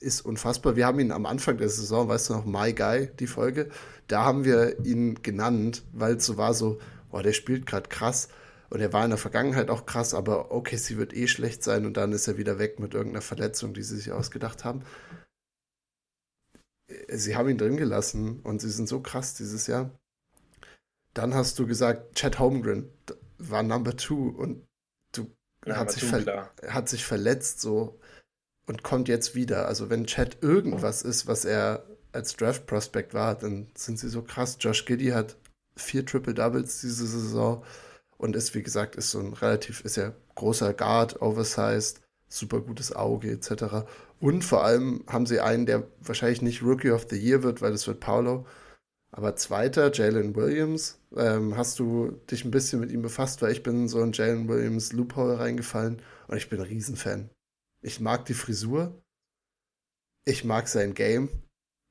ist 0.00 0.20
unfassbar. 0.20 0.76
Wir 0.76 0.86
haben 0.86 1.00
ihn 1.00 1.12
am 1.12 1.26
Anfang 1.26 1.58
der 1.58 1.68
Saison, 1.68 2.08
weißt 2.08 2.30
du 2.30 2.34
noch, 2.34 2.44
My 2.44 2.72
Guy, 2.72 3.10
die 3.18 3.26
Folge, 3.26 3.70
da 4.08 4.24
haben 4.24 4.44
wir 4.44 4.84
ihn 4.84 5.22
genannt, 5.22 5.84
weil 5.92 6.16
es 6.16 6.26
so 6.26 6.36
war 6.36 6.54
so, 6.54 6.78
boah, 7.10 7.22
der 7.22 7.32
spielt 7.32 7.66
gerade 7.66 7.88
krass. 7.88 8.28
Und 8.68 8.80
er 8.80 8.92
war 8.92 9.04
in 9.04 9.10
der 9.10 9.18
Vergangenheit 9.18 9.70
auch 9.70 9.86
krass, 9.86 10.12
aber 10.12 10.50
okay, 10.50 10.76
sie 10.76 10.98
wird 10.98 11.14
eh 11.14 11.28
schlecht 11.28 11.62
sein 11.62 11.86
und 11.86 11.96
dann 11.96 12.12
ist 12.12 12.26
er 12.26 12.36
wieder 12.36 12.58
weg 12.58 12.80
mit 12.80 12.94
irgendeiner 12.94 13.22
Verletzung, 13.22 13.74
die 13.74 13.82
sie 13.82 13.96
sich 13.96 14.12
ausgedacht 14.12 14.64
haben. 14.64 14.82
Sie 17.08 17.36
haben 17.36 17.48
ihn 17.48 17.58
drin 17.58 17.76
gelassen 17.76 18.40
und 18.40 18.60
sie 18.60 18.70
sind 18.70 18.88
so 18.88 19.00
krass 19.00 19.34
dieses 19.34 19.66
Jahr. 19.66 19.90
Dann 21.14 21.34
hast 21.34 21.58
du 21.58 21.66
gesagt, 21.66 22.16
Chad 22.16 22.38
Holmgren 22.38 22.90
war 23.38 23.62
Number 23.62 23.96
Two 23.96 24.28
und 24.28 24.66
du 25.12 25.30
ja, 25.64 25.76
hat, 25.76 25.92
sich 25.92 26.12
hat 26.68 26.88
sich 26.88 27.04
verletzt 27.04 27.60
so 27.60 27.98
und 28.66 28.82
kommt 28.82 29.08
jetzt 29.08 29.34
wieder. 29.34 29.66
Also 29.66 29.90
wenn 29.90 30.06
Chad 30.06 30.38
irgendwas 30.42 31.02
ist, 31.02 31.26
was 31.26 31.44
er 31.44 31.84
als 32.12 32.36
Draft 32.36 32.66
Prospect 32.66 33.14
war, 33.14 33.34
dann 33.34 33.68
sind 33.74 33.98
sie 33.98 34.08
so 34.08 34.22
krass. 34.22 34.56
Josh 34.60 34.84
Giddy 34.84 35.08
hat 35.08 35.36
vier 35.76 36.04
Triple 36.06 36.34
Doubles 36.34 36.80
diese 36.80 37.06
Saison 37.06 37.62
und 38.16 38.34
ist 38.36 38.54
wie 38.54 38.62
gesagt 38.62 38.96
ist 38.96 39.10
so 39.10 39.20
ein 39.20 39.34
relativ 39.34 39.82
ist 39.82 39.96
ja 39.96 40.12
großer 40.34 40.72
Guard, 40.72 41.20
oversized, 41.20 42.00
super 42.28 42.60
gutes 42.60 42.94
Auge 42.94 43.30
etc. 43.30 43.86
Und 44.20 44.42
vor 44.44 44.64
allem 44.64 45.04
haben 45.08 45.26
sie 45.26 45.40
einen, 45.40 45.66
der 45.66 45.84
wahrscheinlich 46.00 46.42
nicht 46.42 46.62
Rookie 46.62 46.90
of 46.90 47.06
the 47.10 47.16
Year 47.16 47.42
wird, 47.42 47.60
weil 47.62 47.72
es 47.72 47.86
wird 47.86 48.00
Paulo 48.00 48.46
aber 49.16 49.34
zweiter, 49.36 49.90
Jalen 49.92 50.36
Williams, 50.36 50.98
ähm, 51.16 51.56
hast 51.56 51.78
du 51.78 52.20
dich 52.30 52.44
ein 52.44 52.50
bisschen 52.50 52.80
mit 52.80 52.90
ihm 52.90 53.00
befasst, 53.00 53.40
weil 53.40 53.52
ich 53.52 53.62
bin 53.62 53.88
so 53.88 54.02
in 54.02 54.12
Jalen 54.12 54.46
Williams 54.46 54.92
Loophole 54.92 55.38
reingefallen 55.38 56.02
und 56.28 56.36
ich 56.36 56.50
bin 56.50 56.60
ein 56.60 56.66
Riesenfan. 56.66 57.30
Ich 57.86 58.00
mag 58.00 58.24
die 58.24 58.34
Frisur. 58.34 59.00
Ich 60.24 60.42
mag 60.42 60.66
sein 60.66 60.92
Game. 60.92 61.28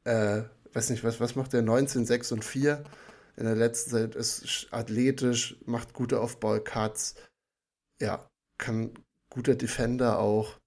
Äh, 0.04 0.42
weiß 0.74 0.90
nicht, 0.90 1.06
was, 1.06 1.22
was 1.22 1.38
macht 1.38 1.54
der? 1.54 1.62
19, 1.62 2.06
6 2.06 2.34
und 2.34 2.44
4 2.44 2.84
in 3.38 3.46
der 3.46 3.56
letzten 3.56 3.92
Zeit. 3.92 4.16
Ist 4.16 4.68
athletisch, 4.72 5.56
macht 5.66 5.94
gute 5.94 6.20
Off-Ball-Cuts. 6.20 7.16
Ja, 8.02 8.30
kann 8.58 8.92
guter 9.30 9.56
Defender 9.56 10.20
auch. 10.20 10.60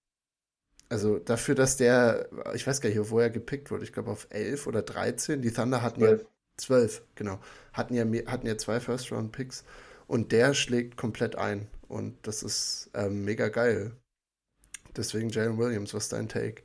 Also 0.88 1.18
dafür, 1.18 1.54
dass 1.54 1.76
der, 1.76 2.30
ich 2.54 2.66
weiß 2.66 2.80
gar 2.80 2.88
nicht, 2.88 3.10
wo 3.10 3.20
er 3.20 3.28
gepickt 3.28 3.70
wurde, 3.70 3.84
ich 3.84 3.92
glaube 3.92 4.10
auf 4.10 4.28
11 4.30 4.66
oder 4.66 4.80
13. 4.80 5.42
Die 5.42 5.52
Thunder 5.52 5.82
hatten 5.82 6.00
ja 6.00 6.16
Zwölf, 6.56 7.02
genau. 7.16 7.38
Hatten 7.74 7.94
ja, 7.94 8.04
hatten 8.30 8.46
ja 8.46 8.56
zwei 8.56 8.80
First-Round-Picks 8.80 9.64
und 10.06 10.32
der 10.32 10.54
schlägt 10.54 10.96
komplett 10.96 11.36
ein. 11.36 11.68
Und 11.86 12.16
das 12.26 12.42
ist 12.42 12.90
ähm, 12.94 13.26
mega 13.26 13.48
geil. 13.48 13.92
Deswegen 14.98 15.28
Jalen 15.28 15.56
Williams, 15.56 15.94
was 15.94 16.04
ist 16.04 16.12
dein 16.12 16.28
Take? 16.28 16.64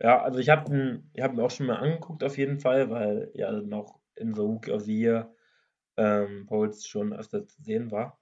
Ja, 0.00 0.22
also 0.22 0.38
ich 0.38 0.48
habe 0.48 0.74
ihn, 0.74 1.10
hab 1.20 1.34
ihn 1.34 1.40
auch 1.40 1.50
schon 1.50 1.66
mal 1.66 1.76
angeguckt 1.76 2.24
auf 2.24 2.38
jeden 2.38 2.60
Fall, 2.60 2.88
weil 2.88 3.30
ja 3.34 3.52
noch 3.52 4.00
in 4.14 4.34
The 4.34 4.40
Rookie 4.40 4.72
of 4.72 4.82
the 4.84 4.98
Year 4.98 5.34
ähm, 5.98 6.46
Polls 6.46 6.86
schon 6.86 7.12
öfter 7.12 7.46
zu 7.46 7.62
sehen 7.62 7.90
war. 7.90 8.18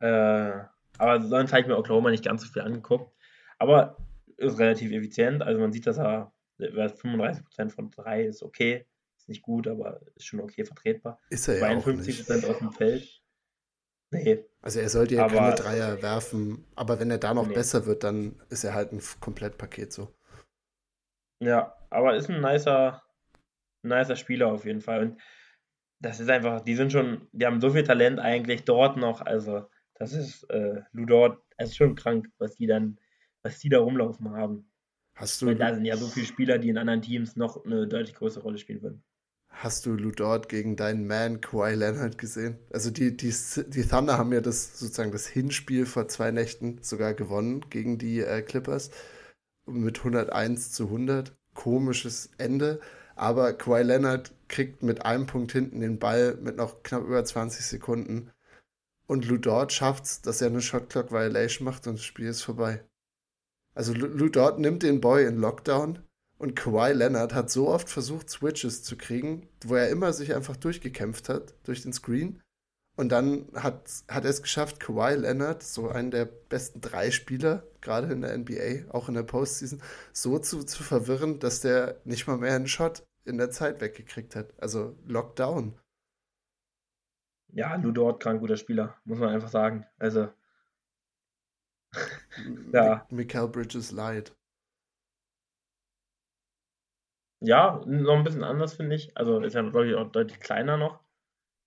Äh, 0.00 0.64
aber 0.98 1.22
sonst 1.22 1.52
habe 1.52 1.62
ich 1.62 1.66
mir 1.66 1.78
Oklahoma 1.78 2.10
nicht 2.10 2.24
ganz 2.24 2.42
so 2.42 2.48
viel 2.48 2.62
angeguckt. 2.62 3.10
Aber 3.58 3.96
ist 4.36 4.58
relativ 4.58 4.92
effizient. 4.92 5.42
Also 5.42 5.58
man 5.58 5.72
sieht, 5.72 5.86
dass 5.86 5.98
er 5.98 6.34
35% 6.58 7.70
von 7.70 7.90
3 7.90 8.24
ist 8.24 8.42
okay, 8.42 8.86
ist 9.16 9.28
nicht 9.30 9.42
gut, 9.42 9.66
aber 9.68 10.02
ist 10.16 10.26
schon 10.26 10.40
okay 10.40 10.66
vertretbar. 10.66 11.18
Ist 11.30 11.48
er 11.48 11.58
ja 11.58 11.78
52% 11.78 12.46
aus 12.46 12.58
dem 12.58 12.72
Feld. 12.72 13.22
Nee. 14.10 14.44
Also 14.62 14.80
er 14.80 14.88
sollte 14.88 15.14
ja 15.14 15.28
keine 15.28 15.54
Dreier 15.54 16.02
werfen, 16.02 16.64
aber 16.74 17.00
wenn 17.00 17.10
er 17.10 17.18
da 17.18 17.34
noch 17.34 17.48
nee. 17.48 17.54
besser 17.54 17.86
wird, 17.86 18.04
dann 18.04 18.40
ist 18.48 18.64
er 18.64 18.74
halt 18.74 18.92
ein 18.92 19.00
Komplettpaket 19.20 19.92
so. 19.92 20.14
Ja, 21.40 21.76
aber 21.90 22.16
ist 22.16 22.30
ein 22.30 22.40
nicer, 22.40 23.02
nicer 23.82 24.16
Spieler 24.16 24.48
auf 24.48 24.64
jeden 24.64 24.80
Fall. 24.80 25.02
Und 25.02 25.20
das 26.00 26.20
ist 26.20 26.30
einfach, 26.30 26.60
die 26.60 26.76
sind 26.76 26.92
schon, 26.92 27.28
die 27.32 27.46
haben 27.46 27.60
so 27.60 27.70
viel 27.70 27.82
Talent 27.82 28.20
eigentlich 28.20 28.64
dort 28.64 28.96
noch, 28.96 29.20
also 29.22 29.68
das 29.94 30.12
ist 30.12 30.44
äh, 30.50 30.82
Ludort, 30.92 31.42
es 31.56 31.70
ist 31.70 31.76
schon 31.76 31.94
krank, 31.94 32.28
was 32.38 32.56
die 32.56 32.66
dann, 32.66 32.98
was 33.42 33.58
die 33.58 33.68
da 33.68 33.78
rumlaufen 33.78 34.30
haben. 34.30 34.70
Hast 35.14 35.40
du, 35.40 35.46
Weil 35.46 35.56
da 35.56 35.74
sind 35.74 35.86
ja 35.86 35.96
so 35.96 36.06
viele 36.06 36.26
Spieler, 36.26 36.58
die 36.58 36.68
in 36.68 36.76
anderen 36.76 37.00
Teams 37.00 37.36
noch 37.36 37.64
eine 37.64 37.88
deutlich 37.88 38.14
größere 38.14 38.42
Rolle 38.42 38.58
spielen 38.58 38.82
würden. 38.82 39.02
Hast 39.58 39.86
du 39.86 39.92
Ludort 39.94 40.50
gegen 40.50 40.76
deinen 40.76 41.06
Man 41.06 41.40
Kawhi 41.40 41.74
Leonard 41.74 42.18
gesehen? 42.18 42.58
Also 42.70 42.90
die, 42.90 43.16
die, 43.16 43.34
die 43.68 43.88
Thunder 43.88 44.18
haben 44.18 44.30
ja 44.34 44.42
das 44.42 44.78
sozusagen 44.78 45.12
das 45.12 45.26
Hinspiel 45.26 45.86
vor 45.86 46.08
zwei 46.08 46.30
Nächten 46.30 46.82
sogar 46.82 47.14
gewonnen 47.14 47.64
gegen 47.70 47.96
die 47.96 48.20
äh, 48.20 48.42
Clippers 48.42 48.90
mit 49.64 49.98
101 49.98 50.72
zu 50.72 50.84
100. 50.84 51.34
Komisches 51.54 52.28
Ende. 52.36 52.80
Aber 53.14 53.54
Kawhi 53.54 53.82
Leonard 53.82 54.34
kriegt 54.48 54.82
mit 54.82 55.06
einem 55.06 55.26
Punkt 55.26 55.52
hinten 55.52 55.80
den 55.80 55.98
Ball 55.98 56.36
mit 56.36 56.58
noch 56.58 56.82
knapp 56.82 57.04
über 57.04 57.24
20 57.24 57.64
Sekunden. 57.64 58.30
Und 59.06 59.24
Ludort 59.24 59.72
schafft 59.72 60.04
es, 60.04 60.20
dass 60.20 60.42
er 60.42 60.48
eine 60.48 60.60
Shot 60.60 60.90
Clock 60.90 61.12
Violation 61.12 61.64
macht 61.64 61.86
und 61.86 61.94
das 61.94 62.04
Spiel 62.04 62.26
ist 62.26 62.42
vorbei. 62.42 62.84
Also 63.74 63.94
Lou 63.94 64.28
Dort 64.28 64.58
nimmt 64.58 64.82
den 64.82 65.00
Boy 65.00 65.24
in 65.24 65.38
Lockdown 65.38 66.05
und 66.38 66.54
Kawhi 66.54 66.92
Leonard 66.92 67.34
hat 67.34 67.50
so 67.50 67.68
oft 67.68 67.88
versucht, 67.88 68.28
Switches 68.28 68.82
zu 68.82 68.96
kriegen, 68.96 69.48
wo 69.64 69.74
er 69.74 69.88
immer 69.88 70.12
sich 70.12 70.34
einfach 70.34 70.56
durchgekämpft 70.56 71.28
hat, 71.28 71.54
durch 71.64 71.82
den 71.82 71.92
Screen. 71.92 72.42
Und 72.96 73.10
dann 73.10 73.48
hat, 73.54 73.90
hat 74.08 74.24
er 74.24 74.30
es 74.30 74.42
geschafft, 74.42 74.80
Kawhi 74.80 75.14
Leonard, 75.14 75.62
so 75.62 75.88
einen 75.88 76.10
der 76.10 76.24
besten 76.24 76.80
drei 76.80 77.10
Spieler, 77.10 77.66
gerade 77.80 78.12
in 78.12 78.22
der 78.22 78.36
NBA, 78.36 78.90
auch 78.92 79.08
in 79.08 79.14
der 79.14 79.22
Postseason, 79.22 79.82
so 80.12 80.38
zu, 80.38 80.64
zu 80.64 80.82
verwirren, 80.82 81.38
dass 81.38 81.60
der 81.60 82.00
nicht 82.04 82.26
mal 82.26 82.38
mehr 82.38 82.54
einen 82.54 82.68
Shot 82.68 83.06
in 83.24 83.38
der 83.38 83.50
Zeit 83.50 83.80
weggekriegt 83.80 84.34
hat. 84.36 84.52
Also 84.58 84.96
Lockdown. 85.06 85.78
Ja, 87.48 87.76
Lou 87.76 87.92
Dort, 87.92 88.22
krank 88.22 88.40
guter 88.40 88.56
Spieler, 88.56 88.96
muss 89.04 89.18
man 89.18 89.30
einfach 89.30 89.48
sagen. 89.48 89.86
Also 89.98 90.28
ja. 92.72 93.06
Mikael 93.10 93.48
Bridges 93.48 93.90
Light. 93.92 94.34
Ja, 97.40 97.82
noch 97.86 98.14
ein 98.14 98.24
bisschen 98.24 98.44
anders, 98.44 98.74
finde 98.74 98.96
ich. 98.96 99.16
Also 99.16 99.40
ist 99.40 99.54
ja, 99.54 99.62
glaube 99.62 99.88
ich, 99.88 99.94
auch 99.94 100.10
deutlich 100.10 100.40
kleiner 100.40 100.76
noch. 100.76 101.00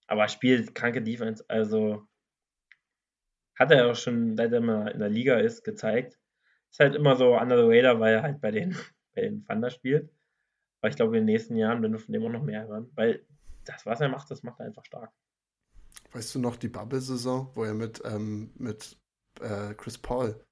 Aber 0.07 0.27
spielt 0.27 0.73
kranke 0.73 1.01
Defense. 1.01 1.45
Also 1.47 2.07
hat 3.55 3.71
er 3.71 3.91
auch 3.91 3.95
schon, 3.95 4.35
seit 4.35 4.51
er 4.51 4.61
mal 4.61 4.87
in 4.87 4.99
der 4.99 5.09
Liga 5.09 5.37
ist, 5.39 5.63
gezeigt. 5.63 6.17
Ist 6.71 6.79
halt 6.79 6.95
immer 6.95 7.15
so 7.15 7.37
under 7.37 7.57
the 7.57 7.77
radar, 7.77 7.99
weil 7.99 8.15
er 8.15 8.23
halt 8.23 8.41
bei 8.41 8.51
den, 8.51 8.75
bei 9.15 9.21
den 9.21 9.45
Thunder 9.45 9.69
spielt. 9.69 10.09
Aber 10.81 10.89
ich 10.89 10.95
glaube, 10.95 11.17
in 11.17 11.25
den 11.25 11.33
nächsten 11.33 11.55
Jahren 11.55 11.81
werden 11.81 11.93
wir 11.93 11.99
von 11.99 12.13
dem 12.13 12.25
auch 12.25 12.29
noch 12.29 12.43
mehr 12.43 12.67
hören. 12.67 12.89
Weil 12.95 13.25
das, 13.65 13.85
was 13.85 14.01
er 14.01 14.09
macht, 14.09 14.31
das 14.31 14.43
macht 14.43 14.59
er 14.59 14.67
einfach 14.67 14.85
stark. 14.85 15.11
Weißt 16.11 16.33
du 16.33 16.39
noch 16.39 16.55
die 16.55 16.69
Bubble-Saison, 16.69 17.51
wo 17.53 17.63
er 17.63 17.73
mit, 17.73 18.01
ähm, 18.05 18.51
mit 18.55 18.97
äh, 19.41 19.73
Chris 19.75 19.97
Paul 19.97 20.43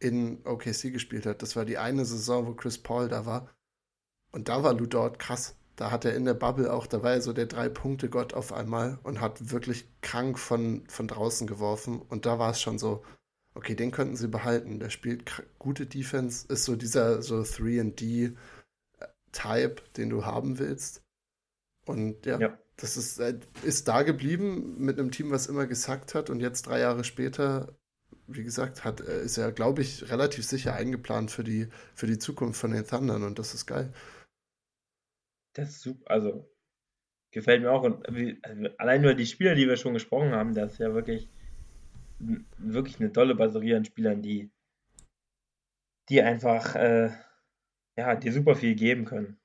in 0.00 0.44
OKC 0.44 0.92
gespielt 0.92 1.26
hat. 1.26 1.42
Das 1.42 1.54
war 1.54 1.64
die 1.64 1.78
eine 1.78 2.04
Saison, 2.04 2.46
wo 2.46 2.54
Chris 2.54 2.82
Paul 2.82 3.08
da 3.08 3.26
war. 3.26 3.54
Und 4.32 4.48
da 4.48 4.62
war 4.62 4.74
Lou 4.74 4.86
Dort 4.86 5.18
krass. 5.18 5.56
Da 5.76 5.90
hat 5.90 6.04
er 6.04 6.14
in 6.14 6.24
der 6.24 6.34
Bubble 6.34 6.72
auch, 6.72 6.86
da 6.86 7.02
war 7.04 7.12
er 7.12 7.20
so 7.20 7.32
der 7.32 7.46
Drei-Punkte-Gott 7.46 8.34
auf 8.34 8.52
einmal 8.52 8.98
und 9.04 9.20
hat 9.20 9.52
wirklich 9.52 9.88
krank 10.00 10.38
von, 10.38 10.84
von 10.88 11.06
draußen 11.06 11.46
geworfen. 11.46 12.02
Und 12.02 12.26
da 12.26 12.38
war 12.40 12.50
es 12.50 12.60
schon 12.60 12.78
so, 12.78 13.04
okay, 13.54 13.74
den 13.76 13.92
könnten 13.92 14.16
sie 14.16 14.28
behalten. 14.28 14.80
Der 14.80 14.90
spielt 14.90 15.44
gute 15.58 15.86
Defense, 15.86 16.46
ist 16.48 16.64
so 16.64 16.74
dieser 16.74 17.22
so 17.22 17.36
3D-Type, 17.42 18.36
den 19.96 20.10
du 20.10 20.24
haben 20.24 20.58
willst. 20.58 21.02
Und 21.86 22.26
ja, 22.26 22.40
ja, 22.40 22.58
das 22.78 22.96
ist, 22.96 23.18
äh, 23.18 23.38
ist 23.62 23.88
da 23.88 24.02
geblieben 24.02 24.76
mit 24.78 24.98
einem 24.98 25.10
Team, 25.10 25.30
was 25.30 25.46
immer 25.46 25.66
gesackt 25.66 26.14
hat 26.14 26.30
und 26.30 26.40
jetzt 26.40 26.66
drei 26.66 26.80
Jahre 26.80 27.04
später, 27.04 27.76
wie 28.26 28.44
gesagt, 28.44 28.84
hat, 28.84 29.00
äh, 29.00 29.22
ist 29.24 29.36
er, 29.36 29.52
glaube 29.52 29.82
ich, 29.82 30.10
relativ 30.10 30.44
sicher 30.46 30.74
eingeplant 30.74 31.30
für 31.30 31.44
die, 31.44 31.68
für 31.94 32.06
die 32.06 32.18
Zukunft 32.18 32.60
von 32.60 32.70
den 32.70 32.86
Thundern 32.86 33.24
und 33.24 33.38
das 33.38 33.54
ist 33.54 33.66
geil. 33.66 33.92
Das 35.58 35.70
ist 35.70 35.80
super, 35.80 36.08
also 36.08 36.48
gefällt 37.32 37.62
mir 37.62 37.72
auch. 37.72 37.82
Und 37.82 38.06
also, 38.08 38.68
allein 38.78 39.02
nur 39.02 39.14
die 39.14 39.26
Spieler, 39.26 39.56
die 39.56 39.66
wir 39.66 39.76
schon 39.76 39.92
gesprochen 39.92 40.30
haben, 40.30 40.54
das 40.54 40.74
ist 40.74 40.78
ja 40.78 40.94
wirklich, 40.94 41.28
wirklich 42.58 43.00
eine 43.00 43.10
tolle 43.10 43.34
Batterie 43.34 43.74
an 43.74 43.84
Spielern, 43.84 44.22
die, 44.22 44.52
die 46.10 46.22
einfach 46.22 46.76
äh, 46.76 47.10
ja, 47.96 48.14
dir 48.14 48.32
super 48.32 48.54
viel 48.54 48.76
geben 48.76 49.04
können. 49.04 49.40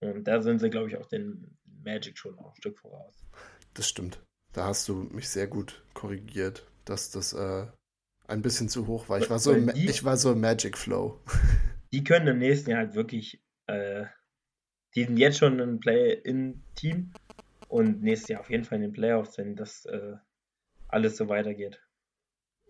Und 0.00 0.22
da 0.22 0.40
sind 0.40 0.60
sie, 0.60 0.70
glaube 0.70 0.88
ich, 0.88 0.96
auch 0.96 1.06
den 1.06 1.58
Magic 1.64 2.16
schon 2.16 2.38
auch 2.38 2.50
ein 2.50 2.56
Stück 2.56 2.78
voraus. 2.78 3.26
Das 3.74 3.88
stimmt. 3.88 4.22
Da 4.52 4.66
hast 4.66 4.88
du 4.88 4.94
mich 4.94 5.28
sehr 5.28 5.48
gut 5.48 5.84
korrigiert, 5.92 6.70
dass 6.84 7.10
das 7.10 7.32
äh, 7.32 7.66
ein 8.28 8.42
bisschen 8.42 8.68
zu 8.68 8.86
hoch 8.86 9.08
war. 9.08 9.18
Ich 9.18 9.28
war 9.28 9.40
so, 9.40 9.50
im, 9.50 9.74
die, 9.74 9.88
ich 9.88 10.04
war 10.04 10.16
so 10.16 10.30
im 10.30 10.40
Magic 10.40 10.78
Flow. 10.78 11.20
Die 11.92 12.04
können 12.04 12.28
im 12.28 12.38
nächsten 12.38 12.70
Jahr 12.70 12.80
halt 12.80 12.94
wirklich, 12.94 13.42
äh, 13.66 14.04
die 14.94 15.04
sind 15.04 15.16
jetzt 15.16 15.38
schon 15.38 15.60
ein 15.60 15.80
Play-in-Team 15.80 17.12
und 17.68 18.02
nächstes 18.02 18.28
Jahr 18.28 18.40
auf 18.40 18.50
jeden 18.50 18.64
Fall 18.64 18.76
in 18.76 18.82
den 18.82 18.92
Playoffs, 18.92 19.38
wenn 19.38 19.56
das 19.56 19.84
äh, 19.86 20.16
alles 20.88 21.16
so 21.16 21.28
weitergeht. 21.28 21.80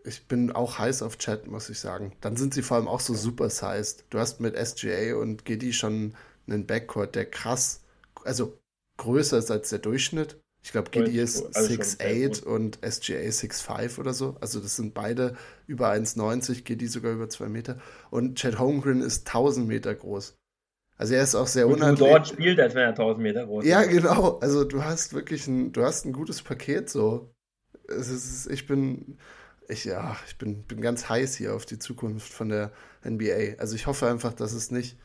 Ich 0.04 0.26
bin 0.26 0.52
auch 0.52 0.78
heiß 0.78 1.02
auf 1.02 1.18
Chat, 1.18 1.48
muss 1.48 1.68
ich 1.68 1.80
sagen. 1.80 2.16
Dann 2.20 2.36
sind 2.36 2.54
sie 2.54 2.62
vor 2.62 2.76
allem 2.76 2.88
auch 2.88 3.00
so 3.00 3.14
super 3.14 3.50
sized. 3.50 4.04
Du 4.10 4.18
hast 4.18 4.40
mit 4.40 4.56
SGA 4.56 5.16
und 5.16 5.44
GD 5.44 5.72
schon 5.72 6.14
einen 6.46 6.66
Backcourt, 6.66 7.14
der 7.14 7.26
krass, 7.26 7.84
also 8.24 8.58
größer 8.96 9.38
ist 9.38 9.50
als 9.50 9.70
der 9.70 9.80
Durchschnitt. 9.80 10.40
Ich 10.62 10.72
glaube, 10.72 10.90
GD 10.90 11.18
ist 11.18 11.56
6'8 11.56 12.42
und 12.44 12.78
SGA 12.82 13.20
6'5 13.20 13.98
oder 13.98 14.12
so. 14.12 14.36
Also 14.40 14.60
das 14.60 14.76
sind 14.76 14.92
beide 14.92 15.36
über 15.66 15.90
1,90, 15.90 16.64
GD 16.64 16.86
sogar 16.86 17.12
über 17.12 17.28
2 17.28 17.48
Meter. 17.48 17.78
Und 18.10 18.38
Chad 18.38 18.58
Holmgren 18.58 19.00
ist 19.00 19.28
1000 19.28 19.66
Meter 19.66 19.94
groß. 19.94 20.36
Also 20.96 21.14
er 21.14 21.22
ist 21.22 21.36
auch 21.36 21.46
sehr 21.46 21.68
unangenehm. 21.68 21.90
Und 21.90 22.00
dort 22.00 22.28
spielt, 22.28 22.60
als 22.60 22.74
wenn 22.74 22.82
er 22.82 22.88
1000 22.88 23.22
Meter 23.22 23.46
groß 23.46 23.64
ist. 23.64 23.70
Ja, 23.70 23.84
genau. 23.84 24.38
Also 24.40 24.64
du 24.64 24.84
hast 24.84 25.14
wirklich 25.14 25.46
ein, 25.46 25.72
du 25.72 25.84
hast 25.84 26.04
ein 26.04 26.12
gutes 26.12 26.42
Paket 26.42 26.90
so. 26.90 27.32
Es 27.86 28.10
ist, 28.10 28.50
ich 28.50 28.66
bin, 28.66 29.16
ich, 29.68 29.84
ja, 29.84 30.16
ich 30.26 30.36
bin, 30.36 30.64
bin 30.64 30.80
ganz 30.80 31.08
heiß 31.08 31.36
hier 31.36 31.54
auf 31.54 31.64
die 31.64 31.78
Zukunft 31.78 32.32
von 32.32 32.48
der 32.48 32.72
NBA. 33.04 33.58
Also 33.58 33.76
ich 33.76 33.86
hoffe 33.86 34.08
einfach, 34.08 34.34
dass 34.34 34.52
es 34.52 34.70
nicht 34.70 34.98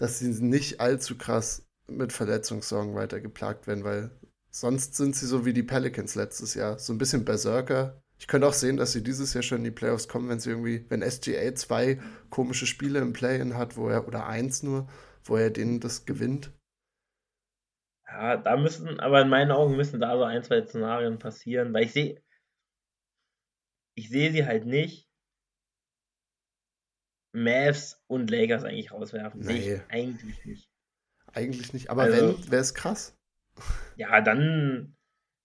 dass 0.00 0.18
sie 0.18 0.30
nicht 0.42 0.80
allzu 0.80 1.16
krass 1.18 1.66
mit 1.86 2.12
Verletzungssorgen 2.12 2.94
weiter 2.94 3.20
geplagt 3.20 3.66
werden, 3.66 3.84
weil 3.84 4.10
sonst 4.50 4.96
sind 4.96 5.16
sie 5.16 5.26
so 5.26 5.44
wie 5.44 5.52
die 5.52 5.62
Pelicans 5.62 6.14
letztes 6.14 6.54
Jahr, 6.54 6.78
so 6.78 6.92
ein 6.92 6.98
bisschen 6.98 7.24
Berserker. 7.24 8.02
Ich 8.18 8.26
könnte 8.26 8.46
auch 8.46 8.52
sehen, 8.52 8.76
dass 8.76 8.92
sie 8.92 9.02
dieses 9.02 9.32
Jahr 9.32 9.42
schon 9.42 9.58
in 9.58 9.64
die 9.64 9.70
Playoffs 9.70 10.08
kommen, 10.08 10.28
wenn 10.28 10.40
sie 10.40 10.50
irgendwie, 10.50 10.84
wenn 10.90 11.08
SGA 11.08 11.54
zwei 11.54 11.98
komische 12.28 12.66
Spiele 12.66 12.98
im 12.98 13.12
Play-In 13.12 13.56
hat, 13.56 13.76
wo 13.76 13.88
er, 13.88 14.06
oder 14.06 14.26
eins 14.26 14.62
nur, 14.62 14.88
wo 15.24 15.36
er 15.36 15.50
denen 15.50 15.80
das 15.80 16.04
gewinnt. 16.04 16.52
Ja, 18.06 18.36
da 18.36 18.56
müssen, 18.56 19.00
aber 19.00 19.22
in 19.22 19.28
meinen 19.28 19.52
Augen 19.52 19.76
müssen 19.76 20.00
da 20.00 20.16
so 20.16 20.24
ein, 20.24 20.42
zwei 20.42 20.66
Szenarien 20.66 21.18
passieren, 21.18 21.72
weil 21.72 21.84
ich 21.84 21.92
sehe, 21.92 22.22
ich 23.94 24.08
sehe 24.08 24.32
sie 24.32 24.44
halt 24.44 24.66
nicht 24.66 25.08
Mavs 27.32 28.02
und 28.08 28.30
Lakers 28.30 28.64
eigentlich 28.64 28.92
rauswerfen. 28.92 29.40
Nee. 29.40 29.60
Sehe 29.60 29.76
ich 29.76 29.92
eigentlich 29.92 30.44
nicht. 30.44 30.70
Eigentlich 31.32 31.72
nicht, 31.72 31.90
aber 31.90 32.02
also, 32.02 32.36
wenn, 32.36 32.50
wäre 32.50 32.62
es 32.62 32.74
krass. 32.74 33.16
Ja, 33.96 34.20
dann 34.20 34.96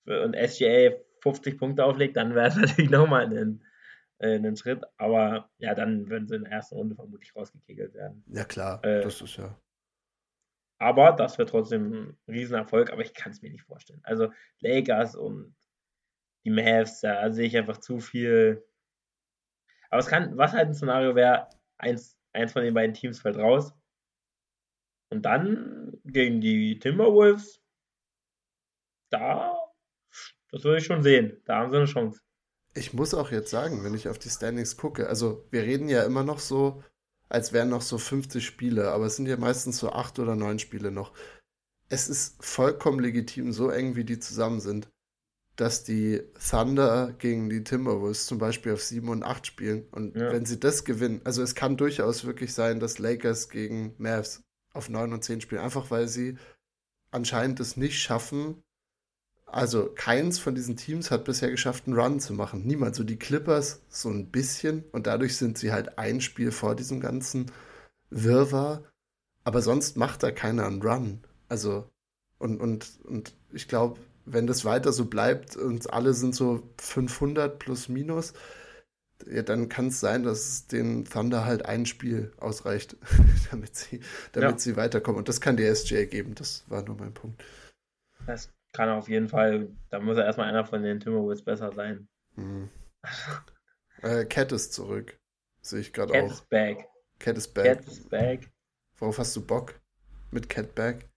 und 0.06 0.36
SGA 0.36 0.92
50 1.22 1.58
Punkte 1.58 1.84
auflegt, 1.84 2.18
dann 2.18 2.36
wäre 2.36 2.48
es 2.48 2.56
natürlich 2.56 2.92
nochmal 2.92 3.26
ein, 3.26 3.64
äh, 4.20 4.38
ein 4.38 4.56
Schritt. 4.56 4.84
Aber 4.98 5.50
ja, 5.58 5.74
dann 5.74 6.10
würden 6.10 6.28
sie 6.28 6.36
in 6.36 6.44
der 6.44 6.54
ersten 6.54 6.76
Runde 6.76 6.96
vermutlich 6.96 7.36
rausgekegelt 7.36 7.94
werden. 7.94 8.24
Ja, 8.28 8.46
klar, 8.46 8.84
äh, 8.84 9.02
das 9.02 9.22
ist 9.22 9.38
ja. 9.38 9.60
Aber 10.78 11.14
das 11.14 11.38
wäre 11.38 11.48
trotzdem 11.48 11.94
ein 11.94 12.18
Riesenerfolg, 12.28 12.92
aber 12.92 13.02
ich 13.02 13.14
kann 13.14 13.32
es 13.32 13.42
mir 13.42 13.50
nicht 13.50 13.64
vorstellen. 13.64 14.02
Also 14.04 14.32
Lakers 14.60 15.16
und 15.16 15.56
die 16.46 16.52
Mavs, 16.52 17.00
da 17.00 17.32
sehe 17.32 17.48
ich 17.48 17.58
einfach 17.58 17.78
zu 17.78 18.00
viel. 18.00 18.64
Aber 19.90 20.00
es 20.00 20.08
kann, 20.08 20.38
was 20.38 20.52
halt 20.52 20.68
ein 20.68 20.76
Szenario 20.76 21.16
wäre, 21.16 21.48
eins, 21.78 22.18
eins 22.34 22.52
von 22.52 22.62
den 22.62 22.74
beiden 22.74 22.94
Teams 22.94 23.22
fällt 23.22 23.38
raus. 23.38 23.74
Und 25.10 25.24
dann 25.24 25.98
gegen 26.04 26.42
die 26.42 26.78
Timberwolves, 26.78 27.65
da, 29.10 29.58
das 30.52 30.64
würde 30.64 30.80
ich 30.80 30.86
schon 30.86 31.04
sehen. 31.04 31.42
Da 31.46 31.58
haben 31.58 31.72
sie 31.72 31.78
eine 31.78 31.86
Chance. 31.86 32.20
Ich 32.74 32.94
muss 32.94 33.14
auch 33.14 33.32
jetzt 33.32 33.50
sagen, 33.50 33.84
wenn 33.84 33.94
ich 33.94 34.10
auf 34.10 34.20
die 34.20 34.30
Standings 34.30 34.78
gucke, 34.78 35.08
also 35.08 35.48
wir 35.50 35.64
reden 35.64 35.88
ja 35.88 36.04
immer 36.04 36.24
noch 36.24 36.40
so, 36.40 36.84
als 37.30 37.54
wären 37.54 37.70
noch 37.70 37.82
so 37.82 37.98
50 37.98 38.46
Spiele, 38.46 38.92
aber 38.92 39.06
es 39.06 39.16
sind 39.16 39.28
ja 39.28 39.38
meistens 39.38 39.78
so 39.78 39.92
acht 39.92 40.20
oder 40.20 40.36
neun 40.36 40.60
Spiele 40.60 40.92
noch. 40.92 41.14
Es 41.88 42.10
ist 42.10 42.44
vollkommen 42.44 43.00
legitim, 43.00 43.52
so 43.54 43.70
eng 43.70 43.96
wie 43.96 44.04
die 44.04 44.20
zusammen 44.20 44.60
sind, 44.60 44.90
dass 45.56 45.84
die 45.84 46.22
Thunder 46.50 47.14
gegen 47.18 47.50
die 47.50 47.64
Timberwolves 47.64 48.26
zum 48.26 48.38
Beispiel 48.38 48.74
auf 48.74 48.84
7 48.84 49.08
und 49.10 49.24
8 49.24 49.48
spielen. 49.48 49.88
Und 49.92 50.16
ja. 50.16 50.32
wenn 50.32 50.46
sie 50.46 50.60
das 50.60 50.84
gewinnen, 50.84 51.22
also 51.24 51.42
es 51.42 51.56
kann 51.56 51.78
durchaus 51.78 52.26
wirklich 52.26 52.54
sein, 52.54 52.80
dass 52.80 53.00
Lakers 53.00 53.50
gegen 53.50 53.96
Mavs 53.98 54.44
auf 54.74 54.90
9 54.90 55.14
und 55.14 55.24
10 55.24 55.42
spielen, 55.42 55.62
einfach 55.62 55.92
weil 55.92 56.08
sie 56.08 56.38
anscheinend 57.12 57.60
es 57.60 57.78
nicht 57.78 58.02
schaffen. 58.02 58.64
Also 59.56 59.90
keins 59.96 60.38
von 60.38 60.54
diesen 60.54 60.76
Teams 60.76 61.12
hat 61.12 61.24
bisher 61.24 61.50
geschafft, 61.50 61.88
einen 61.88 61.98
Run 61.98 62.20
zu 62.20 62.34
machen. 62.34 62.68
Niemand. 62.68 62.94
So 62.94 63.06
die 63.06 63.18
Clippers 63.18 63.80
so 63.88 64.10
ein 64.10 64.30
bisschen. 64.30 64.84
Und 64.92 65.08
dadurch 65.08 65.38
sind 65.38 65.58
sie 65.58 65.72
halt 65.72 65.98
ein 65.98 66.20
Spiel 66.20 66.52
vor 66.52 66.76
diesem 66.76 67.00
ganzen 67.00 67.50
Wirrwarr. 68.10 68.84
Aber 69.46 69.62
sonst 69.62 69.96
macht 69.96 70.24
da 70.24 70.32
keiner 70.32 70.66
einen 70.66 70.82
Run. 70.82 71.24
Also, 71.48 71.90
und, 72.38 72.60
und, 72.60 73.00
und 73.06 73.34
ich 73.54 73.70
glaube, 73.70 73.98
wenn 74.26 74.46
das 74.46 74.66
weiter 74.66 74.92
so 74.92 75.06
bleibt 75.06 75.56
und 75.56 75.94
alle 75.94 76.14
sind 76.14 76.36
so 76.36 76.62
500 76.82 77.58
plus 77.58 77.88
minus, 77.88 78.34
ja, 79.26 79.42
dann 79.42 79.70
kann 79.70 79.88
es 79.88 80.02
sein, 80.02 80.24
dass 80.24 80.68
den 80.68 81.06
Thunder 81.06 81.46
halt 81.46 81.66
ein 81.66 81.86
Spiel 81.86 82.34
ausreicht, 82.42 82.98
damit, 83.52 83.74
sie, 83.74 84.02
damit 84.34 84.52
ja. 84.52 84.60
sie 84.60 84.76
weiterkommen. 84.76 85.20
Und 85.20 85.30
das 85.30 85.40
kann 85.40 85.56
die 85.56 85.74
SJ 85.74 86.08
geben. 86.08 86.36
Das 86.36 86.66
war 86.68 86.84
nur 86.84 86.98
mein 86.98 87.14
Punkt. 87.14 87.42
Das 88.28 88.50
kann 88.76 88.90
auf 88.90 89.08
jeden 89.08 89.30
Fall. 89.30 89.70
Da 89.90 90.00
muss 90.00 90.18
er 90.18 90.26
erstmal 90.26 90.50
einer 90.50 90.66
von 90.66 90.84
den 90.84 91.00
Timberwolves 91.00 91.44
besser 91.44 91.72
sein. 91.72 92.08
Mhm. 92.36 92.70
äh, 94.02 94.26
Cat 94.26 94.52
ist 94.52 94.74
zurück. 94.74 95.18
Sehe 95.62 95.80
ich 95.80 95.94
gerade 95.94 96.12
auch. 96.12 96.18
Cat 96.18 96.32
ist 96.32 96.50
back. 96.50 96.90
Cat 97.20 97.38
ist 97.38 97.54
back. 97.54 97.66
Cat 97.66 97.88
ist 97.88 98.10
back. 98.10 98.52
Worauf 98.98 99.18
hast 99.18 99.36
du 99.36 99.46
Bock? 99.46 99.80
Mit 100.32 100.50
Cat 100.50 100.76
back? 100.76 101.10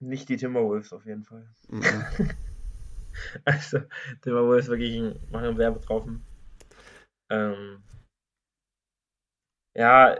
Nicht 0.00 0.28
die 0.28 0.36
Timberwolves 0.36 0.92
auf 0.92 1.06
jeden 1.06 1.22
Fall. 1.22 1.48
Mhm. 1.68 1.84
also, 3.44 3.78
Timberwolves 4.22 4.66
wirklich 4.66 5.14
machen 5.30 5.56
sehr 5.56 5.70
betroffen. 5.70 6.24
Ähm, 7.30 7.82
ja, 9.74 10.18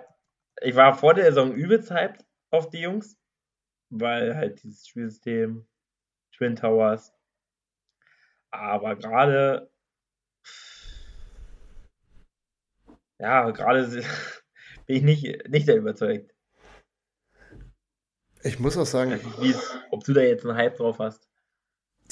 ich 0.63 0.75
war 0.77 0.95
vor 0.95 1.15
der 1.15 1.25
Saison 1.27 1.53
übelst 1.53 1.91
hyped 1.91 2.25
auf 2.51 2.71
die 2.71 2.81
Jungs, 2.81 3.19
weil 3.91 4.37
halt 4.37 4.63
dieses 4.63 4.87
Spielsystem, 4.87 5.67
Twin 6.37 6.57
Towers, 6.57 7.13
aber 8.51 8.97
gerade, 8.97 9.71
ja, 13.19 13.51
gerade 13.51 13.87
bin 14.87 14.97
ich 14.97 15.03
nicht, 15.03 15.49
nicht 15.49 15.67
sehr 15.67 15.77
überzeugt. 15.77 16.33
Ich 18.43 18.61
muss 18.61 18.77
auch 18.77 18.87
sagen. 18.87 19.21
ob 19.91 20.05
du 20.05 20.13
da 20.13 20.21
jetzt 20.21 20.45
einen 20.45 20.57
Hype 20.57 20.77
drauf 20.77 20.99
hast. 20.99 21.29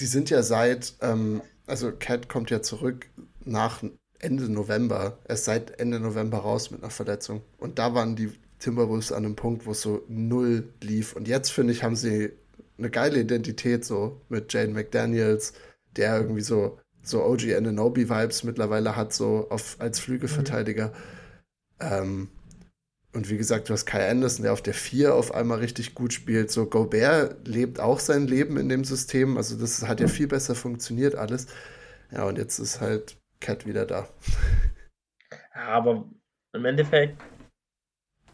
Die 0.01 0.07
sind 0.07 0.31
ja 0.31 0.43
seit, 0.43 0.95
ähm, 1.01 1.43
also 1.67 1.93
Cat 1.93 2.29
kommt 2.29 2.51
ja 2.51 2.61
zurück 2.61 3.09
nach 3.45 3.85
Ende 4.19 4.51
November. 4.51 5.19
Er 5.25 5.35
ist 5.35 5.45
seit 5.45 5.79
Ende 5.79 6.01
November 6.01 6.39
raus 6.39 6.71
mit 6.71 6.83
einer 6.83 6.91
Verletzung. 6.91 7.43
Und 7.59 7.79
da 7.79 7.95
waren 7.95 8.17
die 8.17 8.33
Timberwolves 8.59 9.13
an 9.13 9.25
einem 9.25 9.37
Punkt, 9.37 9.67
wo 9.67 9.71
es 9.71 9.83
so 9.83 10.03
null 10.09 10.73
lief. 10.83 11.15
Und 11.15 11.29
jetzt, 11.29 11.51
finde 11.51 11.73
ich, 11.73 11.85
haben 11.85 11.95
sie 11.95 12.33
eine 12.79 12.91
geile 12.91 13.21
Identität 13.21 13.85
so 13.85 14.21
mit 14.29 14.53
Jane 14.53 14.73
McDaniels, 14.73 15.55
der 15.97 16.17
irgendwie 16.21 16.41
so, 16.41 16.79
so 17.03 17.25
OG 17.25 17.55
Ananobi-Vibes 17.57 18.45
mittlerweile 18.45 18.97
hat, 18.97 19.13
so 19.13 19.49
auf, 19.51 19.77
als 19.79 20.01
Flügelverteidiger. 20.01 20.89
Mhm. 20.89 20.95
Ähm, 21.81 22.29
und 23.13 23.31
wie 23.31 23.37
gesagt, 23.37 23.69
du 23.69 23.73
hast 23.73 23.87
Kai 23.87 24.11
Anderson, 24.11 24.43
der 24.43 24.53
auf 24.53 24.63
der 24.63 24.75
4 24.75 25.15
auf 25.15 25.33
einmal 25.33 25.61
richtig 25.61 25.95
gut 25.95 26.13
spielt. 26.13 26.51
So, 26.51 26.67
Gobert 26.67 27.47
lebt 27.47 27.79
auch 27.79 28.01
sein 28.01 28.27
Leben 28.27 28.57
in 28.57 28.69
dem 28.69 28.83
System. 28.83 29.37
Also, 29.37 29.57
das 29.57 29.87
hat 29.87 30.01
ja 30.01 30.09
viel 30.09 30.27
besser 30.27 30.57
funktioniert 30.57 31.15
alles. 31.15 31.47
Ja, 32.11 32.25
und 32.25 32.39
jetzt 32.39 32.59
ist 32.59 32.81
halt 32.81 33.17
Cat 33.39 33.67
wieder 33.67 33.87
da. 33.87 34.09
Aber 35.53 36.11
im 36.53 36.65
Endeffekt, 36.65 37.23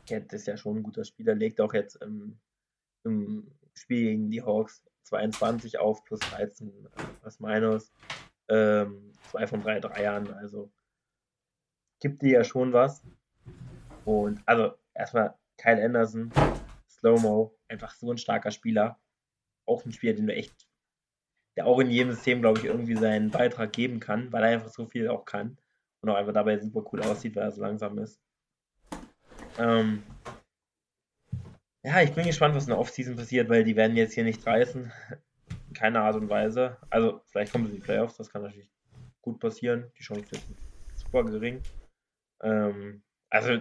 Cat 0.08 0.32
ist 0.32 0.46
ja 0.46 0.56
schon 0.56 0.78
ein 0.78 0.82
guter 0.82 1.04
Spieler, 1.04 1.34
legt 1.34 1.60
auch 1.60 1.74
jetzt 1.74 1.96
im 1.96 2.38
im 3.04 3.50
Spiel 3.74 4.10
gegen 4.10 4.30
die 4.30 4.42
Hawks 4.42 4.82
22 5.04 5.78
auf 5.78 6.04
plus 6.04 6.20
13, 6.20 6.68
äh, 6.68 7.02
was 7.22 7.40
minus. 7.40 7.92
Ähm, 8.48 9.12
zwei 9.30 9.46
von 9.46 9.62
drei 9.62 9.78
Dreiern, 9.80 10.32
also 10.34 10.70
gibt 12.00 12.22
dir 12.22 12.32
ja 12.32 12.44
schon 12.44 12.72
was. 12.72 13.02
Und 14.04 14.40
also 14.46 14.74
erstmal 14.94 15.34
Kyle 15.58 15.84
Anderson, 15.84 16.32
Slow-Mo, 16.88 17.54
einfach 17.68 17.94
so 17.94 18.10
ein 18.10 18.18
starker 18.18 18.50
Spieler. 18.50 18.98
Auch 19.66 19.84
ein 19.84 19.92
Spieler, 19.92 20.14
den 20.14 20.26
du 20.26 20.34
echt, 20.34 20.66
der 21.56 21.66
auch 21.66 21.78
in 21.78 21.90
jedem 21.90 22.12
System, 22.12 22.40
glaube 22.40 22.58
ich, 22.58 22.64
irgendwie 22.64 22.96
seinen 22.96 23.30
Beitrag 23.30 23.72
geben 23.72 24.00
kann, 24.00 24.32
weil 24.32 24.42
er 24.42 24.50
einfach 24.50 24.70
so 24.70 24.86
viel 24.86 25.08
auch 25.08 25.24
kann. 25.24 25.58
Und 26.00 26.08
auch 26.08 26.16
einfach 26.16 26.32
dabei 26.32 26.58
super 26.58 26.82
cool 26.92 27.02
aussieht, 27.02 27.36
weil 27.36 27.44
er 27.44 27.52
so 27.52 27.60
langsam 27.60 27.98
ist. 27.98 28.18
Ähm, 29.58 30.02
ja, 31.82 32.02
ich 32.02 32.12
bin 32.12 32.26
gespannt, 32.26 32.54
was 32.54 32.64
in 32.64 32.70
der 32.70 32.78
Offseason 32.78 33.16
passiert, 33.16 33.48
weil 33.48 33.64
die 33.64 33.76
werden 33.76 33.96
jetzt 33.96 34.14
hier 34.14 34.24
nicht 34.24 34.46
reißen. 34.46 34.92
Keine 35.74 36.00
Art 36.00 36.16
und 36.16 36.28
Weise. 36.28 36.76
Also, 36.90 37.20
vielleicht 37.26 37.52
kommen 37.52 37.66
sie 37.66 37.72
in 37.72 37.76
die 37.76 37.84
Playoffs, 37.84 38.16
das 38.16 38.30
kann 38.30 38.42
natürlich 38.42 38.70
gut 39.22 39.40
passieren. 39.40 39.90
Die 39.98 40.02
Chance 40.02 40.36
ist 40.36 40.46
super 40.94 41.24
gering. 41.24 41.62
Ähm, 42.42 43.02
also, 43.30 43.58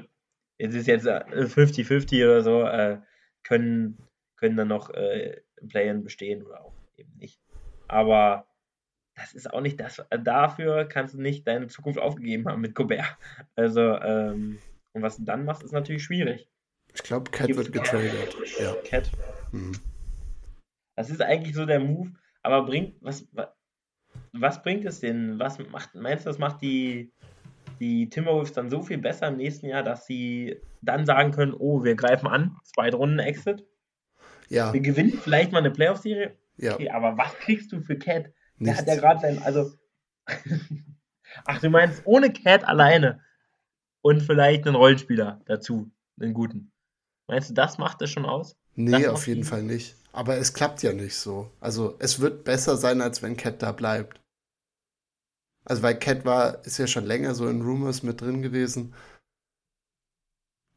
es 0.57 0.75
ist 0.75 0.87
jetzt 0.87 1.07
50-50 1.07 2.13
äh, 2.13 2.25
oder 2.25 2.43
so, 2.43 2.63
äh, 2.63 2.99
können, 3.43 3.97
können 4.35 4.57
dann 4.57 4.67
noch 4.67 4.89
äh, 4.89 5.41
Play-In 5.67 6.03
bestehen 6.03 6.43
oder 6.43 6.65
auch 6.65 6.75
eben 6.97 7.15
nicht. 7.17 7.39
Aber 7.87 8.47
das 9.15 9.33
ist 9.33 9.53
auch 9.53 9.61
nicht 9.61 9.79
das. 9.79 10.03
Dafür 10.23 10.85
kannst 10.85 11.13
du 11.13 11.21
nicht 11.21 11.47
deine 11.47 11.67
Zukunft 11.67 11.99
aufgegeben 11.99 12.47
haben 12.47 12.61
mit 12.61 12.75
Gobert. 12.75 13.17
Also, 13.55 13.81
ähm, 13.81 14.59
und 14.93 15.01
was 15.01 15.17
du 15.17 15.23
dann 15.23 15.45
machst, 15.45 15.63
ist 15.63 15.71
natürlich 15.71 16.03
schwierig. 16.03 16.49
Ich 16.93 17.03
glaube, 17.03 17.31
Cat 17.31 17.55
wird 17.55 17.71
getradet. 17.71 18.35
Ja. 18.59 18.73
Cat. 18.85 19.09
Hm. 19.51 19.71
Das 20.95 21.09
ist 21.09 21.21
eigentlich 21.21 21.55
so 21.55 21.65
der 21.65 21.79
Move, 21.79 22.11
aber 22.43 22.65
bringt, 22.65 22.95
was, 23.01 23.27
was, 23.31 23.47
was 24.33 24.61
bringt 24.61 24.85
es 24.85 24.99
denn? 24.99 25.39
Was 25.39 25.59
macht, 25.59 25.95
meinst 25.95 26.25
du, 26.25 26.29
das 26.29 26.39
macht 26.39 26.61
die, 26.61 27.13
die 27.79 28.09
Timberwolves 28.09 28.53
dann 28.53 28.69
so 28.69 28.81
viel 28.81 28.97
besser 28.97 29.27
im 29.27 29.37
nächsten 29.37 29.67
Jahr, 29.67 29.83
dass 29.83 30.05
sie 30.05 30.59
dann 30.81 31.05
sagen 31.05 31.31
können, 31.31 31.53
oh, 31.53 31.83
wir 31.83 31.95
greifen 31.95 32.27
an, 32.27 32.57
zweite 32.63 32.97
Runden 32.97 33.19
Exit. 33.19 33.65
Ja. 34.49 34.73
Wir 34.73 34.81
gewinnen 34.81 35.13
vielleicht 35.13 35.51
mal 35.51 35.59
eine 35.59 35.71
Playoff-Serie. 35.71 36.35
Ja. 36.57 36.73
Okay, 36.73 36.89
aber 36.89 37.17
was 37.17 37.33
kriegst 37.35 37.71
du 37.71 37.81
für 37.81 37.97
Cat? 37.97 38.31
Der 38.59 38.77
hat 38.77 38.87
ja 38.87 38.95
gerade 38.95 39.21
sein, 39.21 39.41
also. 39.43 39.71
Ach, 41.45 41.61
du 41.61 41.69
meinst 41.69 42.01
ohne 42.05 42.33
Cat 42.33 42.65
alleine 42.65 43.21
und 44.01 44.21
vielleicht 44.21 44.65
einen 44.65 44.75
Rollenspieler 44.75 45.41
dazu, 45.45 45.91
einen 46.19 46.33
guten. 46.33 46.71
Meinst 47.29 47.51
du, 47.51 47.53
das 47.53 47.77
macht 47.77 48.01
es 48.01 48.09
schon 48.09 48.25
aus? 48.25 48.55
Nee, 48.75 49.07
auf 49.07 49.27
jeden 49.27 49.43
Fall 49.43 49.61
nicht. 49.61 49.95
Aber 50.11 50.37
es 50.37 50.53
klappt 50.53 50.81
ja 50.81 50.93
nicht 50.93 51.15
so. 51.15 51.51
Also 51.59 51.95
es 51.99 52.19
wird 52.19 52.43
besser 52.43 52.75
sein, 52.75 53.01
als 53.01 53.21
wenn 53.21 53.37
Cat 53.37 53.61
da 53.61 53.71
bleibt. 53.71 54.19
Also 55.63 55.83
weil 55.83 55.99
Cat 55.99 56.25
war, 56.25 56.65
ist 56.65 56.79
ja 56.79 56.87
schon 56.87 57.05
länger 57.05 57.35
so 57.35 57.47
in 57.47 57.61
Rumors 57.61 58.01
mit 58.01 58.19
drin 58.19 58.41
gewesen. 58.41 58.95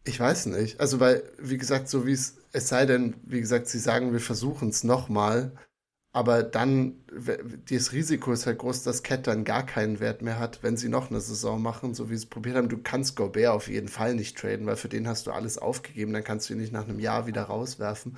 Ich 0.04 0.20
weiß 0.20 0.46
nicht. 0.46 0.78
Also 0.78 1.00
weil, 1.00 1.22
wie 1.38 1.56
gesagt, 1.56 1.88
so 1.88 2.06
wie 2.06 2.12
es, 2.12 2.36
es 2.52 2.68
sei 2.68 2.84
denn, 2.84 3.14
wie 3.22 3.40
gesagt, 3.40 3.68
sie 3.68 3.78
sagen, 3.78 4.12
wir 4.12 4.20
versuchen 4.20 4.68
es 4.68 4.84
nochmal, 4.84 5.56
aber 6.12 6.42
dann, 6.42 6.96
das 7.70 7.92
Risiko 7.92 8.32
ist 8.32 8.46
halt 8.46 8.58
groß, 8.58 8.82
dass 8.82 9.02
Cat 9.02 9.26
dann 9.26 9.44
gar 9.44 9.64
keinen 9.64 9.98
Wert 10.00 10.22
mehr 10.22 10.38
hat, 10.38 10.62
wenn 10.62 10.76
sie 10.76 10.88
noch 10.90 11.10
eine 11.10 11.20
Saison 11.20 11.62
machen, 11.62 11.94
so 11.94 12.10
wie 12.10 12.14
sie 12.16 12.24
es 12.24 12.26
probiert 12.26 12.56
haben. 12.56 12.68
Du 12.68 12.78
kannst 12.82 13.16
Gobert 13.16 13.48
auf 13.50 13.68
jeden 13.68 13.88
Fall 13.88 14.14
nicht 14.14 14.36
traden, 14.38 14.66
weil 14.66 14.76
für 14.76 14.88
den 14.90 15.08
hast 15.08 15.26
du 15.26 15.32
alles 15.32 15.58
aufgegeben, 15.58 16.12
dann 16.12 16.24
kannst 16.24 16.48
du 16.50 16.54
ihn 16.54 16.60
nicht 16.60 16.72
nach 16.72 16.86
einem 16.88 17.00
Jahr 17.00 17.26
wieder 17.26 17.44
rauswerfen. 17.44 18.16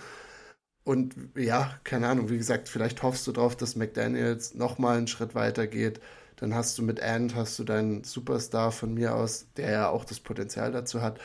Und 0.84 1.14
ja, 1.36 1.78
keine 1.84 2.08
Ahnung, 2.08 2.28
wie 2.30 2.36
gesagt, 2.38 2.68
vielleicht 2.68 3.02
hoffst 3.02 3.26
du 3.26 3.32
drauf, 3.32 3.56
dass 3.56 3.76
McDaniels 3.76 4.54
nochmal 4.54 4.98
einen 4.98 5.06
Schritt 5.08 5.34
weiter 5.34 5.66
geht. 5.66 6.00
Dann 6.36 6.54
hast 6.54 6.76
du 6.78 6.82
mit 6.82 7.00
Ant, 7.02 7.34
hast 7.34 7.58
du 7.58 7.64
deinen 7.64 8.04
Superstar 8.04 8.70
von 8.72 8.92
mir 8.94 9.14
aus, 9.14 9.46
der 9.56 9.70
ja 9.70 9.88
auch 9.88 10.04
das 10.04 10.20
Potenzial 10.20 10.72
dazu 10.72 11.00
hat. 11.00 11.20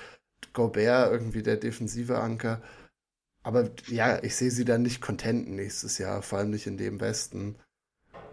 Gobert, 0.54 1.12
irgendwie 1.12 1.44
der 1.44 1.58
defensive 1.58 2.20
Anker. 2.20 2.62
Aber 3.44 3.70
ja, 3.88 4.22
ich 4.24 4.36
sehe 4.36 4.52
sie 4.52 4.66
dann 4.66 4.82
nicht 4.82 5.02
contenten 5.02 5.56
nächstes 5.56 5.98
Jahr, 5.98 6.22
vor 6.22 6.40
allem 6.40 6.50
nicht 6.50 6.68
in 6.68 6.78
dem 6.78 7.00
Westen. 7.00 7.56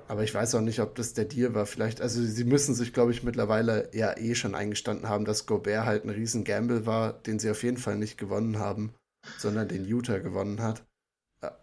Aber 0.08 0.22
ich 0.22 0.34
weiß 0.34 0.54
auch 0.54 0.60
nicht, 0.60 0.80
ob 0.80 0.94
das 0.94 1.14
der 1.14 1.24
Deal 1.24 1.54
war. 1.54 1.66
Vielleicht, 1.66 2.00
also 2.00 2.22
sie 2.22 2.44
müssen 2.44 2.74
sich, 2.74 2.92
glaube 2.92 3.12
ich, 3.12 3.22
mittlerweile 3.22 3.88
ja 3.92 4.16
eh 4.16 4.34
schon 4.34 4.54
eingestanden 4.54 5.08
haben, 5.08 5.24
dass 5.24 5.46
Gobert 5.46 5.84
halt 5.84 6.04
ein 6.04 6.10
riesen 6.10 6.44
Gamble 6.44 6.86
war, 6.86 7.12
den 7.12 7.38
sie 7.38 7.50
auf 7.50 7.62
jeden 7.62 7.76
Fall 7.76 7.96
nicht 7.96 8.18
gewonnen 8.18 8.58
haben, 8.58 8.94
sondern 9.38 9.68
den 9.68 9.84
Utah 9.84 10.18
gewonnen 10.18 10.62
hat. 10.62 10.84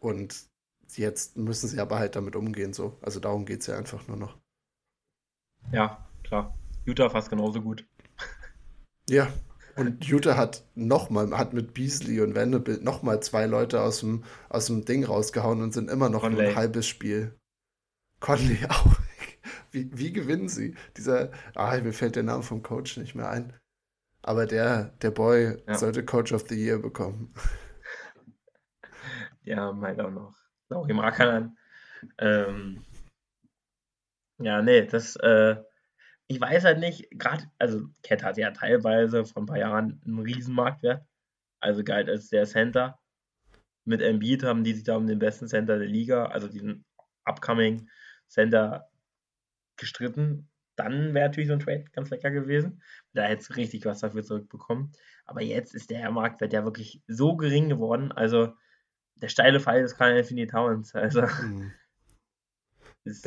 Und 0.02 0.36
jetzt 0.96 1.38
müssen 1.38 1.70
sie 1.70 1.80
aber 1.80 2.00
halt 2.00 2.16
damit 2.16 2.36
umgehen, 2.36 2.74
so. 2.74 2.98
Also 3.02 3.20
darum 3.20 3.46
geht 3.46 3.62
es 3.62 3.68
ja 3.68 3.78
einfach 3.78 4.08
nur 4.08 4.18
noch. 4.18 4.38
Ja, 5.72 6.06
klar. 6.24 6.58
Utah 6.86 7.10
fast 7.10 7.30
genauso 7.30 7.62
gut. 7.62 7.86
Ja, 9.10 9.32
und 9.76 10.06
Utah 10.06 10.38
hat 10.38 10.64
nochmal, 10.76 11.36
hat 11.38 11.54
mit 11.54 11.74
Beasley 11.74 12.22
und 12.22 12.36
Vanderbilt 12.36 12.84
nochmal 12.84 13.22
zwei 13.22 13.46
Leute 13.46 13.82
aus 13.82 14.02
dem, 14.02 14.24
aus 14.50 14.68
dem 14.68 14.86
Ding 14.86 15.04
rausgehauen 15.04 15.62
und 15.62 15.74
sind 15.74 15.90
immer 15.90 16.10
noch 16.10 16.22
Conley. 16.22 16.48
ein 16.48 16.56
halbes 16.56 16.88
Spiel. 16.88 17.40
Conley 18.20 18.60
auch. 18.70 18.96
Wie, 19.72 19.90
wie 19.98 20.14
gewinnen 20.14 20.50
sie? 20.50 20.76
Dieser, 20.98 21.32
ah, 21.56 21.76
mir 21.80 21.94
fällt 21.94 22.16
der 22.16 22.24
Name 22.24 22.44
vom 22.44 22.62
Coach 22.62 22.98
nicht 22.98 23.16
mehr 23.16 23.30
ein. 23.30 23.54
Aber 24.22 24.46
der, 24.46 24.94
der 25.02 25.12
Boy 25.12 25.58
ja. 25.68 25.74
sollte 25.76 26.06
Coach 26.06 26.32
of 26.32 26.46
the 26.48 26.56
Year 26.56 26.78
bekommen. 26.78 27.34
Ja, 29.42 29.72
meint 29.74 30.00
auch 30.00 30.12
noch. 30.12 30.36
Auch 30.70 30.88
im 30.88 30.98
Markanern. 30.98 31.58
Ähm, 32.18 32.86
ja, 34.38 34.62
nee, 34.62 34.86
das, 34.86 35.16
äh, 35.18 35.58
ich 36.28 36.40
weiß 36.40 36.64
halt 36.64 36.80
nicht, 36.80 37.08
gerade, 37.12 37.50
also 37.60 37.88
Cat 38.02 38.24
hat 38.24 38.38
ja 38.38 38.52
teilweise 38.52 39.26
vor 39.26 39.44
ein 39.44 39.48
paar 39.48 39.60
Jahren 39.60 40.02
einen 40.06 40.20
Riesenmarktwert, 40.20 41.06
also 41.60 41.84
galt 41.84 42.10
als 42.10 42.30
der 42.30 42.46
Center. 42.46 43.00
Mit 43.86 44.02
Embiid 44.02 44.44
haben 44.44 44.64
die 44.64 44.74
sich 44.74 44.84
da 44.84 44.96
um 44.96 45.08
den 45.08 45.20
besten 45.20 45.48
Center 45.48 45.78
der 45.78 45.88
Liga, 45.88 46.28
also 46.28 46.48
diesen 46.48 46.86
upcoming 47.26 47.90
Center 48.28 48.90
gestritten. 49.78 50.50
Dann 50.76 51.14
wäre 51.14 51.28
natürlich 51.28 51.50
so 51.50 51.54
ein 51.54 51.60
Trade 51.60 51.86
ganz 51.92 52.10
lecker 52.10 52.32
gewesen. 52.32 52.82
Da 53.14 53.24
hättest 53.24 53.50
du 53.50 53.54
richtig 53.56 53.86
was 53.86 54.00
dafür 54.00 54.24
zurückbekommen. 54.24 54.92
Aber 55.26 55.42
jetzt 55.42 55.76
ist 55.76 55.90
der 55.90 56.10
Marktwert 56.12 56.54
ja 56.54 56.64
wirklich 56.64 57.02
so 57.08 57.36
gering 57.36 57.70
geworden. 57.70 58.12
Also 58.12 58.56
der 59.16 59.28
steile 59.28 59.60
Fall 59.60 59.82
ist 59.82 59.98
Carl 59.98 60.18
Anthony 60.18 60.48
Towns. 60.48 60.96
Also. 60.96 61.22
Mhm. 61.22 61.74
Ist, 63.06 63.26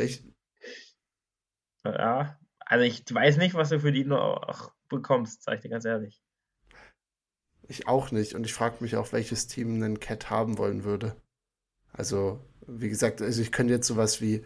ja, 1.85 2.39
also 2.67 2.85
ich 2.85 3.03
weiß 3.09 3.39
nicht, 3.39 3.55
was 3.55 3.71
du 3.71 3.81
für 3.81 3.93
die 3.93 4.05
noch 4.05 4.73
bekommst, 4.89 5.45
sag 5.45 5.55
ich 5.55 5.61
dir 5.61 5.71
ganz 5.71 5.85
ehrlich. 5.85 6.21
Ich 7.69 7.89
auch 7.89 8.11
nicht. 8.11 8.35
Und 8.35 8.45
ich 8.45 8.53
frage 8.53 8.77
mich 8.81 8.97
auch, 8.97 9.13
welches 9.13 9.47
Team 9.47 9.75
einen 9.75 10.01
Cat 10.01 10.31
haben 10.31 10.59
wollen 10.59 10.85
würde. 10.85 11.17
Also, 11.93 12.41
wie 12.67 12.89
gesagt, 12.89 13.23
also 13.23 13.41
ich 13.41 13.53
könnte 13.53 13.73
jetzt 13.73 13.87
sowas 13.87 14.21
wie 14.21 14.45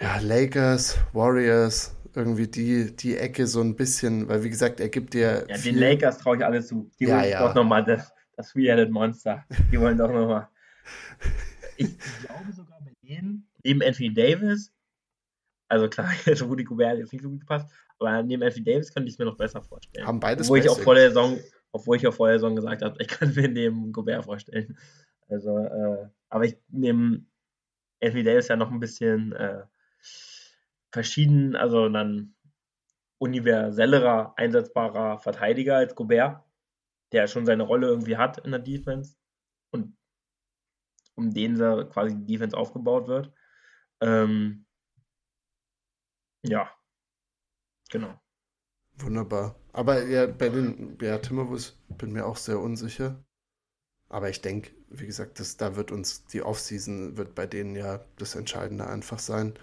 ja, 0.00 0.18
Lakers, 0.18 0.98
Warriors, 1.12 1.96
irgendwie 2.14 2.48
die, 2.48 2.94
die 2.94 3.16
Ecke 3.16 3.46
so 3.46 3.60
ein 3.60 3.76
bisschen, 3.76 4.28
weil 4.28 4.42
wie 4.42 4.50
gesagt, 4.50 4.80
er 4.80 4.88
gibt 4.88 5.14
dir. 5.14 5.46
Ja, 5.48 5.58
den 5.58 5.76
Lakers 5.76 6.18
traue 6.18 6.36
ich 6.36 6.44
alles 6.44 6.68
zu. 6.68 6.90
Die 6.98 7.04
ja, 7.04 7.16
wollen 7.18 7.30
ja. 7.30 7.46
doch 7.46 7.54
nochmal 7.54 7.84
das, 7.84 8.12
das 8.36 8.52
Three-Headed 8.52 8.90
Monster. 8.90 9.44
Die 9.72 9.80
wollen 9.80 9.98
doch 9.98 10.10
nochmal. 10.10 10.48
Ich 11.78 11.98
glaube 11.98 12.50
sogar 12.54 12.80
bei 12.80 12.92
denen, 13.06 13.46
neben 13.62 13.82
Anthony 13.82 14.14
Davis, 14.14 14.72
also 15.68 15.88
klar, 15.88 16.10
jetzt 16.26 16.42
Rudy 16.42 16.64
Gobert 16.64 16.98
jetzt 16.98 17.12
nicht 17.12 17.22
so 17.22 17.30
gut 17.30 17.40
gepasst, 17.40 17.68
aber 17.98 18.22
neben 18.22 18.42
Anthony 18.42 18.64
Davis 18.64 18.92
könnte 18.92 19.08
ich 19.08 19.14
es 19.14 19.18
mir 19.18 19.24
noch 19.24 19.36
besser 19.36 19.62
vorstellen. 19.62 20.06
Haben 20.06 20.20
beides 20.20 20.46
Obwohl 20.46 20.58
ich 20.58 20.68
auch 20.68 20.78
vor 20.78 20.94
der 20.94 21.08
Saison, 21.08 21.38
obwohl 21.72 21.96
ich 21.96 22.06
auch 22.06 22.14
vor 22.14 22.28
der 22.28 22.38
Saison 22.38 22.56
gesagt 22.56 22.82
habe, 22.82 22.96
ich 23.00 23.08
kann 23.08 23.34
mir 23.34 23.48
neben 23.48 23.92
Gobert 23.92 24.24
vorstellen. 24.24 24.78
Also, 25.28 25.58
äh, 25.58 26.08
aber 26.28 26.44
ich 26.44 26.58
nehme 26.68 27.24
Anthony 28.02 28.24
Davis 28.24 28.48
ja 28.48 28.56
noch 28.56 28.70
ein 28.70 28.80
bisschen 28.80 29.32
äh, 29.32 29.64
verschieden, 30.92 31.56
also 31.56 31.88
dann 31.88 32.34
universellerer, 33.18 34.34
einsetzbarer 34.36 35.18
Verteidiger 35.18 35.76
als 35.76 35.94
Gobert, 35.94 36.44
der 37.12 37.26
schon 37.26 37.46
seine 37.46 37.62
Rolle 37.62 37.88
irgendwie 37.88 38.16
hat 38.16 38.38
in 38.38 38.50
der 38.50 38.60
Defense 38.60 39.16
und 39.70 39.96
um 41.14 41.32
den 41.32 41.56
quasi 41.56 42.14
die 42.14 42.26
Defense 42.26 42.56
aufgebaut 42.56 43.08
wird. 43.08 43.32
Ähm, 44.02 44.65
ja, 46.48 46.70
genau. 47.90 48.20
Wunderbar. 48.98 49.56
Aber 49.72 50.02
ja, 50.04 50.26
bei 50.26 50.48
den 50.48 50.96
ja, 51.00 51.18
Timberwolves 51.18 51.78
bin 51.88 52.12
mir 52.12 52.26
auch 52.26 52.36
sehr 52.36 52.58
unsicher. 52.58 53.22
Aber 54.08 54.30
ich 54.30 54.40
denke, 54.40 54.70
wie 54.88 55.06
gesagt, 55.06 55.40
das, 55.40 55.56
da 55.56 55.76
wird 55.76 55.90
uns 55.90 56.26
die 56.26 56.42
Offseason 56.42 57.16
wird 57.16 57.34
bei 57.34 57.46
denen 57.46 57.74
ja 57.74 58.04
das 58.16 58.34
Entscheidende 58.36 58.86
einfach 58.86 59.18
sein. 59.18 59.58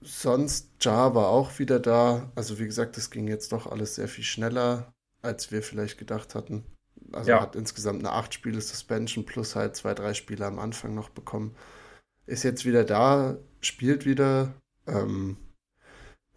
Sonst, 0.00 0.70
Ja 0.80 1.14
war 1.14 1.28
auch 1.28 1.58
wieder 1.58 1.78
da. 1.78 2.30
Also 2.34 2.58
wie 2.58 2.66
gesagt, 2.66 2.96
das 2.96 3.10
ging 3.10 3.28
jetzt 3.28 3.52
doch 3.52 3.66
alles 3.66 3.94
sehr 3.94 4.08
viel 4.08 4.24
schneller, 4.24 4.92
als 5.22 5.50
wir 5.50 5.62
vielleicht 5.62 5.98
gedacht 5.98 6.34
hatten. 6.34 6.64
also 7.12 7.30
ja. 7.30 7.40
hat 7.40 7.56
insgesamt 7.56 8.00
eine 8.00 8.12
acht 8.12 8.34
Spiele 8.34 8.60
Suspension 8.60 9.26
plus 9.26 9.56
halt 9.56 9.76
zwei, 9.76 9.94
drei 9.94 10.14
Spiele 10.14 10.46
am 10.46 10.58
Anfang 10.58 10.94
noch 10.94 11.10
bekommen. 11.10 11.54
Ist 12.26 12.42
jetzt 12.42 12.64
wieder 12.64 12.84
da, 12.84 13.36
spielt 13.60 14.06
wieder. 14.06 14.54
Ähm, 14.86 15.36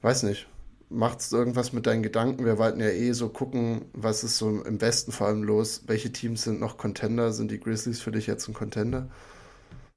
weiß 0.01 0.23
nicht. 0.23 0.47
Macht 0.89 1.19
es 1.19 1.31
irgendwas 1.31 1.71
mit 1.71 1.85
deinen 1.85 2.01
Gedanken? 2.01 2.45
Wir 2.45 2.57
wollten 2.57 2.79
ja 2.79 2.89
eh 2.89 3.11
so 3.11 3.29
gucken, 3.29 3.85
was 3.93 4.23
ist 4.23 4.37
so 4.37 4.63
im 4.63 4.81
Westen 4.81 5.11
vor 5.11 5.27
allem 5.27 5.43
los. 5.43 5.83
Welche 5.87 6.11
Teams 6.11 6.43
sind 6.43 6.59
noch 6.59 6.77
Contender? 6.77 7.31
Sind 7.31 7.51
die 7.51 7.59
Grizzlies 7.59 8.01
für 8.01 8.11
dich 8.11 8.25
jetzt 8.25 8.47
ein 8.47 8.55
Contender? 8.55 9.11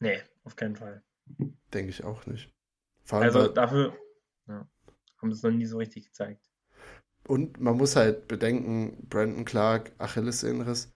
Nee, 0.00 0.20
auf 0.44 0.56
keinen 0.56 0.76
Fall. 0.76 1.02
Denke 1.72 1.90
ich 1.90 2.04
auch 2.04 2.26
nicht. 2.26 2.52
also 3.08 3.48
dafür 3.48 3.96
ja, 4.48 4.68
haben 5.16 5.32
sie 5.32 5.38
es 5.38 5.42
noch 5.42 5.50
nie 5.50 5.64
so 5.64 5.78
richtig 5.78 6.06
gezeigt. 6.06 6.50
Und 7.26 7.60
man 7.60 7.76
muss 7.76 7.96
halt 7.96 8.28
bedenken, 8.28 9.06
Brandon 9.08 9.44
Clark, 9.44 9.92
Achillessehnenriss 9.98 10.92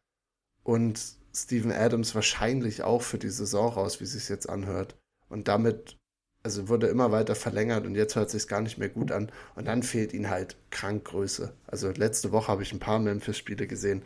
und 0.65 1.01
Steven 1.33 1.71
Adams 1.71 2.15
wahrscheinlich 2.15 2.83
auch 2.83 3.03
für 3.03 3.19
die 3.19 3.29
Saison 3.29 3.73
raus, 3.73 4.01
wie 4.01 4.05
es 4.05 4.13
sich 4.13 4.29
jetzt 4.29 4.49
anhört. 4.49 4.99
Und 5.29 5.49
damit, 5.49 5.99
also 6.47 6.69
wurde 6.69 6.87
immer 6.87 7.13
weiter 7.13 7.35
verlängert 7.35 7.87
und 7.87 7.95
jetzt 7.95 8.17
hört 8.17 8.27
es 8.27 8.33
sich 8.33 8.49
gar 8.49 8.61
nicht 8.61 8.79
mehr 8.79 8.89
gut 8.89 9.13
an. 9.13 9.31
Und 9.55 9.67
dann 9.67 9.83
fehlt 9.83 10.15
ihnen 10.15 10.31
halt 10.31 10.57
krank 10.71 11.05
Größe. 11.05 11.53
Also 11.67 11.91
letzte 11.91 12.33
Woche 12.33 12.49
habe 12.49 12.63
ich 12.63 12.73
ein 12.73 12.79
paar 12.79 12.99
Memphis-Spiele 12.99 13.67
gesehen 13.67 14.03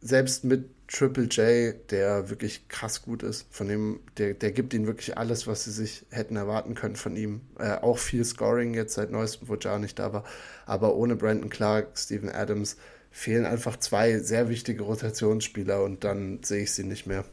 selbst 0.00 0.44
mit 0.44 0.70
Triple 0.88 1.24
J, 1.24 1.90
der 1.90 2.30
wirklich 2.30 2.68
krass 2.68 3.02
gut 3.02 3.22
ist, 3.22 3.46
von 3.50 3.68
dem, 3.68 4.00
der, 4.16 4.34
der 4.34 4.52
gibt 4.52 4.72
ihnen 4.72 4.86
wirklich 4.86 5.18
alles, 5.18 5.46
was 5.46 5.64
sie 5.64 5.72
sich 5.72 6.06
hätten 6.10 6.36
erwarten 6.36 6.74
können 6.74 6.96
von 6.96 7.16
ihm. 7.16 7.42
Äh, 7.58 7.74
auch 7.74 7.98
viel 7.98 8.24
Scoring 8.24 8.74
jetzt 8.74 8.94
seit 8.94 9.10
neuestem, 9.10 9.48
wo 9.48 9.56
Jar 9.56 9.78
nicht 9.78 9.98
da 9.98 10.12
war. 10.12 10.24
Aber 10.66 10.94
ohne 10.94 11.16
Brandon 11.16 11.50
Clark, 11.50 11.98
Steven 11.98 12.30
Adams 12.30 12.76
fehlen 13.10 13.44
einfach 13.44 13.76
zwei 13.78 14.18
sehr 14.18 14.48
wichtige 14.48 14.84
Rotationsspieler 14.84 15.82
und 15.82 16.04
dann 16.04 16.42
sehe 16.42 16.62
ich 16.62 16.72
sie 16.72 16.84
nicht 16.84 17.06
mehr. 17.06 17.24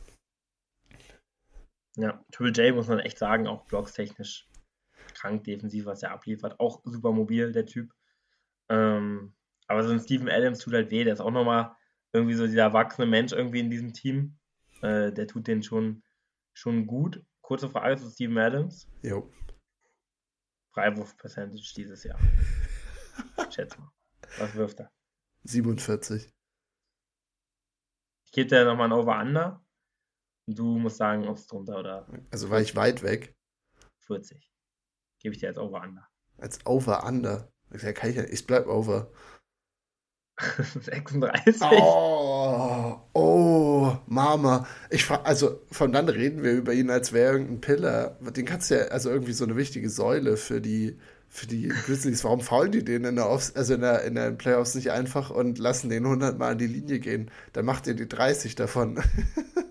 Ja, 1.96 2.24
Triple 2.32 2.52
J 2.52 2.76
muss 2.76 2.88
man 2.88 3.00
echt 3.00 3.18
sagen, 3.18 3.48
auch 3.48 3.66
blockstechnisch 3.66 4.48
krank 5.14 5.44
defensiv, 5.46 5.86
was 5.86 6.04
er 6.04 6.12
abliefert. 6.12 6.60
Auch 6.60 6.82
super 6.84 7.12
mobil, 7.12 7.52
der 7.52 7.66
Typ. 7.66 7.94
Ähm, 8.70 9.34
aber 9.68 9.84
so 9.84 9.92
ein 9.92 10.00
Steven 10.00 10.30
Adams 10.30 10.60
tut 10.60 10.74
halt 10.74 10.92
weh, 10.92 11.04
der 11.04 11.14
ist 11.14 11.22
auch 11.22 11.32
nochmal 11.32 11.76
irgendwie 12.14 12.36
so 12.36 12.46
dieser 12.46 12.64
erwachsene 12.64 13.08
Mensch 13.08 13.32
irgendwie 13.32 13.60
in 13.60 13.70
diesem 13.70 13.94
Team. 13.94 14.38
Äh, 14.82 15.12
der 15.12 15.28
tut 15.28 15.48
den 15.48 15.64
schon, 15.64 16.04
schon 16.54 16.86
gut. 16.86 17.24
Kurze 17.42 17.70
Frage 17.70 17.98
zu 17.98 18.10
Steven 18.10 18.38
Adams. 18.38 18.90
Jo. 19.02 19.32
Freiwurf-Percentage 20.72 21.74
dieses 21.76 22.04
Jahr. 22.04 22.20
Schätze 23.50 23.80
mal. 23.80 23.92
Was 24.40 24.56
wirft 24.56 24.80
er? 24.82 24.92
47. 25.44 26.34
Ich 28.26 28.32
gebe 28.32 28.50
dir 28.50 28.66
nochmal 28.66 28.88
ein 28.88 28.94
Over-Under. 28.94 29.65
Du 30.48 30.78
musst 30.78 30.98
sagen, 30.98 31.28
ob 31.28 31.38
es 31.38 31.48
drunter 31.48 31.80
oder. 31.80 32.08
Also 32.32 32.50
war 32.50 32.62
ich 32.62 32.76
weit 32.76 33.02
weg. 33.02 33.34
40. 34.06 34.52
Gebe 35.22 35.34
ich 35.34 35.40
dir 35.40 35.50
als 35.50 35.58
Over-Under. 35.58 36.08
Als 36.38 36.66
Over-Under? 36.66 37.52
Ich, 37.72 37.84
ich 37.84 38.48
bleib 38.48 38.68
Over. 38.68 39.12
36. 40.82 41.62
Oh, 41.62 43.00
oh, 43.14 43.98
Mama. 44.06 44.68
Ich 44.90 45.10
also 45.10 45.62
von 45.72 45.94
dann 45.94 46.10
reden 46.10 46.44
wir 46.44 46.52
über 46.52 46.74
ihn, 46.74 46.90
als 46.90 47.14
wäre 47.14 47.32
irgendein 47.32 47.62
Pillar. 47.62 48.20
Den 48.36 48.46
kannst 48.46 48.70
du 48.70 48.76
ja, 48.76 48.82
also 48.88 49.10
irgendwie 49.10 49.32
so 49.32 49.46
eine 49.46 49.56
wichtige 49.56 49.90
Säule 49.90 50.36
für 50.36 50.60
die, 50.60 51.00
für 51.30 51.48
die 51.48 51.70
Grizzlies. 51.70 52.24
Warum 52.26 52.42
faulen 52.42 52.72
die 52.72 52.84
den 52.84 53.06
in 53.06 53.16
der, 53.16 53.30
Off 53.30 53.54
also 53.56 53.76
in 53.76 53.82
der, 53.82 54.04
in 54.04 54.16
der 54.16 54.32
Playoffs 54.32 54.76
nicht 54.76 54.92
einfach 54.92 55.30
und 55.30 55.58
lassen 55.58 55.90
den 55.90 56.04
100 56.04 56.38
Mal 56.38 56.52
an 56.52 56.58
die 56.58 56.68
Linie 56.68 57.00
gehen? 57.00 57.32
Dann 57.54 57.66
macht 57.66 57.88
ihr 57.88 57.96
die 57.96 58.08
30 58.08 58.56
davon. 58.56 59.02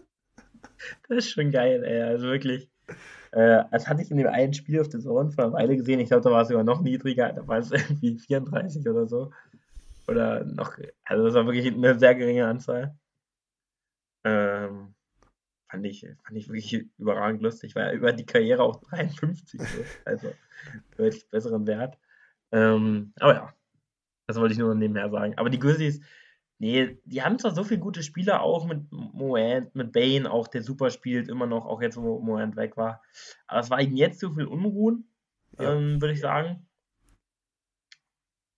das 1.09 1.19
ist 1.19 1.31
schon 1.31 1.51
geil, 1.51 1.83
ey. 1.85 2.03
Also 2.03 2.27
wirklich. 2.27 2.69
Äh, 3.33 3.65
das 3.73 3.89
hatte 3.89 4.03
ich 4.03 4.11
in 4.11 4.19
dem 4.19 4.29
einen 4.29 4.55
Spiel 4.55 4.81
auf 4.81 4.89
der 4.89 5.01
Zone 5.01 5.31
vor 5.33 5.45
einer 5.45 5.53
Weile 5.55 5.77
gesehen. 5.77 6.01
Ich 6.01 6.09
glaube, 6.09 6.23
da 6.23 6.31
war 6.31 6.43
es 6.43 6.49
sogar 6.49 6.65
noch 6.65 6.81
niedriger. 6.83 7.33
Da 7.33 7.47
war 7.49 7.59
es 7.59 7.71
irgendwie 7.73 8.19
34 8.19 8.89
oder 8.89 9.07
so. 9.07 9.33
Oder 10.07 10.45
noch, 10.45 10.79
also 11.05 11.25
das 11.25 11.35
war 11.35 11.47
wirklich 11.47 11.73
eine 11.73 11.99
sehr 11.99 12.15
geringe 12.15 12.47
Anzahl. 12.47 12.97
Ähm, 14.25 14.95
fand, 15.69 15.87
ich, 15.87 16.07
fand 16.25 16.39
ich 16.39 16.49
wirklich 16.49 16.87
überragend 16.99 17.43
lustig, 17.43 17.75
weil 17.75 17.89
er 17.89 17.93
über 17.93 18.13
die 18.13 18.27
Karriere 18.27 18.63
auch 18.63 18.81
53 18.83 19.61
ist. 19.61 20.01
Also 20.05 20.33
deutlich 20.97 21.29
besseren 21.31 21.67
Wert. 21.67 21.99
Ähm, 22.53 23.13
aber 23.19 23.35
ja, 23.35 23.55
das 24.27 24.37
wollte 24.39 24.53
ich 24.53 24.59
nur 24.59 24.75
nebenher 24.75 25.11
sagen. 25.11 25.37
Aber 25.37 25.51
die 25.51 25.59
Grizzlies, 25.59 26.01
nee, 26.59 26.99
die 27.05 27.23
haben 27.23 27.39
zwar 27.39 27.55
so 27.55 27.65
viele 27.65 27.81
gute 27.81 28.03
Spieler, 28.03 28.43
auch 28.43 28.67
mit 28.67 28.91
Moant, 28.91 29.75
mit 29.75 29.93
Bane, 29.93 30.31
auch 30.31 30.49
der 30.49 30.63
super 30.63 30.91
spielt, 30.91 31.29
immer 31.29 31.47
noch, 31.47 31.67
auch 31.67 31.83
jetzt, 31.83 31.97
wo 31.97 32.21
Moant 32.21 32.57
weg 32.57 32.77
war. 32.77 33.03
Aber 33.47 33.61
es 33.61 33.71
war 33.71 33.81
ihnen 33.81 33.97
jetzt 33.97 34.21
zu 34.21 34.33
viel 34.33 34.47
Unruhen, 34.47 35.09
ja. 35.59 35.75
ähm, 35.75 36.01
würde 36.01 36.15
ich 36.15 36.21
sagen 36.21 36.67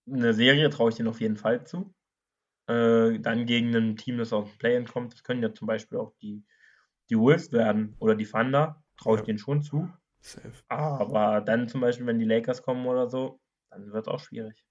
eine 0.07 0.35
Serie 0.35 0.71
traue 0.71 0.91
ich 0.91 0.97
denen 0.97 1.09
auf 1.09 1.21
jeden 1.21 1.37
Fall 1.37 1.67
zu. 1.67 1.93
Äh, 2.69 3.19
dann 3.21 3.47
gegen 3.47 3.75
ein 3.75 3.97
Team, 3.97 4.19
das 4.19 4.33
aus 4.33 4.49
dem 4.49 4.59
Play-In 4.59 4.87
kommt, 4.87 5.13
das 5.13 5.23
können 5.23 5.43
ja 5.43 5.55
zum 5.55 5.67
Beispiel 5.67 5.99
auch 5.99 6.13
die, 6.21 6.45
die 7.11 7.19
Wolves 7.19 7.53
werden 7.53 7.95
oder 7.99 8.15
die 8.15 8.27
Thunder, 8.27 8.83
traue 8.97 9.17
ich 9.17 9.21
ja. 9.21 9.27
denen 9.27 9.39
schon 9.39 9.63
zu. 9.63 9.89
Safe. 10.21 10.53
Aber 10.69 11.41
dann 11.41 11.69
zum 11.69 11.81
Beispiel, 11.81 12.07
wenn 12.07 12.19
die 12.19 12.25
Lakers 12.25 12.63
kommen 12.63 12.87
oder 12.87 13.09
so, 13.09 13.41
dann 13.71 13.93
wird 13.93 14.07
es 14.07 14.13
auch 14.13 14.21
schwierig. 14.21 14.66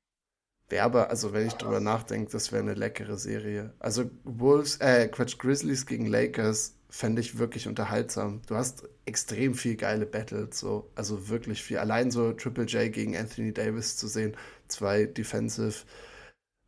Wäre 0.69 0.83
aber, 0.83 1.09
also 1.09 1.31
wenn 1.33 1.45
ich 1.45 1.53
drüber 1.53 1.79
nachdenke, 1.79 2.31
das 2.31 2.51
wäre 2.51 2.63
eine 2.63 2.73
leckere 2.73 3.17
Serie. 3.17 3.73
Also 3.79 4.09
Wolves, 4.23 4.77
äh, 4.77 5.07
Quatsch, 5.07 5.37
Grizzlies 5.37 5.85
gegen 5.85 6.07
Lakers 6.07 6.75
fände 6.89 7.21
ich 7.21 7.37
wirklich 7.37 7.67
unterhaltsam. 7.67 8.41
Du 8.47 8.55
hast 8.55 8.87
extrem 9.05 9.53
viel 9.53 9.75
geile 9.75 10.05
Battles, 10.05 10.59
so, 10.59 10.89
also 10.95 11.29
wirklich 11.29 11.61
viel. 11.61 11.77
Allein 11.77 12.09
so 12.09 12.33
Triple 12.33 12.65
J 12.65 12.91
gegen 12.91 13.15
Anthony 13.15 13.53
Davis 13.53 13.97
zu 13.97 14.07
sehen, 14.07 14.35
zwei 14.67 15.05
Defensive 15.05 15.85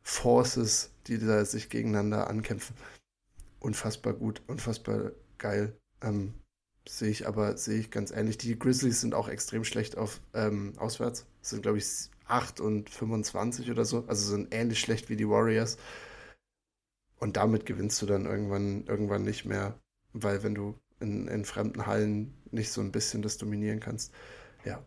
Forces, 0.04 0.92
die 1.08 1.18
da 1.18 1.44
sich 1.46 1.70
gegeneinander 1.70 2.30
ankämpfen. 2.30 2.76
Unfassbar 3.60 4.14
gut, 4.14 4.42
unfassbar 4.48 5.12
geil. 5.38 5.76
Ähm, 6.02 6.34
sehe 6.88 7.10
ich 7.10 7.28
aber, 7.28 7.58
sehe 7.58 7.80
ich 7.80 7.90
ganz 7.90 8.12
ähnlich. 8.12 8.38
Die 8.38 8.58
Grizzlies 8.60 9.02
sind 9.02 9.16
auch 9.16 9.28
extrem 9.28 9.64
schlecht 9.64 9.98
auf 9.98 10.22
ähm, 10.34 10.74
auswärts. 10.78 11.26
Das 11.42 11.50
sind, 11.50 11.64
glaube 11.64 11.80
ich, 11.80 11.86
8 12.28 12.60
und 12.62 12.90
25 12.90 13.72
oder 13.72 13.86
so. 13.86 14.06
Also 14.08 14.30
sind 14.32 14.54
ähnlich 14.54 14.80
schlecht 14.80 15.10
wie 15.10 15.16
die 15.18 15.30
Warriors. 15.30 15.78
Und 17.20 17.38
damit 17.38 17.66
gewinnst 17.66 18.02
du 18.02 18.06
dann 18.06 18.26
irgendwann, 18.26 18.86
irgendwann 18.86 19.24
nicht 19.24 19.46
mehr 19.46 19.80
weil 20.22 20.44
wenn 20.44 20.56
du 20.56 20.80
in, 21.00 21.28
in 21.28 21.46
fremden 21.46 21.86
Hallen 21.86 22.34
nicht 22.52 22.72
so 22.72 22.82
ein 22.82 22.92
bisschen 22.92 23.22
das 23.22 23.38
dominieren 23.38 23.80
kannst, 23.80 24.14
ja. 24.66 24.84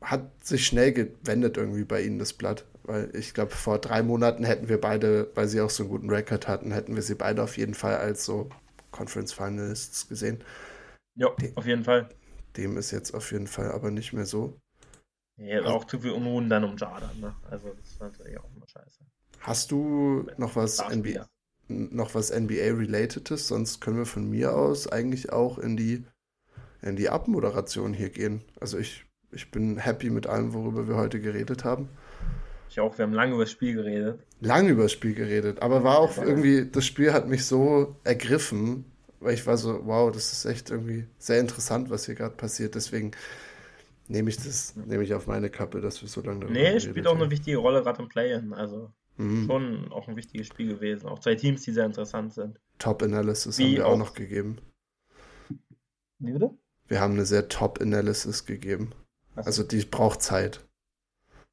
Hat 0.00 0.44
sich 0.44 0.66
schnell 0.66 0.92
gewendet 0.92 1.56
irgendwie 1.56 1.84
bei 1.84 2.02
ihnen 2.02 2.18
das 2.18 2.32
Blatt, 2.32 2.66
weil 2.82 3.14
ich 3.14 3.34
glaube, 3.34 3.52
vor 3.52 3.78
drei 3.78 4.02
Monaten 4.02 4.42
hätten 4.42 4.68
wir 4.68 4.80
beide, 4.80 5.30
weil 5.34 5.46
sie 5.46 5.60
auch 5.60 5.70
so 5.70 5.84
einen 5.84 5.90
guten 5.90 6.10
Rekord 6.10 6.48
hatten, 6.48 6.72
hätten 6.72 6.96
wir 6.96 7.02
sie 7.02 7.14
beide 7.14 7.42
auf 7.42 7.56
jeden 7.56 7.74
Fall 7.74 7.96
als 7.96 8.24
so 8.24 8.50
Conference 8.90 9.32
Finalists 9.32 10.08
gesehen. 10.08 10.42
Ja, 11.14 11.28
auf 11.54 11.66
jeden 11.66 11.84
Fall. 11.84 12.08
Dem 12.56 12.76
ist 12.76 12.90
jetzt 12.90 13.14
auf 13.14 13.30
jeden 13.30 13.46
Fall 13.46 13.70
aber 13.70 13.90
nicht 13.90 14.12
mehr 14.12 14.26
so. 14.26 14.60
Ja, 15.36 15.58
also, 15.58 15.68
auch 15.70 15.84
zu 15.84 15.98
viel 15.98 16.12
Unruhen 16.12 16.48
dann 16.48 16.64
um 16.64 16.76
Jordan, 16.76 17.20
ne? 17.20 17.34
Also 17.50 17.68
das 17.68 17.92
ist 17.92 18.00
natürlich 18.00 18.38
auch 18.38 18.48
immer 18.54 18.66
scheiße. 18.68 19.00
Hast 19.40 19.70
du 19.72 20.26
noch 20.36 20.56
was 20.56 20.78
NBA, 20.78 21.26
noch 21.68 22.14
was 22.14 22.30
NBA-Relatedes, 22.30 23.48
sonst 23.48 23.80
können 23.80 23.98
wir 23.98 24.06
von 24.06 24.28
mir 24.28 24.54
aus 24.54 24.86
eigentlich 24.86 25.32
auch 25.32 25.58
in 25.58 25.76
die, 25.76 26.04
in 26.80 26.96
die 26.96 27.08
Abmoderation 27.08 27.92
hier 27.92 28.10
gehen. 28.10 28.42
Also 28.60 28.78
ich, 28.78 29.04
ich 29.32 29.50
bin 29.50 29.78
happy 29.78 30.10
mit 30.10 30.26
allem, 30.26 30.52
worüber 30.54 30.86
wir 30.86 30.96
heute 30.96 31.20
geredet 31.20 31.64
haben. 31.64 31.88
Ich 32.68 32.80
auch, 32.80 32.96
wir 32.96 33.02
haben 33.02 33.12
lange 33.12 33.34
über 33.34 33.44
das 33.44 33.50
Spiel 33.50 33.74
geredet. 33.74 34.20
Lange 34.40 34.70
über 34.70 34.84
das 34.84 34.92
Spiel 34.92 35.14
geredet, 35.14 35.60
aber 35.60 35.84
war 35.84 35.98
auch 35.98 36.16
irgendwie, 36.16 36.66
das 36.70 36.86
Spiel 36.86 37.12
hat 37.12 37.28
mich 37.28 37.44
so 37.44 37.96
ergriffen, 38.04 38.84
weil 39.20 39.34
ich 39.34 39.46
war 39.46 39.56
so, 39.56 39.86
wow, 39.86 40.10
das 40.10 40.32
ist 40.32 40.44
echt 40.44 40.70
irgendwie 40.70 41.06
sehr 41.18 41.38
interessant, 41.40 41.90
was 41.90 42.06
hier 42.06 42.14
gerade 42.14 42.34
passiert. 42.34 42.74
Deswegen 42.74 43.12
nehme 44.12 44.30
ich 44.30 44.36
das, 44.36 44.76
nehme 44.76 45.02
ich 45.02 45.14
auf 45.14 45.26
meine 45.26 45.50
Kappe, 45.50 45.80
dass 45.80 46.02
wir 46.02 46.08
so 46.08 46.20
lange 46.20 46.40
darüber 46.40 46.58
Nee, 46.58 46.80
spielt 46.80 47.06
auch 47.06 47.16
eine 47.16 47.30
wichtige 47.30 47.58
Rolle 47.58 47.82
gerade 47.82 48.02
im 48.02 48.08
Play-In. 48.08 48.52
Also 48.52 48.92
Mhm. 49.16 49.46
Schon 49.46 49.90
auch 49.92 50.08
ein 50.08 50.16
wichtiges 50.16 50.48
Spiel 50.48 50.68
gewesen. 50.68 51.06
Auch 51.06 51.18
zwei 51.18 51.34
Teams, 51.34 51.62
die 51.62 51.72
sehr 51.72 51.86
interessant 51.86 52.34
sind. 52.34 52.60
Top 52.78 53.02
Analysis 53.02 53.58
Wie 53.58 53.64
haben 53.64 53.72
wir 53.72 53.86
auch, 53.86 53.92
auch 53.92 53.98
noch 53.98 54.14
gegeben. 54.14 54.58
Wie 56.18 56.32
bitte? 56.32 56.50
Wir 56.88 57.00
haben 57.00 57.12
eine 57.14 57.26
sehr 57.26 57.48
Top 57.48 57.80
Analysis 57.80 58.46
gegeben. 58.46 58.92
So. 59.36 59.42
Also 59.42 59.62
die 59.62 59.84
braucht 59.84 60.22
Zeit. 60.22 60.66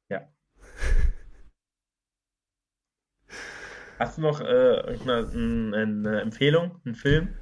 Ja. 0.08 0.28
Hast 3.98 4.18
du 4.18 4.22
noch 4.22 4.40
äh, 4.40 4.44
eine, 4.44 5.76
eine, 5.76 6.20
Empfehlung, 6.22 6.80
einen 6.84 6.94
Film? 6.94 7.34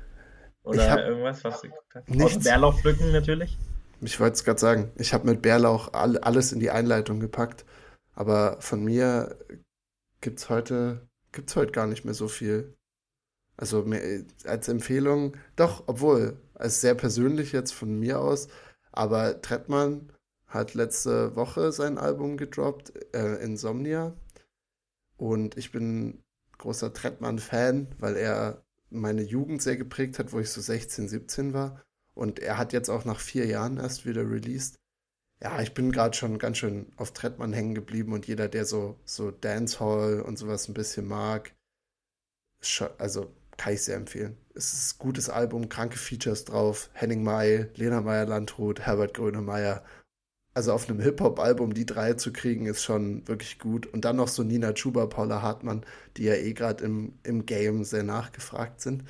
Oder 0.65 1.09
irgendwas, 1.09 1.45
was 1.45 1.61
du 1.61 1.69
geguckt 1.69 1.95
hast? 1.95 2.11
Nichts. 2.11 2.43
Bärlauchpflücken 2.45 3.13
natürlich. 3.13 3.57
Ich 4.01 4.21
wollte 4.21 4.35
es 4.35 4.45
gerade 4.45 4.61
sagen. 4.61 4.93
Ich 4.97 5.13
habe 5.13 5.27
mit 5.27 5.43
Bärlauch 5.43 5.93
all, 5.93 6.19
alles 6.19 6.53
in 6.53 6.61
die 6.61 6.71
Einleitung 6.71 7.21
gepackt. 7.21 7.65
Aber 8.15 8.61
von 8.61 8.85
mir 8.85 9.37
gibt 10.21 10.39
es 10.41 10.49
heute 10.49 11.09
gibt 11.33 11.51
es 11.51 11.57
heute 11.57 11.73
gar 11.73 11.87
nicht 11.87 12.05
mehr 12.05 12.15
so 12.15 12.29
viel. 12.29 12.75
Also 13.57 13.83
mehr, 13.83 14.25
als 14.45 14.69
Empfehlung, 14.69 15.37
doch, 15.57 15.85
obwohl, 15.87 16.37
als 16.55 16.81
sehr 16.81 16.95
persönlich 16.95 17.53
jetzt 17.53 17.73
von 17.73 17.99
mir 17.99 18.21
aus, 18.21 18.49
aber 18.93 19.43
Trettmann 19.43 20.13
hat 20.47 20.75
letzte 20.75 21.35
Woche 21.37 21.73
sein 21.73 21.99
Album 21.99 22.37
gedroppt, 22.37 22.93
äh, 23.15 23.43
Insomnia. 23.43 24.17
Und 25.17 25.57
ich 25.57 25.73
bin 25.73 26.23
großer 26.59 26.93
Trettmann-Fan, 26.93 27.89
weil 27.99 28.17
er 28.17 28.63
meine 28.91 29.23
Jugend 29.23 29.61
sehr 29.61 29.77
geprägt 29.77 30.19
hat, 30.19 30.33
wo 30.33 30.41
ich 30.41 30.51
so 30.51 30.61
16, 30.61 31.09
17 31.09 31.53
war. 31.53 31.83
Und 32.19 32.41
er 32.41 32.59
hat 32.59 32.73
jetzt 32.73 32.89
auch 32.89 33.05
nach 33.05 33.21
vier 33.21 33.47
Jahren 33.47 33.79
erst 33.79 34.05
wieder 34.05 34.29
released. 34.29 34.77
Ja, 35.41 35.63
ich 35.63 35.73
bin 35.73 35.93
gerade 35.93 36.17
schon 36.17 36.39
ganz 36.39 36.59
schön 36.59 36.93
auf 36.97 37.13
Trettmann 37.13 37.53
hängen 37.53 37.75
geblieben 37.75 38.13
und 38.13 38.27
jeder, 38.27 38.49
der 38.49 38.65
so, 38.65 38.99
so 39.05 39.31
Dancehall 39.31 40.21
und 40.21 40.37
sowas 40.37 40.69
ein 40.69 40.75
bisschen 40.75 41.07
mag, 41.07 41.55
also 42.99 43.33
kann 43.57 43.75
ich 43.75 43.85
sehr 43.85 43.97
empfehlen. 43.97 44.37
Es 44.55 44.73
ist 44.73 44.97
ein 44.97 44.99
gutes 44.99 45.31
Album, 45.31 45.69
kranke 45.69 45.97
Features 45.97 46.45
drauf. 46.45 46.91
Henning 46.93 47.23
May, 47.23 47.69
Lena 47.77 48.01
Meyer-Landrut, 48.01 48.81
Herbert 48.81 49.15
Grönemeyer 49.15 49.85
also 50.59 50.73
auf 50.73 50.89
einem 50.89 50.99
Hip-Hop-Album 50.99 51.73
die 51.73 51.87
drei 51.87 52.15
zu 52.15 52.33
kriegen, 52.33 52.67
ist 52.67 52.83
schon 52.83 53.27
wirklich 53.29 53.61
gut. 53.61 53.87
Und 53.87 54.05
dann 54.05 54.17
noch 54.17 54.27
so 54.27 54.43
Nina 54.43 54.73
Chuba, 54.73 55.07
Paula 55.07 55.41
Hartmann, 55.41 55.87
die 56.17 56.25
ja 56.25 56.35
eh 56.35 56.53
gerade 56.53 56.85
im, 56.85 57.13
im 57.23 57.47
Game 57.47 57.85
sehr 57.85 58.03
nachgefragt 58.03 58.81
sind. 58.81 59.05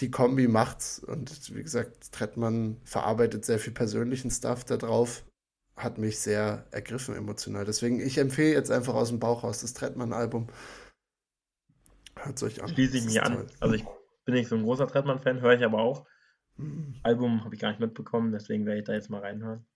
Die 0.00 0.10
Kombi 0.10 0.48
macht's 0.48 0.98
und 0.98 1.54
wie 1.54 1.62
gesagt, 1.62 2.12
Trettmann 2.12 2.80
verarbeitet 2.84 3.44
sehr 3.44 3.58
viel 3.58 3.72
persönlichen 3.72 4.30
Stuff 4.30 4.64
da 4.64 4.76
drauf, 4.76 5.24
hat 5.76 5.98
mich 5.98 6.20
sehr 6.20 6.66
ergriffen 6.70 7.14
emotional. 7.14 7.64
Deswegen, 7.64 8.00
ich 8.00 8.16
empfehle 8.18 8.54
jetzt 8.54 8.70
einfach 8.70 8.94
aus 8.94 9.08
dem 9.08 9.18
Bauch 9.18 9.44
raus 9.44 9.60
das 9.60 9.74
Trettmann-Album. 9.74 10.48
Hört 12.16 12.36
es 12.36 12.42
euch 12.42 12.62
an. 12.62 12.70
Schließe 12.70 12.98
ich 12.98 13.04
mich 13.04 13.22
an. 13.22 13.50
Also 13.60 13.74
ich 13.74 13.84
bin 14.24 14.34
nicht 14.34 14.48
so 14.48 14.56
ein 14.56 14.62
großer 14.62 14.86
Trettmann-Fan, 14.86 15.40
höre 15.40 15.54
ich 15.54 15.64
aber 15.64 15.80
auch. 15.80 16.06
Hm. 16.56 16.94
Album 17.02 17.44
habe 17.44 17.54
ich 17.54 17.60
gar 17.60 17.70
nicht 17.70 17.80
mitbekommen, 17.80 18.32
deswegen 18.32 18.66
werde 18.66 18.80
ich 18.80 18.86
da 18.86 18.94
jetzt 18.94 19.10
mal 19.10 19.20
reinhören. 19.20 19.66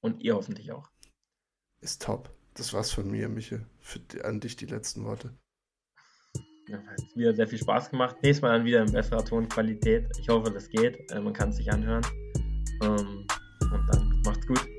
Und 0.00 0.22
ihr 0.22 0.34
hoffentlich 0.34 0.72
auch. 0.72 0.90
Ist 1.80 2.02
top. 2.02 2.34
Das 2.54 2.72
war's 2.72 2.92
von 2.92 3.10
mir, 3.10 3.28
Michael. 3.28 3.66
Für, 3.80 4.00
an 4.24 4.40
dich 4.40 4.56
die 4.56 4.66
letzten 4.66 5.04
Worte. 5.04 5.36
Hat 6.72 7.16
wieder 7.16 7.34
sehr 7.34 7.46
viel 7.46 7.58
Spaß 7.58 7.90
gemacht. 7.90 8.16
Nächstes 8.22 8.42
Mal 8.42 8.56
dann 8.56 8.64
wieder 8.64 8.82
in 8.82 8.90
besserer 8.90 9.24
Tonqualität. 9.24 10.06
Ich 10.18 10.28
hoffe, 10.28 10.50
das 10.50 10.68
geht. 10.68 11.10
Äh, 11.12 11.20
man 11.20 11.32
kann 11.32 11.50
es 11.50 11.56
sich 11.56 11.70
anhören. 11.70 12.04
Ähm, 12.82 13.26
und 13.60 13.88
dann 13.92 14.22
macht's 14.24 14.46
gut. 14.46 14.73